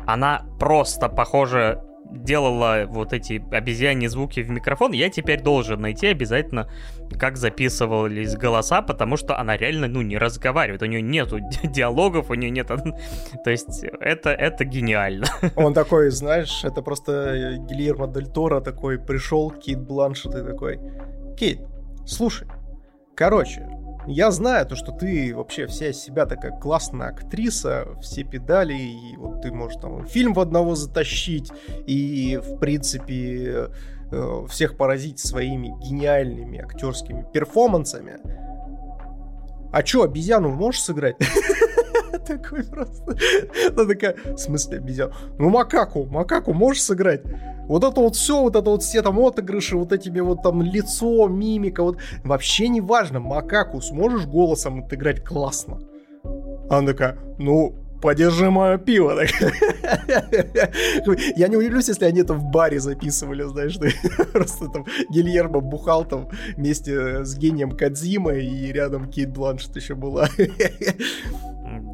Она 0.07 0.45
просто 0.60 1.10
похожа 1.10 1.84
делала 2.11 2.86
вот 2.88 3.14
эти 3.14 3.44
обезьяньи 3.52 4.07
звуки 4.07 4.41
в 4.41 4.49
микрофон, 4.49 4.91
я 4.91 5.10
теперь 5.10 5.41
должен 5.41 5.81
найти 5.81 6.07
обязательно, 6.07 6.69
как 7.18 7.38
записывались 7.38 8.36
голоса, 8.36 8.81
потому 8.81 9.18
что 9.18 9.38
она 9.40 9.57
реально, 9.57 9.88
ну, 9.88 10.02
не 10.02 10.18
разговаривает, 10.18 10.81
у 10.81 10.86
нее 10.86 11.02
нету 11.02 11.40
диалогов, 11.64 12.30
у 12.30 12.34
нее 12.34 12.49
нет... 12.49 12.68
То 13.44 13.49
есть 13.49 13.84
это, 13.99 14.30
это 14.31 14.65
гениально. 14.65 15.27
Он 15.56 15.73
такой, 15.73 16.10
знаешь, 16.10 16.64
это 16.64 16.81
просто 16.81 17.57
Гильермо 17.69 18.07
Дель 18.07 18.27
Торо 18.27 18.61
такой 18.61 18.99
пришел, 18.99 19.52
Кейт 19.52 19.80
Бланшет 19.80 20.36
и 20.36 20.44
такой, 20.44 20.80
Кейт, 21.38 21.61
слушай, 22.06 22.48
короче, 23.15 23.68
я 24.07 24.31
знаю 24.31 24.65
то, 24.65 24.76
что 24.76 24.91
ты 24.91 25.35
вообще 25.35 25.67
вся 25.67 25.89
из 25.89 25.99
себя 25.99 26.26
такая 26.26 26.51
классная 26.51 27.09
актриса, 27.09 27.88
все 28.01 28.23
педали, 28.23 28.73
и 28.73 29.15
вот 29.17 29.41
ты 29.41 29.51
можешь 29.51 29.80
там 29.81 30.05
фильм 30.05 30.34
в 30.34 30.39
одного 30.39 30.76
затащить, 30.76 31.51
и, 31.85 32.39
в 32.41 32.57
принципе, 32.59 33.69
э, 34.11 34.45
всех 34.49 34.77
поразить 34.77 35.19
своими 35.19 35.67
гениальными 35.84 36.59
актерскими 36.59 37.26
перформансами. 37.31 38.17
А 39.71 39.84
чё, 39.84 40.03
обезьяну 40.03 40.49
можешь 40.49 40.81
сыграть? 40.81 41.17
такой 42.30 42.64
просто. 42.64 43.15
Она 43.76 43.85
такая, 43.85 44.15
в 44.26 44.38
смысле 44.38 44.77
обезьяна? 44.77 45.14
Ну, 45.38 45.49
макаку, 45.49 46.06
макаку 46.06 46.53
можешь 46.53 46.84
сыграть? 46.84 47.22
Вот 47.68 47.84
это 47.84 48.01
вот 48.01 48.15
все, 48.15 48.41
вот 48.41 48.56
это 48.56 48.69
вот 48.69 48.81
все 48.81 49.01
там 49.01 49.19
отыгрыши, 49.19 49.77
вот 49.77 49.91
этими 49.91 50.19
вот 50.22 50.41
там 50.41 50.61
лицо, 50.61 51.27
мимика, 51.27 51.84
вот 51.84 51.97
вообще 52.23 52.68
не 52.68 52.81
важно, 52.81 53.19
макаку 53.19 53.81
сможешь 53.81 54.26
голосом 54.26 54.84
отыграть 54.84 55.23
классно? 55.23 55.80
Она 56.69 56.88
такая, 56.88 57.18
ну, 57.38 57.76
подержи 58.01 58.49
мое 58.49 58.77
пиво. 58.77 59.21
Я 61.35 61.47
не 61.47 61.57
удивлюсь, 61.57 61.88
если 61.88 62.05
они 62.05 62.21
это 62.21 62.34
в 62.34 62.43
баре 62.43 62.80
записывали, 62.80 63.43
знаешь, 63.43 63.73
что 63.73 63.88
просто 64.34 64.67
там 64.69 64.85
Гильермо 65.09 65.59
бухал 65.61 66.05
там 66.05 66.30
вместе 66.57 67.23
с 67.23 67.38
гением 67.38 67.71
Кадзима, 67.71 68.34
и 68.34 68.71
рядом 68.71 69.09
Кейт 69.09 69.31
Бланшет 69.31 69.76
еще 69.76 69.95
была. 69.95 70.27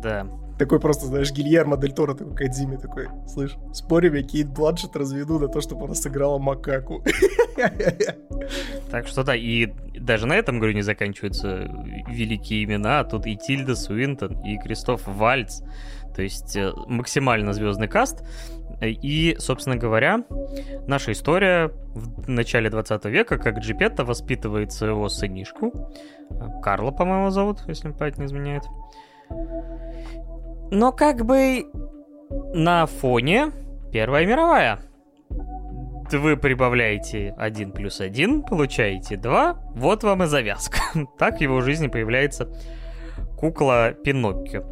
Да. 0.02 0.28
Такой 0.58 0.80
просто, 0.80 1.08
знаешь, 1.08 1.32
Гильермо 1.34 1.76
Дель 1.76 1.92
Торо 1.92 2.14
такой 2.14 2.34
Кадзиме 2.34 2.78
такой, 2.78 3.10
слышь, 3.28 3.58
спорим, 3.74 4.14
я 4.14 4.24
Кейт 4.24 4.48
Бланшет 4.48 4.96
разведу 4.96 5.38
на 5.38 5.50
то, 5.50 5.60
чтобы 5.60 5.86
она 5.86 5.96
сыграла 5.96 6.38
макаку. 6.38 7.04
Так 8.90 9.08
что 9.08 9.24
да, 9.24 9.36
и 9.36 9.74
даже 10.00 10.28
на 10.28 10.34
этом, 10.34 10.60
говорю, 10.60 10.76
не 10.76 10.82
заканчиваются 10.82 11.70
великие 12.08 12.64
имена. 12.64 13.04
Тут 13.04 13.26
и 13.28 13.36
Тильда 13.36 13.76
Суинтон, 13.76 14.40
и 14.46 14.58
Кристоф 14.58 15.02
Вальц. 15.06 15.62
То 16.16 16.22
есть 16.22 16.56
э, 16.56 16.72
максимально 16.88 17.54
звездный 17.54 17.88
каст. 17.88 18.24
И, 18.82 19.36
собственно 19.40 19.78
говоря, 19.78 20.24
наша 20.88 21.12
история 21.14 21.72
в 21.94 22.30
начале 22.30 22.70
20 22.70 23.06
века, 23.06 23.38
как 23.38 23.60
Джипетта 23.60 24.04
воспитывает 24.04 24.72
своего 24.72 25.08
сынишку. 25.10 25.92
Карла, 26.62 26.92
по-моему, 26.92 27.30
зовут, 27.30 27.60
если 27.68 27.92
память 27.92 28.18
не 28.18 28.26
изменяет. 28.26 28.64
Но 30.72 30.92
как 30.92 31.26
бы 31.26 31.66
на 32.54 32.86
фоне 32.86 33.52
Первая 33.96 34.26
мировая. 34.26 34.80
Вы 36.12 36.36
прибавляете 36.36 37.34
1 37.38 37.72
плюс 37.72 38.02
1, 38.02 38.44
получаете 38.44 39.16
2, 39.16 39.54
вот 39.74 40.04
вам 40.04 40.24
и 40.24 40.26
завязка. 40.26 40.80
так 41.18 41.38
в 41.38 41.42
его 41.42 41.62
жизни 41.62 41.88
появляется 41.88 42.50
кукла 43.38 43.92
Пиноккио. 43.92 44.66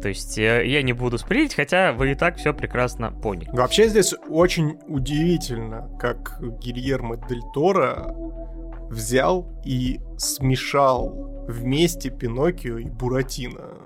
То 0.00 0.08
есть 0.08 0.38
э, 0.38 0.66
я 0.66 0.82
не 0.82 0.92
буду 0.92 1.18
спорить, 1.18 1.54
хотя 1.54 1.92
вы 1.92 2.12
и 2.12 2.14
так 2.14 2.36
все 2.36 2.54
прекрасно 2.54 3.12
поняли. 3.12 3.50
Вообще 3.52 3.88
здесь 3.88 4.14
очень 4.28 4.78
удивительно, 4.86 5.90
как 5.98 6.38
Гильермо 6.60 7.16
Дель 7.28 7.42
Торо 7.54 8.14
взял 8.90 9.46
и 9.64 10.00
смешал 10.18 11.44
вместе 11.48 12.10
Пиноккио 12.10 12.78
и 12.78 12.84
Буратино. 12.84 13.82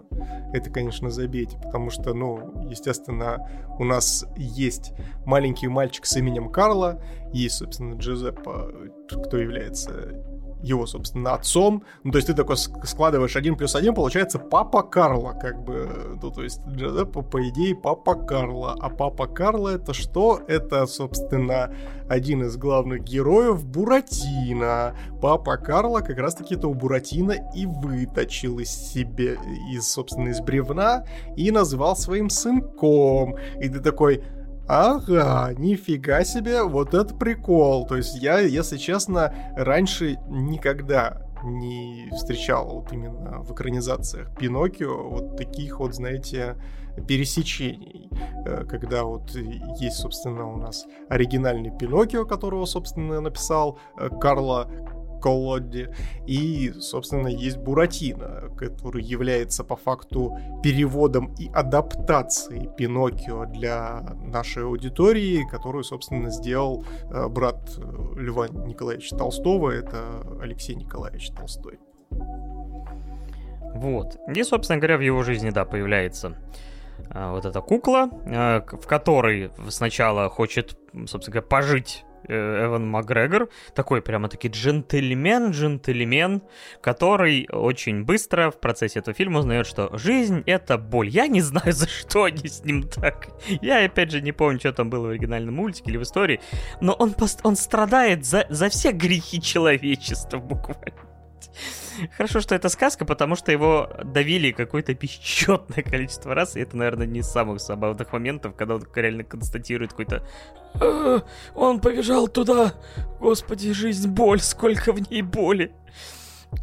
Это, 0.53 0.71
конечно, 0.71 1.11
забейте, 1.11 1.59
потому 1.63 1.91
что, 1.91 2.15
ну, 2.15 2.67
естественно, 2.69 3.49
у 3.79 3.85
нас 3.85 4.25
есть 4.37 4.93
маленький 5.25 5.69
мальчик 5.69 6.07
с 6.07 6.17
именем 6.17 6.51
Карла, 6.51 7.03
и, 7.33 7.49
собственно, 7.49 7.95
Джузеппе, 7.95 8.91
кто 9.09 9.37
является 9.37 10.25
его, 10.63 10.87
собственно, 10.87 11.35
отцом. 11.35 11.83
Ну, 12.05 12.13
то 12.13 12.19
есть 12.19 12.29
ты 12.29 12.35
такой 12.35 12.57
складываешь 12.57 13.37
один 13.37 13.57
плюс 13.57 13.75
один, 13.75 13.95
получается 13.95 14.39
папа 14.39 14.83
Карла, 14.83 15.33
как 15.33 15.63
бы. 15.63 16.19
Ну, 16.23 16.31
то 16.31 16.43
есть 16.43 16.61
Джузеппе, 16.67 17.23
по 17.23 17.49
идее, 17.49 17.75
папа 17.75 18.15
Карла. 18.15 18.77
А 18.81 18.89
папа 18.89 19.27
Карла 19.27 19.71
это 19.71 19.93
что? 19.95 20.41
Это, 20.47 20.87
собственно, 20.87 21.73
один 22.09 22.45
из 22.45 22.57
главных 22.57 23.03
героев 23.03 23.65
Буратино. 23.65 24.97
Папа 25.21 25.57
Карла 25.57 26.01
как 26.01 26.19
раз-таки-то 26.19 26.69
у 26.69 26.75
Буратино 26.75 27.35
и 27.55 27.67
выточил 27.67 28.59
из 28.59 28.71
себе, 28.71 29.39
из, 29.73 29.89
собственно, 29.89 30.29
из 30.29 30.41
бревна 30.41 31.05
и 31.37 31.51
назвал 31.51 31.97
своим 31.97 32.31
сынком. 32.31 33.37
И 33.61 33.69
ты 33.69 33.81
такой, 33.81 34.23
Ага, 34.69 35.55
нифига 35.57 36.25
себе, 36.25 36.63
вот 36.65 36.93
это 36.93 37.15
прикол. 37.15 37.87
То 37.87 37.97
есть 37.97 38.17
я, 38.17 38.41
если 38.41 38.79
честно, 38.79 39.33
раньше 39.57 40.19
никогда 40.29 41.23
не 41.45 42.11
встречал 42.13 42.81
вот 42.81 42.93
именно 42.93 43.41
в 43.43 43.53
экранизациях 43.53 44.35
Пиноккио 44.37 45.09
вот 45.09 45.37
таких 45.37 45.79
вот, 45.79 45.95
знаете, 45.95 46.57
пересечений, 47.07 48.11
э, 48.45 48.65
когда 48.65 49.05
вот 49.05 49.31
есть, 49.79 49.97
собственно, 49.97 50.53
у 50.53 50.57
нас 50.57 50.87
оригинальный 51.09 51.71
Пиноккио, 51.71 52.25
которого, 52.25 52.65
собственно, 52.65 53.21
написал 53.21 53.79
э, 53.99 54.09
Карло 54.21 54.69
Колодди. 55.21 55.89
И, 56.27 56.73
собственно, 56.81 57.29
есть 57.29 57.59
Буратино, 57.59 58.51
который 58.57 59.03
является 59.03 59.65
по 59.65 59.77
факту 59.77 60.37
переводом 60.63 61.35
и 61.39 61.49
адаптацией 61.53 62.69
Пиноккио 62.77 63.47
для 63.47 64.01
нашей 64.25 64.65
аудитории, 64.65 65.47
которую, 65.51 65.85
собственно, 65.85 66.31
сделал 66.31 66.85
э, 67.11 67.29
брат 67.29 67.79
э, 67.79 68.21
Льва 68.21 68.49
Николаевича 68.49 69.17
Толстого, 69.17 69.71
это 69.71 69.99
Алексей 70.41 70.75
Николаевич 70.75 71.31
Толстой. 71.31 71.79
Вот. 73.75 74.17
И, 74.35 74.43
собственно 74.43 74.79
говоря, 74.79 74.97
в 74.97 75.03
его 75.03 75.23
жизни, 75.23 75.51
да, 75.51 75.65
появляется 75.65 76.35
а, 77.11 77.33
вот 77.33 77.45
эта 77.45 77.61
кукла, 77.61 78.09
в 78.11 78.87
которой 78.87 79.51
сначала 79.69 80.31
хочет, 80.31 80.79
собственно 81.07 81.35
говоря, 81.35 81.47
пожить 81.47 82.07
Э, 82.16 82.16
Эван 82.29 82.89
Макгрегор, 82.89 83.49
такой 83.75 84.03
прямо-таки 84.03 84.49
джентльмен-джентльмен, 84.49 86.43
который 86.81 87.49
очень 87.51 88.05
быстро 88.05 88.51
в 88.51 88.61
процессе 88.61 88.99
этого 88.99 89.15
фильма 89.15 89.41
узнает, 89.41 89.67
что 89.67 89.97
жизнь— 89.97 90.43
это 90.47 90.79
боль. 90.79 91.09
Я 91.09 91.27
не 91.27 91.41
знаю, 91.41 91.73
за 91.73 91.89
что 91.89 92.25
они 92.25 92.49
с 92.49 92.65
ним 92.65 92.83
так. 92.89 93.29
Я, 93.61 93.85
опять 93.85 94.11
же, 94.11 94.21
не 94.21 94.33
помню, 94.33 94.59
что 94.59 94.73
там 94.73 94.91
было 94.91 95.07
в 95.07 95.11
оригинальном 95.11 95.55
мультике 95.55 95.91
или 95.91 95.99
в 95.99 96.03
истории, 96.03 96.41
но 96.81 96.93
он, 96.93 97.15
он 97.43 97.57
страдает 97.57 98.25
за, 98.25 98.47
за 98.49 98.69
все 98.69 98.93
грехи 98.93 99.41
человечества 99.41 100.39
буквально. 100.39 101.07
Хорошо, 102.17 102.41
что 102.41 102.55
это 102.55 102.69
сказка, 102.69 103.05
потому 103.05 103.37
что 103.37 103.53
его 103.53 103.91
давили 104.05 104.53
какое-то 104.53 104.95
бесчетное 104.95 105.83
количество 105.91 106.35
раз, 106.35 106.57
и 106.57 106.61
это, 106.61 106.77
наверное, 106.77 107.07
не 107.07 107.21
из 107.21 107.27
самых 107.27 107.61
забавных 107.61 108.13
моментов, 108.13 108.55
когда 108.57 108.77
он 108.77 108.87
реально 108.95 109.25
констатирует 109.25 109.91
какой-то 109.93 110.27
«А, 110.81 111.23
«Он 111.55 111.81
побежал 111.81 112.29
туда! 112.29 112.75
Господи, 113.21 113.73
жизнь, 113.73 114.09
боль, 114.09 114.41
сколько 114.41 114.93
в 114.93 115.11
ней 115.11 115.23
боли!» 115.23 115.73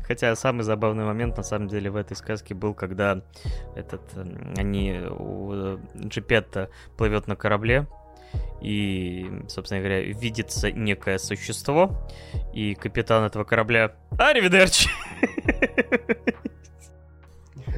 Хотя 0.07 0.35
самый 0.35 0.63
забавный 0.63 1.05
момент, 1.05 1.37
на 1.37 1.43
самом 1.43 1.67
деле, 1.67 1.91
в 1.91 1.95
этой 1.95 2.15
сказке 2.15 2.53
был, 2.55 2.73
когда 2.73 3.21
этот, 3.75 4.01
они, 4.57 4.99
у 5.09 5.77
Джипетта 5.95 6.69
плывет 6.97 7.27
на 7.27 7.35
корабле, 7.35 7.87
и, 8.61 9.29
собственно 9.49 9.81
говоря, 9.81 10.01
видится 10.01 10.71
некое 10.71 11.17
существо, 11.17 12.07
и 12.53 12.75
капитан 12.75 13.23
этого 13.25 13.43
корабля 13.43 13.95
«Аривидерчи!» 14.17 14.89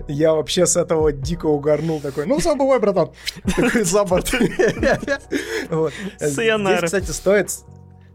Я 0.07 0.33
вообще 0.33 0.67
с 0.67 0.77
этого 0.77 1.11
дико 1.11 1.47
угорнул 1.47 1.99
такой, 1.99 2.27
ну, 2.27 2.39
забывай, 2.39 2.79
братан, 2.79 3.11
такой 3.55 3.83
за 3.83 4.03
борт. 4.03 4.27
Здесь, 6.19 6.81
кстати, 6.83 7.11
стоит... 7.11 7.49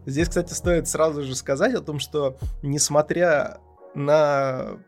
Здесь, 0.05 0.29
кстати, 0.29 0.53
стоит 0.53 0.87
сразу 0.87 1.23
же 1.23 1.35
сказать 1.35 1.75
о 1.75 1.81
том, 1.81 1.99
что, 1.99 2.37
несмотря 2.63 3.59
на 3.93 4.79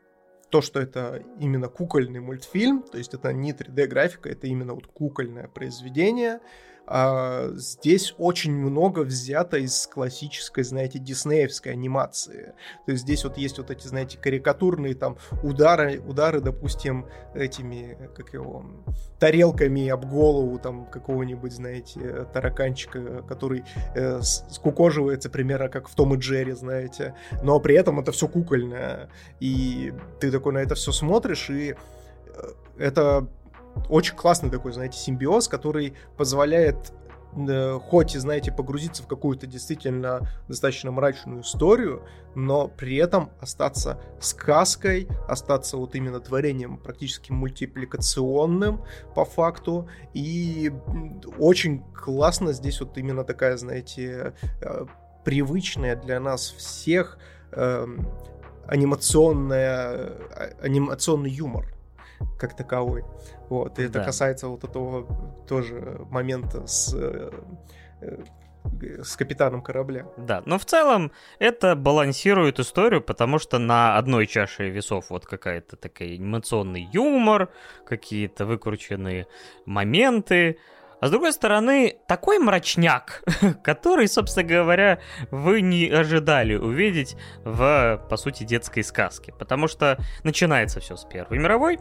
то, 0.50 0.62
что 0.62 0.80
это 0.80 1.22
именно 1.40 1.68
кукольный 1.68 2.20
мультфильм, 2.20 2.84
то 2.84 2.98
есть 2.98 3.14
это 3.14 3.34
не 3.34 3.52
3D-графика, 3.52 4.30
это 4.30 4.48
именно 4.48 4.74
вот 4.74 4.88
кукольное 4.88 5.48
произведение, 5.48 6.40
а, 6.86 7.50
здесь 7.56 8.14
очень 8.18 8.54
много 8.54 9.02
взято 9.02 9.58
из 9.58 9.88
классической, 9.88 10.64
знаете, 10.64 11.00
диснеевской 11.00 11.72
анимации. 11.72 12.54
То 12.86 12.92
есть 12.92 13.04
здесь 13.04 13.24
вот 13.24 13.38
есть 13.38 13.58
вот 13.58 13.72
эти, 13.72 13.88
знаете, 13.88 14.18
карикатурные 14.18 14.94
там 14.94 15.18
удары, 15.44 16.02
удары, 16.02 16.42
допустим, 16.42 17.08
этими, 17.34 18.10
как 18.16 18.34
его, 18.34 18.66
тарелками 19.18 19.88
об 19.88 20.06
голову 20.06 20.60
там 20.60 20.86
какого-нибудь, 20.86 21.54
знаете, 21.54 22.28
тараканчика, 22.34 23.24
который 23.24 23.64
э, 23.96 24.22
скукоживается 24.22 25.30
примерно 25.30 25.70
как 25.70 25.88
в 25.88 25.96
Том 25.96 26.14
и 26.16 26.18
Джерри, 26.18 26.52
знаете. 26.52 27.16
Но 27.42 27.60
при 27.60 27.76
этом 27.76 28.02
это 28.02 28.12
все 28.12 28.28
кукольное. 28.28 29.10
И 29.40 29.94
ты 30.20 30.32
такой 30.32 30.54
на 30.54 30.58
это 30.58 30.76
все 30.76 30.92
смотришь, 30.92 31.50
и 31.50 31.76
э, 32.36 32.48
это 32.78 33.28
очень 33.90 34.16
классный 34.16 34.50
такой, 34.50 34.74
знаете, 34.74 34.98
симбиоз, 34.98 35.48
который 35.48 35.94
позволяет 36.18 36.94
э, 37.36 37.80
хоть 37.80 38.16
и, 38.16 38.20
знаете, 38.20 38.52
погрузиться 38.52 39.04
в 39.04 39.08
какую-то 39.08 39.48
действительно 39.48 40.28
достаточно 40.48 40.92
мрачную 40.92 41.42
историю, 41.42 42.04
но 42.36 42.68
при 42.68 42.98
этом 42.98 43.32
остаться 43.40 44.00
сказкой, 44.20 45.08
остаться 45.28 45.78
вот 45.78 45.96
именно 45.96 46.20
творением 46.20 46.78
практически 46.78 47.32
мультипликационным 47.32 48.84
по 49.16 49.26
факту. 49.26 49.90
И 50.14 50.72
очень 51.40 51.84
классно 51.94 52.54
здесь 52.54 52.80
вот 52.80 52.98
именно 52.98 53.24
такая, 53.24 53.58
знаете, 53.58 54.34
э, 54.62 54.86
привычная 55.24 55.96
для 55.96 56.20
нас 56.20 56.52
всех 56.52 57.18
эм, 57.52 58.08
анимационная, 58.68 60.14
э, 60.36 60.54
анимационный 60.62 61.30
юмор 61.30 61.74
как 62.38 62.56
таковой. 62.56 63.04
Вот, 63.54 63.78
и 63.78 63.84
это 63.84 64.00
Да. 64.00 64.06
касается 64.06 64.48
вот 64.48 64.64
этого 64.64 65.06
тоже 65.48 66.08
момента 66.10 66.66
с, 66.66 66.92
э, 66.96 67.30
э, 68.02 68.24
с 69.04 69.16
капитаном 69.16 69.62
корабля. 69.62 70.08
Да, 70.18 70.42
но 70.48 70.58
в 70.58 70.66
целом 70.66 71.12
это 71.38 71.76
балансирует 71.76 72.60
историю, 72.60 73.02
потому 73.02 73.38
что 73.38 73.60
на 73.60 73.96
одной 73.96 74.26
чаше 74.26 74.72
весов 74.72 75.12
вот 75.12 75.28
какая-то 75.28 75.76
такая 75.76 76.16
анимационный 76.16 76.90
юмор, 76.94 77.50
какие-то 77.86 78.48
выкрученные 78.48 79.28
моменты, 79.68 80.58
а 81.04 81.08
с 81.08 81.12
другой 81.12 81.34
стороны, 81.34 81.98
такой 82.08 82.40
мрачняк, 82.40 83.26
который, 83.62 84.08
собственно 84.08 84.48
говоря, 84.48 85.00
вы 85.32 85.60
не 85.60 85.90
ожидали 85.90 86.56
увидеть 86.56 87.18
в, 87.44 88.02
по 88.10 88.16
сути, 88.16 88.46
детской 88.46 88.86
сказке. 88.86 89.34
Потому 89.34 89.68
что 89.68 89.98
начинается 90.24 90.80
все 90.80 90.96
с 90.96 91.04
Первой 91.04 91.40
мировой, 91.40 91.80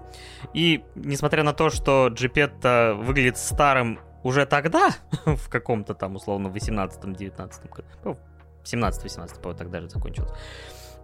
и 0.55 0.82
несмотря 0.97 1.44
на 1.44 1.53
то, 1.53 1.70
что 1.70 2.09
Джипетто 2.09 2.97
выглядит 2.99 3.39
старым 3.39 4.01
уже 4.24 4.44
тогда, 4.44 4.90
в 5.24 5.49
каком-то 5.49 5.94
там, 5.94 6.16
условно, 6.16 6.49
18-19 6.49 7.69
году, 7.70 7.89
ну, 8.03 8.19
17-18, 8.65 9.40
по 9.40 9.55
тогда 9.55 9.81
же 9.81 9.89
закончилось. 9.89 10.32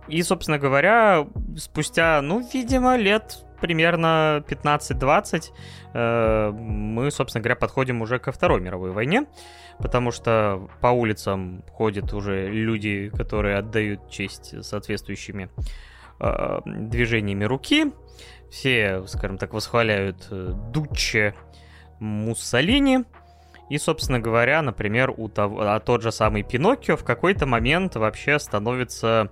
И, 0.09 0.20
собственно 0.24 0.59
говоря, 0.59 1.24
спустя, 1.57 2.20
ну, 2.20 2.45
видимо, 2.53 2.97
лет 2.97 3.45
примерно 3.60 4.44
15-20 4.48 5.52
э, 5.94 6.51
мы, 6.52 7.10
собственно 7.10 7.43
говоря, 7.43 7.56
подходим 7.56 8.02
уже 8.02 8.18
ко 8.18 8.32
Второй 8.32 8.60
мировой 8.60 8.93
войне, 8.93 9.26
потому 9.78 10.10
что 10.10 10.68
по 10.80 10.89
улицам 10.89 11.64
ходят 11.72 12.12
уже 12.12 12.48
люди, 12.48 13.10
которые 13.14 13.56
отдают 13.56 14.10
честь 14.10 14.64
соответствующими 14.64 15.51
э, 16.20 16.60
движениями 16.64 17.44
руки. 17.44 17.93
Все, 18.51 19.06
скажем 19.06 19.39
так, 19.39 19.52
восхваляют 19.52 20.26
э, 20.30 20.52
Дучче 20.72 21.35
Муссолини. 22.01 23.05
И, 23.68 23.76
собственно 23.76 24.18
говоря, 24.18 24.62
например, 24.62 25.12
у 25.14 25.28
того, 25.28 25.60
а 25.60 25.78
тот 25.80 26.02
же 26.02 26.10
самый 26.10 26.43
Пиноккио 26.43 26.97
в 26.97 27.05
какой-то 27.05 27.44
момент 27.47 27.97
вообще 27.97 28.39
становится, 28.39 29.30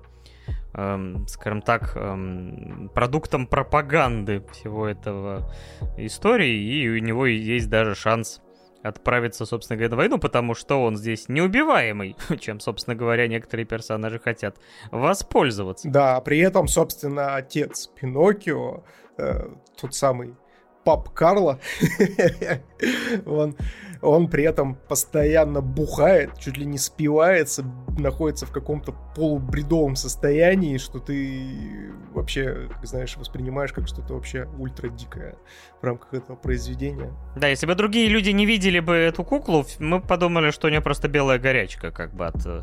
эм, 0.77 1.27
скажем 1.27 1.63
так, 1.63 1.97
эм, 1.97 2.91
продуктом 2.95 3.47
пропаганды 3.47 4.45
всего 4.53 4.87
этого 4.87 5.51
истории, 5.97 6.55
и 6.55 6.89
у 6.89 6.99
него 6.99 7.27
есть 7.27 7.69
даже 7.69 7.95
шанс 7.95 8.41
отправиться, 8.83 9.47
собственно 9.47 9.77
говоря, 9.77 9.91
на 9.91 9.97
войну, 9.97 10.19
потому 10.19 10.55
что 10.55 10.83
он 10.83 10.97
здесь 10.97 11.29
неубиваемый, 11.29 12.17
чем, 12.41 12.61
собственно 12.61 12.95
говоря, 12.95 13.27
некоторые 13.27 13.67
персонажи 13.67 14.19
хотят 14.19 14.57
воспользоваться. 14.91 15.89
Да, 15.89 16.21
при 16.21 16.39
этом, 16.39 16.69
собственно, 16.69 17.35
отец 17.35 17.89
Пиноккио, 17.89 18.85
э, 19.19 19.49
тот 19.81 19.95
самый 19.95 20.37
пап 20.85 21.11
Карла, 21.11 21.59
он, 23.27 23.57
он 24.03 24.29
при 24.29 24.45
этом 24.45 24.77
постоянно 24.89 25.61
бухает, 25.61 26.39
чуть 26.39 26.57
ли 26.57 26.67
не 26.67 26.79
спивается, 26.79 27.65
находится 27.99 28.47
в 28.47 28.53
каком-то 28.53 28.95
полубредовом 29.15 29.97
состоянии, 29.97 30.79
что 30.79 30.99
ты 30.99 31.93
вообще, 32.13 32.69
знаешь, 32.83 33.17
воспринимаешь 33.17 33.73
как 33.73 33.89
что-то 33.89 34.15
вообще 34.15 34.49
ультра 34.59 34.89
дикое 34.89 35.37
в 35.81 35.85
рамках 35.85 36.15
этого 36.15 36.37
произведения. 36.37 37.13
Да, 37.37 37.49
если 37.49 37.67
бы 37.67 37.75
другие 37.75 38.09
люди 38.09 38.31
не 38.31 38.47
видели 38.47 38.81
бы 38.81 38.95
эту 38.95 39.25
куклу, 39.25 39.65
мы 39.79 40.01
подумали, 40.01 40.51
что 40.51 40.67
у 40.67 40.71
нее 40.71 40.81
просто 40.81 41.09
белая 41.09 41.39
горячка, 41.39 41.91
как 41.91 42.15
бы 42.15 42.27
от 42.27 42.45
э, 42.47 42.63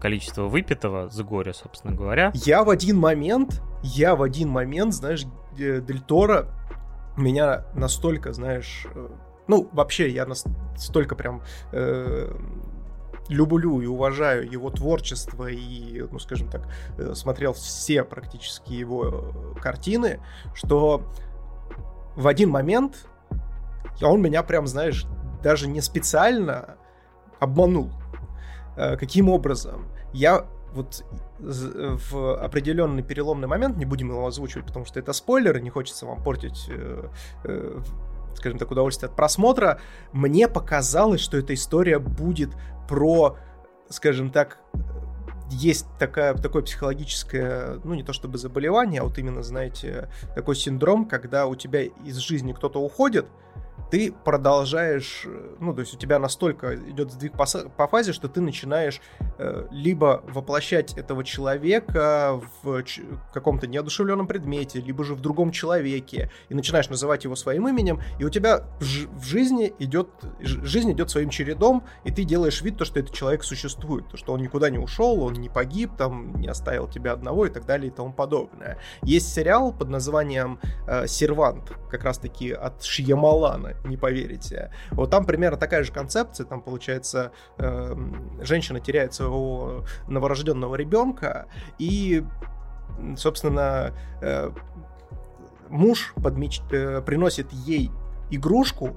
количества 0.00 0.44
выпитого 0.44 1.08
с 1.10 1.20
горя, 1.22 1.52
собственно 1.52 1.94
говоря. 1.94 2.32
Я 2.34 2.64
в 2.64 2.70
один 2.70 2.98
момент, 2.98 3.62
я 3.82 4.14
в 4.14 4.22
один 4.22 4.48
момент, 4.48 4.94
знаешь, 4.94 5.24
э, 5.58 5.80
Дель 5.80 6.00
Торо 6.00 6.48
меня 7.16 7.66
настолько, 7.74 8.32
знаешь, 8.32 8.86
э, 8.94 9.08
ну, 9.48 9.68
вообще, 9.72 10.08
я 10.10 10.26
настолько 10.26 11.16
прям 11.16 11.42
э, 11.72 12.34
люблю 13.28 13.80
и 13.80 13.86
уважаю 13.86 14.50
его 14.50 14.70
творчество 14.70 15.46
и, 15.48 16.04
ну, 16.10 16.18
скажем 16.18 16.48
так, 16.48 16.68
э, 16.98 17.14
смотрел 17.14 17.52
все 17.52 18.04
практически 18.04 18.72
его 18.72 19.06
э, 19.56 19.60
картины, 19.60 20.20
что 20.54 21.02
в 22.16 22.26
один 22.26 22.50
момент 22.50 23.08
он 24.00 24.20
меня 24.22 24.42
прям, 24.42 24.66
знаешь, 24.66 25.06
даже 25.42 25.68
не 25.68 25.80
специально 25.80 26.76
обманул. 27.40 27.90
Э, 28.76 28.96
каким 28.96 29.28
образом? 29.28 29.86
Я 30.12 30.46
вот 30.74 31.04
в 31.38 32.36
определенный 32.42 33.02
переломный 33.02 33.48
момент, 33.48 33.76
не 33.76 33.84
будем 33.84 34.10
его 34.10 34.26
озвучивать, 34.26 34.66
потому 34.66 34.86
что 34.86 35.00
это 35.00 35.12
спойлеры, 35.12 35.60
не 35.60 35.70
хочется 35.70 36.06
вам 36.06 36.22
портить, 36.22 36.66
э, 36.68 37.08
э, 37.44 37.80
скажем 38.36 38.58
так, 38.58 38.70
удовольствие 38.70 39.08
от 39.08 39.16
просмотра, 39.16 39.80
мне 40.12 40.48
показалось, 40.48 41.20
что 41.20 41.36
эта 41.36 41.54
история 41.54 41.98
будет 41.98 42.50
про, 42.88 43.36
скажем 43.88 44.30
так, 44.30 44.58
есть 45.50 45.86
такая, 45.98 46.34
такое 46.34 46.62
психологическое, 46.62 47.80
ну 47.84 47.94
не 47.94 48.02
то 48.02 48.12
чтобы 48.12 48.38
заболевание, 48.38 49.02
а 49.02 49.04
вот 49.04 49.18
именно, 49.18 49.42
знаете, 49.42 50.08
такой 50.34 50.56
синдром, 50.56 51.06
когда 51.06 51.46
у 51.46 51.54
тебя 51.54 51.82
из 51.82 52.16
жизни 52.16 52.52
кто-то 52.52 52.80
уходит, 52.80 53.26
ты 53.92 54.10
продолжаешь, 54.10 55.26
ну, 55.60 55.74
то 55.74 55.82
есть 55.82 55.92
у 55.92 55.98
тебя 55.98 56.18
настолько 56.18 56.76
идет 56.76 57.12
сдвиг 57.12 57.32
по, 57.32 57.44
по 57.76 57.86
фазе, 57.86 58.14
что 58.14 58.26
ты 58.26 58.40
начинаешь 58.40 59.02
э, 59.36 59.66
либо 59.70 60.24
воплощать 60.28 60.94
этого 60.94 61.22
человека 61.22 62.40
в 62.62 62.82
ч- 62.84 63.02
каком-то 63.34 63.66
неодушевленном 63.66 64.26
предмете, 64.26 64.80
либо 64.80 65.04
же 65.04 65.14
в 65.14 65.20
другом 65.20 65.50
человеке, 65.50 66.30
и 66.48 66.54
начинаешь 66.54 66.88
называть 66.88 67.24
его 67.24 67.36
своим 67.36 67.68
именем, 67.68 68.00
и 68.18 68.24
у 68.24 68.30
тебя 68.30 68.64
ж- 68.80 69.08
в 69.08 69.24
жизни 69.24 69.74
идет, 69.78 70.08
жизнь 70.40 70.90
идет 70.92 71.10
своим 71.10 71.28
чередом, 71.28 71.84
и 72.04 72.10
ты 72.10 72.24
делаешь 72.24 72.62
вид, 72.62 72.78
то, 72.78 72.86
что 72.86 72.98
этот 72.98 73.12
человек 73.12 73.44
существует, 73.44 74.08
то, 74.08 74.16
что 74.16 74.32
он 74.32 74.40
никуда 74.40 74.70
не 74.70 74.78
ушел, 74.78 75.22
он 75.22 75.34
не 75.34 75.50
погиб, 75.50 75.90
там, 75.98 76.40
не 76.40 76.48
оставил 76.48 76.88
тебя 76.88 77.12
одного 77.12 77.44
и 77.44 77.50
так 77.50 77.66
далее 77.66 77.88
и 77.88 77.94
тому 77.94 78.14
подобное. 78.14 78.78
Есть 79.02 79.34
сериал 79.34 79.70
под 79.70 79.90
названием 79.90 80.60
э, 80.88 81.06
«Сервант», 81.06 81.72
как 81.90 82.04
раз-таки 82.04 82.52
от 82.52 82.82
Шьямалана, 82.82 83.81
не 83.84 83.96
поверите. 83.96 84.70
Вот 84.90 85.10
там 85.10 85.24
примерно 85.24 85.56
такая 85.56 85.84
же 85.84 85.92
концепция, 85.92 86.46
там 86.46 86.62
получается 86.62 87.32
э, 87.58 87.94
женщина 88.40 88.80
теряет 88.80 89.14
своего 89.14 89.84
новорожденного 90.08 90.74
ребенка 90.76 91.46
и, 91.78 92.24
собственно, 93.16 93.92
э, 94.20 94.50
муж 95.68 96.14
подмеч... 96.22 96.60
э, 96.70 97.02
приносит 97.02 97.52
ей 97.52 97.90
игрушку 98.30 98.96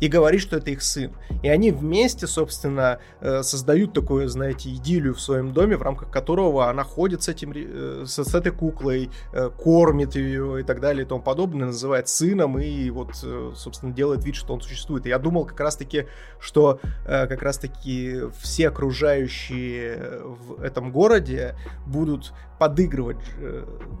и 0.00 0.08
говорит, 0.08 0.40
что 0.40 0.56
это 0.56 0.70
их 0.70 0.82
сын. 0.82 1.12
И 1.42 1.48
они 1.48 1.70
вместе, 1.70 2.26
собственно, 2.26 2.98
э, 3.20 3.42
создают 3.42 3.92
такую, 3.92 4.28
знаете, 4.28 4.70
идиллию 4.70 5.14
в 5.14 5.20
своем 5.20 5.52
доме, 5.52 5.76
в 5.76 5.82
рамках 5.82 6.10
которого 6.10 6.68
она 6.68 6.84
ходит 6.84 7.22
с, 7.22 7.28
этим, 7.28 7.52
э, 7.54 8.04
с, 8.06 8.34
этой 8.34 8.52
куклой, 8.52 9.10
э, 9.32 9.50
кормит 9.56 10.14
ее 10.14 10.60
и 10.60 10.62
так 10.62 10.80
далее 10.80 11.04
и 11.04 11.08
тому 11.08 11.22
подобное, 11.22 11.66
называет 11.66 12.08
сыном 12.08 12.58
и 12.58 12.90
вот, 12.90 13.14
собственно, 13.56 13.92
делает 13.92 14.24
вид, 14.24 14.34
что 14.34 14.54
он 14.54 14.60
существует. 14.60 15.06
И 15.06 15.08
я 15.08 15.18
думал 15.18 15.44
как 15.44 15.60
раз-таки, 15.60 16.06
что 16.38 16.80
как 17.04 17.42
раз-таки 17.42 18.22
все 18.40 18.68
окружающие 18.68 20.22
в 20.24 20.62
этом 20.62 20.92
городе 20.92 21.54
будут 21.86 22.32
подыгрывать 22.58 23.18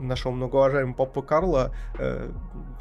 нашему 0.00 0.36
многоуважаемому 0.36 0.94
папу 0.94 1.22
Карла, 1.22 1.74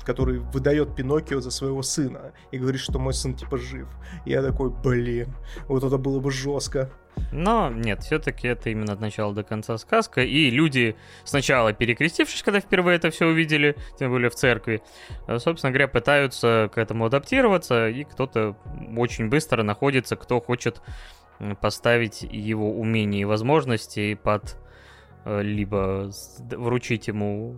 который 0.03 0.39
выдает 0.39 0.95
Пиноккио 0.95 1.41
за 1.41 1.51
своего 1.51 1.81
сына 1.81 2.33
и 2.51 2.57
говорит, 2.57 2.81
что 2.81 2.99
мой 2.99 3.13
сын 3.13 3.33
типа 3.33 3.57
жив. 3.57 3.87
Я 4.25 4.41
такой, 4.41 4.69
блин, 4.69 5.33
вот 5.67 5.83
это 5.83 5.97
было 5.97 6.19
бы 6.19 6.31
жестко. 6.31 6.91
Но 7.31 7.69
нет, 7.69 8.03
все-таки 8.03 8.47
это 8.47 8.69
именно 8.69 8.93
от 8.93 8.99
начала 8.99 9.33
до 9.33 9.43
конца 9.43 9.77
сказка. 9.77 10.21
И 10.21 10.49
люди, 10.49 10.95
сначала 11.23 11.71
перекрестившись, 11.71 12.43
когда 12.43 12.59
впервые 12.59 12.97
это 12.97 13.09
все 13.09 13.25
увидели, 13.25 13.77
тем 13.97 14.11
более 14.11 14.29
в 14.29 14.35
церкви, 14.35 14.81
собственно 15.37 15.71
говоря, 15.71 15.87
пытаются 15.87 16.69
к 16.73 16.77
этому 16.77 17.05
адаптироваться, 17.05 17.87
и 17.87 18.03
кто-то 18.03 18.57
очень 18.97 19.29
быстро 19.29 19.63
находится, 19.63 20.17
кто 20.17 20.41
хочет 20.41 20.81
поставить 21.61 22.21
его 22.23 22.77
умения 22.77 23.21
и 23.21 23.25
возможности 23.25 24.15
под 24.15 24.57
либо 25.25 26.11
вручить 26.51 27.07
ему 27.07 27.57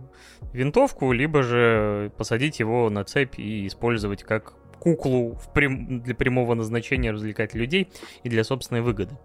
винтовку, 0.52 1.12
либо 1.12 1.42
же 1.42 2.10
посадить 2.16 2.60
его 2.60 2.88
на 2.90 3.04
цепь 3.04 3.38
и 3.38 3.66
использовать 3.66 4.22
как 4.22 4.54
куклу 4.78 5.34
в 5.34 5.52
прям... 5.52 6.00
для 6.00 6.14
прямого 6.14 6.54
назначения 6.54 7.10
развлекать 7.10 7.54
людей 7.54 7.88
и 8.22 8.28
для 8.28 8.44
собственной 8.44 8.80
выгоды. 8.80 9.16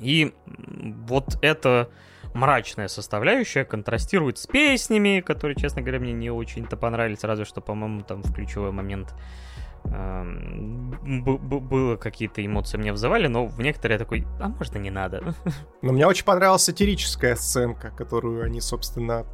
И 0.00 0.32
вот 0.46 1.38
эта 1.42 1.88
мрачная 2.34 2.88
составляющая 2.88 3.64
контрастирует 3.64 4.38
с 4.38 4.46
песнями, 4.46 5.20
которые, 5.20 5.56
честно 5.56 5.82
говоря, 5.82 6.00
мне 6.00 6.12
не 6.12 6.30
очень-то 6.30 6.76
понравились, 6.76 7.24
разве 7.24 7.44
что, 7.44 7.60
по-моему, 7.60 8.02
там 8.02 8.22
в 8.22 8.34
ключевой 8.34 8.72
момент 8.72 9.14
было 9.84 11.96
какие-то 11.96 12.44
эмоции 12.44 12.78
мне 12.78 12.92
вызывали, 12.92 13.26
но 13.26 13.46
в 13.46 13.60
некоторые 13.60 13.98
такой, 13.98 14.26
а 14.40 14.48
можно 14.48 14.78
не 14.78 14.90
надо. 14.90 15.34
Но 15.82 15.92
мне 15.92 16.06
очень 16.06 16.24
понравилась 16.24 16.62
сатирическая 16.62 17.34
сценка, 17.34 17.90
которую 17.90 18.44
они, 18.44 18.60
собственно, 18.60 19.26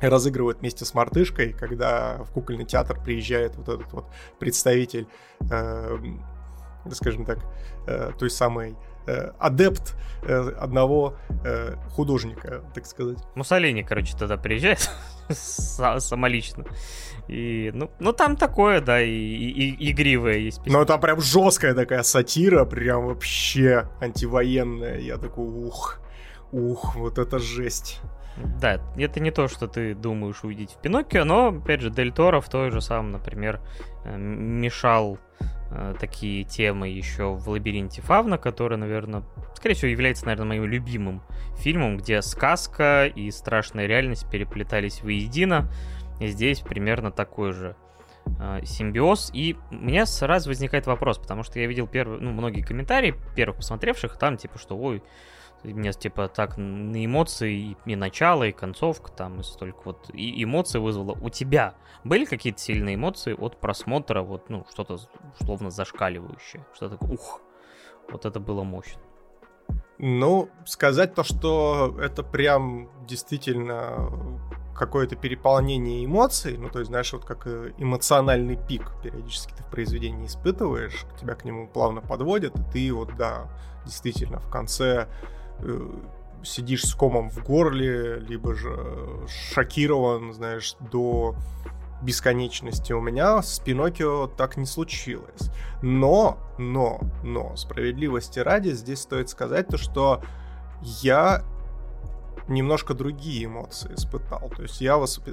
разыгрывают 0.00 0.60
вместе 0.60 0.84
с 0.84 0.94
мартышкой, 0.94 1.52
когда 1.52 2.22
в 2.24 2.32
кукольный 2.32 2.64
театр 2.64 2.98
приезжает 3.02 3.56
вот 3.56 3.68
этот 3.68 3.92
вот 3.92 4.06
представитель, 4.38 5.06
э, 5.50 5.98
скажем 6.92 7.24
так, 7.24 7.38
э, 7.86 8.12
той 8.18 8.30
самой 8.30 8.76
э, 9.06 9.30
адепт 9.38 9.96
э, 10.22 10.50
одного 10.58 11.16
э, 11.44 11.76
художника, 11.90 12.64
так 12.74 12.86
сказать. 12.86 13.18
Муссолини, 13.34 13.82
короче, 13.82 14.16
тогда 14.16 14.36
приезжает 14.36 14.90
самолично. 15.30 16.64
И, 17.28 17.70
ну, 17.74 17.90
ну, 18.00 18.12
там 18.12 18.36
такое, 18.36 18.80
да, 18.80 19.00
и, 19.00 19.10
и, 19.10 19.70
и 19.70 19.92
игривое 19.92 20.38
есть. 20.38 20.62
Письмо. 20.62 20.80
Ну, 20.80 20.84
там 20.84 21.00
прям 21.00 21.20
жесткая 21.20 21.74
такая 21.74 22.02
сатира, 22.02 22.64
прям 22.64 23.06
вообще 23.06 23.88
антивоенная. 24.00 24.98
Я 24.98 25.16
такой, 25.16 25.46
ух, 25.46 26.00
ух, 26.52 26.96
вот 26.96 27.18
это 27.18 27.38
жесть. 27.38 28.00
Да, 28.60 28.80
это 28.96 29.20
не 29.20 29.30
то, 29.30 29.48
что 29.48 29.68
ты 29.68 29.94
думаешь 29.94 30.42
увидеть 30.42 30.72
в 30.72 30.80
Пиноккио, 30.80 31.24
но, 31.24 31.48
опять 31.48 31.80
же, 31.80 31.90
Дель 31.90 32.12
Торо 32.12 32.40
в 32.40 32.48
той 32.48 32.70
же 32.70 32.80
самом, 32.80 33.12
например, 33.12 33.60
э, 34.04 34.16
мешал 34.16 35.18
э, 35.70 35.94
такие 36.00 36.42
темы 36.42 36.88
еще 36.88 37.34
в 37.34 37.48
«Лабиринте 37.48 38.02
Фавна», 38.02 38.36
который, 38.36 38.76
наверное, 38.76 39.22
скорее 39.54 39.76
всего, 39.76 39.90
является, 39.90 40.26
наверное, 40.26 40.48
моим 40.48 40.64
любимым 40.64 41.22
фильмом, 41.58 41.96
где 41.96 42.20
сказка 42.22 43.06
и 43.06 43.30
страшная 43.30 43.86
реальность 43.86 44.28
переплетались 44.28 45.02
воедино. 45.02 45.70
И 46.20 46.28
здесь 46.28 46.60
примерно 46.60 47.10
такой 47.10 47.52
же 47.52 47.76
э, 48.40 48.64
симбиоз. 48.64 49.30
И 49.32 49.56
у 49.70 49.74
меня 49.74 50.06
сразу 50.06 50.50
возникает 50.50 50.86
вопрос, 50.86 51.18
потому 51.18 51.42
что 51.42 51.58
я 51.58 51.66
видел 51.66 51.86
первые, 51.86 52.20
ну, 52.20 52.32
многие 52.32 52.62
комментарии 52.62 53.14
первых 53.34 53.58
посмотревших, 53.58 54.16
там 54.16 54.36
типа, 54.36 54.58
что, 54.58 54.76
ой, 54.76 55.02
мне 55.64 55.92
типа 55.92 56.28
так 56.28 56.56
на 56.58 57.04
эмоции 57.04 57.76
и 57.86 57.96
начало, 57.96 58.44
и 58.44 58.52
концовка 58.52 59.10
там, 59.10 59.40
и 59.40 59.42
столько 59.42 59.80
вот 59.84 60.10
и 60.12 60.44
эмоции 60.44 60.78
вызвало. 60.78 61.12
У 61.20 61.30
тебя 61.30 61.74
были 62.04 62.26
какие-то 62.26 62.60
сильные 62.60 62.96
эмоции 62.96 63.32
от 63.32 63.58
просмотра, 63.60 64.22
вот, 64.22 64.50
ну, 64.50 64.66
что-то 64.70 64.98
условно 65.40 65.70
зашкаливающее? 65.70 66.64
Что 66.74 66.90
такое, 66.90 67.10
ух, 67.10 67.40
вот 68.10 68.26
это 68.26 68.40
было 68.40 68.62
мощно. 68.62 69.00
Ну, 69.98 70.50
сказать 70.66 71.14
то, 71.14 71.22
что 71.22 71.96
это 72.00 72.22
прям 72.22 72.90
действительно 73.06 74.10
какое-то 74.74 75.16
переполнение 75.16 76.04
эмоций, 76.04 76.56
ну, 76.58 76.68
то 76.68 76.80
есть, 76.80 76.90
знаешь, 76.90 77.12
вот 77.12 77.24
как 77.24 77.46
э, 77.46 77.72
эмоциональный 77.78 78.56
пик 78.56 78.90
периодически 79.02 79.52
ты 79.56 79.62
в 79.62 79.66
произведении 79.66 80.26
испытываешь, 80.26 81.04
тебя 81.20 81.34
к 81.34 81.44
нему 81.44 81.68
плавно 81.68 82.00
подводят, 82.00 82.58
и 82.58 82.62
ты 82.72 82.92
вот, 82.92 83.16
да, 83.16 83.48
действительно, 83.84 84.40
в 84.40 84.48
конце 84.50 85.08
Э, 85.60 85.90
сидишь 86.42 86.84
с 86.84 86.94
комом 86.94 87.30
в 87.30 87.42
горле, 87.42 88.18
либо 88.18 88.54
же 88.54 88.76
шокирован, 89.54 90.34
знаешь, 90.34 90.76
до 90.92 91.34
бесконечности. 92.02 92.92
У 92.92 93.00
меня 93.00 93.40
с 93.40 93.60
Пиноккио 93.60 94.26
так 94.26 94.58
не 94.58 94.66
случилось. 94.66 95.50
Но, 95.80 96.36
но, 96.58 97.00
но, 97.22 97.56
справедливости 97.56 98.40
ради, 98.40 98.70
здесь 98.70 99.00
стоит 99.00 99.30
сказать 99.30 99.68
то, 99.68 99.78
что 99.78 100.20
я 100.82 101.42
немножко 102.48 102.94
другие 102.94 103.46
эмоции 103.46 103.94
испытал. 103.94 104.50
То 104.54 104.62
есть 104.62 104.80
я 104.80 104.96
восп... 104.96 105.28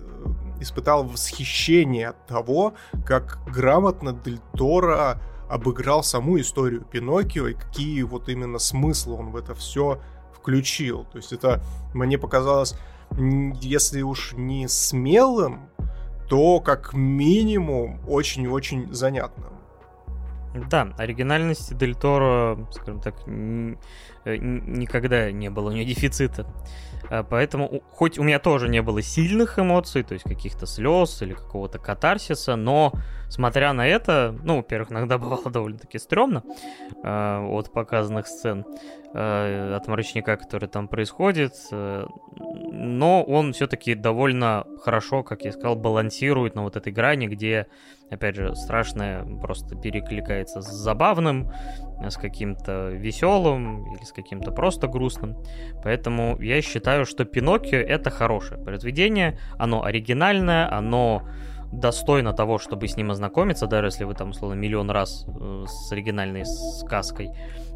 испытал 0.59 1.03
восхищение 1.03 2.09
от 2.09 2.27
того, 2.27 2.73
как 3.05 3.39
грамотно 3.45 4.13
Дель 4.13 4.39
Торо 4.53 5.19
обыграл 5.49 6.03
саму 6.03 6.39
историю 6.39 6.81
Пиноккио 6.81 7.47
и 7.47 7.53
какие 7.53 8.01
вот 8.03 8.29
именно 8.29 8.57
смыслы 8.57 9.15
он 9.15 9.31
в 9.31 9.35
это 9.35 9.53
все 9.53 9.99
включил. 10.33 11.05
То 11.11 11.17
есть 11.17 11.33
это 11.33 11.61
мне 11.93 12.17
показалось, 12.17 12.75
если 13.61 14.01
уж 14.01 14.33
не 14.33 14.67
смелым, 14.67 15.69
то 16.29 16.61
как 16.61 16.93
минимум 16.93 17.99
очень-очень 18.07 18.93
занятным. 18.93 19.51
Да, 20.69 20.93
оригинальности 20.97 21.73
Дель 21.73 21.95
Торо, 21.95 22.67
скажем 22.71 22.99
так, 22.99 23.15
э, 23.25 24.37
никогда 24.37 25.31
не 25.31 25.49
было 25.49 25.69
у 25.69 25.71
нее 25.73 25.85
дефицита. 25.85 26.45
А, 27.11 27.23
поэтому, 27.23 27.83
хоть 27.91 28.17
у 28.17 28.23
меня 28.23 28.39
тоже 28.39 28.69
не 28.69 28.81
было 28.81 29.01
сильных 29.01 29.59
эмоций, 29.59 30.01
то 30.01 30.13
есть 30.13 30.23
каких-то 30.23 30.65
слез 30.65 31.21
или 31.21 31.33
какого-то 31.33 31.77
катарсиса, 31.77 32.55
но 32.55 32.93
смотря 33.27 33.73
на 33.73 33.85
это, 33.85 34.33
ну, 34.43 34.57
во-первых, 34.57 34.91
иногда 34.93 35.17
бывало 35.19 35.51
довольно-таки 35.51 35.99
стрёмно 35.99 36.41
э, 37.03 37.47
от 37.49 37.73
показанных 37.73 38.27
сцен, 38.27 38.65
э, 39.13 39.73
от 39.75 39.87
мрачника, 39.87 40.37
который 40.37 40.67
там 40.67 40.87
происходит, 40.87 41.53
э, 41.71 42.05
но 42.71 43.23
он 43.23 43.53
все-таки 43.53 43.95
довольно 43.95 44.65
хорошо, 44.81 45.23
как 45.23 45.43
я 45.43 45.51
сказал, 45.51 45.75
балансирует 45.75 46.55
на 46.55 46.63
вот 46.63 46.75
этой 46.75 46.91
грани, 46.91 47.27
где, 47.27 47.67
опять 48.09 48.35
же, 48.35 48.55
страшное 48.55 49.23
просто 49.41 49.75
перекликается 49.75 50.61
с 50.61 50.69
забавным, 50.69 51.51
с 52.09 52.15
каким-то 52.17 52.89
веселым 52.89 53.93
или 53.95 54.03
с 54.03 54.11
каким-то 54.11 54.51
просто 54.51 54.87
грустным. 54.87 55.37
Поэтому 55.83 56.39
я 56.41 56.61
считаю, 56.61 57.05
что 57.05 57.25
Пиноккио 57.25 57.77
это 57.77 58.09
хорошее 58.09 58.63
произведение, 58.63 59.37
оно 59.57 59.83
оригинальное, 59.83 60.71
оно 60.73 61.23
достойно 61.71 62.33
того, 62.33 62.57
чтобы 62.59 62.87
с 62.87 62.97
ним 62.97 63.11
ознакомиться, 63.11 63.67
даже 63.67 63.87
если 63.87 64.03
вы 64.03 64.13
там, 64.13 64.31
условно, 64.31 64.55
миллион 64.55 64.89
раз 64.91 65.25
э, 65.27 65.65
с 65.67 65.91
оригинальной 65.91 66.45
сказкой 66.45 67.31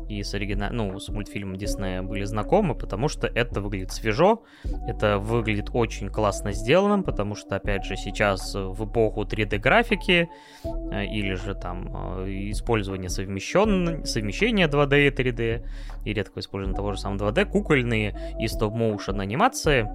и 0.08 0.24
с, 0.24 0.34
оригина... 0.34 0.70
ну, 0.72 1.00
с 1.00 1.10
мультфильмом 1.10 1.58
Диснея 1.58 2.02
были 2.02 2.24
знакомы, 2.24 2.76
потому 2.76 3.08
что 3.08 3.28
это 3.28 3.62
выглядит 3.62 3.92
свежо, 3.92 4.44
это 4.88 5.18
выглядит 5.18 5.70
очень 5.74 6.10
классно 6.10 6.52
сделанным, 6.52 7.04
потому 7.04 7.36
что, 7.36 7.56
опять 7.56 7.86
же, 7.86 7.96
сейчас 7.96 8.54
в 8.54 8.86
эпоху 8.86 9.24
3D-графики 9.24 10.30
э, 10.64 11.06
или 11.06 11.34
же 11.34 11.56
там 11.56 11.90
э, 12.20 12.52
использование 12.52 13.10
совмещен... 13.10 14.06
совмещения 14.06 14.68
2D 14.68 15.08
и 15.08 15.10
3D, 15.10 15.68
и 16.06 16.14
редкое 16.14 16.42
использование 16.42 16.76
того 16.76 16.94
же 16.94 17.00
самого 17.00 17.32
2D, 17.32 17.46
кукольные 17.46 18.36
и 18.40 18.48
стоп-моушен 18.48 19.20
анимации, 19.20 19.88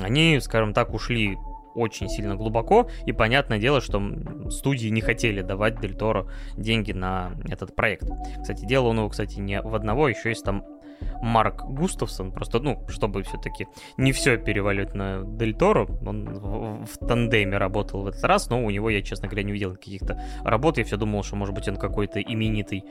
они, 0.00 0.40
скажем 0.40 0.72
так, 0.72 0.94
ушли 0.94 1.36
очень 1.74 2.08
сильно 2.08 2.36
глубоко, 2.36 2.88
и 3.06 3.12
понятное 3.12 3.58
дело, 3.58 3.80
что 3.80 4.02
студии 4.50 4.88
не 4.88 5.00
хотели 5.00 5.42
давать 5.42 5.80
Дель 5.80 5.94
Торо 5.94 6.26
деньги 6.56 6.92
на 6.92 7.32
этот 7.48 7.74
проект. 7.74 8.08
Кстати, 8.40 8.64
дело 8.64 8.88
он 8.88 8.98
его, 8.98 9.08
кстати, 9.08 9.38
не 9.38 9.60
в 9.60 9.74
одного, 9.74 10.08
еще 10.08 10.30
есть 10.30 10.44
там 10.44 10.64
Марк 11.20 11.64
Густавсон, 11.64 12.32
просто, 12.32 12.58
ну, 12.60 12.84
чтобы 12.88 13.22
все-таки 13.22 13.66
не 13.96 14.12
все 14.12 14.36
переваливать 14.36 14.94
на 14.94 15.22
Дель 15.24 15.54
Торо, 15.54 15.86
он 16.06 16.24
в, 16.24 16.86
в 16.86 17.06
тандеме 17.06 17.58
работал 17.58 18.02
в 18.02 18.06
этот 18.08 18.24
раз, 18.24 18.50
но 18.50 18.62
у 18.62 18.70
него, 18.70 18.90
я, 18.90 19.02
честно 19.02 19.28
говоря, 19.28 19.44
не 19.44 19.52
видел 19.52 19.74
каких-то 19.74 20.20
работ, 20.44 20.78
я 20.78 20.84
все 20.84 20.96
думал, 20.96 21.22
что, 21.22 21.36
может 21.36 21.54
быть, 21.54 21.68
он 21.68 21.76
какой-то 21.76 22.20
именитый 22.20 22.84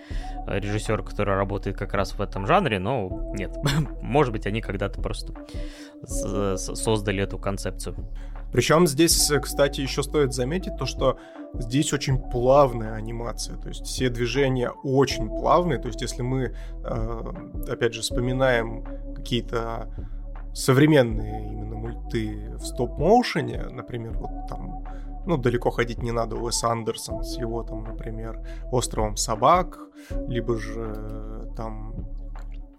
э, 0.47 0.59
режиссер, 0.59 1.03
который 1.03 1.35
работает 1.35 1.77
как 1.77 1.93
раз 1.93 2.13
в 2.13 2.21
этом 2.21 2.47
жанре, 2.47 2.79
но 2.79 3.33
нет, 3.37 3.55
может 4.01 4.31
быть, 4.31 4.47
они 4.47 4.61
когда-то 4.61 5.01
просто 5.01 5.33
создали 6.05 7.23
эту 7.23 7.37
концепцию. 7.37 7.95
Причем 8.51 8.87
здесь, 8.87 9.31
кстати, 9.41 9.81
еще 9.81 10.03
стоит 10.03 10.33
заметить 10.33 10.75
то, 10.77 10.85
что 10.85 11.17
здесь 11.53 11.93
очень 11.93 12.17
плавная 12.17 12.93
анимация, 12.95 13.57
то 13.57 13.69
есть 13.69 13.85
все 13.85 14.09
движения 14.09 14.71
очень 14.83 15.27
плавные, 15.29 15.79
то 15.79 15.87
есть 15.87 16.01
если 16.01 16.21
мы, 16.21 16.55
э, 16.83 17.33
опять 17.69 17.93
же, 17.93 18.01
вспоминаем 18.01 18.85
какие-то 19.15 19.89
современные 20.53 21.51
именно 21.51 21.75
мульты 21.75 22.55
в 22.55 22.65
стоп-моушене, 22.65 23.67
например, 23.71 24.17
вот 24.17 24.47
там, 24.49 24.85
ну, 25.25 25.37
далеко 25.37 25.69
ходить 25.71 26.01
не 26.03 26.11
надо, 26.11 26.35
Уэс 26.35 26.63
Андерсон 26.63 27.23
с 27.23 27.37
его 27.37 27.63
там, 27.63 27.83
например, 27.83 28.41
«Островом 28.71 29.15
собак», 29.15 29.79
либо 30.27 30.57
же 30.57 31.51
там 31.55 32.20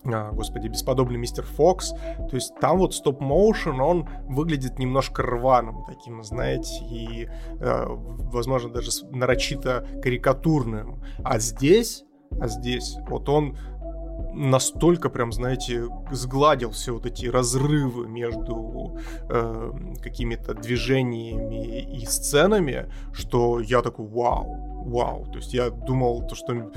а, 0.04 0.32
господи, 0.32 0.68
бесподобный 0.68 1.18
мистер 1.18 1.44
Фокс. 1.44 1.90
То 1.90 2.34
есть 2.34 2.54
там 2.60 2.78
вот 2.78 2.94
стоп-моушен, 2.94 3.80
он 3.80 4.08
выглядит 4.28 4.78
немножко 4.78 5.22
рваным 5.22 5.84
таким, 5.84 6.22
знаете, 6.24 6.84
и, 6.84 7.28
э, 7.60 7.84
возможно, 7.88 8.70
даже 8.70 8.90
нарочито 9.10 9.86
карикатурным. 10.02 11.02
А 11.24 11.38
здесь, 11.38 12.04
а 12.40 12.48
здесь, 12.48 12.96
вот 13.08 13.28
он 13.28 13.56
настолько 14.34 15.10
прям, 15.10 15.32
знаете, 15.32 15.86
сгладил 16.10 16.70
все 16.70 16.94
вот 16.94 17.06
эти 17.06 17.26
разрывы 17.26 18.08
между 18.08 18.98
э, 19.28 19.72
какими-то 20.02 20.54
движениями 20.54 22.00
и 22.00 22.06
сценами, 22.06 22.90
что 23.12 23.60
я 23.60 23.82
такой, 23.82 24.06
вау, 24.06 24.84
вау. 24.86 25.26
То 25.26 25.36
есть 25.36 25.52
я 25.54 25.70
думал, 25.70 26.26
то, 26.26 26.34
что 26.34 26.72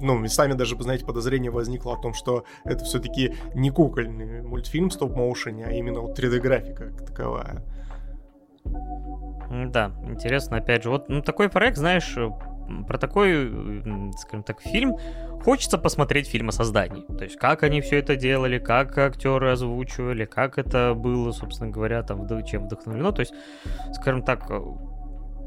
ну, 0.00 0.18
местами 0.18 0.54
даже, 0.54 0.80
знаете, 0.80 1.04
подозрение 1.04 1.50
возникло 1.50 1.94
о 1.94 2.00
том, 2.00 2.14
что 2.14 2.44
это 2.64 2.84
все-таки 2.84 3.34
не 3.54 3.70
кукольный 3.70 4.42
мультфильм 4.42 4.90
стоп-моушене, 4.90 5.66
а 5.66 5.72
именно 5.72 6.00
вот 6.00 6.18
3D-графика 6.18 6.90
как 6.90 7.06
таковая. 7.06 7.62
Да, 9.50 9.92
интересно, 10.04 10.58
опять 10.58 10.82
же, 10.82 10.90
вот 10.90 11.08
ну, 11.08 11.22
такой 11.22 11.48
проект, 11.48 11.76
знаешь, 11.76 12.16
про 12.86 12.98
такой, 12.98 13.82
скажем 14.18 14.42
так, 14.42 14.60
фильм 14.60 14.96
хочется 15.42 15.78
посмотреть 15.78 16.28
фильм 16.28 16.48
о 16.48 16.52
создании. 16.52 17.02
То 17.16 17.24
есть, 17.24 17.36
как 17.36 17.62
они 17.62 17.80
все 17.80 17.98
это 17.98 18.16
делали, 18.16 18.58
как 18.58 18.96
актеры 18.98 19.52
озвучивали, 19.52 20.24
как 20.24 20.58
это 20.58 20.94
было, 20.94 21.30
собственно 21.32 21.70
говоря, 21.70 22.02
там, 22.02 22.26
чем 22.44 22.64
вдохновлено. 22.64 23.12
То 23.12 23.20
есть, 23.20 23.34
скажем 23.92 24.22
так, 24.22 24.50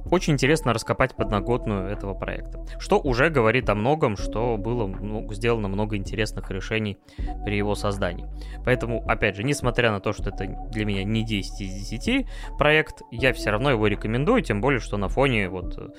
очень 0.05 0.33
интересно 0.33 0.73
раскопать 0.73 1.15
подноготную 1.15 1.89
этого 1.89 2.13
проекта. 2.13 2.65
Что 2.79 2.99
уже 2.99 3.29
говорит 3.29 3.69
о 3.69 3.75
многом, 3.75 4.17
что 4.17 4.57
было 4.57 4.87
ну, 4.87 5.31
сделано 5.33 5.67
много 5.67 5.97
интересных 5.97 6.51
решений 6.51 6.97
при 7.45 7.57
его 7.57 7.75
создании. 7.75 8.27
Поэтому, 8.65 9.03
опять 9.07 9.35
же, 9.35 9.43
несмотря 9.43 9.91
на 9.91 9.99
то, 9.99 10.13
что 10.13 10.29
это 10.29 10.45
для 10.71 10.85
меня 10.85 11.03
не 11.03 11.23
10 11.23 11.61
из 11.61 11.89
10 11.89 12.25
проект, 12.57 13.01
я 13.11 13.33
все 13.33 13.51
равно 13.51 13.71
его 13.71 13.87
рекомендую, 13.87 14.41
тем 14.41 14.61
более, 14.61 14.79
что 14.79 14.97
на 14.97 15.09
фоне 15.09 15.49
вот 15.49 15.77
э, 15.77 15.89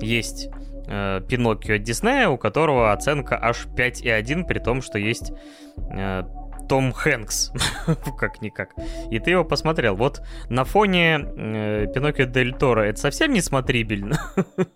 есть 0.00 0.48
э, 0.86 1.20
Пиноккио 1.28 1.76
от 1.76 1.82
Диснея, 1.82 2.28
у 2.28 2.38
которого 2.38 2.92
оценка 2.92 3.38
аж 3.40 3.66
5,1, 3.66 4.46
при 4.46 4.58
том, 4.58 4.82
что 4.82 4.98
есть 4.98 5.32
э, 5.90 6.22
том 6.68 6.92
Хэнкс, 6.92 7.52
как-никак. 8.18 8.74
И 9.10 9.18
ты 9.18 9.30
его 9.30 9.44
посмотрел. 9.44 9.96
Вот 9.96 10.22
на 10.48 10.64
фоне 10.64 11.18
э, 11.36 11.86
Пиноккио 11.92 12.26
Дель 12.26 12.54
Торо 12.54 12.82
это 12.82 13.00
совсем 13.00 13.32
не 13.32 13.40
смотрибельно? 13.40 14.18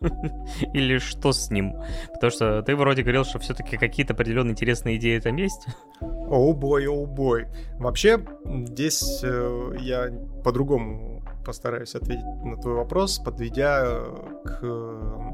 Или 0.72 0.98
что 0.98 1.32
с 1.32 1.50
ним? 1.50 1.74
Потому 2.12 2.30
что 2.30 2.62
ты 2.62 2.74
вроде 2.74 3.02
говорил, 3.02 3.24
что 3.24 3.38
все-таки 3.38 3.76
какие-то 3.76 4.14
определенные 4.14 4.52
интересные 4.52 4.96
идеи 4.96 5.18
там 5.18 5.36
есть. 5.36 5.66
Оу 6.00 6.54
бой, 6.54 6.86
оу 6.86 7.06
бой. 7.06 7.46
Вообще, 7.78 8.20
здесь 8.44 9.20
э, 9.22 9.74
я 9.80 10.10
по-другому 10.42 11.22
постараюсь 11.44 11.94
ответить 11.94 12.24
на 12.44 12.56
твой 12.56 12.74
вопрос, 12.74 13.18
подведя 13.18 13.82
к 14.44 14.58
э, 14.62 15.32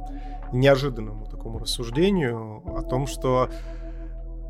неожиданному 0.52 1.26
такому 1.26 1.58
рассуждению 1.58 2.62
о 2.76 2.82
том, 2.82 3.06
что 3.06 3.50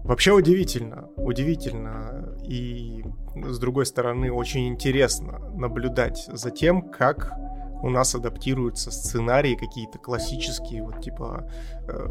Вообще 0.09 0.32
удивительно, 0.32 1.10
удивительно. 1.16 2.35
И 2.43 3.05
с 3.36 3.59
другой 3.59 3.85
стороны 3.85 4.32
очень 4.32 4.66
интересно 4.66 5.39
наблюдать 5.55 6.24
за 6.32 6.51
тем, 6.51 6.80
как 6.80 7.35
у 7.82 7.90
нас 7.90 8.14
адаптируются 8.14 8.90
сценарии 8.90 9.55
какие-то 9.55 9.98
классические, 9.98 10.82
вот 10.82 11.00
типа 11.00 11.50
э, 11.88 12.09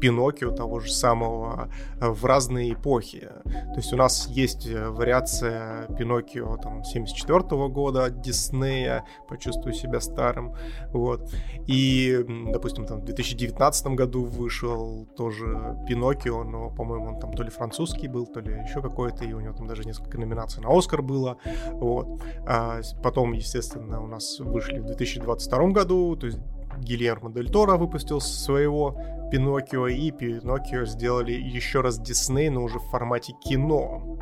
Пиноккио 0.00 0.50
того 0.50 0.80
же 0.80 0.92
самого 0.92 1.70
э, 2.00 2.08
в 2.08 2.24
разные 2.24 2.72
эпохи. 2.74 3.28
То 3.44 3.76
есть 3.76 3.92
у 3.92 3.96
нас 3.96 4.26
есть 4.28 4.66
э, 4.66 4.88
вариация 4.88 5.86
Пиноккио 5.96 6.56
там 6.56 6.84
74 6.84 7.38
-го 7.38 7.68
года 7.68 8.04
от 8.04 8.20
Диснея, 8.20 9.04
почувствую 9.28 9.74
себя 9.74 10.00
старым, 10.00 10.54
вот. 10.92 11.32
И, 11.66 12.24
допустим, 12.52 12.86
там 12.86 13.00
в 13.00 13.04
2019 13.04 13.86
году 13.88 14.24
вышел 14.24 15.06
тоже 15.16 15.76
Пиноккио, 15.88 16.44
но, 16.44 16.70
по-моему, 16.70 17.08
он 17.08 17.20
там 17.20 17.32
то 17.32 17.42
ли 17.42 17.50
французский 17.50 18.08
был, 18.08 18.26
то 18.26 18.40
ли 18.40 18.52
еще 18.52 18.82
какой-то, 18.82 19.24
и 19.24 19.32
у 19.32 19.40
него 19.40 19.54
там 19.54 19.66
даже 19.66 19.84
несколько 19.84 20.18
номинаций 20.18 20.62
на 20.62 20.76
Оскар 20.76 21.02
было, 21.02 21.36
вот. 21.72 22.20
А 22.46 22.80
потом, 23.02 23.32
естественно, 23.32 24.02
у 24.02 24.06
нас 24.06 24.40
вышли 24.40 24.80
в 24.80 24.95
2022 24.96 25.68
году, 25.68 26.16
то 26.16 26.26
есть 26.26 26.38
Гильермо 26.78 27.30
Дель 27.32 27.50
Торо 27.50 27.76
выпустил 27.76 28.20
своего 28.20 28.96
Пиноккио, 29.30 29.88
и 29.88 30.10
Пиноккио 30.10 30.84
сделали 30.84 31.32
еще 31.32 31.80
раз 31.80 31.98
Дисней, 31.98 32.48
но 32.48 32.62
уже 32.62 32.78
в 32.78 32.84
формате 32.90 33.34
кино. 33.44 34.18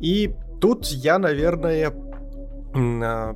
И 0.00 0.34
тут 0.60 0.86
я, 0.86 1.18
наверное, 1.18 1.92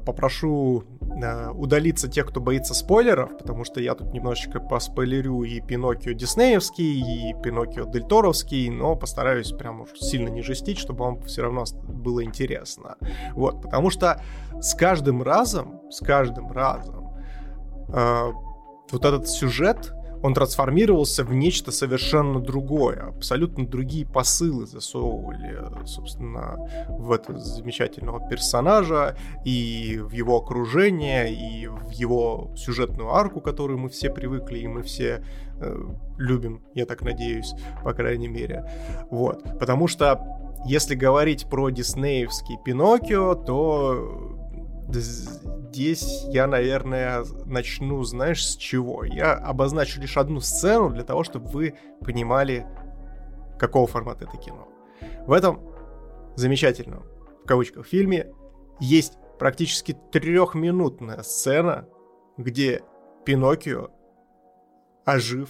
попрошу 0.04 0.84
а, 1.22 1.52
удалиться 1.52 2.08
тех, 2.08 2.26
кто 2.26 2.40
боится 2.40 2.74
спойлеров, 2.74 3.36
потому 3.38 3.64
что 3.64 3.80
я 3.80 3.94
тут 3.94 4.12
немножечко 4.12 4.60
поспойлерю 4.60 5.42
и 5.42 5.60
Пиноккио 5.60 6.12
Диснеевский, 6.12 7.30
и 7.30 7.34
Пиноккио 7.42 7.84
Дель 7.86 8.04
Торовский, 8.04 8.70
но 8.70 8.96
постараюсь 8.96 9.52
прям 9.52 9.82
уж 9.82 9.90
сильно 9.94 10.28
не 10.28 10.42
жестить, 10.42 10.78
чтобы 10.78 11.04
вам 11.04 11.22
все 11.22 11.42
равно 11.42 11.64
было 11.88 12.24
интересно. 12.24 12.96
Вот, 13.32 13.62
потому 13.62 13.90
что 13.90 14.22
с 14.60 14.74
каждым 14.74 15.22
разом, 15.22 15.80
с 15.90 16.00
каждым 16.00 16.50
разом 16.50 17.14
э, 17.88 18.32
вот 18.90 19.04
этот 19.04 19.28
сюжет, 19.28 19.92
он 20.22 20.34
трансформировался 20.34 21.24
в 21.24 21.34
нечто 21.34 21.72
совершенно 21.72 22.40
другое. 22.40 23.08
Абсолютно 23.08 23.66
другие 23.66 24.06
посылы 24.06 24.66
засовывали, 24.66 25.58
собственно, 25.86 26.56
в 26.88 27.10
этого 27.10 27.38
замечательного 27.38 28.28
персонажа 28.28 29.16
и 29.44 29.98
в 30.00 30.12
его 30.12 30.38
окружение, 30.38 31.32
и 31.32 31.66
в 31.66 31.90
его 31.90 32.52
сюжетную 32.56 33.12
арку, 33.12 33.40
которую 33.40 33.78
мы 33.78 33.88
все 33.88 34.10
привыкли, 34.10 34.60
и 34.60 34.68
мы 34.68 34.82
все 34.82 35.24
э, 35.60 35.76
любим, 36.18 36.62
я 36.74 36.86
так 36.86 37.02
надеюсь, 37.02 37.52
по 37.82 37.92
крайней 37.92 38.28
мере. 38.28 38.64
Вот. 39.10 39.42
Потому 39.58 39.88
что 39.88 40.20
если 40.66 40.94
говорить 40.94 41.46
про 41.46 41.70
диснеевский 41.70 42.58
Пиноккио, 42.64 43.34
то 43.34 44.38
здесь 45.72 46.24
я, 46.28 46.46
наверное, 46.46 47.24
начну, 47.46 48.02
знаешь, 48.04 48.46
с 48.46 48.56
чего? 48.56 49.04
Я 49.04 49.32
обозначу 49.32 50.00
лишь 50.00 50.18
одну 50.18 50.40
сцену 50.40 50.90
для 50.90 51.02
того, 51.02 51.24
чтобы 51.24 51.48
вы 51.48 51.74
понимали, 52.00 52.66
какого 53.58 53.86
формата 53.86 54.26
это 54.26 54.36
кино. 54.36 54.68
В 55.26 55.32
этом 55.32 55.60
замечательном, 56.36 57.04
в 57.42 57.46
кавычках, 57.46 57.86
фильме 57.86 58.34
есть 58.80 59.14
практически 59.38 59.96
трехминутная 60.12 61.22
сцена, 61.22 61.88
где 62.36 62.82
Пиноккио, 63.24 63.88
ожив 65.06 65.48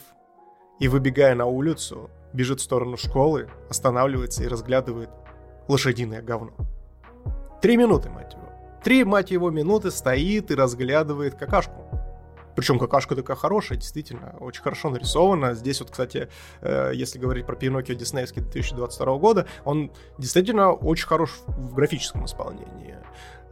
и 0.78 0.86
выбегая 0.86 1.34
на 1.34 1.46
улицу, 1.46 2.10
бежит 2.32 2.60
в 2.60 2.62
сторону 2.62 2.96
школы, 2.96 3.48
останавливается 3.68 4.44
и 4.44 4.48
разглядывает 4.48 5.10
лошадиное 5.68 6.22
говно. 6.22 6.52
Три 7.60 7.76
минуты, 7.76 8.08
мать. 8.08 8.36
Три, 8.82 9.04
мать 9.04 9.30
его, 9.30 9.50
минуты 9.50 9.90
стоит 9.90 10.50
и 10.50 10.54
разглядывает 10.54 11.34
какашку. 11.34 11.92
Причем 12.54 12.78
какашка 12.78 13.16
такая 13.16 13.36
хорошая, 13.36 13.78
действительно, 13.78 14.34
очень 14.40 14.62
хорошо 14.62 14.90
нарисована. 14.90 15.54
Здесь 15.54 15.80
вот, 15.80 15.90
кстати, 15.90 16.28
э, 16.60 16.92
если 16.94 17.18
говорить 17.18 17.46
про 17.46 17.56
Пиноккио 17.56 17.94
диснеевский 17.94 18.42
2022 18.42 19.18
года, 19.18 19.46
он 19.64 19.90
действительно 20.18 20.72
очень 20.72 21.06
хорош 21.06 21.40
в 21.46 21.74
графическом 21.74 22.26
исполнении. 22.26 22.96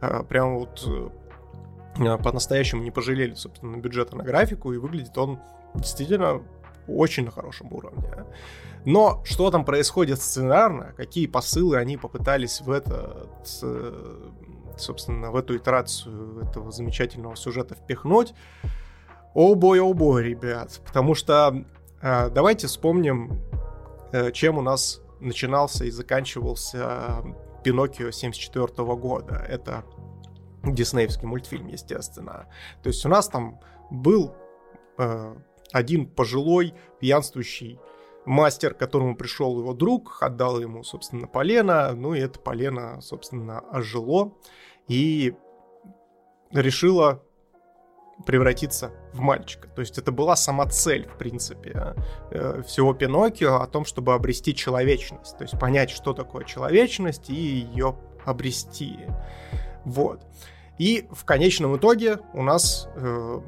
Э, 0.01 0.23
прям 0.23 0.59
вот 0.59 0.83
э, 0.85 2.17
по-настоящему 2.17 2.83
не 2.83 2.91
пожалели, 2.91 3.33
собственно, 3.33 3.77
бюджета 3.77 4.15
на 4.15 4.23
графику, 4.23 4.71
и 4.73 4.77
выглядит 4.77 5.17
он 5.17 5.39
действительно 5.73 6.41
очень 6.87 7.25
на 7.25 7.31
хорошем 7.31 7.73
уровне. 7.73 8.25
Но 8.85 9.21
что 9.25 9.49
там 9.51 9.65
происходит 9.65 10.21
сценарно, 10.21 10.93
какие 10.97 11.27
посылы 11.27 11.77
они 11.77 11.97
попытались 11.97 12.61
в 12.61 12.71
этот 12.71 13.63
собственно, 14.77 15.31
в 15.31 15.35
эту 15.35 15.57
итерацию 15.57 16.39
этого 16.41 16.71
замечательного 16.71 17.35
сюжета 17.35 17.75
впихнуть. 17.75 18.33
О 19.33 19.55
бой, 19.55 19.79
о 19.79 19.93
бой, 19.93 20.23
ребят. 20.23 20.81
Потому 20.85 21.15
что 21.15 21.63
э, 22.01 22.29
давайте 22.29 22.67
вспомним, 22.67 23.41
э, 24.11 24.31
чем 24.31 24.57
у 24.57 24.61
нас 24.61 25.01
начинался 25.19 25.85
и 25.85 25.91
заканчивался 25.91 27.23
Пиноккио 27.63 28.11
74 28.11 28.67
года. 28.95 29.35
Это 29.47 29.83
диснеевский 30.63 31.27
мультфильм, 31.27 31.67
естественно. 31.67 32.47
То 32.83 32.89
есть 32.89 33.05
у 33.05 33.09
нас 33.09 33.27
там 33.27 33.59
был 33.89 34.35
э, 34.97 35.35
один 35.71 36.07
пожилой 36.07 36.73
пьянствующий 36.99 37.79
мастер, 38.25 38.73
к 38.73 38.77
которому 38.77 39.15
пришел 39.15 39.59
его 39.59 39.73
друг, 39.73 40.17
отдал 40.21 40.59
ему, 40.59 40.83
собственно, 40.83 41.27
полено, 41.27 41.93
ну 41.93 42.13
и 42.13 42.19
это 42.19 42.39
полено, 42.39 43.01
собственно, 43.01 43.61
ожило 43.71 44.33
и 44.87 45.33
решила 46.51 47.23
превратиться 48.25 48.91
в 49.13 49.19
мальчика. 49.19 49.67
То 49.69 49.81
есть 49.81 49.97
это 49.97 50.11
была 50.11 50.35
сама 50.35 50.67
цель, 50.67 51.07
в 51.07 51.17
принципе, 51.17 51.95
э, 52.29 52.61
всего 52.67 52.93
Пиноккио 52.93 53.55
о 53.55 53.67
том, 53.67 53.85
чтобы 53.85 54.13
обрести 54.13 54.53
человечность. 54.55 55.37
То 55.37 55.43
есть 55.43 55.57
понять, 55.59 55.89
что 55.89 56.13
такое 56.13 56.45
человечность 56.45 57.29
и 57.29 57.33
ее 57.33 57.97
обрести. 58.25 58.99
Вот. 59.85 60.21
И 60.77 61.07
в 61.11 61.25
конечном 61.25 61.77
итоге 61.77 62.19
у 62.33 62.43
нас 62.43 62.87
э, 62.95 63.41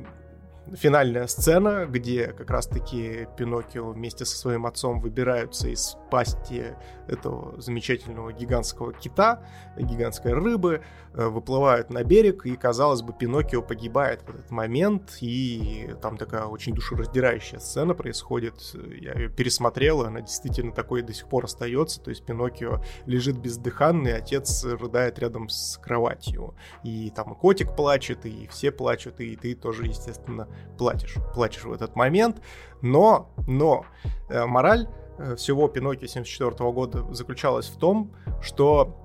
финальная 0.71 1.27
сцена, 1.27 1.85
где 1.85 2.27
как 2.27 2.49
раз-таки 2.49 3.27
Пиноккио 3.37 3.91
вместе 3.91 4.25
со 4.25 4.37
своим 4.37 4.65
отцом 4.65 4.99
выбираются 4.99 5.67
из 5.67 5.97
пасти 6.09 6.75
этого 7.07 7.59
замечательного 7.59 8.31
гигантского 8.31 8.93
кита, 8.93 9.45
гигантской 9.77 10.33
рыбы, 10.33 10.81
э, 11.13 11.27
выплывают 11.27 11.89
на 11.89 12.03
берег, 12.03 12.45
и, 12.45 12.55
казалось 12.55 13.01
бы, 13.01 13.13
Пиноккио 13.13 13.61
погибает 13.61 14.21
в 14.21 14.29
этот 14.29 14.51
момент, 14.51 15.17
и 15.19 15.93
там 16.01 16.17
такая 16.17 16.45
очень 16.45 16.73
душераздирающая 16.73 17.59
сцена 17.59 17.93
происходит. 17.93 18.55
Я 18.73 19.13
ее 19.13 19.29
пересмотрел, 19.29 20.03
и 20.03 20.07
она 20.07 20.21
действительно 20.21 20.71
такой 20.71 21.01
до 21.01 21.13
сих 21.13 21.27
пор 21.27 21.45
остается, 21.45 22.01
то 22.01 22.09
есть 22.09 22.25
Пиноккио 22.25 22.81
лежит 23.05 23.37
бездыханный, 23.37 24.15
отец 24.15 24.63
рыдает 24.63 25.19
рядом 25.19 25.49
с 25.49 25.77
кроватью, 25.77 26.55
и 26.83 27.11
там 27.13 27.33
и 27.33 27.35
котик 27.35 27.75
плачет, 27.75 28.25
и 28.25 28.47
все 28.47 28.71
плачут, 28.71 29.19
и 29.19 29.35
ты 29.35 29.55
тоже, 29.55 29.85
естественно, 29.87 30.47
платишь, 30.77 31.15
платишь 31.33 31.63
в 31.63 31.71
этот 31.71 31.95
момент. 31.95 32.41
Но, 32.81 33.33
но, 33.47 33.85
э, 34.29 34.45
мораль 34.45 34.87
э, 35.17 35.35
всего 35.35 35.67
Пиноккио 35.67 36.07
74 36.07 36.71
года 36.71 37.05
заключалась 37.13 37.67
в 37.67 37.77
том, 37.77 38.13
что 38.41 38.99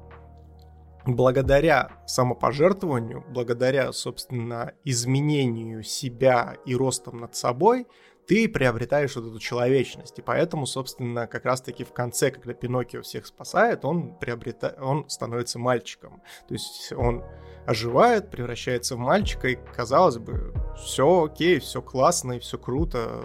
благодаря 1.06 1.90
самопожертвованию, 2.06 3.24
благодаря, 3.28 3.92
собственно, 3.92 4.72
изменению 4.84 5.82
себя 5.82 6.56
и 6.66 6.74
ростом 6.74 7.18
над 7.18 7.34
собой, 7.34 7.86
ты 8.28 8.46
приобретаешь 8.46 9.16
вот 9.16 9.24
эту 9.24 9.38
человечность. 9.38 10.18
И 10.18 10.22
поэтому, 10.22 10.66
собственно, 10.66 11.26
как 11.26 11.46
раз-таки 11.46 11.82
в 11.82 11.92
конце, 11.92 12.30
когда 12.30 12.52
Пиноккио 12.52 13.00
всех 13.00 13.26
спасает, 13.26 13.86
он, 13.86 14.14
приобретает, 14.18 14.78
он 14.78 15.08
становится 15.08 15.58
мальчиком. 15.58 16.22
То 16.46 16.54
есть 16.54 16.92
он 16.92 17.24
оживает, 17.64 18.30
превращается 18.30 18.96
в 18.96 18.98
мальчика, 18.98 19.48
и, 19.48 19.58
казалось 19.74 20.18
бы, 20.18 20.52
все 20.76 21.24
окей, 21.24 21.58
все 21.58 21.80
классно 21.80 22.32
и 22.32 22.38
все 22.38 22.58
круто, 22.58 23.22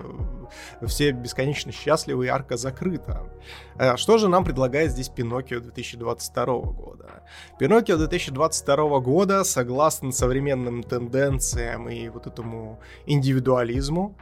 все 0.85 1.11
бесконечно 1.11 1.73
счастливы, 1.73 2.25
и 2.25 2.29
арка 2.29 2.55
закрыта. 2.55 3.29
А 3.75 3.97
что 3.97 4.17
же 4.17 4.29
нам 4.29 4.45
предлагает 4.45 4.91
здесь 4.91 5.09
Пиноккио 5.09 5.59
2022 5.59 6.45
года? 6.45 7.23
Пиноккио 7.59 7.97
2022 7.97 8.99
года, 8.99 9.43
согласно 9.43 10.13
современным 10.13 10.83
тенденциям 10.83 11.89
и 11.89 12.07
вот 12.07 12.27
этому 12.27 12.79
индивидуализму, 13.05 14.15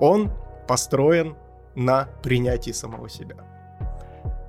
он 0.00 0.32
построен 0.66 1.36
на 1.74 2.08
принятии 2.22 2.72
самого 2.72 3.08
себя. 3.08 3.36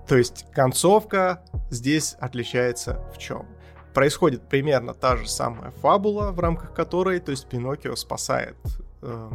То 0.07 0.17
есть 0.17 0.45
концовка 0.51 1.43
здесь 1.69 2.15
отличается 2.19 3.03
в 3.13 3.17
чем? 3.17 3.45
Происходит 3.93 4.47
примерно 4.47 4.93
та 4.93 5.17
же 5.17 5.27
самая 5.27 5.71
фабула, 5.71 6.31
в 6.31 6.39
рамках 6.39 6.73
которой, 6.73 7.19
то 7.19 7.31
есть 7.31 7.47
Пиноккио 7.47 7.95
спасает 7.95 8.55
э, 9.01 9.29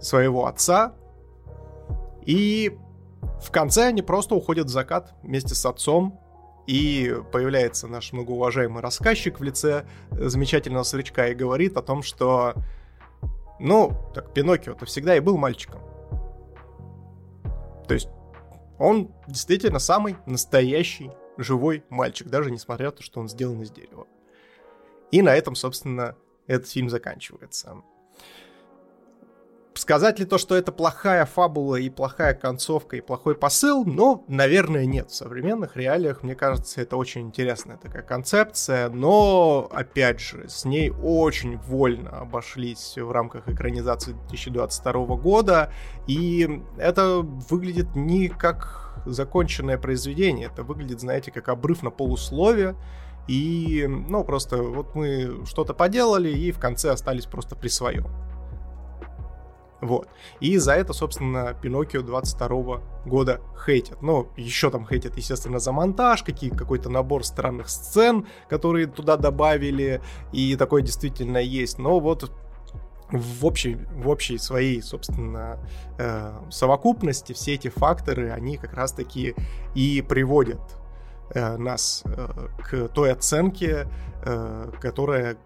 своего 0.00 0.46
отца, 0.46 0.94
и 2.24 2.76
в 3.42 3.50
конце 3.50 3.86
они 3.86 4.02
просто 4.02 4.34
уходят 4.34 4.66
в 4.66 4.70
закат 4.70 5.14
вместе 5.22 5.54
с 5.54 5.64
отцом, 5.66 6.18
и 6.66 7.14
появляется 7.32 7.88
наш 7.88 8.12
многоуважаемый 8.12 8.82
рассказчик 8.82 9.40
в 9.40 9.42
лице 9.42 9.86
замечательного 10.10 10.84
сверчка 10.84 11.28
и 11.28 11.34
говорит 11.34 11.76
о 11.76 11.82
том, 11.82 12.02
что 12.02 12.54
ну, 13.60 13.94
так 14.14 14.32
Пиноккио-то 14.32 14.86
всегда 14.86 15.16
и 15.16 15.20
был 15.20 15.36
мальчиком. 15.36 15.80
То 17.86 17.94
есть 17.94 18.08
он 18.78 19.12
действительно 19.28 19.78
самый 19.78 20.16
настоящий 20.26 21.10
живой 21.36 21.84
мальчик, 21.90 22.28
даже 22.28 22.50
несмотря 22.50 22.86
на 22.86 22.92
то, 22.92 23.02
что 23.02 23.20
он 23.20 23.28
сделан 23.28 23.60
из 23.62 23.70
дерева. 23.70 24.06
И 25.10 25.22
на 25.22 25.34
этом, 25.34 25.54
собственно, 25.54 26.16
этот 26.46 26.68
фильм 26.68 26.88
заканчивается. 26.88 27.82
Сказать 29.74 30.18
ли 30.18 30.24
то, 30.24 30.36
что 30.36 30.56
это 30.56 30.72
плохая 30.72 31.24
фабула 31.24 31.76
и 31.76 31.88
плохая 31.90 32.34
концовка 32.34 32.96
и 32.96 33.00
плохой 33.00 33.36
посыл? 33.36 33.84
Ну, 33.84 34.24
наверное, 34.26 34.84
нет. 34.84 35.10
В 35.10 35.14
современных 35.14 35.76
реалиях, 35.76 36.24
мне 36.24 36.34
кажется, 36.34 36.80
это 36.80 36.96
очень 36.96 37.22
интересная 37.22 37.76
такая 37.76 38.02
концепция, 38.02 38.90
но, 38.90 39.68
опять 39.72 40.20
же, 40.20 40.48
с 40.48 40.64
ней 40.64 40.90
очень 40.90 41.56
вольно 41.56 42.10
обошлись 42.10 42.96
в 42.98 43.10
рамках 43.12 43.48
экранизации 43.48 44.12
2022 44.12 45.16
года, 45.16 45.72
и 46.08 46.62
это 46.76 47.20
выглядит 47.20 47.94
не 47.94 48.28
как 48.28 49.00
законченное 49.06 49.78
произведение, 49.78 50.48
это 50.52 50.64
выглядит, 50.64 51.00
знаете, 51.00 51.30
как 51.30 51.48
обрыв 51.48 51.82
на 51.82 51.90
полусловие, 51.90 52.74
и, 53.28 53.86
ну, 53.88 54.24
просто 54.24 54.62
вот 54.62 54.96
мы 54.96 55.46
что-то 55.46 55.74
поделали 55.74 56.30
и 56.30 56.50
в 56.50 56.58
конце 56.58 56.90
остались 56.90 57.26
просто 57.26 57.54
при 57.54 57.68
своем. 57.68 58.06
Вот. 59.80 60.08
И 60.40 60.58
за 60.58 60.74
это, 60.74 60.92
собственно, 60.92 61.54
Пиноккио 61.60 62.02
22 62.02 62.80
года 63.06 63.40
хейтят. 63.64 64.02
Ну, 64.02 64.28
еще 64.36 64.70
там 64.70 64.86
хейтят, 64.86 65.16
естественно, 65.16 65.58
за 65.58 65.72
монтаж, 65.72 66.22
какие, 66.22 66.50
какой-то 66.50 66.90
набор 66.90 67.24
странных 67.24 67.68
сцен, 67.70 68.26
которые 68.48 68.86
туда 68.86 69.16
добавили, 69.16 70.02
и 70.32 70.54
такое 70.56 70.82
действительно 70.82 71.38
есть. 71.38 71.78
Но 71.78 71.98
вот 71.98 72.30
в 73.10 73.46
общей, 73.46 73.76
в 73.92 74.08
общей 74.08 74.38
своей, 74.38 74.82
собственно, 74.82 75.58
э, 75.98 76.32
совокупности 76.50 77.32
все 77.32 77.54
эти 77.54 77.68
факторы, 77.68 78.30
они 78.30 78.56
как 78.56 78.74
раз-таки 78.74 79.34
и 79.74 80.02
приводят 80.02 80.60
э, 81.34 81.56
нас 81.56 82.02
э, 82.04 82.48
к 82.62 82.88
той 82.88 83.12
оценке, 83.12 83.88
э, 84.24 84.70
которая 84.80 85.36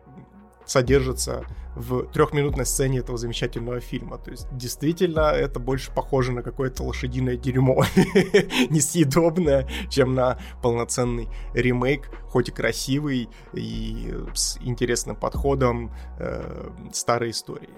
содержится 0.66 1.44
в 1.76 2.05
трехминутной 2.12 2.66
сцене 2.66 2.98
этого 2.98 3.18
замечательного 3.18 3.80
фильма. 3.80 4.18
То 4.18 4.30
есть, 4.30 4.46
действительно, 4.52 5.32
это 5.32 5.59
больше 5.59 5.92
похоже 5.92 6.32
на 6.32 6.42
какое-то 6.42 6.82
лошадиное 6.82 7.36
дерьмо, 7.36 7.84
несъедобное, 8.70 9.68
чем 9.90 10.14
на 10.14 10.38
полноценный 10.62 11.28
ремейк, 11.52 12.10
хоть 12.28 12.48
и 12.48 12.52
красивый, 12.52 13.28
и 13.52 14.14
с 14.34 14.59
интересным 14.60 15.16
подходом 15.16 15.92
э, 16.18 16.70
старой 16.92 17.30
истории. 17.30 17.70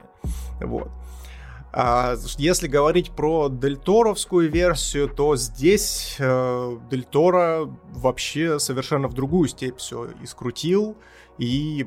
Вот. 0.61 0.91
А 1.79 2.17
если 2.39 2.69
говорить 2.69 3.11
про 3.11 3.51
дельторовскую 3.51 4.51
версию, 4.51 5.11
то 5.11 5.37
здесь 5.37 6.17
э, 6.19 6.79
Дель 6.91 7.07
вообще 7.93 8.59
совершенно 8.59 9.09
в 9.09 9.13
другую 9.13 9.49
степь 9.49 9.77
все 9.77 10.09
искрутил 10.23 10.97
и 11.37 11.87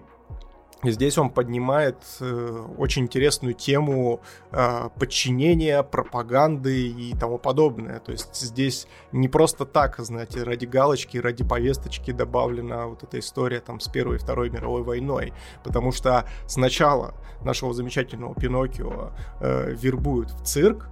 Здесь 0.84 1.18
он 1.18 1.30
поднимает 1.30 1.98
э, 2.22 2.66
очень 2.78 3.04
интересную 3.04 3.54
тему 3.54 4.22
э, 4.52 4.90
подчинения, 4.98 5.84
пропаганды 5.84 6.88
и 6.88 7.14
тому 7.18 7.38
подобное. 7.38 8.00
То 8.00 8.14
есть 8.14 8.34
здесь 8.36 8.88
не 9.12 9.28
просто 9.28 9.66
так, 9.66 9.98
знаете, 10.00 10.44
ради 10.44 10.66
галочки, 10.66 11.18
ради 11.18 11.44
повесточки 11.44 12.12
добавлена 12.12 12.88
вот 12.88 13.04
эта 13.04 13.20
история 13.20 13.60
там 13.60 13.82
с 13.82 13.90
Первой 13.90 14.16
и 14.16 14.20
Второй 14.20 14.50
мировой 14.50 14.84
войной. 14.84 15.34
Потому 15.66 15.92
что 15.92 16.26
сначала 16.48 17.14
нашего 17.44 17.74
замечательного 17.74 18.34
Пиноккио 18.36 19.12
э, 19.42 19.74
вербуют 19.74 20.32
в 20.32 20.46
цирк, 20.46 20.90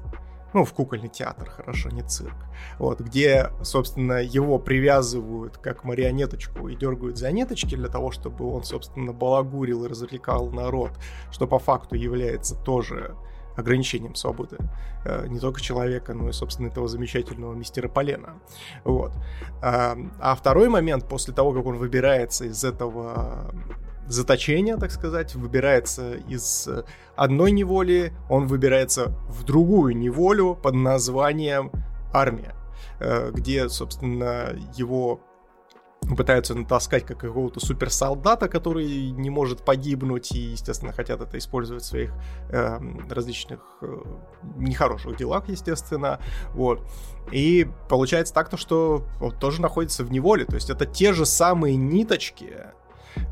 ну, 0.57 0.65
в 0.65 0.73
кукольный 0.73 1.07
театр, 1.07 1.49
хорошо, 1.49 1.89
не 1.89 2.01
цирк, 2.01 2.35
вот, 2.79 2.99
где, 2.99 3.51
собственно, 3.61 4.23
его 4.23 4.57
привязывают 4.57 5.57
как 5.57 5.83
марионеточку 5.83 6.67
и 6.67 6.75
дергают 6.75 7.17
за 7.17 7.31
ниточки 7.31 7.75
для 7.75 7.89
того, 7.89 8.09
чтобы 8.09 8.51
он, 8.51 8.63
собственно, 8.63 9.13
балагурил 9.13 9.85
и 9.85 9.87
развлекал 9.87 10.49
народ, 10.49 10.91
что 11.31 11.45
по 11.45 11.59
факту 11.59 11.95
является 11.95 12.55
тоже 12.55 13.15
ограничением 13.55 14.15
свободы 14.15 14.57
э, 15.05 15.27
не 15.27 15.39
только 15.39 15.61
человека, 15.61 16.15
но 16.15 16.29
и, 16.29 16.31
собственно, 16.31 16.67
этого 16.67 16.87
замечательного 16.87 17.53
мистера 17.53 17.87
Полена. 17.87 18.39
Вот. 18.83 19.11
А, 19.61 19.95
а 20.19 20.35
второй 20.35 20.69
момент, 20.69 21.07
после 21.07 21.33
того, 21.35 21.53
как 21.53 21.67
он 21.67 21.77
выбирается 21.77 22.45
из 22.45 22.63
этого 22.63 23.51
заточения, 24.07 24.77
так 24.77 24.91
сказать, 24.91 25.35
выбирается 25.35 26.15
из 26.15 26.67
одной 27.15 27.51
неволи, 27.51 28.13
он 28.29 28.47
выбирается 28.47 29.07
в 29.29 29.43
другую 29.43 29.97
неволю 29.97 30.55
под 30.55 30.75
названием 30.75 31.71
армия, 32.13 32.55
э, 32.99 33.31
где, 33.33 33.69
собственно, 33.69 34.57
его 34.75 35.21
пытаются 36.15 36.55
натаскать 36.55 37.05
как 37.05 37.17
какого-то 37.17 37.59
суперсолдата, 37.59 38.47
который 38.47 39.11
не 39.11 39.29
может 39.29 39.65
погибнуть, 39.65 40.31
и, 40.31 40.39
естественно, 40.39 40.93
хотят 40.93 41.21
это 41.21 41.37
использовать 41.37 41.83
в 41.83 41.87
своих 41.87 42.13
э, 42.49 42.79
различных 43.09 43.59
э, 43.81 43.97
нехороших 44.55 45.17
делах, 45.17 45.49
естественно, 45.49 46.19
вот. 46.53 46.87
И 47.31 47.67
получается 47.89 48.33
так-то, 48.33 48.55
что 48.57 49.03
он 49.19 49.31
тоже 49.31 49.61
находится 49.61 50.03
в 50.03 50.11
неволе, 50.11 50.45
то 50.45 50.55
есть 50.55 50.69
это 50.69 50.85
те 50.85 51.11
же 51.13 51.25
самые 51.25 51.75
ниточки, 51.75 52.53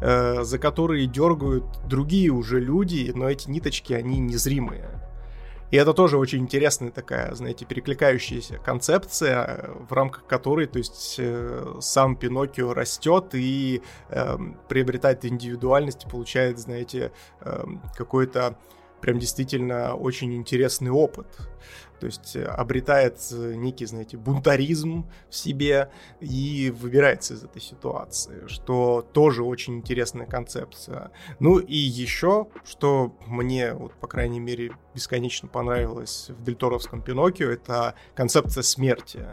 э, 0.01 0.43
за 0.43 0.59
которые 0.59 1.07
дергают 1.07 1.65
другие 1.87 2.29
уже 2.31 2.59
люди, 2.59 3.11
но 3.13 3.29
эти 3.29 3.49
ниточки, 3.49 3.93
они 3.93 4.19
незримые. 4.19 4.95
И 5.71 5.77
это 5.77 5.93
тоже 5.93 6.17
очень 6.17 6.39
интересная 6.39 6.91
такая, 6.91 7.33
знаете, 7.33 7.65
перекликающаяся 7.65 8.57
концепция, 8.59 9.71
в 9.89 9.91
рамках 9.91 10.25
которой, 10.27 10.67
то 10.67 10.77
есть, 10.77 11.15
э, 11.17 11.77
сам 11.81 12.15
Пиноккио 12.15 12.73
растет 12.73 13.33
и 13.33 13.81
э, 14.09 14.37
приобретает 14.69 15.25
индивидуальность, 15.25 16.07
получает, 16.09 16.59
знаете, 16.59 17.11
э, 17.41 17.63
какой-то 17.95 18.57
прям 19.01 19.19
действительно 19.19 19.95
очень 19.95 20.35
интересный 20.35 20.91
опыт 20.91 21.27
то 21.99 22.07
есть 22.07 22.35
э, 22.35 22.43
обретает 22.43 23.19
э, 23.31 23.53
некий, 23.55 23.85
знаете, 23.85 24.17
бунтаризм 24.17 25.09
в 25.29 25.35
себе 25.35 25.89
и 26.19 26.73
выбирается 26.77 27.33
из 27.33 27.43
этой 27.43 27.61
ситуации, 27.61 28.47
что 28.47 29.01
тоже 29.13 29.43
очень 29.43 29.77
интересная 29.77 30.25
концепция. 30.25 31.11
Ну 31.39 31.59
и 31.59 31.77
еще, 31.77 32.47
что 32.63 33.15
мне, 33.25 33.73
вот, 33.73 33.93
по 33.93 34.07
крайней 34.07 34.39
мере, 34.39 34.71
бесконечно 34.93 35.47
понравилось 35.47 36.29
в 36.29 36.43
Дельторовском 36.43 37.01
Пиноккио, 37.01 37.49
это 37.49 37.95
концепция 38.13 38.63
смерти. 38.63 39.25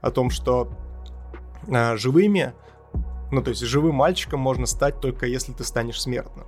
О 0.00 0.10
том, 0.10 0.30
что 0.30 0.70
а, 1.68 1.96
живыми, 1.96 2.54
ну 3.32 3.42
то 3.42 3.50
есть 3.50 3.62
живым 3.62 3.96
мальчиком 3.96 4.40
можно 4.40 4.66
стать 4.66 5.00
только 5.00 5.26
если 5.26 5.52
ты 5.52 5.64
станешь 5.64 6.00
смертным. 6.00 6.46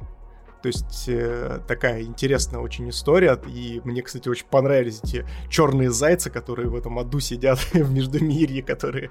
То 0.63 0.69
есть 0.69 1.09
э, 1.09 1.61
такая 1.67 2.03
интересная 2.03 2.61
очень 2.61 2.89
история. 2.91 3.39
И 3.47 3.81
мне, 3.85 4.03
кстати, 4.03 4.29
очень 4.29 4.47
понравились 4.47 5.01
эти 5.03 5.27
черные 5.49 5.91
зайцы, 5.91 6.31
которые 6.31 6.69
в 6.69 6.75
этом 6.75 6.99
аду 6.99 7.21
сидят 7.21 7.59
в 7.73 7.93
Междумирье, 7.93 8.63
которые 8.63 9.11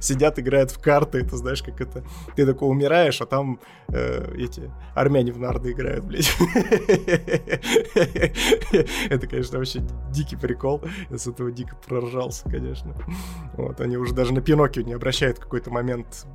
сидят, 0.00 0.38
играют 0.38 0.70
в 0.70 0.80
карты. 0.80 1.18
Это 1.18 1.36
знаешь, 1.36 1.62
как 1.62 1.80
это... 1.80 2.04
Ты 2.36 2.46
такой 2.46 2.68
умираешь, 2.68 3.20
а 3.20 3.26
там 3.26 3.60
э, 3.88 4.34
эти 4.36 4.70
армяне 4.94 5.32
в 5.32 5.38
нарды 5.38 5.72
играют, 5.72 6.04
блядь. 6.04 6.32
Это, 9.10 9.26
конечно, 9.26 9.58
вообще 9.58 9.82
дикий 10.10 10.36
прикол. 10.36 10.82
Я 11.10 11.18
с 11.18 11.26
этого 11.26 11.50
дико 11.50 11.76
проржался, 11.86 12.48
конечно. 12.48 12.94
Вот, 13.54 13.80
они 13.80 13.96
уже 13.96 14.14
даже 14.14 14.32
на 14.32 14.40
Пиноккио 14.40 14.82
не 14.82 14.92
обращают 14.92 15.38
какой-то 15.38 15.70
момент 15.70 16.26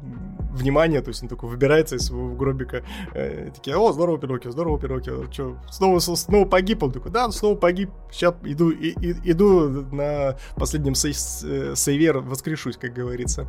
внимания, 0.52 1.02
то 1.02 1.10
есть 1.10 1.24
он 1.24 1.30
такой 1.30 1.50
выбирается 1.50 1.96
из 1.96 2.06
своего 2.06 2.34
гробика, 2.36 2.84
э, 3.14 3.52
такие, 3.54 3.78
о, 3.78 3.92
здорово, 3.92 4.18
Пиноккио, 4.18 4.41
здорово, 4.50 4.80
Пиноккио, 4.80 5.32
что, 5.32 5.58
снова, 5.70 6.00
снова 6.00 6.46
погиб? 6.46 6.82
Он 6.82 6.92
такой, 6.92 7.12
да, 7.12 7.30
снова 7.32 7.56
погиб, 7.56 7.92
сейчас 8.12 8.34
иду, 8.44 8.72
и, 8.72 8.90
и, 8.90 9.32
иду 9.32 9.86
на 9.92 10.38
последнем 10.56 10.96
сей, 10.96 11.12
э, 11.12 11.74
сейвер 11.76 12.20
воскрешусь, 12.20 12.78
как 12.78 12.94
говорится. 12.94 13.48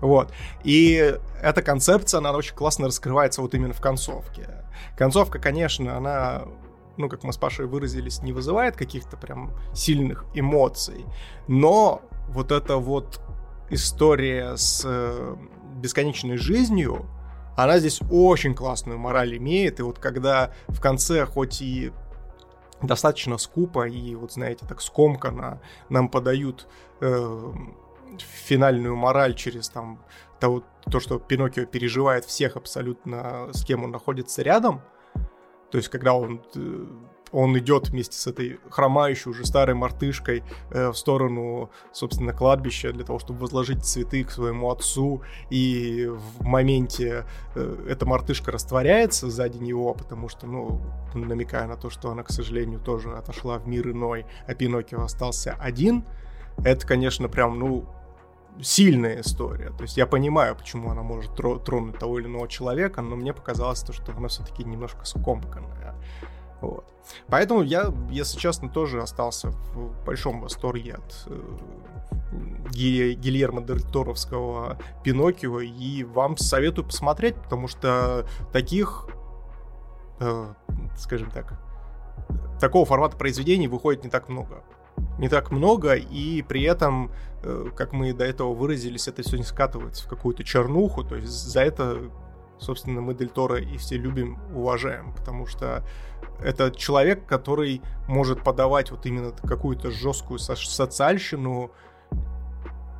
Вот. 0.00 0.32
И 0.64 1.14
эта 1.40 1.62
концепция, 1.62 2.18
она 2.18 2.32
очень 2.32 2.56
классно 2.56 2.86
раскрывается 2.86 3.42
вот 3.42 3.54
именно 3.54 3.74
в 3.74 3.80
концовке. 3.80 4.48
Концовка, 4.96 5.38
конечно, 5.38 5.96
она 5.96 6.44
ну, 6.96 7.08
как 7.08 7.24
мы 7.24 7.32
с 7.32 7.36
Пашей 7.36 7.66
выразились, 7.66 8.22
не 8.22 8.32
вызывает 8.32 8.76
каких-то 8.76 9.16
прям 9.16 9.52
сильных 9.74 10.26
эмоций, 10.34 11.06
но 11.48 12.02
вот 12.28 12.52
эта 12.52 12.76
вот 12.76 13.20
история 13.70 14.56
с 14.56 14.82
э, 14.84 15.36
бесконечной 15.76 16.36
жизнью, 16.36 17.06
она 17.56 17.78
здесь 17.78 18.00
очень 18.10 18.54
классную 18.54 18.98
мораль 18.98 19.36
имеет, 19.36 19.80
и 19.80 19.82
вот 19.82 19.98
когда 19.98 20.52
в 20.68 20.80
конце 20.80 21.26
хоть 21.26 21.62
и 21.62 21.92
достаточно 22.80 23.38
скупо 23.38 23.86
и 23.86 24.14
вот 24.14 24.32
знаете 24.32 24.66
так 24.66 24.80
скомканно 24.80 25.60
нам 25.88 26.08
подают 26.08 26.66
э, 27.00 27.52
финальную 28.18 28.96
мораль 28.96 29.34
через 29.34 29.68
там 29.68 30.02
то, 30.40 30.64
то, 30.90 30.98
что 30.98 31.20
Пиноккио 31.20 31.66
переживает 31.66 32.24
всех 32.24 32.56
абсолютно, 32.56 33.50
с 33.52 33.64
кем 33.64 33.84
он 33.84 33.92
находится 33.92 34.42
рядом, 34.42 34.82
то 35.72 35.78
есть, 35.78 35.88
когда 35.88 36.12
он, 36.12 36.42
э, 36.54 36.86
он 37.32 37.58
идет 37.58 37.88
вместе 37.88 38.16
с 38.16 38.26
этой 38.26 38.60
хромающей 38.70 39.30
уже 39.30 39.44
старой 39.44 39.74
мартышкой 39.74 40.44
э, 40.70 40.90
в 40.90 40.94
сторону, 40.94 41.70
собственно, 41.92 42.32
кладбища 42.32 42.92
для 42.92 43.04
того, 43.04 43.18
чтобы 43.18 43.40
возложить 43.40 43.84
цветы 43.84 44.22
к 44.24 44.30
своему 44.30 44.70
отцу, 44.70 45.22
и 45.50 46.06
в 46.06 46.44
моменте 46.44 47.24
э, 47.54 47.86
эта 47.88 48.06
мартышка 48.06 48.52
растворяется 48.52 49.30
сзади 49.30 49.58
него, 49.58 49.94
потому 49.94 50.28
что, 50.28 50.46
ну, 50.46 50.80
намекая 51.14 51.66
на 51.66 51.76
то, 51.76 51.90
что 51.90 52.10
она, 52.10 52.22
к 52.22 52.30
сожалению, 52.30 52.80
тоже 52.80 53.10
отошла 53.12 53.58
в 53.58 53.66
мир 53.66 53.90
иной, 53.90 54.26
а 54.46 54.54
Пиноккио 54.54 55.02
остался 55.02 55.56
один, 55.58 56.04
это, 56.64 56.86
конечно, 56.86 57.28
прям, 57.28 57.58
ну, 57.58 57.86
сильная 58.60 59.20
история. 59.20 59.70
То 59.70 59.82
есть 59.82 59.96
я 59.96 60.06
понимаю, 60.06 60.54
почему 60.54 60.90
она 60.90 61.02
может 61.02 61.34
тронуть 61.34 61.98
того 61.98 62.18
или 62.18 62.26
иного 62.26 62.46
человека, 62.48 63.00
но 63.00 63.16
мне 63.16 63.32
показалось 63.32 63.80
то, 63.80 63.94
что 63.94 64.12
она 64.12 64.28
все-таки 64.28 64.64
немножко 64.64 65.06
скомканная. 65.06 65.94
Вот. 66.62 66.84
Поэтому 67.26 67.62
я, 67.62 67.92
если 68.10 68.38
честно, 68.38 68.68
тоже 68.68 69.02
остался 69.02 69.50
в 69.50 70.04
большом 70.04 70.40
восторге 70.40 70.94
от 70.94 71.26
э, 71.26 71.40
Гильермо 72.70 73.60
Дель 73.62 73.82
Торовского 73.82 74.78
Пиноккио, 75.02 75.60
и 75.60 76.04
вам 76.04 76.36
советую 76.36 76.86
посмотреть, 76.86 77.34
потому 77.34 77.66
что 77.66 78.26
таких, 78.52 79.08
э, 80.20 80.54
скажем 80.96 81.30
так, 81.30 81.58
такого 82.60 82.86
формата 82.86 83.16
произведений 83.16 83.66
выходит 83.66 84.04
не 84.04 84.10
так 84.10 84.28
много. 84.28 84.62
Не 85.18 85.28
так 85.28 85.50
много, 85.50 85.94
и 85.94 86.42
при 86.42 86.62
этом, 86.62 87.10
э, 87.42 87.70
как 87.76 87.92
мы 87.92 88.12
до 88.12 88.24
этого 88.24 88.54
выразились, 88.54 89.08
это 89.08 89.22
все 89.22 89.36
не 89.36 89.42
скатывается 89.42 90.04
в 90.04 90.08
какую-то 90.08 90.44
чернуху, 90.44 91.02
то 91.02 91.16
есть 91.16 91.32
за 91.32 91.62
это, 91.62 91.98
собственно, 92.58 93.00
мы 93.00 93.14
Дель 93.14 93.30
Торо 93.30 93.58
и 93.58 93.76
все 93.78 93.96
любим, 93.96 94.38
уважаем, 94.54 95.12
потому 95.12 95.46
что 95.46 95.84
это 96.44 96.70
человек, 96.70 97.26
который 97.26 97.82
может 98.08 98.42
подавать 98.42 98.90
вот 98.90 99.06
именно 99.06 99.32
какую-то 99.32 99.90
жесткую 99.90 100.38
социальщину 100.38 101.70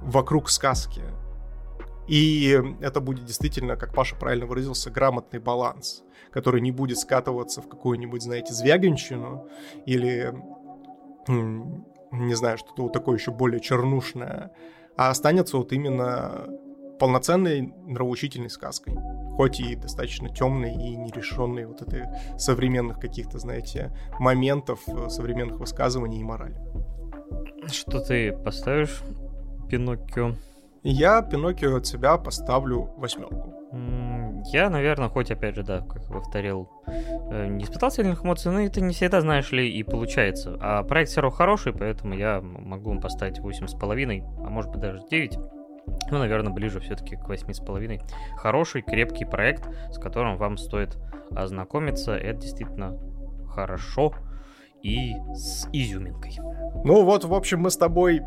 вокруг 0.01 0.51
сказки. 0.51 1.03
И 2.09 2.61
это 2.81 3.01
будет 3.01 3.25
действительно, 3.25 3.77
как 3.77 3.95
Паша 3.95 4.17
правильно 4.17 4.47
выразился, 4.47 4.91
грамотный 4.91 5.39
баланс, 5.39 6.03
который 6.33 6.61
не 6.61 6.73
будет 6.73 6.99
скатываться 6.99 7.63
в 7.63 7.69
какую-нибудь, 7.69 8.23
знаете, 8.23 8.53
звягинщину 8.53 9.49
или 9.87 10.35
не 11.29 12.35
знаю, 12.35 12.59
что-то 12.59 12.83
вот 12.83 12.93
такое 12.93 13.17
еще 13.17 13.31
более 13.31 13.61
чернушное, 13.61 14.51
а 14.97 15.11
останется 15.11 15.57
вот 15.57 15.73
именно 15.73 16.49
полноценной 17.03 17.63
нравоучительной 17.89 18.49
сказкой. 18.49 18.95
Хоть 19.35 19.59
и 19.59 19.75
достаточно 19.75 20.29
темной 20.29 20.73
и 20.73 20.95
нерешенной 20.95 21.67
вот 21.67 21.83
этой 21.83 22.05
современных 22.39 23.01
каких-то, 23.01 23.41
знаете, 23.41 23.91
моментов, 24.21 24.79
э, 24.87 25.09
современных 25.09 25.59
высказываний 25.59 26.21
и 26.21 26.23
морали. 26.23 26.57
Что 27.67 27.99
ты 27.99 28.31
поставишь 28.31 29.03
Пиноккио? 29.69 30.37
Я 30.85 31.23
Пиноккио 31.23 31.79
от 31.79 31.89
себя 31.89 32.17
поставлю 32.19 32.93
восьмерку. 32.97 33.53
Я, 34.53 34.71
наверное, 34.71 35.09
хоть 35.09 35.33
опять 35.33 35.57
же, 35.57 35.65
да, 35.65 35.81
как 35.81 36.07
повторил, 36.07 36.71
э, 36.87 37.49
не 37.49 37.65
испытал 37.65 37.91
сильных 37.91 38.25
эмоций, 38.25 38.53
но 38.53 38.61
это 38.61 38.81
не 38.81 38.93
всегда, 38.93 39.21
знаешь 39.21 39.51
ли, 39.51 39.69
и 39.69 39.83
получается. 39.83 40.57
А 40.61 40.85
проект 40.85 41.11
все 41.11 41.21
равно 41.21 41.37
хороший, 41.37 41.73
поэтому 41.73 42.15
я 42.15 42.41
могу 42.41 42.91
вам 42.91 43.01
поставить 43.01 43.41
8,5, 43.41 44.23
а 44.39 44.51
может 44.51 44.71
быть 44.71 44.81
даже 44.81 45.01
9. 45.11 45.39
Ну, 46.13 46.19
наверное, 46.19 46.53
ближе 46.53 46.79
все-таки 46.79 47.17
к 47.17 47.27
8,5. 47.27 48.03
Хороший, 48.37 48.83
крепкий 48.83 49.25
проект, 49.25 49.67
с 49.91 49.99
которым 49.99 50.37
вам 50.37 50.59
стоит 50.59 50.99
ознакомиться. 51.35 52.15
Это 52.15 52.39
действительно 52.39 52.99
хорошо 53.49 54.13
и 54.83 55.15
с 55.35 55.67
изюминкой. 55.73 56.39
Ну 56.85 57.05
вот, 57.05 57.25
в 57.25 57.33
общем, 57.33 57.61
мы 57.61 57.71
с 57.71 57.79
тобой 57.79 58.21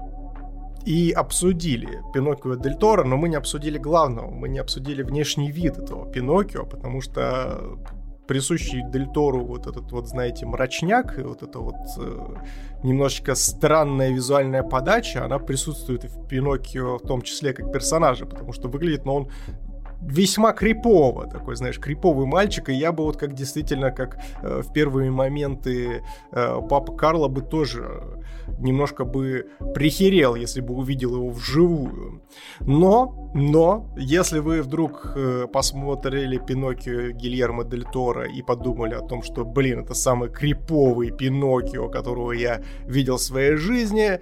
и 0.84 1.12
обсудили 1.12 2.02
Пиноккио 2.12 2.56
Дель 2.56 2.76
Торо, 2.76 3.03
но 3.03 3.18
мы 3.18 3.30
не 3.30 3.36
обсудили 3.36 3.78
главного, 3.78 4.32
мы 4.32 4.49
не 4.49 4.57
обсудили 4.57 5.03
внешний 5.03 5.52
вид 5.52 5.78
этого 5.78 6.12
Пиноккио, 6.12 6.66
потому 6.66 7.02
что 7.02 7.78
присущий 8.27 8.84
Дель 8.91 9.07
Тору 9.14 9.45
вот 9.45 9.68
этот 9.68 9.91
вот, 9.91 10.07
знаете, 10.07 10.45
мрачняк 10.45 11.19
и 11.19 11.22
вот 11.22 11.43
эта 11.43 11.60
вот 11.60 11.76
э, 11.99 12.35
немножечко 12.84 13.35
странная 13.35 14.11
визуальная 14.11 14.64
подача, 14.64 15.26
она 15.26 15.39
присутствует 15.39 16.06
и 16.06 16.07
в 16.07 16.27
Пиноккио 16.27 16.97
в 16.97 17.02
том 17.02 17.22
числе 17.22 17.53
как 17.53 17.72
персонажа, 17.72 18.26
потому 18.26 18.53
что 18.53 18.68
выглядит, 18.68 19.06
но 19.06 19.15
он 19.15 19.31
весьма 20.07 20.53
крипово, 20.53 21.27
такой, 21.27 21.56
знаешь, 21.56 21.80
криповый 21.80 22.26
мальчик, 22.26 22.69
и 22.69 22.73
я 22.73 22.91
бы 22.91 23.03
вот 23.03 23.18
как 23.18 23.34
действительно, 23.34 23.91
как 23.91 24.18
э, 24.41 24.61
в 24.61 24.72
первые 24.72 25.11
моменты 25.11 26.03
э, 26.32 26.61
папа 26.69 26.94
Карла 26.94 27.27
бы 27.27 27.41
тоже 27.41 28.22
немножко 28.60 29.06
бы 29.06 29.48
прихерел, 29.73 30.36
если 30.36 30.61
бы 30.61 30.76
увидел 30.76 31.15
его 31.15 31.30
вживую. 31.30 32.22
Но, 32.60 33.32
но, 33.34 33.94
если 33.98 34.40
вы 34.40 34.61
вдруг 34.61 35.14
э, 35.15 35.48
посмотрели 35.52 36.38
Пиноккио 36.38 37.11
Гильермо 37.11 37.64
Дель 37.64 37.86
Торо 37.86 38.26
и 38.26 38.41
подумали 38.41 38.94
о 38.94 39.02
том, 39.02 39.23
что, 39.23 39.44
блин, 39.44 39.82
это 39.82 39.94
самый 39.94 40.30
криповый 40.30 41.11
Пиноккио, 41.11 41.90
которого 41.90 42.32
я 42.32 42.61
видел 42.86 43.18
в 43.18 43.22
своей 43.22 43.56
жизни, 43.56 44.19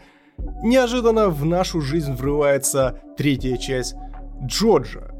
неожиданно 0.63 1.29
в 1.29 1.45
нашу 1.45 1.81
жизнь 1.81 2.13
врывается 2.13 2.99
третья 3.17 3.57
часть 3.57 3.95
Джорджа 4.45 5.12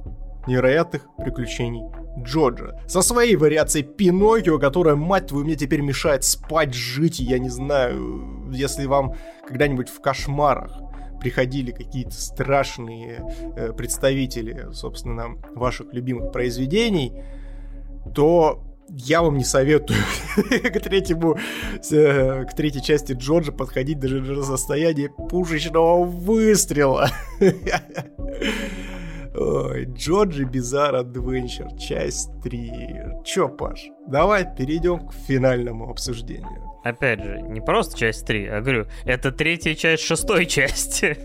невероятных 0.47 1.07
приключений 1.17 1.83
Джорджа. 2.19 2.79
Со 2.87 3.01
своей 3.01 3.35
вариацией 3.35 3.85
Пиноккио, 3.85 4.59
которая, 4.59 4.95
мать 4.95 5.27
твою, 5.27 5.45
мне 5.45 5.55
теперь 5.55 5.81
мешает 5.81 6.23
спать, 6.23 6.73
жить, 6.73 7.19
я 7.19 7.39
не 7.39 7.49
знаю, 7.49 8.49
если 8.51 8.85
вам 8.85 9.15
когда-нибудь 9.47 9.89
в 9.89 9.99
кошмарах 10.01 10.79
приходили 11.19 11.71
какие-то 11.71 12.11
страшные 12.11 13.25
э, 13.55 13.71
представители, 13.71 14.67
собственно, 14.73 15.37
ваших 15.55 15.93
любимых 15.93 16.31
произведений, 16.31 17.13
то 18.13 18.61
я 18.89 19.21
вам 19.21 19.37
не 19.37 19.45
советую 19.45 19.99
к 20.35 20.79
третьему, 20.79 21.37
э, 21.91 22.45
к 22.45 22.53
третьей 22.53 22.83
части 22.83 23.13
Джорджа 23.13 23.51
подходить 23.51 23.99
даже 23.99 24.19
до 24.19 24.43
состояния 24.43 25.09
пушечного 25.09 26.03
выстрела. 26.03 27.09
Ой, 29.35 29.85
Джорджи 29.85 30.43
Бизар 30.43 30.95
Адвенчер, 30.95 31.75
часть 31.77 32.29
3. 32.43 33.23
Чё, 33.25 33.49
Паш? 33.49 33.89
давай 34.07 34.45
перейдем 34.55 35.07
к 35.07 35.13
финальному 35.13 35.89
обсуждению. 35.89 36.69
Опять 36.83 37.23
же, 37.23 37.41
не 37.41 37.61
просто 37.61 37.97
часть 37.97 38.25
3, 38.27 38.47
а 38.47 38.59
говорю, 38.61 38.87
это 39.05 39.31
третья 39.31 39.73
часть 39.73 40.03
шестой 40.03 40.45
части. 40.45 41.17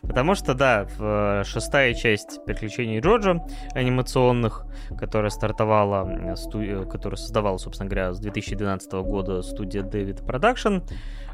Потому 0.00 0.34
что, 0.34 0.54
да, 0.54 0.86
э, 0.98 1.42
шестая 1.44 1.92
часть 1.92 2.42
приключений 2.46 3.00
Джорджа 3.00 3.44
анимационных, 3.74 4.64
которая 4.98 5.30
стартовала, 5.30 6.08
э, 6.08 6.84
которая 6.86 7.18
создавала, 7.18 7.58
собственно 7.58 7.90
говоря, 7.90 8.14
с 8.14 8.20
2012 8.20 9.02
года 9.02 9.42
студия 9.42 9.82
David 9.82 10.24
Production, 10.24 10.82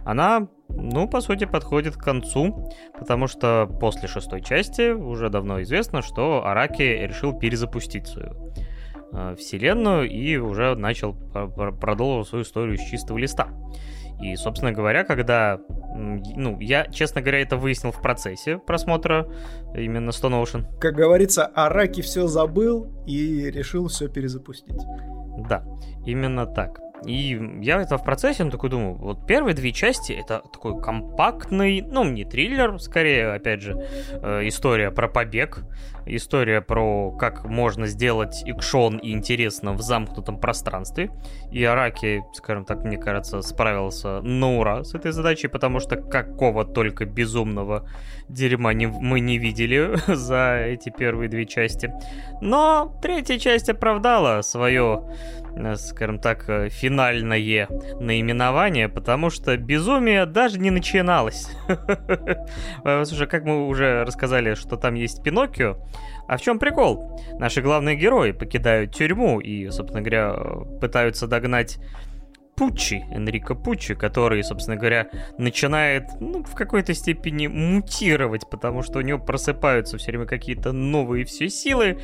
она, 0.04 0.48
ну, 0.68 1.08
по 1.08 1.20
сути, 1.20 1.44
подходит 1.44 1.96
к 1.96 2.02
концу, 2.02 2.70
потому 2.98 3.26
что 3.26 3.68
после 3.80 4.08
шестой 4.08 4.42
части 4.42 4.92
уже 4.92 5.30
давно 5.30 5.62
известно, 5.62 6.02
что 6.02 6.46
Араки 6.46 6.82
решил 6.82 7.38
перезапустить 7.38 8.06
свою 8.06 8.52
Э, 9.16 9.36
вселенную 9.38 10.10
и 10.10 10.36
уже 10.38 10.74
начал 10.74 11.14
продолжить 11.14 12.28
свою 12.28 12.42
историю 12.42 12.76
с 12.76 12.80
чистого 12.80 13.18
листа. 13.18 13.48
И, 14.20 14.34
собственно 14.34 14.72
говоря, 14.72 15.04
когда... 15.04 15.60
Ну, 15.96 16.58
я, 16.58 16.86
честно 16.86 17.20
говоря, 17.20 17.40
это 17.40 17.56
выяснил 17.56 17.92
в 17.92 18.02
процессе 18.02 18.58
просмотра 18.58 19.28
именно 19.76 20.10
Stone 20.10 20.42
Ocean. 20.42 20.64
Как 20.80 20.94
говорится, 20.94 21.46
Араки 21.46 22.00
все 22.00 22.26
забыл 22.26 22.88
и 23.06 23.50
решил 23.52 23.86
все 23.86 24.08
перезапустить. 24.08 24.82
Да, 25.48 25.64
именно 26.04 26.46
так. 26.46 26.80
И 27.06 27.38
я 27.62 27.80
это 27.80 27.98
в 27.98 28.04
процессе, 28.04 28.44
ну, 28.44 28.50
такой 28.50 28.70
думаю, 28.70 28.94
вот 28.94 29.26
первые 29.26 29.54
две 29.54 29.72
части 29.72 30.12
это 30.12 30.42
такой 30.52 30.80
компактный, 30.80 31.82
ну, 31.82 32.04
не 32.04 32.24
триллер, 32.24 32.78
скорее, 32.80 33.32
опять 33.32 33.62
же, 33.62 33.86
э, 34.10 34.48
история 34.48 34.90
про 34.90 35.08
побег, 35.08 35.64
история 36.06 36.60
про 36.60 37.12
как 37.12 37.44
можно 37.44 37.86
сделать 37.86 38.42
экшон 38.46 38.98
и 38.98 39.12
интересно 39.12 39.72
в 39.72 39.80
замкнутом 39.80 40.38
пространстве. 40.38 41.10
И 41.50 41.62
Араки, 41.64 42.22
скажем 42.34 42.64
так, 42.64 42.84
мне 42.84 42.96
кажется, 42.96 43.42
справился 43.42 44.20
на 44.20 44.58
ура 44.58 44.84
с 44.84 44.94
этой 44.94 45.12
задачей, 45.12 45.48
потому 45.48 45.80
что 45.80 45.96
какого 45.96 46.64
только 46.64 47.04
безумного 47.04 47.88
дерьма 48.28 48.72
не, 48.72 48.86
мы 48.86 49.20
не 49.20 49.38
видели 49.38 49.96
за 50.06 50.64
эти 50.66 50.90
первые 50.90 51.28
две 51.28 51.46
части. 51.46 51.92
Но 52.40 52.98
третья 53.02 53.38
часть 53.38 53.68
оправдала 53.68 54.42
свое 54.42 55.04
Э, 55.56 55.76
скажем 55.76 56.18
так, 56.18 56.48
э, 56.48 56.68
финальное 56.68 57.68
наименование, 58.00 58.88
потому 58.88 59.30
что 59.30 59.56
безумие 59.56 60.26
даже 60.26 60.58
не 60.58 60.70
начиналось. 60.70 61.48
Слушай, 62.82 63.26
как 63.26 63.44
мы 63.44 63.66
уже 63.66 64.04
рассказали, 64.04 64.54
что 64.54 64.76
там 64.76 64.94
есть 64.94 65.22
Пиноккио, 65.22 65.76
а 66.26 66.36
в 66.36 66.42
чем 66.42 66.58
прикол? 66.58 67.20
Наши 67.38 67.60
главные 67.60 67.96
герои 67.96 68.32
покидают 68.32 68.94
тюрьму 68.94 69.40
и, 69.40 69.70
собственно 69.70 70.00
говоря, 70.00 70.34
пытаются 70.80 71.26
догнать 71.26 71.78
Пуччи, 72.56 73.04
Энрико 73.10 73.54
Пуччи, 73.54 73.94
который, 73.94 74.42
собственно 74.44 74.76
говоря, 74.76 75.08
начинает 75.38 76.04
ну, 76.20 76.44
в 76.44 76.54
какой-то 76.54 76.94
степени 76.94 77.46
мутировать, 77.46 78.48
потому 78.48 78.82
что 78.82 78.98
у 78.98 79.02
него 79.02 79.18
просыпаются 79.18 79.98
все 79.98 80.12
время 80.12 80.26
какие-то 80.26 80.72
новые 80.72 81.24
все 81.24 81.48
силы, 81.48 81.98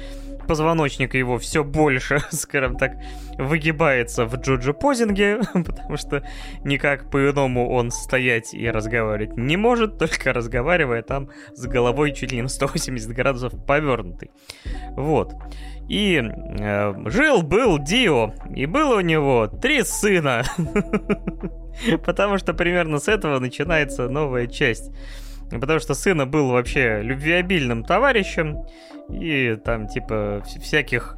позвоночник 0.48 1.14
его 1.14 1.38
все 1.38 1.62
больше, 1.62 2.18
скажем 2.30 2.76
так, 2.76 2.92
выгибается 3.38 4.26
в 4.26 4.36
джоджо 4.36 4.72
позинге, 4.72 5.40
потому 5.52 5.96
что 5.96 6.24
никак 6.64 7.10
по-иному 7.10 7.70
он 7.70 7.90
стоять 7.90 8.54
и 8.54 8.68
разговаривать 8.70 9.36
не 9.36 9.56
может, 9.56 9.98
только 9.98 10.32
разговаривая 10.32 11.02
там 11.02 11.30
с 11.54 11.66
головой 11.66 12.12
чуть 12.12 12.30
ли 12.32 12.36
не 12.36 12.42
на 12.42 12.48
180 12.48 13.10
градусов 13.10 13.52
повернутый. 13.66 14.30
Вот. 14.90 15.32
И 15.90 16.22
э, 16.22 16.94
жил-был 17.06 17.80
Дио, 17.80 18.32
и 18.54 18.66
было 18.66 18.98
у 18.98 19.00
него 19.00 19.48
три 19.48 19.82
сына. 19.82 20.44
Потому 22.06 22.38
что 22.38 22.54
примерно 22.54 23.00
с 23.00 23.08
этого 23.08 23.40
начинается 23.40 24.08
новая 24.08 24.46
часть. 24.46 24.92
Потому 25.50 25.80
что 25.80 25.94
сына 25.94 26.26
был 26.26 26.52
вообще 26.52 27.02
любвеобильным 27.02 27.82
товарищем, 27.82 28.58
и 29.08 29.56
там 29.64 29.88
типа 29.88 30.44
всяких 30.62 31.16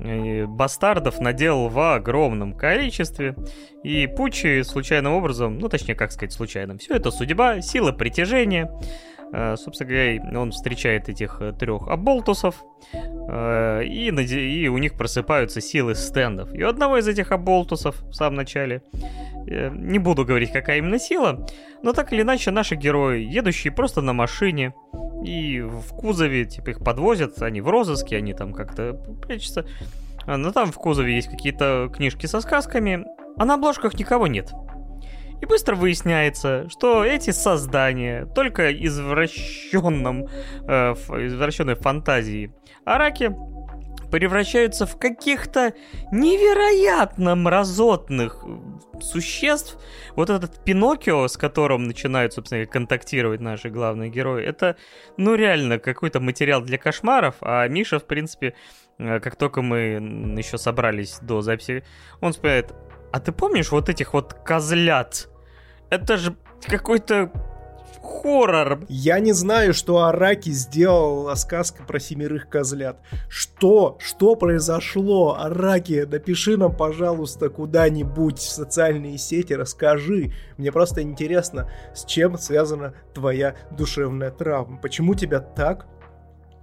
э, 0.00 0.46
бастардов 0.46 1.20
наделал 1.20 1.68
в 1.68 1.94
огромном 1.94 2.54
количестве. 2.54 3.36
И 3.84 4.08
Пучи 4.08 4.64
случайным 4.64 5.12
образом, 5.12 5.60
ну 5.60 5.68
точнее 5.68 5.94
как 5.94 6.10
сказать 6.10 6.32
случайным, 6.32 6.78
все 6.78 6.96
это 6.96 7.12
судьба, 7.12 7.60
сила 7.60 7.92
притяжения. 7.92 8.68
Э, 9.30 9.56
собственно 9.56 9.90
говоря, 9.90 10.40
он 10.40 10.52
встречает 10.52 11.08
этих 11.08 11.40
э, 11.40 11.52
трех 11.52 11.88
оболтусов, 11.88 12.64
э, 12.92 13.84
и, 13.84 14.08
и 14.08 14.68
у 14.68 14.78
них 14.78 14.94
просыпаются 14.94 15.60
силы 15.60 15.94
стендов. 15.94 16.54
И 16.54 16.62
у 16.62 16.68
одного 16.68 16.98
из 16.98 17.06
этих 17.06 17.30
оболтусов 17.32 18.00
в 18.02 18.14
самом 18.14 18.36
начале, 18.36 18.82
не 19.46 19.98
буду 19.98 20.26
говорить, 20.26 20.52
какая 20.52 20.78
именно 20.78 20.98
сила, 20.98 21.46
но 21.82 21.94
так 21.94 22.12
или 22.12 22.20
иначе 22.20 22.50
наши 22.50 22.74
герои, 22.74 23.22
едущие 23.22 23.72
просто 23.72 24.02
на 24.02 24.12
машине, 24.12 24.74
и 25.24 25.60
в 25.60 25.88
кузове, 25.96 26.44
типа, 26.44 26.70
их 26.70 26.84
подвозят, 26.84 27.40
они 27.40 27.62
в 27.62 27.68
розыске, 27.68 28.18
они 28.18 28.34
там 28.34 28.52
как-то 28.52 28.92
прячутся, 29.22 29.66
но 30.26 30.52
там 30.52 30.70
в 30.70 30.76
кузове 30.76 31.14
есть 31.14 31.28
какие-то 31.28 31.90
книжки 31.94 32.26
со 32.26 32.42
сказками, 32.42 33.06
а 33.38 33.46
на 33.46 33.54
обложках 33.54 33.98
никого 33.98 34.26
нет. 34.26 34.52
И 35.40 35.46
быстро 35.46 35.76
выясняется, 35.76 36.68
что 36.68 37.04
эти 37.04 37.30
создания 37.30 38.26
только 38.26 38.72
извращенном, 38.72 40.26
э, 40.66 40.92
извращенной 40.92 41.74
фантазии 41.74 42.52
Араки 42.84 43.34
превращаются 44.10 44.86
в 44.86 44.98
каких-то 44.98 45.74
невероятно 46.10 47.34
мразотных 47.34 48.44
существ. 49.00 49.78
Вот 50.16 50.30
этот 50.30 50.64
Пиноккио, 50.64 51.28
с 51.28 51.36
которым 51.36 51.84
начинают, 51.84 52.32
собственно, 52.32 52.66
контактировать 52.66 53.40
наши 53.40 53.68
главные 53.68 54.10
герои, 54.10 54.44
это, 54.44 54.76
ну, 55.16 55.34
реально 55.34 55.78
какой-то 55.78 56.20
материал 56.20 56.62
для 56.62 56.78
кошмаров, 56.78 57.36
а 57.40 57.68
Миша, 57.68 57.98
в 57.98 58.06
принципе, 58.06 58.54
э, 58.98 59.20
как 59.20 59.36
только 59.36 59.62
мы 59.62 59.78
еще 60.36 60.58
собрались 60.58 61.18
до 61.20 61.42
записи, 61.42 61.84
он 62.20 62.32
вспоминает, 62.32 62.74
а 63.12 63.20
ты 63.20 63.32
помнишь 63.32 63.70
вот 63.70 63.88
этих 63.88 64.14
вот 64.14 64.34
козлят? 64.34 65.28
Это 65.90 66.16
же 66.16 66.36
какой-то 66.66 67.30
хоррор. 68.02 68.80
Я 68.88 69.20
не 69.20 69.32
знаю, 69.32 69.74
что 69.74 70.04
Араки 70.04 70.50
сделала 70.50 71.34
сказка 71.34 71.82
про 71.84 72.00
семерых 72.00 72.48
козлят. 72.48 73.00
Что? 73.28 73.98
Что 74.00 74.34
произошло? 74.34 75.36
Араки, 75.38 76.06
напиши 76.08 76.56
нам, 76.56 76.74
пожалуйста, 76.74 77.48
куда-нибудь 77.48 78.38
в 78.38 78.50
социальные 78.50 79.18
сети, 79.18 79.52
расскажи. 79.52 80.32
Мне 80.56 80.72
просто 80.72 81.02
интересно, 81.02 81.70
с 81.94 82.04
чем 82.04 82.38
связана 82.38 82.94
твоя 83.14 83.56
душевная 83.70 84.30
травма. 84.30 84.78
Почему 84.78 85.14
тебя 85.14 85.40
так 85.40 85.86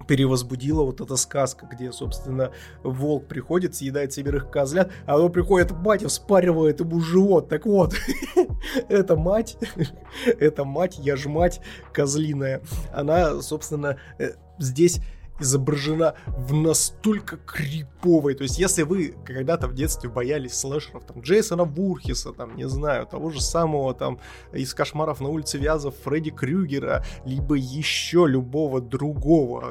перевозбудила 0.07 0.83
вот 0.83 1.01
эта 1.01 1.15
сказка, 1.15 1.67
где, 1.71 1.91
собственно, 1.91 2.51
волк 2.83 3.27
приходит, 3.27 3.75
съедает 3.75 4.13
семерых 4.13 4.49
козлят, 4.49 4.91
а 5.05 5.19
он 5.19 5.31
приходит, 5.31 5.71
батя 5.71 6.07
вспаривает 6.07 6.79
ему 6.79 6.99
живот. 6.99 7.49
Так 7.49 7.65
вот, 7.65 7.95
эта 8.89 9.15
мать, 9.15 9.57
эта 10.39 10.63
мать, 10.65 10.97
я 10.99 11.15
ж 11.15 11.25
мать 11.27 11.61
козлиная, 11.93 12.61
она, 12.93 13.41
собственно, 13.41 13.97
э, 14.19 14.31
здесь 14.59 14.99
изображена 15.39 16.15
в 16.27 16.53
настолько 16.53 17.37
криповой. 17.37 18.35
То 18.35 18.43
есть, 18.43 18.57
если 18.57 18.83
вы 18.83 19.15
когда-то 19.25 19.67
в 19.67 19.73
детстве 19.73 20.09
боялись 20.09 20.53
слэшеров, 20.53 21.05
там, 21.05 21.21
Джейсона 21.21 21.63
Вурхиса, 21.63 22.31
там, 22.31 22.55
не 22.55 22.67
знаю, 22.67 23.05
того 23.05 23.29
же 23.29 23.41
самого, 23.41 23.93
там, 23.93 24.19
из 24.53 24.73
«Кошмаров 24.73 25.21
на 25.21 25.29
улице 25.29 25.57
Вязов» 25.57 25.95
Фредди 26.03 26.31
Крюгера, 26.31 27.05
либо 27.25 27.55
еще 27.55 28.25
любого 28.27 28.81
другого 28.81 29.63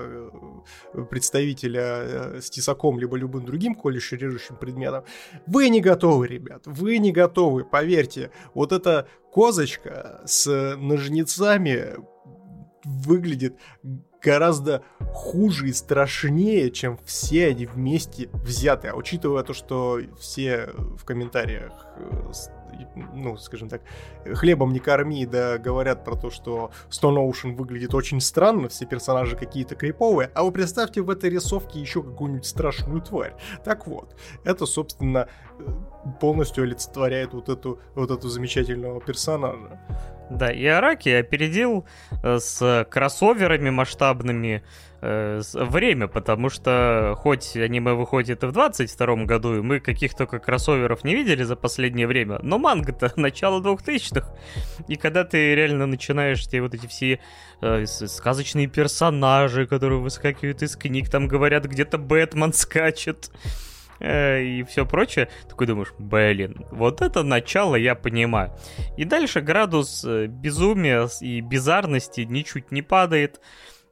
э, 0.95 1.05
представителя 1.11 1.83
э, 1.83 2.41
с 2.41 2.51
тесаком, 2.51 2.99
либо 2.99 3.17
любым 3.17 3.45
другим 3.45 3.75
колюще 3.75 4.17
режущим 4.17 4.57
предметом, 4.57 5.05
вы 5.47 5.69
не 5.69 5.81
готовы, 5.81 6.27
ребят, 6.29 6.63
вы 6.67 6.99
не 6.99 7.13
готовы, 7.13 7.65
поверьте. 7.65 8.31
Вот 8.55 8.73
эта 8.73 9.09
козочка 9.33 10.21
с 10.27 10.77
ножницами 10.77 11.97
выглядит 12.85 13.57
гораздо 14.25 14.83
хуже 15.13 15.69
и 15.69 15.73
страшнее, 15.73 16.71
чем 16.71 16.99
все 17.05 17.49
они 17.49 17.67
вместе 17.67 18.29
взятые. 18.33 18.93
А 18.93 18.97
учитывая 18.97 19.43
то, 19.43 19.53
что 19.53 20.01
все 20.19 20.71
в 20.75 21.05
комментариях, 21.05 21.73
э, 21.97 22.33
ну, 23.15 23.37
скажем 23.37 23.69
так, 23.69 23.83
хлебом 24.25 24.73
не 24.73 24.81
корми, 24.81 25.27
да 25.27 25.59
говорят 25.59 26.05
про 26.05 26.17
то, 26.17 26.31
что 26.31 26.71
Stone 26.91 27.17
Ocean 27.17 27.55
выглядит 27.55 27.95
очень 27.95 28.21
странно, 28.21 28.69
все 28.69 28.87
персонажи 28.87 29.37
какие-то 29.37 29.75
криповые, 29.75 30.31
а 30.35 30.43
вы 30.43 30.53
представьте 30.53 31.03
в 31.03 31.11
этой 31.11 31.31
рисовке 31.31 31.81
еще 31.81 32.03
какую-нибудь 32.03 32.47
страшную 32.47 33.01
тварь. 33.03 33.35
Так 33.65 33.87
вот, 33.87 34.17
это, 34.45 34.67
собственно, 34.67 35.29
э, 35.59 35.65
полностью 36.21 36.65
олицетворяет 36.65 37.35
вот 37.35 37.49
эту, 37.49 37.79
вот 37.95 38.11
эту 38.11 38.29
замечательного 38.29 39.01
персонажа. 39.01 39.81
Да, 40.31 40.51
и 40.51 40.65
Араки 40.65 41.11
опередил 41.11 41.87
э, 42.23 42.39
с 42.39 42.87
кроссоверами 42.91 43.71
масштабными 43.71 44.65
э, 45.03 45.43
время, 45.53 46.09
потому 46.09 46.49
что 46.49 47.15
хоть 47.19 47.57
аниме 47.57 47.93
выходит 47.93 48.43
и 48.43 48.47
в 48.47 48.53
22 48.53 49.25
году, 49.25 49.57
и 49.57 49.61
мы 49.61 49.81
каких 49.81 50.15
только 50.15 50.39
кроссоверов 50.39 51.05
не 51.05 51.15
видели 51.15 51.43
за 51.43 51.57
последнее 51.57 52.07
время, 52.07 52.39
но 52.43 52.59
манга-то 52.59 53.13
начало 53.21 53.61
2000-х. 53.61 54.35
И 54.89 54.97
когда 54.97 55.25
ты 55.25 55.55
реально 55.55 55.87
начинаешь 55.87 56.47
те 56.47 56.63
вот 56.63 56.75
эти 56.75 56.87
все 56.87 57.21
э, 57.61 57.85
сказочные 57.87 58.67
персонажи, 58.67 59.67
которые 59.67 60.01
выскакивают 60.01 60.63
из 60.63 60.75
книг, 60.77 61.11
там 61.11 61.29
говорят, 61.29 61.67
где-то 61.67 61.99
Бэтмен 61.99 62.55
скачет, 62.55 63.31
и 64.05 64.63
все 64.65 64.85
прочее, 64.85 65.29
такой 65.49 65.67
думаешь, 65.67 65.95
блин, 65.99 66.67
вот 66.71 67.01
это 67.01 67.23
начало 67.23 67.77
я 67.77 67.95
понимаю. 67.95 68.53
И 68.97 69.05
дальше 69.05 69.41
градус 69.41 70.05
э, 70.05 70.27
безумия 70.27 71.09
и 71.21 71.41
бизарности 71.41 72.23
ничуть 72.23 72.71
не 72.71 72.83
падает. 72.83 73.41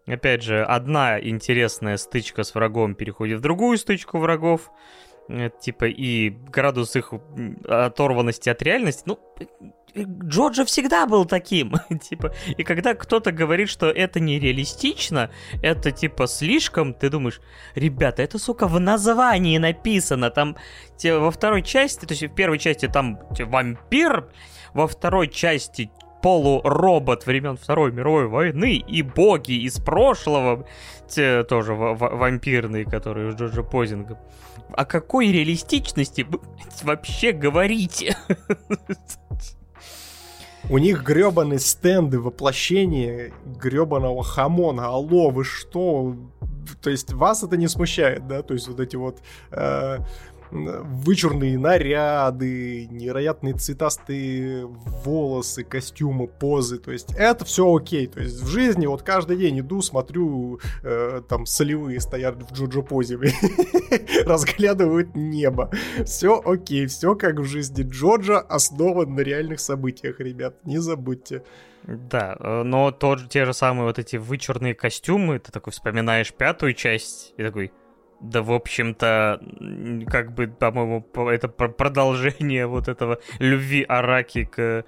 Опять 0.06 0.42
же, 0.42 0.64
одна 0.64 1.20
интересная 1.20 1.96
стычка 1.96 2.42
с 2.42 2.54
врагом 2.54 2.94
переходит 2.94 3.38
в 3.38 3.42
другую 3.42 3.78
стычку 3.78 4.18
врагов. 4.18 4.70
Э, 5.32 5.48
типа, 5.48 5.86
и 5.86 6.28
градус 6.28 6.94
их 6.94 7.14
оторванности 7.66 8.50
от 8.50 8.60
реальности, 8.60 9.04
ну, 9.06 9.18
Джорджа 9.96 10.64
всегда 10.66 11.06
был 11.06 11.24
таким, 11.24 11.72
типа, 12.02 12.34
и 12.58 12.62
когда 12.62 12.94
кто-то 12.94 13.32
говорит, 13.32 13.70
что 13.70 13.86
это 13.86 14.20
нереалистично, 14.20 15.30
это, 15.62 15.90
типа, 15.90 16.26
слишком, 16.26 16.92
ты 16.92 17.08
думаешь, 17.08 17.40
ребята, 17.74 18.22
это, 18.22 18.38
сука, 18.38 18.66
в 18.66 18.78
названии 18.78 19.56
написано, 19.56 20.30
там, 20.30 20.56
во 21.02 21.30
второй 21.30 21.62
части, 21.62 22.04
то 22.04 22.12
есть 22.12 22.24
в 22.24 22.34
первой 22.34 22.58
части 22.58 22.86
там 22.86 23.18
те, 23.34 23.46
вампир, 23.46 24.28
во 24.74 24.86
второй 24.86 25.28
части 25.28 25.90
полуробот 26.22 27.26
времен 27.26 27.56
Второй 27.56 27.92
мировой 27.92 28.28
войны 28.28 28.76
и 28.76 29.02
боги 29.02 29.64
из 29.64 29.78
прошлого, 29.78 30.66
те 31.08 31.42
тоже 31.42 31.74
вампирные, 31.74 32.84
которые 32.84 33.32
у 33.32 33.36
Джорджа 33.36 33.62
Позинга. 33.62 34.18
О 34.72 34.84
какой 34.84 35.30
реалистичности 35.32 36.22
вы 36.22 36.40
вообще 36.82 37.32
говорите? 37.32 38.16
У 40.70 40.78
них 40.78 41.02
гребаные 41.02 41.58
стенды 41.58 42.20
воплощения 42.20 43.32
гребаного 43.60 44.22
хамона. 44.22 44.86
Алло, 44.86 45.30
вы 45.30 45.44
что? 45.44 46.14
То 46.80 46.88
есть 46.88 47.12
вас 47.12 47.42
это 47.42 47.56
не 47.56 47.66
смущает, 47.66 48.28
да? 48.28 48.42
То 48.42 48.54
есть 48.54 48.68
вот 48.68 48.78
эти 48.78 48.94
вот 48.94 49.20
э, 49.50 49.98
вычурные 50.52 51.58
наряды, 51.58 52.86
невероятные 52.90 53.54
цветастые 53.54 54.66
волосы, 54.66 55.64
костюмы, 55.64 56.28
позы. 56.28 56.78
То 56.78 56.92
есть 56.92 57.14
это 57.16 57.44
все 57.44 57.74
окей. 57.74 58.06
То 58.06 58.20
есть 58.20 58.40
в 58.40 58.46
жизни 58.48 58.86
вот 58.86 59.02
каждый 59.02 59.36
день 59.38 59.60
иду, 59.60 59.80
смотрю, 59.80 60.60
э, 60.82 61.22
там 61.28 61.46
солевые 61.46 62.00
стоят 62.00 62.36
в 62.42 62.52
джоджо 62.52 62.82
позе, 62.82 63.18
разглядывают 64.26 65.14
небо. 65.14 65.70
Все 66.04 66.40
окей, 66.44 66.86
все 66.86 67.14
как 67.14 67.38
в 67.38 67.44
жизни. 67.44 67.82
Джоджо 67.82 68.38
основан 68.38 69.14
на 69.14 69.20
реальных 69.20 69.60
событиях, 69.60 70.20
ребят, 70.20 70.56
не 70.64 70.78
забудьте. 70.78 71.42
Да, 71.84 72.36
э, 72.38 72.62
но 72.62 72.90
тот, 72.90 73.28
те 73.28 73.44
же 73.44 73.54
самые 73.54 73.86
вот 73.86 73.98
эти 73.98 74.16
вычурные 74.16 74.74
костюмы, 74.74 75.38
ты 75.38 75.50
такой 75.50 75.72
вспоминаешь 75.72 76.32
пятую 76.32 76.74
часть 76.74 77.34
и 77.36 77.42
такой, 77.42 77.72
да, 78.22 78.42
в 78.42 78.52
общем-то, 78.52 79.40
как 80.06 80.32
бы, 80.32 80.46
по-моему, 80.46 81.04
это 81.28 81.48
продолжение 81.48 82.66
вот 82.68 82.88
этого 82.88 83.18
любви 83.38 83.84
Араки 83.86 84.44
к 84.44 84.84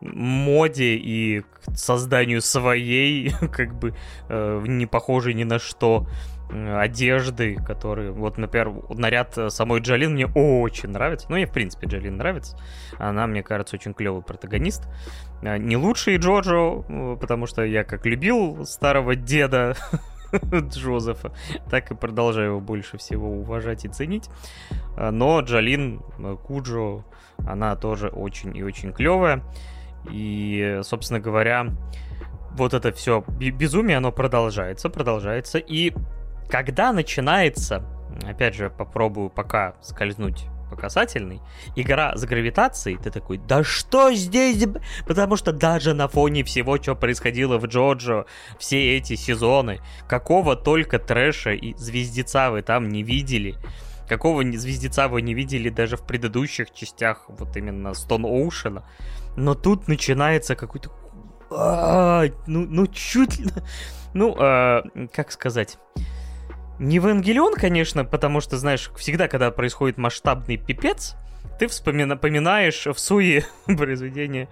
моде 0.00 0.94
и 0.94 1.40
к 1.40 1.76
созданию 1.76 2.42
своей, 2.42 3.30
как 3.52 3.74
бы, 3.74 3.94
э, 4.28 4.64
не 4.66 4.86
похожей 4.86 5.34
ни 5.34 5.44
на 5.44 5.58
что 5.58 6.06
одежды, 6.48 7.56
которые, 7.56 8.12
вот, 8.12 8.38
например, 8.38 8.72
наряд 8.90 9.36
самой 9.48 9.80
Джалин 9.80 10.12
мне 10.12 10.26
очень 10.26 10.90
нравится. 10.90 11.26
Ну, 11.28 11.36
мне, 11.36 11.46
в 11.46 11.52
принципе, 11.52 11.88
Джалин 11.88 12.16
нравится. 12.16 12.56
Она, 12.98 13.26
мне 13.26 13.42
кажется, 13.42 13.74
очень 13.74 13.94
клевый 13.94 14.22
протагонист. 14.22 14.84
Э, 15.42 15.58
не 15.58 15.76
лучший 15.76 16.18
Джоджо, 16.18 16.84
э, 16.88 17.16
потому 17.20 17.46
что 17.46 17.62
я 17.64 17.84
как 17.84 18.06
любил 18.06 18.64
старого 18.64 19.16
деда 19.16 19.76
Джозефа, 20.54 21.32
так 21.70 21.90
и 21.90 21.94
продолжаю 21.94 22.48
его 22.48 22.60
больше 22.60 22.98
всего 22.98 23.30
уважать 23.30 23.84
и 23.84 23.88
ценить. 23.88 24.28
А, 24.96 25.10
но 25.10 25.40
Джалин 25.40 26.02
э, 26.18 26.36
Куджо, 26.44 27.04
она 27.46 27.76
тоже 27.76 28.08
очень 28.08 28.56
и 28.56 28.62
очень 28.62 28.92
клевая. 28.92 29.42
И, 30.10 30.80
собственно 30.82 31.20
говоря, 31.20 31.68
вот 32.52 32.74
это 32.74 32.92
все 32.92 33.24
безумие, 33.26 33.98
оно 33.98 34.12
продолжается, 34.12 34.88
продолжается. 34.88 35.58
И 35.58 35.92
когда 36.48 36.92
начинается, 36.92 37.84
опять 38.22 38.54
же, 38.54 38.70
попробую 38.70 39.30
пока 39.30 39.74
скользнуть 39.80 40.46
по 40.68 40.76
касательной, 40.76 41.40
игра 41.74 42.16
с 42.16 42.24
гравитацией, 42.24 42.98
ты 42.98 43.10
такой, 43.10 43.38
да 43.38 43.64
что 43.64 44.12
здесь? 44.12 44.66
Потому 45.06 45.36
что 45.36 45.52
даже 45.52 45.94
на 45.94 46.08
фоне 46.08 46.44
всего, 46.44 46.76
что 46.76 46.94
происходило 46.94 47.58
в 47.58 47.66
Джоджо 47.66 48.26
все 48.58 48.96
эти 48.96 49.16
сезоны, 49.16 49.80
какого 50.08 50.56
только 50.56 50.98
трэша 50.98 51.50
и 51.52 51.74
звездеца 51.74 52.50
вы 52.50 52.62
там 52.62 52.88
не 52.88 53.02
видели, 53.02 53.56
какого 54.08 54.42
звездеца 54.42 55.08
вы 55.08 55.22
не 55.22 55.34
видели 55.34 55.68
даже 55.68 55.96
в 55.96 56.02
предыдущих 56.02 56.72
частях, 56.72 57.24
вот 57.28 57.56
именно 57.56 57.88
Stone 57.88 58.24
Ocean, 58.24 58.82
но 59.36 59.54
тут 59.54 59.88
начинается 59.88 60.54
какой-то... 60.56 60.90
А, 61.50 62.24
ну, 62.46 62.66
ну, 62.68 62.86
чуть 62.86 63.38
ли... 63.38 63.50
Ну, 64.14 64.34
а, 64.38 64.82
как 65.12 65.30
сказать... 65.30 65.78
Не 66.78 66.96
Евангелион, 66.96 67.54
конечно, 67.54 68.04
потому 68.04 68.40
что, 68.40 68.58
знаешь, 68.58 68.90
всегда, 68.96 69.28
когда 69.28 69.50
происходит 69.50 69.96
масштабный 69.96 70.56
пипец, 70.56 71.16
ты 71.58 71.68
вспоминаешь 71.68 72.86
в 72.86 72.98
суе 72.98 73.44
произведение 73.66 74.48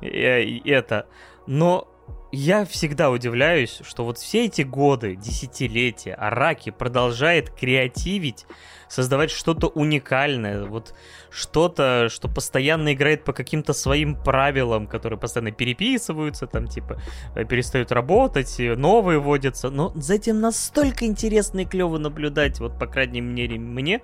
э, 0.00 0.58
это. 0.64 1.06
Но 1.46 1.88
я 2.32 2.64
всегда 2.64 3.10
удивляюсь, 3.10 3.80
что 3.84 4.04
вот 4.04 4.18
все 4.18 4.46
эти 4.46 4.62
годы, 4.62 5.16
десятилетия, 5.16 6.14
Араки 6.14 6.70
продолжает 6.70 7.50
креативить, 7.50 8.46
создавать 8.92 9.30
что-то 9.30 9.68
уникальное, 9.68 10.64
вот 10.64 10.94
что-то, 11.30 12.08
что 12.10 12.28
постоянно 12.28 12.92
играет 12.92 13.24
по 13.24 13.32
каким-то 13.32 13.72
своим 13.72 14.14
правилам, 14.14 14.86
которые 14.86 15.18
постоянно 15.18 15.50
переписываются, 15.50 16.46
там 16.46 16.68
типа 16.68 17.00
э, 17.34 17.46
перестают 17.46 17.90
работать, 17.90 18.54
новые 18.58 19.18
вводятся, 19.18 19.70
но 19.70 19.92
за 19.94 20.14
этим 20.14 20.40
настолько 20.40 21.06
интересно 21.06 21.60
и 21.60 21.64
клево 21.64 21.96
наблюдать, 21.96 22.60
вот 22.60 22.78
по 22.78 22.86
крайней 22.86 23.22
мере 23.22 23.58
мне, 23.58 24.02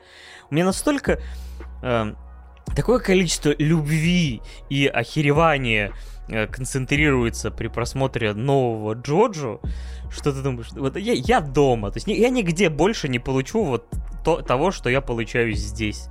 у 0.50 0.54
меня 0.54 0.64
настолько 0.64 1.20
э, 1.82 2.14
такое 2.74 2.98
количество 2.98 3.54
любви 3.58 4.40
и 4.70 4.86
охеревания 4.86 5.92
Э, 6.28 6.46
концентрируется 6.46 7.50
при 7.50 7.68
просмотре 7.68 8.34
нового 8.34 8.92
Джоджо, 8.92 9.60
что 10.10 10.32
ты 10.32 10.42
думаешь, 10.42 10.68
вот 10.72 10.96
я, 10.96 11.12
я 11.12 11.40
дома, 11.40 11.90
то 11.90 11.96
есть 11.96 12.06
я 12.06 12.30
нигде 12.30 12.70
больше 12.70 13.08
не 13.08 13.18
получу 13.18 13.64
вот 13.64 13.86
то, 14.24 14.42
того, 14.42 14.70
что 14.70 14.90
я 14.90 15.00
получаю 15.00 15.52
здесь. 15.52 16.08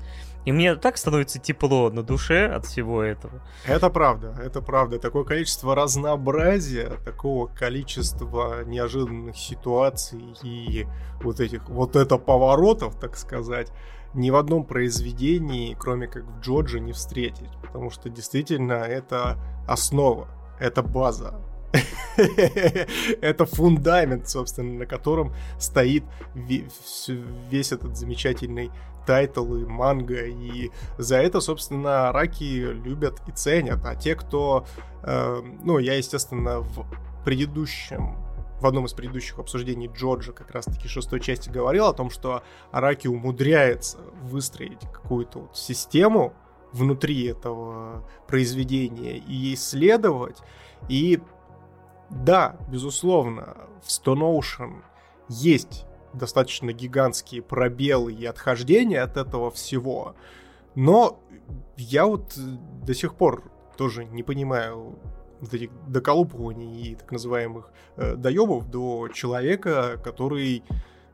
И 0.48 0.54
мне 0.54 0.76
так 0.78 0.96
становится 0.96 1.40
тепло 1.40 1.90
на 1.90 2.04
душе 2.04 2.48
от 2.48 2.66
всего 2.66 3.04
этого. 3.04 3.42
Это 3.66 3.90
правда, 3.90 4.34
это 4.42 4.62
правда. 4.62 4.98
Такое 4.98 5.26
количество 5.26 5.76
разнообразия, 5.76 7.00
такого 7.04 7.48
количества 7.48 8.64
неожиданных 8.64 9.36
ситуаций 9.36 10.24
и 10.44 10.88
вот 11.22 11.42
этих, 11.42 11.68
вот 11.68 11.98
это 11.98 12.18
поворотов, 12.18 12.98
так 12.98 13.18
сказать, 13.18 13.74
ни 14.14 14.30
в 14.30 14.38
одном 14.38 14.64
произведении, 14.64 15.76
кроме 15.78 16.08
как 16.08 16.24
в 16.24 16.40
Джорджи, 16.40 16.80
не 16.80 16.94
встретить. 16.94 17.52
Потому 17.62 17.90
что 17.90 18.10
действительно 18.10 18.72
это 18.72 19.38
основа, 19.68 20.30
это 20.62 20.82
база. 20.82 21.42
Это 23.22 23.46
фундамент, 23.46 24.30
собственно, 24.30 24.80
на 24.80 24.86
котором 24.86 25.34
стоит 25.60 26.04
весь 26.36 27.72
этот 27.72 27.98
замечательный 27.98 28.72
title 29.06 29.56
и 29.56 29.66
манга, 29.66 30.26
и 30.26 30.70
за 30.98 31.18
это, 31.18 31.40
собственно, 31.40 32.12
Араки 32.12 32.44
любят 32.44 33.22
и 33.28 33.32
ценят. 33.32 33.86
А 33.86 33.96
те, 33.96 34.16
кто, 34.16 34.66
э, 35.04 35.42
ну, 35.64 35.80
я, 35.80 35.96
естественно, 35.96 36.60
в 36.60 36.86
предыдущем 37.24 38.18
в 38.60 38.66
одном 38.66 38.86
из 38.86 38.94
предыдущих 38.94 39.38
обсуждений 39.38 39.88
ДжоДжо 39.88 40.32
как 40.32 40.52
раз-таки 40.52 40.88
шестой 40.88 41.20
части 41.20 41.50
говорил 41.50 41.86
о 41.86 41.94
том, 41.94 42.10
что 42.10 42.42
Араки 42.72 43.08
умудряется 43.08 44.00
выстроить 44.24 44.80
какую-то 44.92 45.42
вот 45.42 45.56
систему 45.56 46.34
внутри 46.72 47.28
этого 47.28 48.04
произведения 48.28 49.18
и 49.18 49.54
исследовать. 49.54 50.38
И 50.90 51.20
да, 52.10 52.58
безусловно, 52.70 53.58
в 53.84 53.88
Stone 53.88 54.40
Ocean 54.40 54.82
есть 55.30 55.86
достаточно 56.14 56.72
гигантские 56.74 57.42
пробелы 57.42 58.14
и 58.14 58.26
отхождения 58.26 59.04
от 59.04 59.18
этого 59.18 59.52
всего. 59.52 60.16
Но 60.76 61.20
я 61.76 62.06
вот 62.06 62.34
до 62.38 62.94
сих 62.94 63.16
пор 63.16 63.44
тоже 63.78 64.06
не 64.06 64.24
понимаю, 64.24 64.98
вот 65.40 65.54
этих 65.54 65.70
доколупываний 65.88 66.92
и 66.92 66.96
так 66.96 67.12
называемых 67.12 67.72
э, 67.96 68.16
доебов 68.16 68.70
до 68.70 69.08
человека, 69.10 70.00
который 70.04 70.64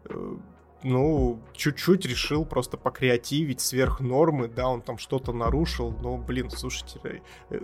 э, 0.06 0.38
ну, 0.84 1.40
чуть-чуть 1.54 2.06
решил 2.06 2.46
просто 2.46 2.78
покреативить 2.78 3.62
сверх 3.62 4.00
нормы, 4.00 4.48
да, 4.48 4.68
он 4.68 4.82
там 4.82 4.98
что-то 4.98 5.32
нарушил, 5.32 5.92
но, 6.02 6.18
блин, 6.18 6.50
слушайте, 6.50 7.00
э, 7.04 7.20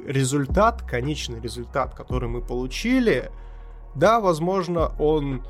результат, 0.06 0.82
конечный 0.84 1.40
результат, 1.40 1.96
который 1.96 2.30
мы 2.30 2.41
получили, 2.41 3.32
да, 3.96 4.20
возможно, 4.20 4.94
он 5.00 5.46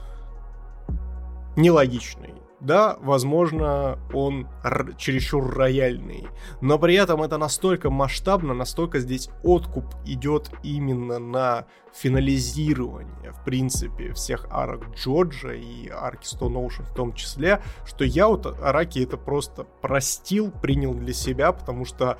нелогичный, 1.55 2.33
да, 2.59 2.97
возможно, 3.01 3.99
он 4.13 4.47
р- 4.63 4.95
чересчур 4.97 5.53
рояльный, 5.55 6.27
но 6.61 6.77
при 6.77 6.95
этом 6.95 7.21
это 7.21 7.37
настолько 7.37 7.89
масштабно, 7.89 8.53
настолько 8.53 8.99
здесь 8.99 9.29
откуп 9.43 9.85
идет 10.05 10.51
именно 10.63 11.19
на 11.19 11.65
финализирование, 11.93 13.31
в 13.31 13.43
принципе, 13.43 14.13
всех 14.13 14.47
арок 14.51 14.95
Джорджа 14.95 15.53
и 15.53 15.89
арки 15.89 16.25
Stone 16.25 16.55
Ocean 16.55 16.83
в 16.83 16.93
том 16.93 17.13
числе, 17.13 17.61
что 17.85 18.03
я 18.03 18.27
вот 18.27 18.45
араки 18.61 18.99
это 18.99 19.17
просто 19.17 19.63
простил, 19.81 20.51
принял 20.51 20.93
для 20.93 21.13
себя, 21.13 21.51
потому 21.51 21.85
что 21.85 22.17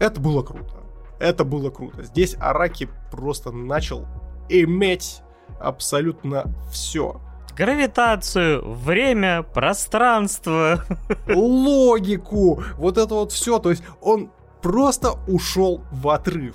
это 0.00 0.20
было 0.20 0.42
круто. 0.42 0.82
Это 1.18 1.44
было 1.44 1.70
круто. 1.70 2.02
Здесь 2.02 2.36
Араки 2.38 2.88
просто 3.10 3.50
начал 3.50 4.06
иметь 4.48 5.22
абсолютно 5.58 6.44
все 6.70 7.20
гравитацию, 7.56 8.62
время, 8.74 9.42
пространство. 9.42 10.84
Логику, 11.26 12.62
вот 12.76 12.98
это 12.98 13.14
вот 13.14 13.32
все. 13.32 13.58
То 13.58 13.70
есть 13.70 13.82
он 14.00 14.30
просто 14.62 15.14
ушел 15.26 15.82
в 15.90 16.08
отрыв. 16.08 16.54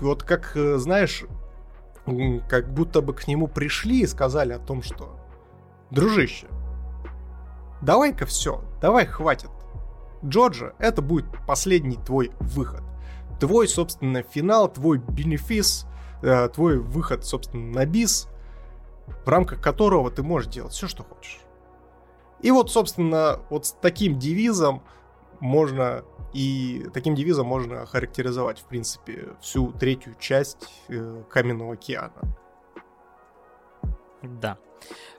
Вот 0.00 0.22
как, 0.22 0.56
э, 0.56 0.78
знаешь, 0.78 1.24
как 2.48 2.72
будто 2.72 3.02
бы 3.02 3.12
к 3.12 3.28
нему 3.28 3.46
пришли 3.46 4.00
и 4.00 4.06
сказали 4.06 4.52
о 4.54 4.58
том, 4.58 4.82
что 4.82 5.18
дружище, 5.90 6.46
давай-ка 7.82 8.24
все, 8.24 8.64
давай 8.80 9.06
хватит. 9.06 9.50
Джорджа, 10.24 10.72
это 10.78 11.02
будет 11.02 11.26
последний 11.46 11.96
твой 11.96 12.32
выход. 12.40 12.82
Твой, 13.38 13.68
собственно, 13.68 14.22
финал, 14.22 14.72
твой 14.72 14.98
бенефис, 14.98 15.86
э, 16.22 16.48
твой 16.48 16.78
выход, 16.78 17.24
собственно, 17.24 17.72
на 17.72 17.84
бис– 17.84 18.28
в 19.24 19.28
рамках 19.28 19.60
которого 19.60 20.10
ты 20.10 20.22
можешь 20.22 20.50
делать 20.50 20.72
все, 20.72 20.88
что 20.88 21.02
хочешь. 21.02 21.40
И 22.40 22.50
вот, 22.50 22.70
собственно, 22.70 23.40
вот 23.50 23.66
с 23.66 23.72
таким 23.72 24.18
девизом 24.18 24.82
можно 25.40 26.04
и 26.32 26.86
таким 26.92 27.14
девизом 27.14 27.46
можно 27.46 27.86
характеризовать, 27.86 28.60
в 28.60 28.64
принципе, 28.64 29.30
всю 29.40 29.72
третью 29.72 30.14
часть 30.18 30.68
э, 30.88 31.22
Каменного 31.30 31.74
океана. 31.74 32.20
Да. 34.22 34.58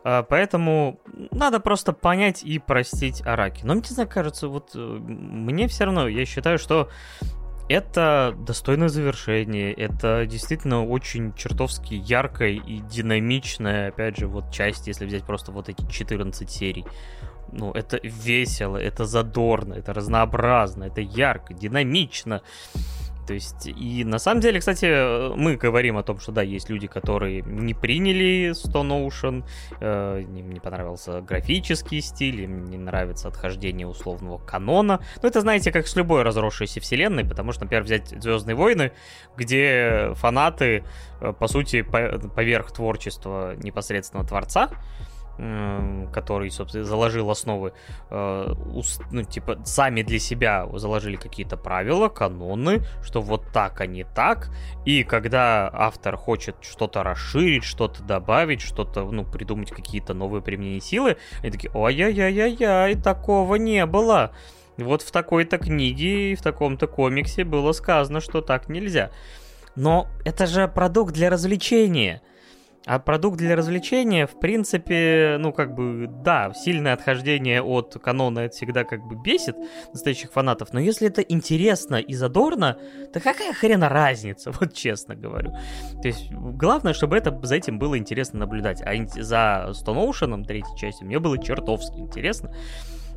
А, 0.04 0.24
поэтому 0.24 1.00
надо 1.32 1.60
просто 1.60 1.94
понять 1.94 2.44
и 2.44 2.60
простить 2.60 3.26
Араки. 3.26 3.66
Но 3.66 3.74
мне, 3.74 3.82
не 3.82 3.94
знаю, 3.94 4.10
кажется, 4.10 4.48
вот 4.48 4.72
э, 4.76 4.80
мне 4.80 5.68
все 5.68 5.86
равно, 5.86 6.08
я 6.08 6.26
считаю, 6.26 6.58
что 6.60 6.90
это 7.70 8.36
достойное 8.36 8.90
завершение, 8.90 9.72
это 9.72 10.26
действительно 10.26 10.84
очень 10.84 11.34
чертовски 11.36 11.94
яркая 11.94 12.50
и 12.50 12.80
динамичная, 12.80 13.90
опять 13.90 14.18
же, 14.18 14.28
вот 14.28 14.52
часть, 14.52 14.88
если 14.88 15.06
взять 15.06 15.24
просто 15.24 15.52
вот 15.52 15.70
эти 15.70 15.86
14 15.88 16.50
серий. 16.50 16.86
Ну, 17.52 17.72
это 17.72 18.00
весело, 18.04 18.78
это 18.78 19.06
задорно, 19.06 19.76
это 19.76 19.94
разнообразно, 19.94 20.86
это 20.86 21.02
ярко, 21.02 21.54
динамично. 21.54 22.42
То 23.30 23.36
есть, 23.36 23.68
и 23.68 24.04
на 24.04 24.18
самом 24.18 24.42
деле, 24.42 24.60
кстати, 24.60 25.36
мы 25.36 25.56
говорим 25.56 25.98
о 25.98 26.02
том, 26.04 26.20
что 26.20 26.32
да, 26.32 26.42
есть 26.42 26.68
люди, 26.68 26.88
которые 26.88 27.44
не 27.44 27.76
приняли 27.76 28.54
Stone 28.54 29.08
Ocean, 29.08 29.44
э, 29.80 30.22
им 30.24 30.50
не 30.50 30.60
понравился 30.60 31.22
графический 31.22 32.02
стиль, 32.02 32.42
им 32.42 32.66
не 32.66 32.80
нравится 32.80 33.28
отхождение 33.28 33.86
условного 33.86 34.40
канона. 34.40 35.00
Но 35.22 35.28
это, 35.30 35.42
знаете, 35.42 35.72
как 35.72 35.86
с 35.86 35.96
любой 35.96 36.24
разросшейся 36.24 36.80
вселенной, 36.80 37.24
потому 37.24 37.52
что, 37.52 37.66
например, 37.66 37.84
взять 37.84 38.08
Звездные 38.20 38.56
войны, 38.56 38.94
где 39.38 40.14
фанаты, 40.16 40.84
э, 41.22 41.32
по 41.32 41.46
сути, 41.46 41.84
по 41.84 42.18
поверх 42.36 42.72
творчества 42.72 43.54
непосредственно 43.58 44.24
творца, 44.24 44.72
который, 46.12 46.52
собственно, 46.52 46.84
заложил 46.84 47.30
основы, 47.30 47.74
э, 48.10 48.54
ну, 49.12 49.24
типа, 49.24 49.60
сами 49.64 50.02
для 50.02 50.20
себя 50.20 50.68
заложили 50.74 51.16
какие-то 51.16 51.56
правила, 51.56 52.10
каноны, 52.10 52.82
что 53.02 53.22
вот 53.22 53.46
так, 53.54 53.80
а 53.82 53.86
не 53.86 54.04
так. 54.04 54.50
И 54.86 55.04
когда 55.04 55.70
автор 55.72 56.18
хочет 56.18 56.56
что-то 56.62 57.04
расширить, 57.04 57.64
что-то 57.64 58.04
добавить, 58.04 58.62
что-то, 58.62 59.04
ну, 59.04 59.24
придумать 59.24 59.72
какие-то 59.72 60.14
новые 60.14 60.42
применения 60.42 60.82
силы, 60.82 61.18
они 61.42 61.52
такие, 61.52 61.72
ой-яй-яй-яй, 61.74 62.96
такого 62.96 63.56
не 63.56 63.86
было. 63.86 64.32
Вот 64.78 65.02
в 65.02 65.12
такой-то 65.12 65.58
книге 65.58 66.32
и 66.32 66.36
в 66.36 66.42
таком-то 66.42 66.88
комиксе 66.88 67.44
было 67.44 67.72
сказано, 67.72 68.20
что 68.22 68.42
так 68.42 68.70
нельзя. 68.70 69.12
Но 69.76 70.08
это 70.26 70.48
же 70.48 70.68
продукт 70.68 71.14
для 71.14 71.30
развлечения. 71.30 72.22
А 72.86 72.98
продукт 72.98 73.38
для 73.38 73.56
развлечения, 73.56 74.26
в 74.26 74.40
принципе, 74.40 75.38
ну, 75.40 75.52
как 75.52 75.76
бы, 75.76 76.08
да, 76.10 76.54
сильное 76.54 76.94
отхождение 76.94 77.62
от 77.62 77.98
канона 78.02 78.40
это 78.40 78.56
всегда 78.56 78.84
как 78.84 79.06
бы 79.06 79.16
бесит 79.16 79.56
настоящих 79.92 80.32
фанатов, 80.32 80.72
но 80.72 80.80
если 80.80 81.08
это 81.08 81.22
интересно 81.22 81.98
и 81.98 82.14
задорно, 82.14 82.78
то 83.14 83.20
какая 83.20 83.54
хрена 83.54 83.90
разница, 83.90 84.52
вот 84.60 84.74
честно 84.74 85.16
говорю. 85.16 85.52
То 86.02 86.08
есть, 86.08 86.32
главное, 86.32 86.94
чтобы 86.94 87.18
это, 87.18 87.38
за 87.44 87.56
этим 87.56 87.80
было 87.80 87.98
интересно 87.98 88.40
наблюдать. 88.40 88.82
А 88.82 88.94
за 89.22 89.72
Stone 89.72 90.10
Ocean, 90.10 90.44
третьей 90.46 90.78
частью, 90.78 91.08
мне 91.08 91.20
было 91.20 91.38
чертовски 91.38 91.98
интересно. 91.98 92.54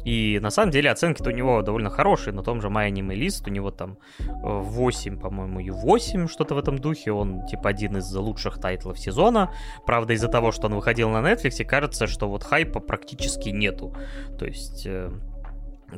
И 0.05 0.39
на 0.43 0.51
самом 0.51 0.70
деле 0.70 0.91
оценки-то 0.91 1.31
у 1.31 1.33
него 1.33 1.62
довольно 1.62 1.91
хорошие. 1.91 2.35
На 2.35 2.43
том 2.43 2.61
же 2.61 2.69
My 2.69 2.91
Anime 2.91 3.31
у 3.47 3.51
него 3.51 3.70
там 3.70 3.99
8, 4.19 5.15
э, 5.15 5.20
по-моему, 5.20 5.61
и 5.61 5.70
8, 5.70 6.29
что-то 6.29 6.55
в 6.55 6.59
этом 6.59 6.79
духе. 6.79 7.12
Он 7.12 7.47
типа 7.47 7.70
один 7.70 7.97
из 7.97 8.12
лучших 8.15 8.59
тайтлов 8.59 8.99
сезона. 8.99 9.53
Правда, 9.87 10.15
из-за 10.15 10.29
того, 10.29 10.53
что 10.53 10.66
он 10.66 10.74
выходил 10.74 11.11
на 11.11 11.20
Netflix, 11.20 11.65
кажется, 11.65 12.07
что 12.07 12.29
вот 12.29 12.43
хайпа 12.43 12.81
практически 12.81 13.51
нету. 13.51 13.95
То 14.39 14.47
есть 14.47 14.87
э, 14.87 15.11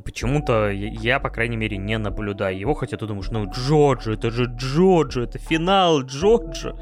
Почему-то 0.03 0.71
я, 0.71 1.21
по 1.21 1.31
крайней 1.31 1.57
мере, 1.57 1.77
не 1.77 1.99
наблюдаю 1.99 2.59
его, 2.59 2.75
хотя 2.75 2.97
ты 2.97 3.07
думаешь, 3.07 3.31
ну, 3.31 3.51
Джоджо, 3.51 4.12
это 4.12 4.31
же 4.31 4.45
Джоджо, 4.45 5.23
это 5.23 5.39
финал 5.39 6.03
Джоджо. 6.03 6.77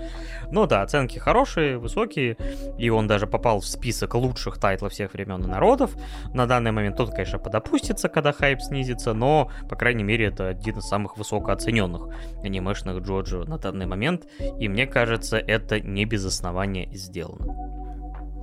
Ну 0.51 0.67
да, 0.67 0.83
оценки 0.83 1.19
хорошие, 1.19 1.79
высокие, 1.79 2.37
и 2.79 2.91
он 2.91 3.07
даже 3.07 3.27
попал 3.27 3.61
в 3.61 3.67
список 3.67 4.15
лучших 4.15 4.59
тайтлов 4.59 4.93
всех 4.93 5.15
времен 5.15 5.43
и 5.43 5.47
народов. 5.47 5.93
На 6.35 6.47
данный 6.47 6.73
момент 6.73 7.01
он, 7.01 7.11
конечно, 7.11 7.39
подопустится, 7.39 8.09
когда 8.09 8.33
хайп 8.33 8.61
снизится, 8.61 9.15
но, 9.15 9.51
по 9.69 9.77
крайней 9.77 10.05
мере, 10.05 10.27
это 10.27 10.49
один 10.49 10.79
из 10.79 10.85
самых 10.85 11.17
высокооцененных 11.17 12.09
анимешных 12.43 12.99
Джоджо 12.99 13.45
на 13.45 13.59
данный 13.59 13.87
момент, 13.87 14.27
и 14.59 14.69
мне 14.69 14.87
кажется, 14.87 15.39
это 15.39 15.81
не 15.81 16.05
без 16.05 16.25
основания 16.25 16.89
сделано. 16.93 17.73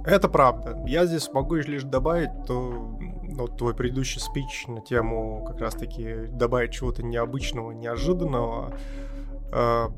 Это 0.06 0.30
правда. 0.30 0.76
Я 0.88 1.06
здесь 1.06 1.30
могу 1.32 1.56
лишь 1.56 1.84
добавить, 1.84 2.32
то 2.48 2.98
вот 3.40 3.58
твой 3.58 3.74
предыдущий 3.74 4.20
спич 4.20 4.66
на 4.68 4.82
тему 4.82 5.44
как 5.48 5.60
раз-таки 5.60 6.28
добавить 6.30 6.72
чего-то 6.72 7.04
необычного, 7.04 7.72
неожиданного. 7.72 8.78
А, 9.52 9.92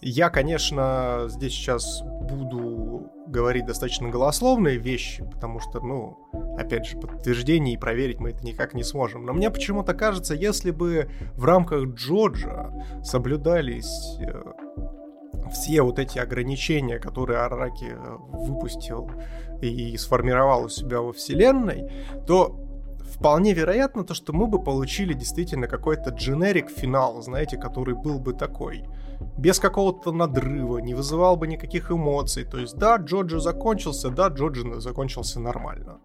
я, 0.00 0.30
конечно, 0.30 1.24
здесь 1.28 1.52
сейчас 1.52 2.02
буду 2.02 3.10
говорить 3.26 3.66
достаточно 3.66 4.08
голословные 4.08 4.76
вещи, 4.76 5.24
потому 5.24 5.58
что, 5.58 5.80
ну, 5.80 6.18
опять 6.58 6.86
же, 6.86 6.98
подтверждение 6.98 7.74
и 7.74 7.78
проверить 7.78 8.20
мы 8.20 8.30
это 8.30 8.44
никак 8.44 8.74
не 8.74 8.84
сможем. 8.84 9.24
Но 9.24 9.32
мне 9.32 9.50
почему-то 9.50 9.94
кажется, 9.94 10.34
если 10.34 10.70
бы 10.70 11.10
в 11.34 11.44
рамках 11.44 11.86
Джорджа 11.86 12.72
соблюдались 13.02 14.18
э, 14.20 14.42
все 15.52 15.82
вот 15.82 15.98
эти 15.98 16.18
ограничения, 16.18 16.98
которые 16.98 17.40
Араки 17.40 17.90
э, 17.90 18.16
выпустил 18.30 19.10
и 19.60 19.96
сформировал 19.96 20.64
у 20.64 20.68
себя 20.68 21.00
во 21.00 21.12
вселенной, 21.12 21.90
то 22.26 22.65
вполне 23.18 23.54
вероятно 23.54 24.04
то, 24.04 24.14
что 24.14 24.32
мы 24.32 24.46
бы 24.46 24.62
получили 24.62 25.14
действительно 25.14 25.66
какой-то 25.66 26.10
дженерик 26.10 26.70
финал, 26.70 27.22
знаете, 27.22 27.56
который 27.56 27.94
был 27.94 28.18
бы 28.18 28.32
такой. 28.32 28.84
Без 29.38 29.58
какого-то 29.58 30.12
надрыва, 30.12 30.78
не 30.78 30.94
вызывал 30.94 31.36
бы 31.36 31.46
никаких 31.46 31.90
эмоций. 31.90 32.44
То 32.44 32.58
есть, 32.58 32.76
да, 32.76 32.96
Джоджи 32.96 33.40
закончился, 33.40 34.10
да, 34.10 34.28
Джоджи 34.28 34.80
закончился 34.80 35.40
нормально. 35.40 35.98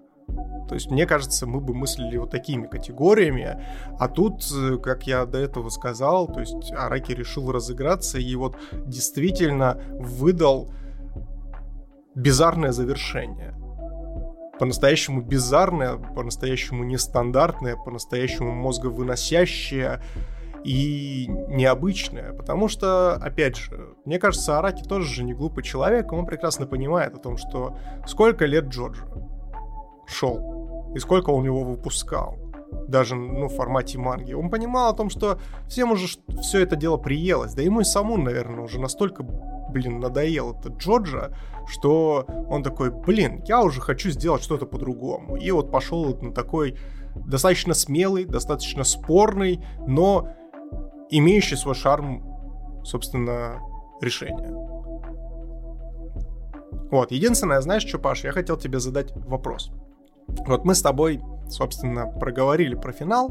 То 0.70 0.76
есть, 0.76 0.90
мне 0.90 1.06
кажется, 1.06 1.46
мы 1.46 1.60
бы 1.60 1.74
мыслили 1.74 2.18
вот 2.18 2.32
такими 2.32 2.66
категориями. 2.66 3.62
А 4.00 4.08
тут, 4.08 4.50
э, 4.56 4.78
как 4.78 5.06
я 5.06 5.26
до 5.26 5.38
этого 5.38 5.70
сказал, 5.70 6.28
то 6.28 6.40
есть 6.40 6.72
Араки 6.72 7.12
решил 7.12 7.52
разыграться 7.52 8.18
и 8.18 8.36
вот 8.36 8.56
действительно 8.86 9.82
выдал 10.00 10.72
бизарное 12.16 12.72
завершение. 12.72 13.54
По-настоящему 14.62 15.24
бизарное, 15.24 15.96
по-настоящему 15.96 16.84
нестандартное, 16.84 17.76
по-настоящему 17.76 18.52
мозговыносящее. 18.52 20.04
и 20.64 21.26
необычное, 21.48 22.34
потому 22.34 22.68
что, 22.68 23.16
опять 23.16 23.56
же, 23.56 23.96
мне 24.06 24.20
кажется, 24.20 24.60
Араки 24.60 24.84
тоже 24.84 25.12
же 25.12 25.24
не 25.24 25.34
глупый 25.34 25.64
человек, 25.64 26.14
он 26.14 26.28
прекрасно 26.28 26.68
понимает 26.68 27.16
о 27.16 27.18
том, 27.18 27.38
что 27.38 27.76
сколько 28.06 28.46
лет 28.46 28.66
Джорджа 28.66 29.08
шел, 30.06 30.94
и 30.96 31.00
сколько 31.00 31.32
он 31.32 31.46
его 31.46 31.64
выпускал 31.64 32.38
даже 32.88 33.16
ну, 33.16 33.48
в 33.48 33.56
формате 33.56 33.98
манги. 33.98 34.34
Он 34.34 34.52
понимал 34.52 34.94
о 34.94 34.96
том, 34.96 35.10
что 35.10 35.40
всем 35.68 35.92
уже 35.92 36.08
все 36.42 36.62
это 36.62 36.76
дело 36.76 36.98
приелось. 36.98 37.54
Да 37.54 37.62
ему 37.62 37.82
и 37.82 37.84
саму, 37.84 38.18
наверное, 38.18 38.64
уже 38.64 38.80
настолько, 38.80 39.24
блин, 39.24 40.00
надоел 40.00 40.54
этот 40.54 40.78
Джорджа, 40.78 41.36
что 41.72 42.26
он 42.50 42.64
такой, 42.64 42.92
блин, 42.92 43.44
я 43.46 43.62
уже 43.62 43.82
хочу 43.82 44.10
сделать 44.10 44.44
что-то 44.44 44.66
по-другому. 44.66 45.38
И 45.38 45.50
вот 45.52 45.72
пошел 45.72 46.16
на 46.22 46.34
такой 46.34 46.78
достаточно 47.16 47.74
смелый, 47.74 48.26
достаточно 48.26 48.84
спорный, 48.84 49.64
но 49.88 50.30
имеющий 51.10 51.56
свой 51.56 51.76
шарм, 51.76 52.24
собственно, 52.84 53.60
решение. 54.02 54.50
Вот, 56.92 57.12
единственное, 57.12 57.62
знаешь 57.62 57.86
что, 57.86 58.00
Паш, 58.00 58.24
я 58.26 58.32
хотел 58.32 58.58
тебе 58.58 58.80
задать 58.80 59.14
вопрос. 59.16 59.72
Вот 60.46 60.66
мы 60.66 60.76
с 60.76 60.82
тобой, 60.82 61.22
собственно, 61.48 62.08
проговорили 62.08 62.76
про 62.76 62.92
финал, 62.92 63.30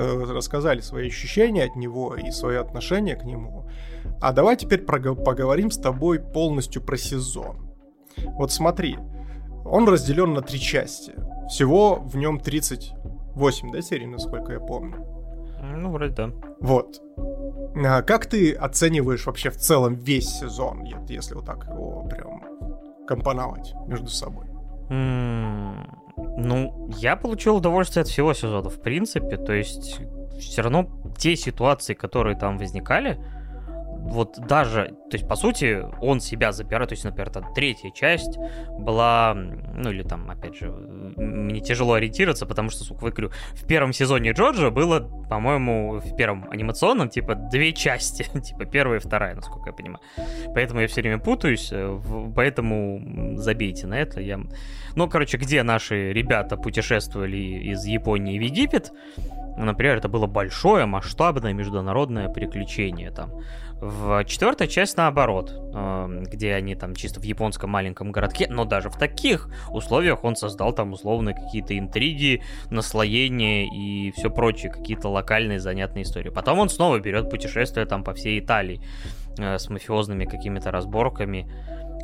рассказали 0.00 0.80
свои 0.80 1.08
ощущения 1.08 1.64
от 1.64 1.76
него 1.76 2.16
и 2.16 2.30
свое 2.30 2.60
отношение 2.60 3.16
к 3.16 3.24
нему. 3.24 3.68
А 4.20 4.32
давай 4.32 4.56
теперь 4.56 4.82
поговорим 4.82 5.70
с 5.70 5.78
тобой 5.78 6.18
полностью 6.20 6.82
про 6.82 6.96
сезон. 6.96 7.70
Вот 8.38 8.52
смотри, 8.52 8.98
он 9.64 9.88
разделен 9.88 10.34
на 10.34 10.42
три 10.42 10.58
части. 10.58 11.12
Всего 11.48 11.96
в 11.96 12.16
нем 12.16 12.38
38, 12.38 13.72
да, 13.72 13.82
серий, 13.82 14.06
насколько 14.06 14.52
я 14.52 14.60
помню? 14.60 15.04
Ну, 15.62 15.90
вроде 15.90 16.14
да. 16.14 16.30
Вот. 16.60 17.00
А 17.76 18.02
как 18.02 18.26
ты 18.26 18.52
оцениваешь 18.52 19.26
вообще 19.26 19.50
в 19.50 19.56
целом 19.56 19.94
весь 19.94 20.28
сезон, 20.28 20.84
если 21.08 21.34
вот 21.34 21.44
так 21.46 21.66
его 21.66 22.06
прям 22.08 22.42
компоновать 23.06 23.74
между 23.86 24.08
собой? 24.08 24.46
Ну, 26.36 26.90
я 26.96 27.16
получил 27.16 27.56
удовольствие 27.56 28.02
от 28.02 28.08
всего 28.08 28.34
сезона, 28.34 28.70
в 28.70 28.80
принципе. 28.80 29.36
То 29.36 29.52
есть, 29.52 30.00
все 30.38 30.62
равно 30.62 30.88
те 31.16 31.36
ситуации, 31.36 31.94
которые 31.94 32.36
там 32.36 32.58
возникали, 32.58 33.18
вот 34.02 34.38
даже, 34.38 34.88
то 35.10 35.16
есть, 35.16 35.28
по 35.28 35.36
сути, 35.36 35.84
он 36.00 36.20
себя 36.20 36.52
забирает, 36.52 36.88
то 36.88 36.94
есть, 36.94 37.04
например, 37.04 37.30
там 37.30 37.52
третья 37.54 37.90
часть 37.90 38.38
была, 38.78 39.34
ну, 39.34 39.90
или 39.90 40.02
там, 40.02 40.28
опять 40.30 40.56
же, 40.56 40.70
мне 40.70 41.60
тяжело 41.60 41.94
ориентироваться, 41.94 42.46
потому 42.46 42.70
что, 42.70 42.82
сука, 42.82 43.10
говорю, 43.10 43.30
в 43.52 43.66
первом 43.66 43.92
сезоне 43.92 44.32
Джорджа 44.32 44.70
было, 44.70 45.00
по-моему, 45.28 46.00
в 46.00 46.16
первом 46.16 46.50
анимационном, 46.50 47.08
типа, 47.08 47.34
две 47.34 47.72
части, 47.72 48.22
типа, 48.40 48.64
первая 48.64 48.98
и 48.98 49.02
вторая, 49.02 49.34
насколько 49.34 49.70
я 49.70 49.72
понимаю. 49.72 50.00
Поэтому 50.54 50.80
я 50.80 50.88
все 50.88 51.02
время 51.02 51.18
путаюсь, 51.18 51.72
поэтому 52.34 53.36
забейте 53.36 53.86
на 53.86 53.94
это. 53.94 54.20
Я... 54.20 54.40
Ну, 54.96 55.08
короче, 55.08 55.36
где 55.36 55.62
наши 55.62 56.12
ребята 56.12 56.56
путешествовали 56.56 57.36
из 57.36 57.84
Японии 57.84 58.38
в 58.38 58.42
Египет, 58.42 58.92
например, 59.56 59.96
это 59.96 60.08
было 60.08 60.26
большое, 60.26 60.86
масштабное 60.86 61.52
международное 61.52 62.28
приключение 62.28 63.10
там 63.10 63.32
в 63.80 64.24
четвертой 64.24 64.68
часть 64.68 64.96
наоборот, 64.98 65.52
эм, 65.74 66.24
где 66.24 66.52
они 66.54 66.74
там 66.74 66.94
чисто 66.94 67.18
в 67.18 67.22
японском 67.22 67.70
маленьком 67.70 68.12
городке, 68.12 68.46
но 68.48 68.66
даже 68.66 68.90
в 68.90 68.98
таких 68.98 69.48
условиях 69.70 70.22
он 70.22 70.36
создал 70.36 70.74
там 70.74 70.92
условно 70.92 71.32
какие-то 71.32 71.78
интриги, 71.78 72.42
наслоения 72.68 73.66
и 73.66 74.10
все 74.12 74.30
прочее, 74.30 74.70
какие-то 74.70 75.08
локальные 75.08 75.60
занятные 75.60 76.02
истории. 76.02 76.28
Потом 76.28 76.58
он 76.58 76.68
снова 76.68 76.98
берет 76.98 77.30
путешествие 77.30 77.86
там 77.86 78.04
по 78.04 78.12
всей 78.12 78.38
Италии 78.38 78.82
э, 79.38 79.58
с 79.58 79.70
мафиозными 79.70 80.26
какими-то 80.26 80.70
разборками. 80.70 81.50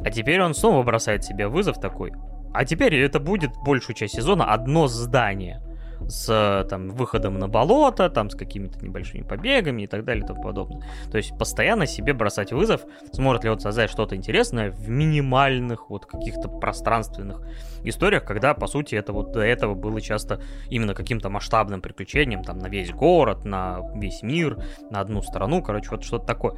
А 0.02 0.10
теперь 0.10 0.40
он 0.40 0.54
снова 0.54 0.82
бросает 0.82 1.24
себе 1.24 1.46
вызов 1.46 1.78
такой. 1.78 2.12
А 2.56 2.64
теперь 2.64 2.94
это 2.94 3.20
будет 3.20 3.50
большую 3.64 3.94
часть 3.94 4.14
сезона 4.14 4.52
одно 4.52 4.86
здание 4.88 5.60
с 6.08 6.66
там 6.70 6.90
выходом 6.90 7.38
на 7.38 7.48
болото, 7.48 8.08
там 8.08 8.30
с 8.30 8.34
какими-то 8.34 8.82
небольшими 8.84 9.22
побегами 9.22 9.82
и 9.82 9.86
так 9.86 10.04
далее 10.04 10.24
и 10.24 10.26
тому 10.26 10.42
подобное. 10.42 10.86
То 11.10 11.18
есть 11.18 11.36
постоянно 11.36 11.86
себе 11.86 12.12
бросать 12.12 12.52
вызов, 12.52 12.82
сможет 13.12 13.44
ли 13.44 13.50
он 13.50 13.58
создать 13.58 13.90
что-то 13.90 14.14
интересное 14.16 14.70
в 14.70 14.88
минимальных 14.88 15.90
вот 15.90 16.06
каких-то 16.06 16.48
пространственных 16.48 17.46
историях, 17.82 18.24
когда 18.24 18.54
по 18.54 18.66
сути 18.66 18.94
это 18.94 19.12
вот 19.12 19.32
до 19.32 19.40
этого 19.40 19.74
было 19.74 20.00
часто 20.00 20.40
именно 20.70 20.94
каким-то 20.94 21.28
масштабным 21.28 21.80
приключением, 21.80 22.42
там 22.42 22.58
на 22.58 22.68
весь 22.68 22.92
город, 22.92 23.44
на 23.44 23.80
весь 23.94 24.22
мир, 24.22 24.58
на 24.90 25.00
одну 25.00 25.22
страну, 25.22 25.62
короче, 25.62 25.90
вот 25.90 26.04
что-то 26.04 26.26
такое. 26.26 26.54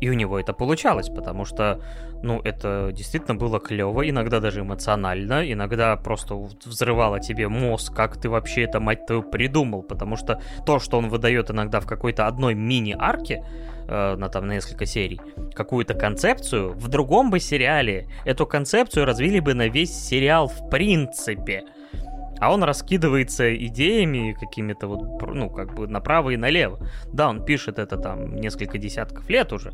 И 0.00 0.08
у 0.08 0.14
него 0.14 0.38
это 0.38 0.52
получалось, 0.52 1.08
потому 1.08 1.44
что, 1.44 1.80
ну, 2.22 2.40
это 2.42 2.90
действительно 2.92 3.34
было 3.34 3.60
клево, 3.60 4.08
иногда 4.08 4.40
даже 4.40 4.60
эмоционально, 4.60 5.50
иногда 5.50 5.96
просто 5.96 6.34
взрывало 6.64 7.20
тебе 7.20 7.48
мозг, 7.48 7.94
как 7.94 8.16
ты 8.16 8.28
вообще 8.28 8.62
это, 8.62 8.80
мать 8.80 9.06
твою, 9.06 9.22
придумал, 9.22 9.82
потому 9.82 10.16
что 10.16 10.40
то, 10.64 10.78
что 10.78 10.98
он 10.98 11.08
выдает 11.08 11.50
иногда 11.50 11.80
в 11.80 11.86
какой-то 11.86 12.26
одной 12.26 12.54
мини-арке, 12.54 13.44
э, 13.88 14.16
на 14.16 14.28
там 14.28 14.48
несколько 14.48 14.86
серий, 14.86 15.20
какую-то 15.54 15.94
концепцию, 15.94 16.72
в 16.72 16.88
другом 16.88 17.30
бы 17.30 17.40
сериале 17.40 18.08
эту 18.24 18.46
концепцию 18.46 19.04
развили 19.04 19.40
бы 19.40 19.54
на 19.54 19.68
весь 19.68 19.92
сериал 19.92 20.48
в 20.48 20.68
принципе. 20.70 21.64
А 22.38 22.52
он 22.52 22.62
раскидывается 22.62 23.54
идеями 23.56 24.36
какими-то 24.38 24.88
вот, 24.88 25.22
ну, 25.34 25.48
как 25.48 25.74
бы 25.74 25.86
направо 25.86 26.30
и 26.30 26.36
налево. 26.36 26.78
Да, 27.12 27.30
он 27.30 27.44
пишет 27.44 27.78
это 27.78 27.96
там 27.96 28.36
несколько 28.36 28.76
десятков 28.76 29.30
лет 29.30 29.52
уже, 29.52 29.72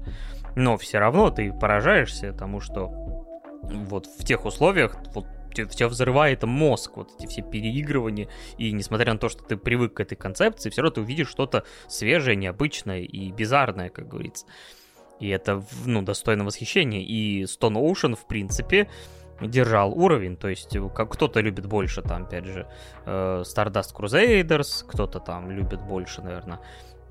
но 0.56 0.76
все 0.76 0.98
равно 0.98 1.30
ты 1.30 1.52
поражаешься 1.52 2.32
тому, 2.32 2.60
что 2.60 2.88
вот 3.62 4.06
в 4.06 4.24
тех 4.24 4.44
условиях 4.44 4.96
вот 5.14 5.26
тебя 5.54 5.88
взрывает 5.88 6.42
мозг, 6.44 6.96
вот 6.96 7.10
эти 7.18 7.26
все 7.26 7.42
переигрывания, 7.42 8.28
и 8.56 8.72
несмотря 8.72 9.12
на 9.12 9.18
то, 9.18 9.28
что 9.28 9.44
ты 9.44 9.56
привык 9.56 9.94
к 9.94 10.00
этой 10.00 10.16
концепции, 10.16 10.70
все 10.70 10.82
равно 10.82 10.94
ты 10.94 11.00
увидишь 11.02 11.28
что-то 11.28 11.64
свежее, 11.88 12.36
необычное 12.36 13.00
и 13.00 13.30
бизарное, 13.30 13.90
как 13.90 14.08
говорится. 14.08 14.46
И 15.20 15.28
это, 15.28 15.62
ну, 15.84 16.02
достойно 16.02 16.44
восхищения. 16.44 17.00
И 17.00 17.44
Stone 17.44 17.74
Ocean, 17.74 18.16
в 18.16 18.26
принципе, 18.26 18.88
держал 19.40 19.92
уровень, 19.92 20.36
то 20.36 20.48
есть 20.48 20.76
как 20.94 21.12
кто-то 21.12 21.40
любит 21.40 21.66
больше, 21.66 22.02
там, 22.02 22.24
опять 22.24 22.44
же, 22.44 22.66
э, 23.06 23.42
Stardust 23.44 23.94
Crusaders, 23.94 24.84
кто-то 24.86 25.20
там 25.20 25.50
любит 25.50 25.82
больше, 25.82 26.22
наверное, 26.22 26.60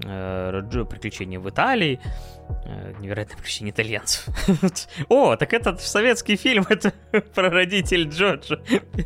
э, 0.03 0.85
приключения 0.89 1.39
в 1.39 1.49
Италии, 1.49 1.99
э, 2.65 2.93
невероятное 2.99 3.37
приключение 3.37 3.71
итальянцев. 3.71 4.27
О, 5.09 5.35
так 5.35 5.53
этот 5.53 5.81
советский 5.81 6.35
фильм, 6.35 6.65
это 6.69 6.93
прародитель 7.35 8.09
Джорджа 8.09 8.59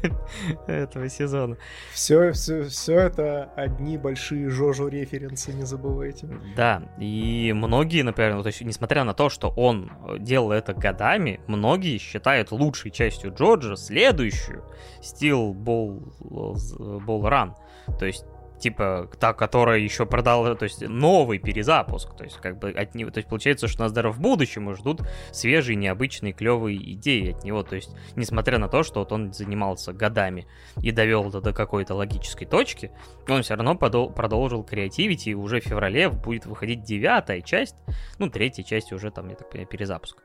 этого 0.68 1.10
сезона. 1.10 1.58
Все, 1.92 2.32
все, 2.32 2.64
все 2.66 3.00
это 3.00 3.52
одни 3.56 3.98
большие 3.98 4.50
Жожу 4.50 4.88
референсы, 4.88 5.54
не 5.54 5.64
забывайте. 5.64 6.28
Да, 6.56 6.84
и 7.00 7.54
многие, 7.56 8.04
например, 8.04 8.36
ну, 8.36 8.44
то 8.44 8.48
есть, 8.48 8.62
несмотря 8.62 9.04
на 9.04 9.14
то, 9.14 9.30
что 9.30 9.50
он 9.50 9.92
делал 10.20 10.52
это 10.52 10.74
годами, 10.74 11.40
многие 11.48 11.98
считают 11.98 12.52
лучшей 12.52 12.92
частью 12.92 13.34
Джорджа 13.34 13.76
следующую 13.76 14.64
Steel 15.02 15.54
Ball, 15.54 16.04
Ball 16.20 17.22
Run. 17.22 17.54
То 18.00 18.06
есть 18.06 18.26
типа 18.66 19.08
та, 19.20 19.34
которая 19.34 19.78
еще 19.78 20.08
продала, 20.08 20.56
то 20.56 20.64
есть 20.64 20.82
новый 20.82 21.38
перезапуск, 21.38 22.16
то 22.18 22.24
есть 22.24 22.38
как 22.38 22.58
бы 22.58 22.72
от 22.72 22.96
него, 22.96 23.12
то 23.12 23.20
есть 23.20 23.30
получается, 23.30 23.68
что 23.68 23.84
нас 23.84 23.92
даже 23.92 24.10
в 24.10 24.20
будущем 24.20 24.74
ждут 24.74 25.02
свежие, 25.32 25.76
необычные, 25.76 26.34
клевые 26.34 26.94
идеи 26.94 27.34
от 27.34 27.44
него, 27.44 27.62
то 27.62 27.76
есть 27.76 27.96
несмотря 28.16 28.58
на 28.58 28.68
то, 28.68 28.82
что 28.82 29.02
вот 29.02 29.12
он 29.12 29.32
занимался 29.34 29.94
годами 29.94 30.48
и 30.82 30.92
довел 30.92 31.30
это 31.30 31.42
до 31.42 31.54
какой-то 31.54 31.94
логической 31.94 32.48
точки, 32.48 32.90
он 33.30 33.44
все 33.44 33.54
равно 33.54 33.76
продолжил 33.76 34.64
креативить, 34.64 35.28
и 35.28 35.36
уже 35.36 35.62
в 35.62 35.64
феврале 35.64 36.10
будет 36.10 36.48
выходить 36.48 36.82
девятая 36.82 37.42
часть, 37.42 37.76
ну, 38.18 38.32
третья 38.32 38.64
часть 38.64 38.92
уже 38.92 39.12
там, 39.12 39.30
я 39.30 39.36
так 39.36 39.48
понимаю, 39.48 39.68
перезапуск. 39.68 40.18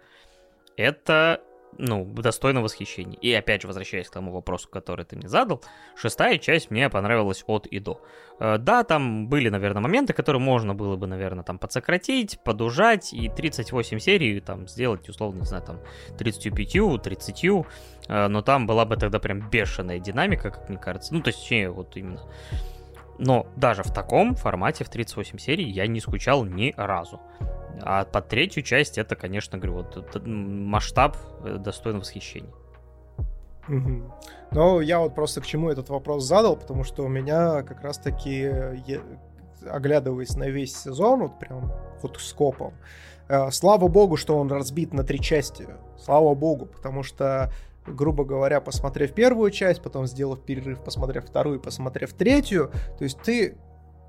Это 0.78 1.42
ну, 1.78 2.04
достойно 2.04 2.62
восхищения. 2.62 3.18
И 3.20 3.32
опять 3.32 3.62
же, 3.62 3.68
возвращаясь 3.68 4.08
к 4.08 4.12
тому 4.12 4.32
вопросу, 4.32 4.68
который 4.68 5.04
ты 5.04 5.16
мне 5.16 5.28
задал, 5.28 5.62
шестая 5.96 6.38
часть 6.38 6.70
мне 6.70 6.88
понравилась 6.90 7.44
от 7.46 7.66
и 7.66 7.78
до. 7.78 8.00
Э, 8.38 8.58
да, 8.58 8.84
там 8.84 9.28
были, 9.28 9.48
наверное, 9.48 9.82
моменты, 9.82 10.12
которые 10.12 10.40
можно 10.40 10.74
было 10.74 10.96
бы, 10.96 11.06
наверное, 11.06 11.44
там 11.44 11.58
подсократить, 11.58 12.38
подужать, 12.44 13.12
и 13.12 13.28
38 13.28 13.98
серий 13.98 14.40
там 14.40 14.68
сделать, 14.68 15.08
условно, 15.08 15.40
не 15.40 15.46
знаю, 15.46 15.64
там 15.64 15.80
35, 16.18 17.02
30, 17.02 17.44
э, 17.44 18.28
но 18.28 18.42
там 18.42 18.66
была 18.66 18.84
бы 18.84 18.96
тогда 18.96 19.18
прям 19.18 19.48
бешеная 19.48 19.98
динамика, 19.98 20.50
как 20.50 20.68
мне 20.68 20.78
кажется. 20.78 21.14
Ну, 21.14 21.22
то 21.22 21.30
есть, 21.30 21.50
вот 21.74 21.96
именно. 21.96 22.20
Но 23.20 23.46
даже 23.54 23.82
в 23.82 23.92
таком 23.92 24.34
формате, 24.34 24.82
в 24.82 24.88
38 24.88 25.38
серий, 25.38 25.70
я 25.70 25.86
не 25.86 26.00
скучал 26.00 26.44
ни 26.44 26.74
разу. 26.76 27.20
А 27.82 28.04
под 28.04 28.28
третью 28.28 28.62
часть 28.62 28.98
это, 28.98 29.14
конечно, 29.14 29.58
говорю, 29.58 29.74
вот 29.74 30.26
масштаб 30.26 31.16
э, 31.44 31.58
достойно 31.58 32.00
восхищения. 32.00 32.50
Угу. 33.68 34.14
Ну, 34.52 34.80
я 34.80 34.98
вот 34.98 35.14
просто 35.14 35.40
к 35.40 35.46
чему 35.46 35.70
этот 35.70 35.90
вопрос 35.90 36.24
задал, 36.24 36.56
потому 36.56 36.82
что 36.82 37.04
у 37.04 37.08
меня 37.08 37.62
как 37.62 37.82
раз-таки 37.82 38.50
оглядываясь 39.68 40.36
на 40.36 40.48
весь 40.48 40.76
сезон, 40.76 41.20
вот 41.20 41.38
прям 41.38 41.72
вот 42.02 42.18
скопом, 42.20 42.72
э, 43.28 43.50
слава 43.50 43.88
богу, 43.88 44.16
что 44.16 44.38
он 44.38 44.50
разбит 44.50 44.94
на 44.94 45.04
три 45.04 45.20
части. 45.20 45.68
Слава 45.98 46.34
богу, 46.34 46.66
потому 46.66 47.02
что 47.02 47.52
грубо 47.90 48.24
говоря, 48.24 48.60
посмотрев 48.60 49.12
первую 49.12 49.50
часть, 49.50 49.82
потом 49.82 50.06
сделав 50.06 50.44
перерыв, 50.44 50.82
посмотрев 50.82 51.24
вторую, 51.26 51.60
посмотрев 51.60 52.12
третью, 52.12 52.70
то 52.98 53.04
есть 53.04 53.20
ты 53.22 53.56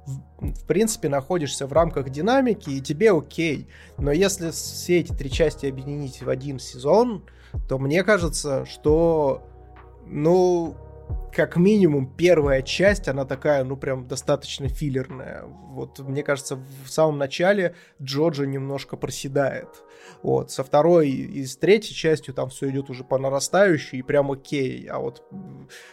в 0.06 0.66
принципе, 0.66 1.10
находишься 1.10 1.68
в 1.68 1.74
рамках 1.74 2.10
динамики, 2.10 2.70
и 2.72 2.82
тебе 2.82 3.12
окей. 3.12 3.68
Но 3.98 4.12
если 4.12 4.50
все 4.50 5.00
эти 5.00 5.14
три 5.14 5.30
части 5.30 5.68
объединить 5.68 6.24
в 6.24 6.30
один 6.30 6.60
сезон, 6.60 7.24
то 7.70 7.78
мне 7.78 8.04
кажется, 8.04 8.66
что, 8.66 9.48
ну, 10.08 10.76
как 11.34 11.56
минимум 11.56 12.08
первая 12.08 12.62
часть, 12.62 13.08
она 13.08 13.26
такая, 13.26 13.64
ну, 13.64 13.78
прям 13.78 14.08
достаточно 14.08 14.68
филлерная. 14.68 15.44
Вот, 15.46 16.00
мне 16.00 16.24
кажется, 16.24 16.56
в 16.56 16.90
самом 16.90 17.18
начале 17.18 17.76
Джоджо 18.02 18.46
немножко 18.46 18.98
проседает. 18.98 19.70
Вот, 20.24 20.52
со 20.52 20.64
второй 20.64 21.10
и 21.10 21.46
с 21.46 21.58
третьей 21.58 21.96
частью 21.96 22.34
там 22.34 22.50
все 22.50 22.70
идет 22.70 22.90
уже 22.90 23.04
по 23.04 23.18
нарастающей 23.18 24.00
и 24.00 24.02
прям 24.02 24.32
окей. 24.32 24.86
А 24.88 25.00
вот 25.00 25.24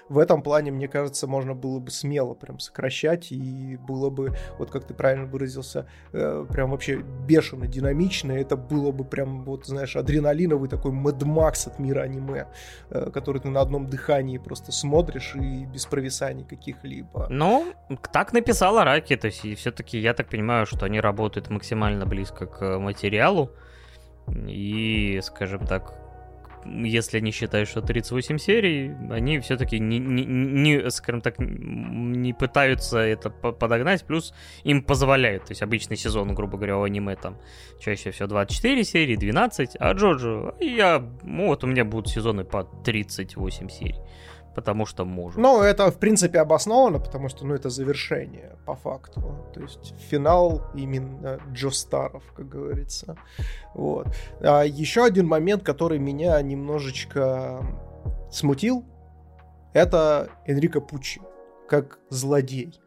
в 0.08 0.18
этом 0.18 0.42
плане, 0.42 0.70
мне 0.70 0.88
кажется, 0.88 1.26
можно 1.26 1.54
было 1.54 1.78
бы 1.78 1.90
смело 1.90 2.34
прям 2.34 2.58
сокращать 2.58 3.32
и 3.32 3.76
было 3.76 4.10
бы, 4.10 4.36
вот 4.58 4.70
как 4.70 4.84
ты 4.84 4.94
правильно 4.94 5.26
выразился, 5.26 5.86
э, 6.12 6.46
прям 6.50 6.70
вообще 6.70 6.96
бешено, 7.26 7.66
динамично. 7.66 8.32
Это 8.32 8.56
было 8.56 8.92
бы 8.92 9.04
прям, 9.04 9.44
вот 9.44 9.66
знаешь, 9.66 9.96
адреналиновый 9.96 10.68
такой 10.68 10.92
Mad 10.92 11.20
Max 11.20 11.66
от 11.66 11.78
мира 11.78 12.02
аниме, 12.02 12.46
э, 12.90 13.10
который 13.10 13.40
ты 13.40 13.48
на 13.48 13.60
одном 13.60 13.88
дыхании 13.88 14.38
просто 14.38 14.72
смотришь 14.72 15.34
и 15.34 15.64
без 15.64 15.86
провисаний 15.86 16.44
каких-либо. 16.44 17.26
Ну, 17.30 17.72
так 18.12 18.32
написала 18.32 18.84
Раки, 18.84 19.16
то 19.16 19.26
есть 19.26 19.44
и 19.44 19.54
все-таки 19.54 19.98
я 19.98 20.14
так 20.14 20.28
понимаю, 20.28 20.66
что 20.66 20.84
они 20.84 21.00
работают 21.00 21.50
максимально 21.50 22.06
близко 22.06 22.46
к 22.46 22.78
материалу. 22.78 23.50
И, 24.46 25.20
скажем 25.22 25.66
так, 25.66 25.94
если 26.64 27.18
они 27.18 27.30
считают, 27.30 27.68
что 27.68 27.80
38 27.80 28.38
серий, 28.38 28.94
они 29.10 29.38
все-таки 29.40 29.78
не, 29.78 29.98
не, 29.98 30.24
не, 30.24 30.90
скажем 30.90 31.20
так, 31.20 31.36
не 31.38 32.32
пытаются 32.32 32.98
это 32.98 33.30
подогнать, 33.30 34.04
плюс 34.04 34.34
им 34.64 34.82
позволяют. 34.82 35.44
То 35.44 35.52
есть 35.52 35.62
обычный 35.62 35.96
сезон, 35.96 36.34
грубо 36.34 36.56
говоря, 36.56 36.78
у 36.78 36.82
аниме 36.82 37.16
там 37.16 37.38
чаще 37.80 38.10
всего 38.10 38.28
24 38.28 38.84
серии, 38.84 39.16
12, 39.16 39.76
а 39.78 39.92
Джоджо, 39.92 40.54
я, 40.60 41.02
ну 41.22 41.46
вот 41.46 41.64
у 41.64 41.66
меня 41.66 41.84
будут 41.84 42.08
сезоны 42.08 42.44
по 42.44 42.64
38 42.64 43.68
серий 43.68 44.00
потому 44.58 44.86
что 44.86 45.04
может. 45.04 45.38
Ну, 45.38 45.62
это, 45.62 45.88
в 45.92 45.98
принципе, 45.98 46.40
обосновано, 46.40 46.98
потому 46.98 47.28
что, 47.28 47.46
ну, 47.46 47.54
это 47.54 47.70
завершение, 47.70 48.56
по 48.66 48.74
факту. 48.74 49.20
То 49.54 49.60
есть 49.60 49.94
финал 50.10 50.62
именно 50.74 51.38
Джостаров, 51.52 52.24
как 52.36 52.48
говорится. 52.48 53.16
Вот. 53.74 54.08
А 54.40 54.64
еще 54.64 55.04
один 55.04 55.28
момент, 55.28 55.62
который 55.62 56.00
меня 56.00 56.42
немножечко 56.42 57.64
смутил, 58.32 58.84
это 59.74 60.28
Энрико 60.44 60.80
Пуччи, 60.80 61.20
как 61.68 62.00
злодей 62.10 62.80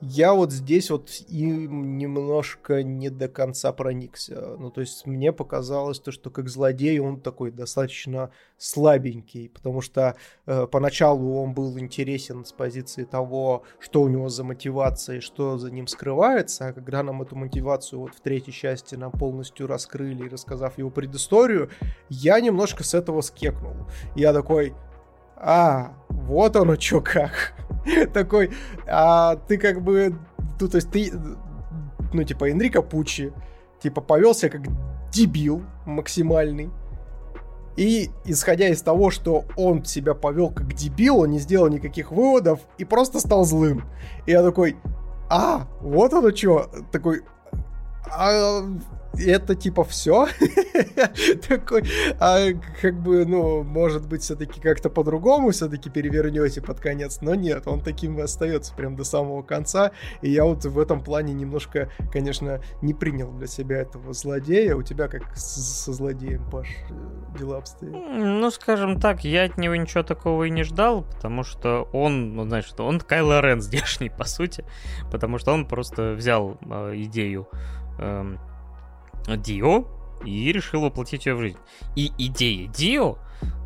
я 0.00 0.32
вот 0.32 0.52
здесь 0.52 0.90
вот 0.90 1.10
и 1.26 1.42
немножко 1.42 2.84
не 2.84 3.10
до 3.10 3.28
конца 3.28 3.72
проникся. 3.72 4.54
Ну, 4.56 4.70
то 4.70 4.80
есть 4.80 5.06
мне 5.06 5.32
показалось 5.32 5.98
то, 5.98 6.12
что 6.12 6.30
как 6.30 6.48
злодей 6.48 7.00
он 7.00 7.20
такой 7.20 7.50
достаточно 7.50 8.30
слабенький, 8.56 9.48
потому 9.48 9.80
что 9.80 10.14
э, 10.46 10.68
поначалу 10.70 11.42
он 11.42 11.52
был 11.52 11.76
интересен 11.78 12.44
с 12.44 12.52
позиции 12.52 13.04
того, 13.04 13.64
что 13.80 14.02
у 14.02 14.08
него 14.08 14.28
за 14.28 14.44
мотивация 14.44 15.16
и 15.16 15.20
что 15.20 15.58
за 15.58 15.70
ним 15.70 15.88
скрывается, 15.88 16.68
а 16.68 16.72
когда 16.72 17.02
нам 17.02 17.22
эту 17.22 17.34
мотивацию 17.34 18.00
вот 18.00 18.14
в 18.14 18.20
третьей 18.20 18.52
части 18.52 18.94
нам 18.94 19.10
полностью 19.10 19.66
раскрыли, 19.66 20.28
рассказав 20.28 20.78
его 20.78 20.90
предысторию, 20.90 21.70
я 22.08 22.38
немножко 22.40 22.84
с 22.84 22.94
этого 22.94 23.20
скекнул. 23.20 23.74
Я 24.14 24.32
такой, 24.32 24.74
а, 25.40 25.92
вот 26.08 26.56
оно 26.56 26.76
что 26.78 27.00
как. 27.00 27.54
Такой, 28.12 28.50
а 28.86 29.36
ты 29.36 29.56
как 29.56 29.82
бы, 29.82 30.14
ну, 30.60 30.68
то 30.68 30.76
есть 30.76 30.90
ты, 30.90 31.12
ну, 32.12 32.22
типа, 32.24 32.50
Энрико 32.50 32.82
Пучи, 32.82 33.32
типа, 33.80 34.00
повелся 34.00 34.48
как 34.48 34.62
дебил 35.10 35.62
максимальный. 35.86 36.70
И 37.76 38.10
исходя 38.24 38.68
из 38.68 38.82
того, 38.82 39.10
что 39.10 39.44
он 39.56 39.84
себя 39.84 40.14
повел 40.14 40.50
как 40.50 40.74
дебил, 40.74 41.18
он 41.18 41.30
не 41.30 41.38
сделал 41.38 41.68
никаких 41.68 42.10
выводов 42.10 42.58
и 42.76 42.84
просто 42.84 43.20
стал 43.20 43.44
злым. 43.44 43.84
И 44.26 44.32
я 44.32 44.42
такой, 44.42 44.76
а, 45.30 45.68
вот 45.80 46.12
оно 46.12 46.34
что, 46.34 46.68
такой, 46.90 47.22
а 48.04 48.62
это 49.14 49.54
типа 49.54 49.84
все. 49.84 50.28
Такой, 51.48 51.84
а 52.20 52.48
как 52.80 53.00
бы, 53.00 53.24
ну, 53.24 53.62
может 53.62 54.06
быть, 54.06 54.22
все-таки 54.22 54.60
как-то 54.60 54.90
по-другому 54.90 55.50
все-таки 55.50 55.90
перевернете 55.90 56.60
под 56.60 56.80
конец, 56.80 57.18
но 57.20 57.34
нет, 57.34 57.66
он 57.66 57.80
таким 57.80 58.18
и 58.18 58.22
остается 58.22 58.74
прям 58.74 58.96
до 58.96 59.04
самого 59.04 59.42
конца. 59.42 59.92
И 60.22 60.30
я 60.30 60.44
вот 60.44 60.64
в 60.64 60.78
этом 60.78 61.02
плане 61.02 61.34
немножко, 61.34 61.90
конечно, 62.12 62.60
не 62.82 62.94
принял 62.94 63.30
для 63.32 63.46
себя 63.46 63.78
этого 63.78 64.12
злодея. 64.12 64.76
У 64.76 64.82
тебя 64.82 65.08
как 65.08 65.36
со 65.36 65.92
злодеем, 65.92 66.48
Паш, 66.50 66.68
дела 67.38 67.58
обстоят? 67.58 67.94
Ну, 67.94 68.50
скажем 68.50 69.00
так, 69.00 69.24
я 69.24 69.44
от 69.44 69.58
него 69.58 69.76
ничего 69.76 70.02
такого 70.02 70.44
и 70.44 70.50
не 70.50 70.62
ждал, 70.62 71.02
потому 71.02 71.42
что 71.44 71.88
он, 71.92 72.34
ну, 72.34 72.62
что 72.62 72.86
он 72.86 73.00
Кайло 73.00 73.40
Рен 73.40 73.60
здешний, 73.60 74.10
по 74.18 74.24
сути, 74.24 74.64
потому 75.10 75.38
что 75.38 75.52
он 75.52 75.66
просто 75.66 76.12
взял 76.12 76.58
э, 76.62 76.92
идею 76.96 77.48
э, 77.98 78.36
Дио 79.36 79.86
и 80.24 80.52
решил 80.52 80.82
воплотить 80.82 81.26
ее 81.26 81.34
в 81.34 81.40
жизнь. 81.40 81.58
И 81.94 82.12
идея 82.18 82.68
Дио 82.68 83.18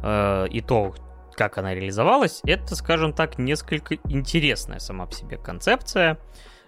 э, 0.02 0.46
и 0.50 0.60
то, 0.60 0.94
как 1.34 1.58
она 1.58 1.74
реализовалась, 1.74 2.40
это, 2.44 2.76
скажем 2.76 3.12
так, 3.12 3.38
несколько 3.38 3.96
интересная 4.08 4.78
сама 4.78 5.06
по 5.06 5.14
себе 5.14 5.38
концепция, 5.38 6.18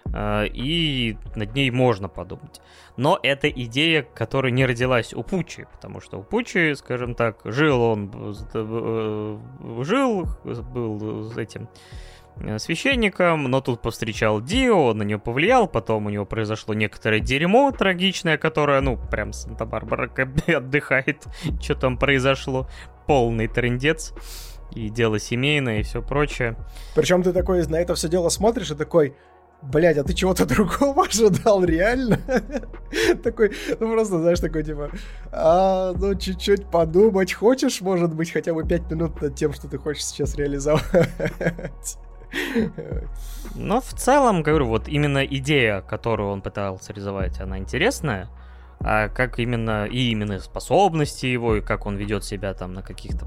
э, 0.05 0.47
и 0.47 1.17
над 1.35 1.53
ней 1.53 1.69
можно 1.69 2.09
подумать. 2.09 2.61
Но 2.97 3.19
это 3.21 3.49
идея, 3.49 4.01
которая 4.01 4.51
не 4.51 4.65
родилась 4.65 5.13
у 5.13 5.23
Пучи, 5.23 5.65
потому 5.71 6.01
что 6.01 6.19
у 6.19 6.23
Пучи, 6.23 6.73
скажем 6.75 7.13
так, 7.13 7.41
жил 7.43 7.81
он, 7.81 8.35
э, 8.53 9.37
жил, 9.83 10.27
был 10.43 11.37
этим 11.37 11.67
Э, 11.67 12.14
священником, 12.57 13.43
но 13.43 13.61
тут 13.61 13.81
повстречал 13.81 14.41
Дио, 14.41 14.93
на 14.93 15.03
него 15.03 15.19
повлиял, 15.19 15.67
потом 15.67 16.05
у 16.05 16.09
него 16.09 16.25
произошло 16.25 16.73
некоторое 16.73 17.19
дерьмо 17.19 17.71
трагичное, 17.71 18.37
которое, 18.37 18.81
ну, 18.81 18.97
прям 18.97 19.33
Санта-Барбара 19.33 20.09
отдыхает, 20.47 21.25
что 21.61 21.75
там 21.75 21.97
произошло, 21.97 22.69
полный 23.07 23.47
трендец, 23.47 24.13
и 24.73 24.89
дело 24.89 25.19
семейное, 25.19 25.79
и 25.79 25.83
все 25.83 26.01
прочее. 26.01 26.55
Причем 26.95 27.23
ты 27.23 27.33
такой 27.33 27.65
на 27.67 27.77
это 27.77 27.95
все 27.95 28.09
дело 28.09 28.29
смотришь 28.29 28.71
и 28.71 28.75
такой, 28.75 29.15
Блять, 29.61 29.97
а 29.97 30.03
ты 30.03 30.13
чего-то 30.13 30.45
другого 30.47 31.05
ожидал, 31.05 31.63
реально? 31.63 32.19
такой, 33.23 33.51
ну 33.79 33.91
просто, 33.91 34.19
знаешь, 34.19 34.39
такой, 34.39 34.63
типа, 34.63 34.91
а, 35.31 35.93
ну 35.93 36.13
чуть-чуть 36.15 36.69
подумать 36.69 37.33
хочешь, 37.33 37.81
может 37.81 38.13
быть, 38.13 38.31
хотя 38.31 38.53
бы 38.53 38.63
пять 38.67 38.89
минут 38.91 39.21
над 39.21 39.35
тем, 39.35 39.53
что 39.53 39.67
ты 39.67 39.77
хочешь 39.77 40.05
сейчас 40.05 40.35
реализовать. 40.35 41.97
Но 43.55 43.81
в 43.81 43.93
целом, 43.93 44.43
говорю, 44.43 44.67
вот 44.67 44.87
именно 44.87 45.25
идея, 45.25 45.81
которую 45.81 46.29
он 46.29 46.41
пытался 46.41 46.93
реализовать, 46.93 47.39
она 47.39 47.57
интересная. 47.57 48.27
А 48.79 49.09
как 49.09 49.39
именно, 49.39 49.85
и 49.85 50.11
именно 50.11 50.39
способности 50.39 51.25
его, 51.25 51.55
и 51.55 51.61
как 51.61 51.85
он 51.85 51.95
ведет 51.95 52.23
себя 52.23 52.53
там 52.53 52.73
на 52.73 52.81
каких-то... 52.81 53.25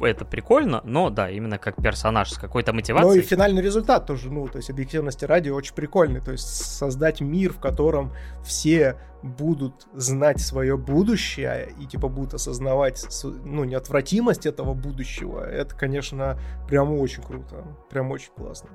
Это 0.00 0.24
прикольно, 0.24 0.80
но 0.84 1.10
да, 1.10 1.30
именно 1.30 1.58
как 1.58 1.76
персонаж 1.82 2.30
с 2.30 2.38
какой-то 2.38 2.72
мотивацией. 2.72 3.16
Ну 3.16 3.20
и 3.20 3.22
финальный 3.22 3.62
результат 3.62 4.06
тоже, 4.06 4.30
ну, 4.30 4.46
то 4.48 4.58
есть 4.58 4.70
объективности 4.70 5.24
ради 5.24 5.48
очень 5.48 5.74
прикольный. 5.74 6.20
То 6.20 6.32
есть 6.32 6.46
создать 6.46 7.20
мир, 7.20 7.52
в 7.52 7.58
котором 7.58 8.12
все 8.44 8.96
будут 9.22 9.86
знать 9.94 10.40
свое 10.40 10.76
будущее 10.76 11.72
и 11.80 11.86
типа 11.86 12.08
будут 12.08 12.34
осознавать 12.34 13.06
ну 13.44 13.64
неотвратимость 13.64 14.46
этого 14.46 14.74
будущего, 14.74 15.44
это, 15.44 15.74
конечно, 15.74 16.38
прям 16.68 16.92
очень 16.92 17.22
круто, 17.22 17.64
прям 17.90 18.10
очень 18.10 18.30
классно. 18.36 18.70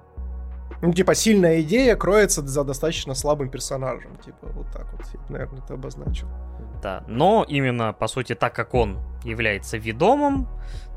Ну, 0.81 0.91
типа, 0.93 1.13
сильная 1.13 1.61
идея 1.61 1.95
кроется 1.95 2.41
за 2.45 2.63
достаточно 2.63 3.13
слабым 3.13 3.49
персонажем. 3.49 4.17
Типа, 4.17 4.47
вот 4.47 4.71
так 4.71 4.91
вот, 4.93 5.01
я, 5.13 5.19
наверное, 5.29 5.61
это 5.63 5.75
обозначил. 5.75 6.27
Да, 6.81 7.03
но 7.07 7.45
именно, 7.47 7.93
по 7.93 8.07
сути, 8.07 8.33
так 8.33 8.55
как 8.55 8.73
он 8.73 8.97
является 9.23 9.77
ведомым, 9.77 10.47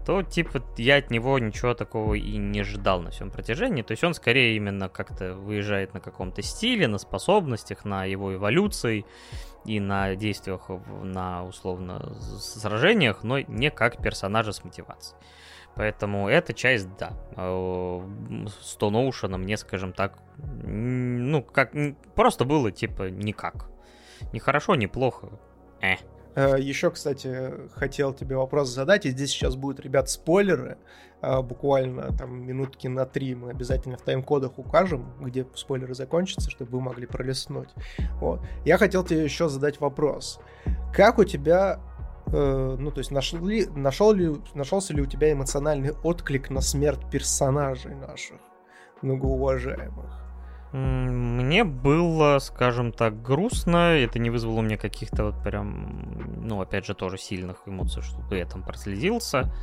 то, 0.06 0.23
типа, 0.23 0.62
я 0.78 0.97
от 0.97 1.11
него 1.11 1.39
ничего 1.39 1.74
такого 1.74 2.15
и 2.15 2.36
не 2.36 2.62
ждал 2.62 3.01
на 3.02 3.11
всем 3.11 3.31
протяжении. 3.31 3.82
То 3.82 3.93
есть 3.93 4.05
он 4.05 4.15
скорее 4.15 4.56
именно 4.56 4.89
как-то 4.89 5.35
выезжает 5.35 5.93
на 5.93 6.01
каком-то 6.01 6.40
стиле, 6.43 6.89
на 6.89 6.98
способностях, 6.98 7.85
на 7.85 8.05
его 8.05 8.35
эволюции 8.35 9.05
и 9.66 9.81
на 9.81 10.15
действиях 10.15 10.70
на, 11.02 11.44
условно, 11.44 12.15
сражениях, 12.39 13.23
но 13.23 13.40
не 13.40 13.70
как 13.70 14.02
персонажа 14.02 14.52
с 14.52 14.65
мотивацией. 14.65 15.19
Поэтому 15.77 16.29
эта 16.29 16.53
часть, 16.53 16.89
да, 16.99 17.13
с 17.37 18.77
Тон 18.77 19.12
мне, 19.41 19.57
скажем 19.57 19.93
так, 19.93 20.19
ну, 20.36 21.43
как, 21.43 21.73
просто 22.15 22.44
было, 22.44 22.70
типа, 22.70 23.11
никак. 23.11 23.69
Не 24.33 24.39
хорошо, 24.39 24.77
не 24.77 24.86
плохо. 24.86 25.31
Э. 25.81 25.97
э. 26.36 26.61
Еще, 26.61 26.91
кстати, 26.91 27.53
хотел 27.75 28.15
тебе 28.15 28.36
вопрос 28.36 28.69
задать, 28.69 29.07
и 29.07 29.11
здесь 29.11 29.31
сейчас 29.31 29.57
будут, 29.57 29.81
ребят, 29.81 30.09
спойлеры. 30.09 30.78
А, 31.20 31.41
буквально 31.41 32.15
там 32.17 32.47
минутки 32.47 32.86
на 32.86 33.07
три 33.07 33.35
мы 33.35 33.51
обязательно 33.51 33.97
в 33.97 34.03
тайм-кодах 34.03 34.59
укажем, 34.59 35.15
где 35.20 35.47
спойлеры 35.55 35.94
закончатся, 35.94 36.51
чтобы 36.51 36.73
вы 36.73 36.81
могли 36.83 37.07
пролистнуть. 37.07 37.70
Вот. 38.20 38.41
Я 38.67 38.77
хотел 38.77 39.05
тебе 39.05 39.25
еще 39.25 39.49
задать 39.49 39.81
вопрос. 39.81 40.39
Как 40.93 41.19
у 41.19 41.25
тебя 41.25 41.81
э, 42.27 42.77
ну, 42.78 42.91
то 42.91 42.99
есть 42.99 43.11
нашел 43.11 43.44
ли, 43.44 43.67
нашел 43.67 44.12
ли, 44.12 44.33
нашелся 44.55 44.94
ли 44.94 45.03
у 45.03 45.07
тебя 45.07 45.33
эмоциональный 45.33 45.93
отклик 46.03 46.51
на 46.51 46.61
смерть 46.61 47.01
персонажей 47.11 47.94
наших, 47.94 48.39
многоуважаемых? 49.03 50.25
Мне 50.75 51.62
было, 51.62 52.41
скажем 52.41 52.91
так, 52.91 53.23
грустно. 53.23 53.97
Это 53.97 54.19
не 54.19 54.28
вызвало 54.28 54.59
у 54.59 54.62
меня 54.62 54.77
каких-то 54.77 55.27
вот 55.27 55.41
прям, 55.41 56.43
ну, 56.43 56.61
опять 56.61 56.85
же, 56.85 56.94
тоже 56.94 57.17
сильных 57.17 57.59
эмоций, 57.67 58.03
чтобы 58.03 58.39
я 58.39 58.44
там 58.44 58.65
прослезился. 58.65 59.55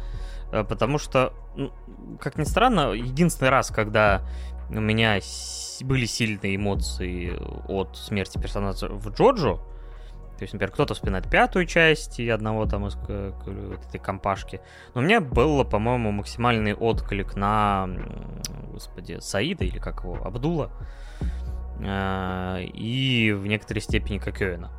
Э, 0.53 0.63
потому 0.63 0.97
что, 0.97 1.33
ну, 1.57 1.73
как 2.17 2.37
ни 2.37 2.45
странно, 2.45 2.93
единственный 2.93 3.49
раз, 3.49 3.71
когда 3.71 4.21
у 4.69 4.79
меня 4.79 5.19
были 5.81 6.05
сильные 6.05 6.55
эмоции 6.55 7.37
от 7.67 7.97
смерти 7.97 8.37
персонажа 8.37 8.87
в 8.87 9.09
Джоджо, 9.09 9.59
то 10.41 10.43
есть, 10.45 10.53
например, 10.53 10.71
кто-то 10.71 10.95
вспоминает 10.95 11.29
пятую 11.29 11.67
часть 11.67 12.19
и 12.19 12.27
одного 12.27 12.65
там 12.65 12.87
из 12.87 12.95
вот 12.95 13.85
этой 13.87 13.99
компашки. 13.99 14.59
Но 14.95 15.01
у 15.01 15.03
меня 15.03 15.21
было, 15.21 15.63
по-моему, 15.63 16.09
максимальный 16.09 16.73
отклик 16.73 17.35
на, 17.35 17.87
господи, 18.71 19.19
Саида 19.19 19.65
или 19.65 19.77
как 19.77 20.01
его, 20.01 20.17
Абдула. 20.25 20.71
Э, 21.79 22.63
и 22.63 23.33
в 23.33 23.45
некоторой 23.45 23.81
степени 23.81 24.17
Кокёина. 24.17 24.71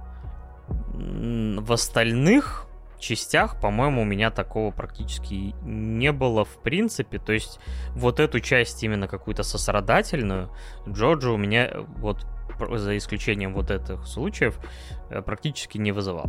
В 0.95 1.73
остальных 1.73 2.67
частях, 2.99 3.61
по-моему, 3.61 4.03
у 4.03 4.05
меня 4.05 4.33
такого 4.33 4.73
практически 4.73 5.55
не 5.63 6.11
было 6.11 6.45
в 6.45 6.61
принципе. 6.61 7.21
То 7.21 7.33
есть 7.33 7.61
вот 7.91 8.19
эту 8.19 8.41
часть 8.41 8.83
именно 8.83 9.07
какую-то 9.07 9.45
сострадательную 9.45 10.51
Джорджа 10.89 11.31
у 11.31 11.37
меня 11.37 11.71
вот 11.99 12.27
за 12.59 12.97
исключением 12.97 13.55
вот 13.55 13.71
этих 13.71 14.07
случаев 14.07 14.59
э, 15.11 15.23
практически 15.23 15.79
не 15.79 15.93
вызывал. 15.93 16.27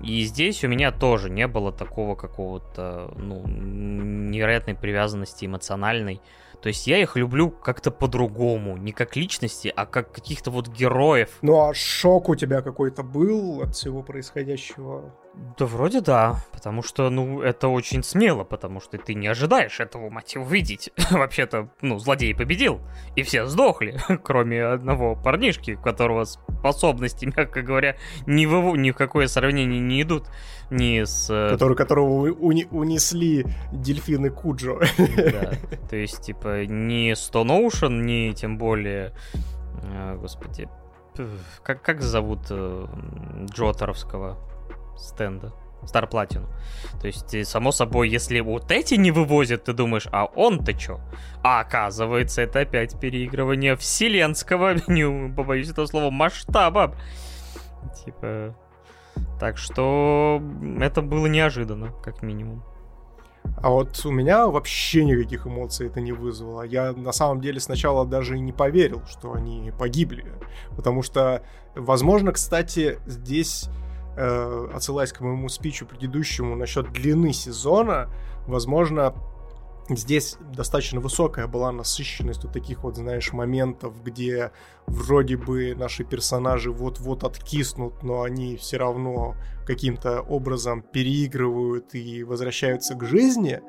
И 0.00 0.22
здесь 0.24 0.64
у 0.64 0.68
меня 0.68 0.90
тоже 0.92 1.30
не 1.30 1.46
было 1.46 1.72
такого 1.72 2.14
какого-то, 2.14 3.12
ну, 3.16 3.46
невероятной 3.46 4.74
привязанности 4.74 5.46
эмоциональной 5.46 6.20
то 6.64 6.68
есть 6.68 6.86
я 6.86 6.96
их 6.96 7.14
люблю 7.16 7.50
как-то 7.50 7.90
по-другому, 7.90 8.78
не 8.78 8.92
как 8.92 9.16
личности, 9.16 9.70
а 9.76 9.84
как 9.84 10.12
каких-то 10.12 10.50
вот 10.50 10.68
героев. 10.68 11.28
Ну 11.42 11.60
а 11.60 11.74
шок 11.74 12.30
у 12.30 12.36
тебя 12.36 12.62
какой-то 12.62 13.02
был 13.02 13.60
от 13.60 13.74
всего 13.74 14.02
происходящего? 14.02 15.14
Да 15.58 15.66
вроде 15.66 16.00
да, 16.00 16.40
потому 16.52 16.82
что, 16.82 17.10
ну, 17.10 17.40
это 17.40 17.68
очень 17.68 18.02
смело, 18.02 18.44
потому 18.44 18.80
что 18.80 18.98
ты 18.98 19.14
не 19.14 19.26
ожидаешь 19.26 19.80
этого, 19.80 20.10
мать 20.10 20.36
увидеть. 20.36 20.90
Вообще-то, 21.10 21.68
ну, 21.80 21.98
злодей 21.98 22.34
победил, 22.34 22.80
и 23.16 23.22
все 23.22 23.46
сдохли, 23.46 23.98
кроме 24.22 24.64
одного 24.64 25.14
парнишки, 25.16 25.72
у 25.72 25.80
которого 25.80 26.24
способности, 26.24 27.26
мягко 27.36 27.62
говоря, 27.62 27.96
ни 28.26 28.46
в, 28.46 28.76
ни 28.76 28.90
в 28.90 28.96
какое 28.96 29.26
сравнение 29.26 29.80
не 29.80 30.02
идут 30.02 30.28
ни 30.70 31.04
с... 31.04 31.28
Э, 31.30 31.50
Который, 31.50 31.76
которого 31.76 32.28
уни- 32.30 32.68
унесли 32.70 33.46
дельфины 33.72 34.30
Куджо. 34.30 34.78
Да, 34.98 35.52
то 35.88 35.96
есть, 35.96 36.22
типа, 36.22 36.64
ни 36.66 37.12
Stone 37.12 37.64
Ocean, 37.64 38.02
ни 38.02 38.32
тем 38.32 38.58
более... 38.58 39.12
Э, 39.82 40.16
господи, 40.16 40.68
как, 41.62 41.82
как 41.82 42.02
зовут 42.02 42.40
э, 42.50 42.86
Джотеровского 43.52 44.53
стенда? 44.98 45.52
Star 45.84 46.10
Platinum. 46.10 46.46
То 47.00 47.06
есть, 47.06 47.46
само 47.46 47.72
собой, 47.72 48.08
если 48.08 48.40
вот 48.40 48.70
эти 48.70 48.94
не 48.94 49.10
вывозят, 49.10 49.64
ты 49.64 49.72
думаешь, 49.72 50.08
а 50.12 50.24
он-то 50.24 50.72
чё? 50.72 51.00
А 51.42 51.60
оказывается, 51.60 52.42
это 52.42 52.60
опять 52.60 52.98
переигрывание 52.98 53.76
вселенского, 53.76 54.76
не 54.86 55.32
побоюсь 55.32 55.70
этого 55.70 55.86
слова, 55.86 56.10
масштаба. 56.10 56.94
Типа, 58.04 58.56
так 59.38 59.58
что 59.58 60.42
это 60.80 61.02
было 61.02 61.26
неожиданно, 61.26 61.92
как 62.02 62.22
минимум. 62.22 62.64
А 63.58 63.70
вот 63.70 64.04
у 64.04 64.10
меня 64.10 64.46
вообще 64.46 65.04
никаких 65.04 65.46
эмоций 65.46 65.88
это 65.88 66.00
не 66.00 66.12
вызвало. 66.12 66.62
Я 66.62 66.92
на 66.92 67.12
самом 67.12 67.40
деле 67.40 67.60
сначала 67.60 68.06
даже 68.06 68.38
не 68.38 68.52
поверил, 68.52 69.02
что 69.06 69.32
они 69.32 69.70
погибли. 69.78 70.24
Потому 70.76 71.02
что, 71.02 71.42
возможно, 71.74 72.32
кстати, 72.32 72.98
здесь, 73.06 73.68
э, 74.16 74.68
отсылаясь 74.72 75.12
к 75.12 75.20
моему 75.20 75.48
спичу 75.48 75.86
предыдущему 75.86 76.56
насчет 76.56 76.92
длины 76.92 77.32
сезона, 77.32 78.10
возможно, 78.46 79.14
Здесь 79.90 80.38
достаточно 80.40 80.98
высокая 80.98 81.46
была 81.46 81.70
насыщенность 81.70 82.42
вот 82.44 82.54
таких 82.54 82.84
вот, 82.84 82.96
знаешь, 82.96 83.34
моментов, 83.34 84.02
где 84.02 84.50
вроде 84.86 85.36
бы 85.36 85.74
наши 85.74 86.04
персонажи 86.04 86.72
вот-вот 86.72 87.22
откиснут, 87.22 88.02
но 88.02 88.22
они 88.22 88.56
все 88.56 88.78
равно 88.78 89.34
каким-то 89.66 90.22
образом 90.22 90.80
переигрывают 90.80 91.94
и 91.94 92.24
возвращаются 92.24 92.94
к 92.94 93.04
жизни. 93.04 93.60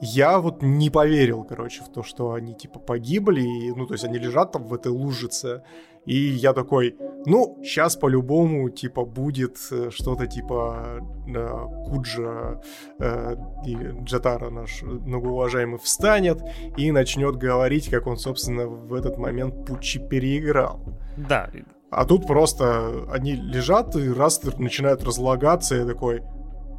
Я 0.00 0.38
вот 0.40 0.62
не 0.62 0.88
поверил, 0.88 1.44
короче, 1.44 1.82
в 1.82 1.92
то, 1.92 2.02
что 2.02 2.32
они 2.32 2.54
типа 2.54 2.78
погибли, 2.78 3.74
ну, 3.76 3.84
то 3.86 3.92
есть 3.92 4.04
они 4.04 4.18
лежат 4.18 4.52
там 4.52 4.64
в 4.64 4.72
этой 4.72 4.90
лужице, 4.90 5.62
и 6.06 6.16
я 6.16 6.52
такой, 6.52 6.96
ну, 7.26 7.58
сейчас 7.62 7.96
по-любому, 7.96 8.70
типа, 8.70 9.04
будет 9.04 9.58
э, 9.70 9.90
что-то 9.90 10.26
типа 10.26 11.00
э, 11.28 11.66
Куджа 11.86 12.60
э, 12.98 13.36
и 13.66 13.76
Джатара 14.04 14.50
наш 14.50 14.82
многоуважаемый 14.82 15.78
встанет 15.78 16.42
и 16.76 16.90
начнет 16.90 17.36
говорить, 17.36 17.90
как 17.90 18.06
он, 18.06 18.16
собственно, 18.16 18.66
в 18.66 18.94
этот 18.94 19.18
момент 19.18 19.66
Пучи 19.66 19.98
переиграл. 19.98 20.80
Да. 21.16 21.50
А 21.90 22.04
тут 22.04 22.26
просто 22.26 23.04
они 23.12 23.32
лежат 23.32 23.94
и 23.96 24.10
раз 24.10 24.40
начинают 24.58 25.04
разлагаться, 25.04 25.76
и 25.76 25.80
я 25.80 25.86
такой, 25.86 26.22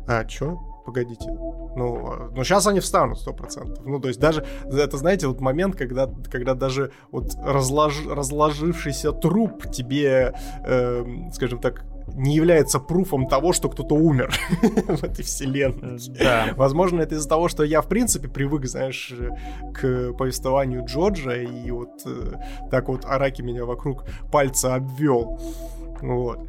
а, 0.07 0.25
чё? 0.25 0.57
Погодите. 0.85 1.29
Ну, 1.29 2.29
ну 2.35 2.43
сейчас 2.43 2.67
они 2.67 2.79
встанут, 2.79 3.19
сто 3.19 3.33
процентов. 3.33 3.85
Ну, 3.85 3.99
то 3.99 4.07
есть 4.07 4.19
даже, 4.19 4.45
это, 4.65 4.97
знаете, 4.97 5.27
вот 5.27 5.39
момент, 5.41 5.75
когда, 5.75 6.09
когда 6.29 6.53
даже 6.53 6.91
вот 7.11 7.35
разлож, 7.43 8.05
разложившийся 8.05 9.11
труп 9.11 9.69
тебе, 9.71 10.33
э, 10.65 11.05
скажем 11.33 11.59
так, 11.59 11.83
не 12.13 12.35
является 12.35 12.79
пруфом 12.79 13.27
того, 13.27 13.53
что 13.53 13.69
кто-то 13.69 13.95
умер 13.95 14.33
в 14.87 15.03
этой 15.03 15.23
вселенной. 15.23 15.97
Да. 16.19 16.49
Возможно, 16.55 17.01
это 17.01 17.15
из-за 17.15 17.29
того, 17.29 17.47
что 17.47 17.63
я, 17.63 17.81
в 17.81 17.87
принципе, 17.87 18.27
привык, 18.27 18.65
знаешь, 18.65 19.13
к 19.73 20.13
повествованию 20.13 20.85
Джорджа, 20.85 21.35
и 21.35 21.71
вот 21.71 22.01
э, 22.05 22.33
так 22.69 22.89
вот 22.89 23.05
Араки 23.05 23.41
меня 23.41 23.65
вокруг 23.65 24.05
пальца 24.31 24.75
обвел. 24.75 25.39
Вот. 26.01 26.39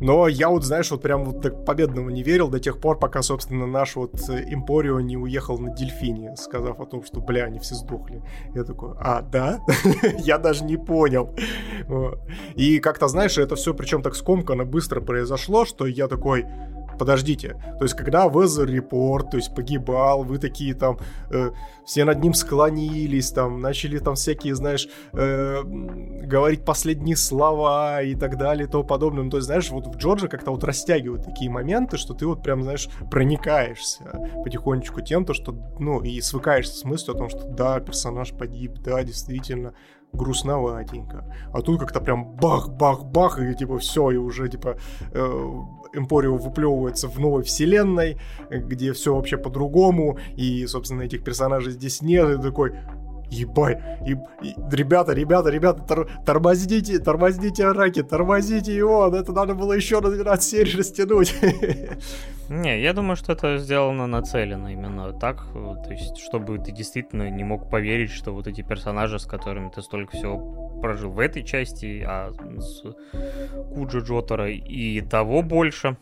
Но 0.00 0.28
я 0.28 0.48
вот, 0.48 0.64
знаешь, 0.64 0.90
вот 0.90 1.02
прям 1.02 1.24
вот 1.24 1.42
так 1.42 1.64
победного 1.64 2.10
не 2.10 2.22
верил 2.22 2.48
до 2.48 2.58
тех 2.58 2.80
пор, 2.80 2.98
пока, 2.98 3.22
собственно, 3.22 3.66
наш 3.66 3.96
вот 3.96 4.14
Импорио 4.28 5.00
не 5.00 5.16
уехал 5.16 5.58
на 5.58 5.70
Дельфине, 5.70 6.36
сказав 6.36 6.80
о 6.80 6.86
том, 6.86 7.04
что, 7.04 7.20
бля, 7.20 7.44
они 7.44 7.58
все 7.58 7.74
сдохли. 7.74 8.22
Я 8.54 8.64
такой, 8.64 8.94
а, 8.98 9.22
да? 9.22 9.60
я 10.18 10.38
даже 10.38 10.64
не 10.64 10.76
понял. 10.76 11.34
И 12.54 12.80
как-то, 12.80 13.08
знаешь, 13.08 13.38
это 13.38 13.56
все 13.56 13.74
причем 13.74 14.02
так 14.02 14.14
скомканно 14.14 14.64
быстро 14.64 15.00
произошло, 15.00 15.64
что 15.64 15.86
я 15.86 16.08
такой, 16.08 16.46
подождите, 16.98 17.56
то 17.78 17.84
есть 17.84 17.94
когда 17.94 18.26
Weather 18.26 18.66
Report, 18.66 19.30
то 19.30 19.36
есть 19.36 19.54
погибал, 19.54 20.24
вы 20.24 20.38
такие 20.38 20.74
там, 20.74 20.98
э, 21.30 21.50
все 21.84 22.04
над 22.04 22.22
ним 22.22 22.34
склонились, 22.34 23.30
там, 23.30 23.60
начали 23.60 23.98
там 23.98 24.14
всякие, 24.14 24.54
знаешь, 24.54 24.88
э, 25.12 25.62
говорить 25.62 26.64
последние 26.64 27.16
слова 27.16 28.02
и 28.02 28.14
так 28.14 28.38
далее 28.38 28.66
и 28.66 28.70
тому 28.70 28.84
подобное. 28.84 29.24
Ну, 29.24 29.30
то 29.30 29.36
есть, 29.36 29.46
знаешь, 29.46 29.70
вот 29.70 29.86
в 29.86 29.96
Джорджа 29.96 30.28
как-то 30.28 30.50
вот 30.50 30.64
растягивают 30.64 31.24
такие 31.24 31.50
моменты, 31.50 31.96
что 31.96 32.14
ты 32.14 32.26
вот 32.26 32.42
прям, 32.42 32.62
знаешь, 32.62 32.88
проникаешься 33.10 34.04
потихонечку 34.42 35.00
тем, 35.00 35.24
то, 35.24 35.34
что, 35.34 35.54
ну, 35.78 36.00
и 36.02 36.20
свыкаешься 36.20 36.76
с 36.76 36.84
мыслью 36.84 37.14
о 37.14 37.18
том, 37.18 37.28
что 37.28 37.44
да, 37.44 37.80
персонаж 37.80 38.32
погиб, 38.32 38.78
да, 38.78 39.02
действительно, 39.02 39.74
грустноватенько. 40.14 41.24
А 41.52 41.60
тут 41.60 41.80
как-то 41.80 42.00
прям 42.00 42.36
бах-бах-бах, 42.36 43.40
и 43.40 43.54
типа 43.54 43.78
все, 43.78 44.10
и 44.10 44.16
уже 44.16 44.48
типа 44.48 44.76
э, 45.12 45.50
Эмпорио 45.94 46.36
выплевывается 46.36 47.08
в 47.08 47.18
новой 47.18 47.42
вселенной, 47.42 48.18
где 48.50 48.92
все 48.92 49.14
вообще 49.14 49.36
по-другому, 49.36 50.18
и, 50.36 50.66
собственно, 50.66 51.02
этих 51.02 51.24
персонажей 51.24 51.72
здесь 51.72 52.02
нет, 52.02 52.38
и 52.38 52.42
такой, 52.42 52.72
ебай, 53.30 53.80
и, 54.06 54.16
ребята, 54.70 55.12
ребята, 55.12 55.50
ребята, 55.50 55.82
тор, 55.82 56.10
тормозните, 56.24 56.98
тормозните 56.98 57.66
Араки, 57.66 58.02
тормозите 58.02 58.74
его, 58.74 59.06
это 59.06 59.32
надо 59.32 59.54
было 59.54 59.72
еще 59.72 60.00
на 60.00 60.10
12 60.10 60.50
серий 60.50 60.76
растянуть. 60.76 61.34
Не, 62.48 62.80
я 62.80 62.92
думаю, 62.92 63.16
что 63.16 63.32
это 63.32 63.56
сделано 63.58 64.06
нацелено 64.06 64.68
именно 64.68 65.12
так, 65.12 65.46
то 65.52 65.90
есть, 65.90 66.18
чтобы 66.18 66.58
ты 66.58 66.72
действительно 66.72 67.30
не 67.30 67.42
мог 67.42 67.70
поверить, 67.70 68.10
что 68.10 68.32
вот 68.32 68.46
эти 68.46 68.60
персонажи, 68.60 69.18
с 69.18 69.24
которыми 69.24 69.70
ты 69.70 69.80
столько 69.80 70.16
всего 70.16 70.80
прожил 70.80 71.10
в 71.10 71.18
этой 71.18 71.42
части, 71.42 72.04
а 72.06 72.32
с 72.58 72.82
Куджи 73.74 74.00
Джотара 74.00 74.50
и 74.50 75.00
того 75.00 75.42
больше. 75.42 75.96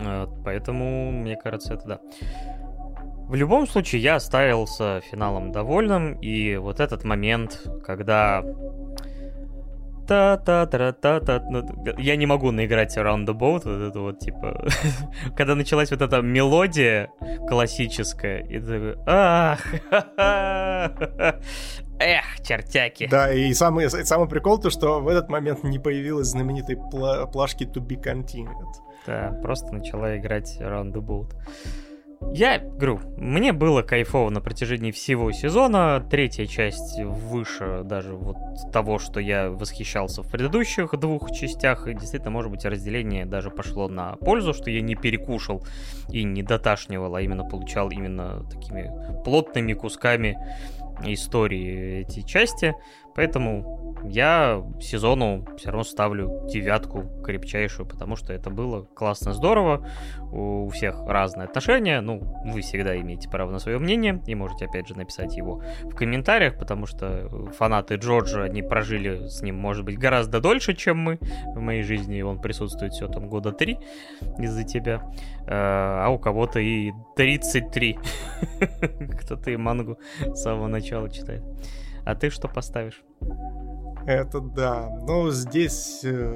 Э, 0.00 0.26
поэтому, 0.44 1.12
мне 1.12 1.36
кажется, 1.36 1.74
это 1.74 1.86
да. 1.86 2.00
В 3.28 3.34
любом 3.34 3.66
случае, 3.66 4.02
я 4.02 4.16
оставился 4.16 5.00
финалом 5.10 5.52
довольным, 5.52 6.14
и 6.14 6.56
вот 6.56 6.80
этот 6.80 7.04
момент, 7.04 7.66
когда 7.84 8.42
та 10.12 10.66
та 10.66 10.92
та 10.92 10.92
та 10.92 11.20
та 11.20 11.42
Я 11.98 12.16
не 12.16 12.26
могу 12.26 12.52
наиграть 12.52 12.96
the 12.98 13.32
Boat, 13.32 13.64
вот 13.64 13.66
это 13.66 14.00
вот, 14.00 14.18
типа... 14.18 14.66
Когда 15.36 15.54
началась 15.54 15.90
вот 15.90 16.02
эта 16.02 16.20
мелодия 16.22 17.08
классическая, 17.48 18.40
и 18.40 18.60
ты. 18.60 18.96
Ах! 19.06 19.60
Эх, 21.98 22.24
чертяки. 22.42 23.08
Да, 23.10 23.32
и 23.32 23.54
самый, 23.54 23.88
самый 23.88 24.28
прикол 24.28 24.58
то, 24.58 24.70
что 24.70 25.00
в 25.00 25.08
этот 25.08 25.30
момент 25.30 25.64
не 25.64 25.78
появилась 25.78 26.28
знаменитой 26.28 26.76
пла- 26.76 27.30
плашки 27.30 27.64
To 27.64 27.80
Be 27.80 27.96
Continued. 28.02 28.72
Да, 29.06 29.38
просто 29.42 29.72
начала 29.72 30.16
играть 30.16 30.58
Around 30.60 30.92
the 30.92 31.00
Boat. 31.00 31.32
Я 32.34 32.58
говорю, 32.58 33.00
мне 33.18 33.52
было 33.52 33.82
кайфово 33.82 34.30
на 34.30 34.40
протяжении 34.40 34.90
всего 34.90 35.32
сезона. 35.32 36.02
Третья 36.10 36.46
часть 36.46 36.98
выше 36.98 37.82
даже 37.84 38.14
вот 38.14 38.36
того, 38.72 38.98
что 38.98 39.20
я 39.20 39.50
восхищался 39.50 40.22
в 40.22 40.30
предыдущих 40.30 40.98
двух 40.98 41.30
частях. 41.30 41.86
И 41.88 41.94
действительно, 41.94 42.30
может 42.30 42.50
быть, 42.50 42.64
разделение 42.64 43.26
даже 43.26 43.50
пошло 43.50 43.88
на 43.88 44.16
пользу, 44.16 44.54
что 44.54 44.70
я 44.70 44.80
не 44.80 44.94
перекушал 44.94 45.62
и 46.10 46.24
не 46.24 46.42
доташнивал, 46.42 47.14
а 47.14 47.20
именно 47.20 47.44
получал 47.44 47.90
именно 47.90 48.44
такими 48.50 48.90
плотными 49.24 49.74
кусками 49.74 50.38
истории 51.04 52.06
эти 52.06 52.22
части. 52.22 52.74
Поэтому 53.14 53.81
я 54.04 54.62
сезону 54.80 55.46
все 55.56 55.68
равно 55.68 55.84
ставлю 55.84 56.46
девятку 56.48 57.04
крепчайшую, 57.24 57.86
потому 57.86 58.16
что 58.16 58.32
это 58.32 58.50
было 58.50 58.82
классно, 58.82 59.32
здорово. 59.32 59.88
У 60.32 60.68
всех 60.70 61.00
разные 61.06 61.44
отношения. 61.44 62.00
Ну, 62.00 62.20
вы 62.44 62.62
всегда 62.62 62.98
имеете 62.98 63.28
право 63.28 63.50
на 63.50 63.58
свое 63.58 63.78
мнение 63.78 64.22
и 64.26 64.34
можете, 64.34 64.66
опять 64.66 64.88
же, 64.88 64.96
написать 64.96 65.36
его 65.36 65.62
в 65.82 65.94
комментариях, 65.94 66.58
потому 66.58 66.86
что 66.86 67.28
фанаты 67.56 67.96
Джорджа, 67.96 68.44
они 68.44 68.62
прожили 68.62 69.28
с 69.28 69.42
ним, 69.42 69.56
может 69.56 69.84
быть, 69.84 69.98
гораздо 69.98 70.40
дольше, 70.40 70.74
чем 70.74 70.98
мы 70.98 71.18
в 71.54 71.60
моей 71.60 71.82
жизни. 71.82 72.22
Он 72.22 72.40
присутствует 72.40 72.92
все 72.92 73.08
там 73.08 73.28
года 73.28 73.52
три 73.52 73.78
из-за 74.38 74.64
тебя. 74.64 75.02
А 75.46 76.08
у 76.08 76.18
кого-то 76.18 76.60
и 76.60 76.92
33. 77.16 77.98
Кто-то 79.20 79.50
и 79.50 79.56
мангу 79.56 79.98
с 80.20 80.42
самого 80.42 80.68
начала 80.68 81.10
читает. 81.10 81.42
А 82.04 82.14
ты 82.14 82.30
что 82.30 82.48
поставишь? 82.48 83.02
Это 84.06 84.40
да. 84.40 84.88
Но 85.02 85.30
здесь 85.30 86.00
э, 86.04 86.34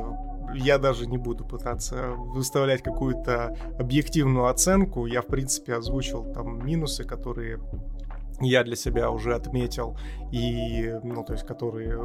я 0.55 0.79
даже 0.79 1.07
не 1.07 1.19
буду 1.19 1.45
пытаться 1.45 2.11
выставлять 2.13 2.83
какую-то 2.83 3.57
объективную 3.79 4.47
оценку. 4.47 5.07
Я, 5.07 5.23
в 5.23 5.27
принципе, 5.27 5.75
озвучил 5.75 6.33
там 6.33 6.65
минусы, 6.65 7.05
которые 7.05 7.59
я 8.41 8.63
для 8.65 8.77
себя 8.77 9.11
уже 9.11 9.35
отметил, 9.35 9.97
и, 10.31 10.95
ну, 11.03 11.25
то 11.25 11.33
есть, 11.33 11.47
которые 11.47 11.99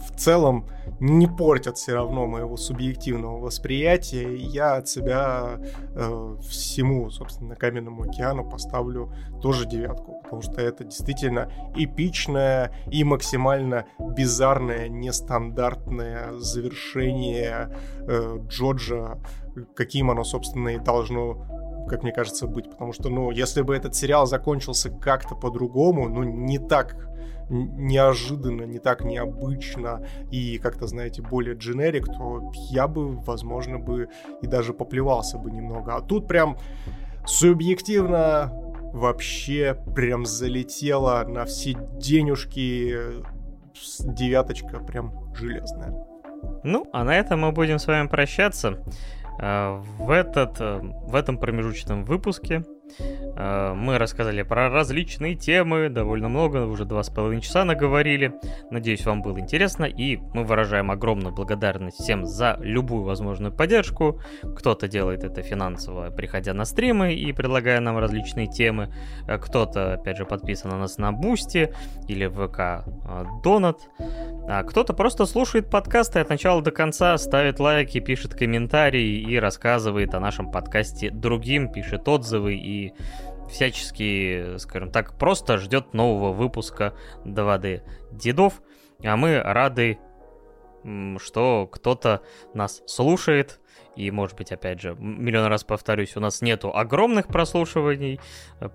в 0.00 0.16
целом 0.16 0.66
не 0.98 1.26
портят 1.26 1.76
все 1.76 1.94
равно 1.94 2.26
моего 2.26 2.56
субъективного 2.56 3.38
восприятия. 3.38 4.34
И 4.34 4.42
я 4.42 4.76
от 4.76 4.88
себя 4.88 5.58
э, 5.94 6.36
всему, 6.48 7.10
собственно, 7.10 7.56
Каменному 7.56 8.02
океану 8.02 8.48
поставлю 8.48 9.12
тоже 9.42 9.66
девятку, 9.66 10.20
потому 10.22 10.42
что 10.42 10.60
это 10.60 10.84
действительно 10.84 11.50
эпичное 11.74 12.72
и 12.90 13.04
максимально 13.04 13.86
бизарное, 13.98 14.88
нестандартное 14.88 16.32
завершение 16.38 17.74
э, 18.06 18.38
Джоджа, 18.48 19.18
каким 19.74 20.10
оно, 20.10 20.24
собственно, 20.24 20.70
и 20.70 20.78
должно 20.78 21.46
как 21.88 22.04
мне 22.04 22.12
кажется, 22.12 22.46
быть. 22.46 22.70
Потому 22.70 22.92
что, 22.92 23.08
ну, 23.08 23.32
если 23.32 23.62
бы 23.62 23.74
этот 23.74 23.96
сериал 23.96 24.24
закончился 24.24 24.90
как-то 24.90 25.34
по-другому, 25.34 26.08
ну, 26.08 26.22
не 26.22 26.58
так 26.58 26.96
неожиданно, 27.50 28.62
не 28.62 28.78
так 28.78 29.04
необычно 29.04 30.06
и 30.30 30.58
как-то, 30.58 30.86
знаете, 30.86 31.20
более 31.22 31.56
дженерик, 31.56 32.06
то 32.06 32.52
я 32.70 32.86
бы, 32.86 33.16
возможно, 33.20 33.78
бы 33.78 34.08
и 34.40 34.46
даже 34.46 34.72
поплевался 34.72 35.36
бы 35.38 35.50
немного. 35.50 35.96
А 35.96 36.00
тут 36.00 36.28
прям 36.28 36.56
субъективно 37.26 38.52
вообще 38.92 39.76
прям 39.94 40.24
залетела 40.26 41.24
на 41.26 41.44
все 41.44 41.76
денежки 41.98 42.96
девяточка 44.00 44.78
прям 44.80 45.34
железная. 45.34 45.94
Ну, 46.64 46.86
а 46.92 47.04
на 47.04 47.16
этом 47.16 47.40
мы 47.40 47.52
будем 47.52 47.78
с 47.78 47.86
вами 47.86 48.08
прощаться. 48.08 48.78
А, 49.38 49.82
в, 49.98 50.10
этот, 50.10 50.60
э, 50.60 50.80
в 50.80 51.14
этом 51.14 51.38
промежуточном 51.38 52.04
выпуске 52.04 52.62
Э, 52.62 52.79
мы 53.00 53.98
рассказали 53.98 54.42
про 54.42 54.68
различные 54.68 55.34
темы, 55.34 55.88
довольно 55.88 56.28
много, 56.28 56.66
уже 56.66 56.84
два 56.84 57.02
с 57.02 57.10
половиной 57.10 57.42
часа 57.42 57.64
наговорили. 57.64 58.34
Надеюсь, 58.70 59.06
вам 59.06 59.22
было 59.22 59.38
интересно, 59.38 59.84
и 59.84 60.16
мы 60.34 60.44
выражаем 60.44 60.90
огромную 60.90 61.34
благодарность 61.34 61.98
всем 61.98 62.24
за 62.24 62.56
любую 62.60 63.04
возможную 63.04 63.52
поддержку. 63.52 64.20
Кто-то 64.56 64.88
делает 64.88 65.24
это 65.24 65.42
финансово, 65.42 66.10
приходя 66.10 66.54
на 66.54 66.64
стримы 66.64 67.14
и 67.14 67.32
предлагая 67.32 67.80
нам 67.80 67.98
различные 67.98 68.46
темы. 68.46 68.92
Э, 69.26 69.38
кто-то, 69.38 69.94
опять 69.94 70.16
же, 70.16 70.24
подписан 70.24 70.70
на 70.70 70.78
нас 70.78 70.98
на 70.98 71.12
Бусти 71.12 71.72
или 72.08 72.26
ВК 72.26 72.84
Донат. 73.42 73.78
А 74.48 74.62
кто-то 74.64 74.92
просто 74.92 75.26
слушает 75.26 75.70
подкасты 75.70 76.20
от 76.20 76.28
начала 76.28 76.62
до 76.62 76.70
конца, 76.70 77.16
ставит 77.18 77.60
лайки, 77.60 78.00
пишет 78.00 78.34
комментарии 78.34 79.20
и 79.20 79.38
рассказывает 79.38 80.14
о 80.14 80.20
нашем 80.20 80.50
подкасте 80.50 81.10
другим, 81.10 81.70
пишет 81.70 82.08
отзывы 82.08 82.54
и 82.54 82.79
всячески, 83.50 84.56
скажем 84.58 84.90
так, 84.90 85.18
просто 85.18 85.58
ждет 85.58 85.92
нового 85.94 86.32
выпуска 86.32 86.94
2D 87.24 87.82
дедов. 88.12 88.62
А 89.04 89.16
мы 89.16 89.40
рады, 89.40 89.98
что 91.18 91.68
кто-то 91.70 92.22
нас 92.54 92.82
слушает. 92.86 93.60
И, 93.96 94.10
может 94.10 94.36
быть, 94.36 94.52
опять 94.52 94.80
же, 94.80 94.94
миллион 94.98 95.46
раз 95.46 95.64
повторюсь, 95.64 96.16
у 96.16 96.20
нас 96.20 96.40
нету 96.42 96.74
огромных 96.74 97.26
прослушиваний 97.26 98.20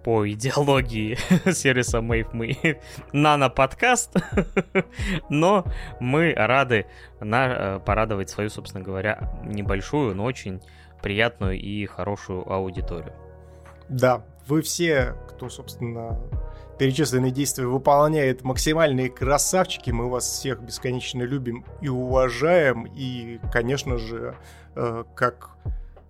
по 0.03 0.29
идеологии 0.29 1.15
сервиса 1.51 1.99
Mave. 1.99 2.29
Мы 2.33 2.79
нано-подкаст, 3.13 4.15
но 5.29 5.65
мы 5.99 6.33
рады 6.35 6.85
на, 7.21 7.47
э, 7.47 7.79
порадовать 7.79 8.29
свою, 8.29 8.49
собственно 8.49 8.83
говоря, 8.83 9.39
небольшую, 9.45 10.15
но 10.15 10.25
очень 10.25 10.61
приятную 11.01 11.59
и 11.59 11.85
хорошую 11.85 12.51
аудиторию. 12.51 13.13
Да, 13.89 14.23
вы 14.47 14.61
все, 14.61 15.15
кто, 15.29 15.49
собственно, 15.49 16.19
перечисленные 16.77 17.31
действия 17.31 17.65
выполняет 17.65 18.43
максимальные 18.43 19.09
красавчики. 19.09 19.91
Мы 19.91 20.09
вас 20.09 20.25
всех 20.27 20.61
бесконечно 20.61 21.23
любим 21.23 21.65
и 21.81 21.87
уважаем. 21.87 22.87
И, 22.95 23.39
конечно 23.51 23.97
же, 23.97 24.35
э, 24.75 25.03
как 25.15 25.51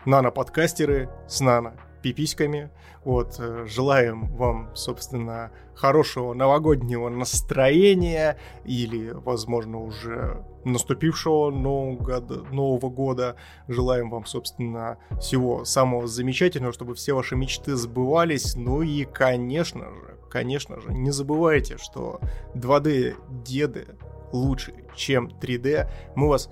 нано-подкастеры 0.05 1.09
с 1.27 1.41
нано 1.41 1.73
пиписьками. 2.01 2.69
Вот, 3.03 3.35
э, 3.39 3.65
желаем 3.67 4.27
вам, 4.35 4.69
собственно, 4.75 5.51
хорошего 5.75 6.33
новогоднего 6.33 7.09
настроения 7.09 8.37
или, 8.63 9.09
возможно, 9.11 9.79
уже 9.79 10.43
наступившего 10.65 11.51
Нового 11.51 11.95
года, 11.95 12.43
Нового 12.51 12.89
года. 12.89 13.35
Желаем 13.67 14.09
вам, 14.09 14.25
собственно, 14.25 14.97
всего 15.21 15.63
самого 15.63 16.07
замечательного, 16.07 16.73
чтобы 16.73 16.95
все 16.95 17.13
ваши 17.13 17.35
мечты 17.35 17.75
сбывались. 17.75 18.55
Ну 18.55 18.81
и, 18.81 19.05
конечно 19.05 19.85
же, 19.85 20.17
конечно 20.29 20.81
же, 20.81 20.91
не 20.91 21.11
забывайте, 21.11 21.77
что 21.77 22.19
2D-деды 22.55 23.87
лучше, 24.33 24.73
чем 24.95 25.27
3D. 25.27 25.87
Мы 26.15 26.29
вас 26.29 26.49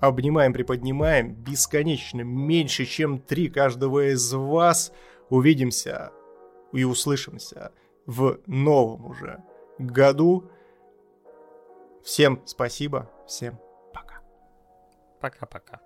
обнимаем, 0.00 0.52
приподнимаем 0.52 1.34
бесконечно 1.34 2.22
меньше, 2.22 2.86
чем 2.86 3.18
три 3.18 3.48
каждого 3.48 4.12
из 4.12 4.32
вас. 4.32 4.92
Увидимся 5.28 6.12
и 6.72 6.84
услышимся 6.84 7.72
в 8.06 8.38
новом 8.46 9.06
уже 9.06 9.42
году. 9.78 10.50
Всем 12.06 12.40
спасибо, 12.46 13.10
всем 13.26 13.58
пока. 13.92 14.22
Пока-пока. 15.20 15.80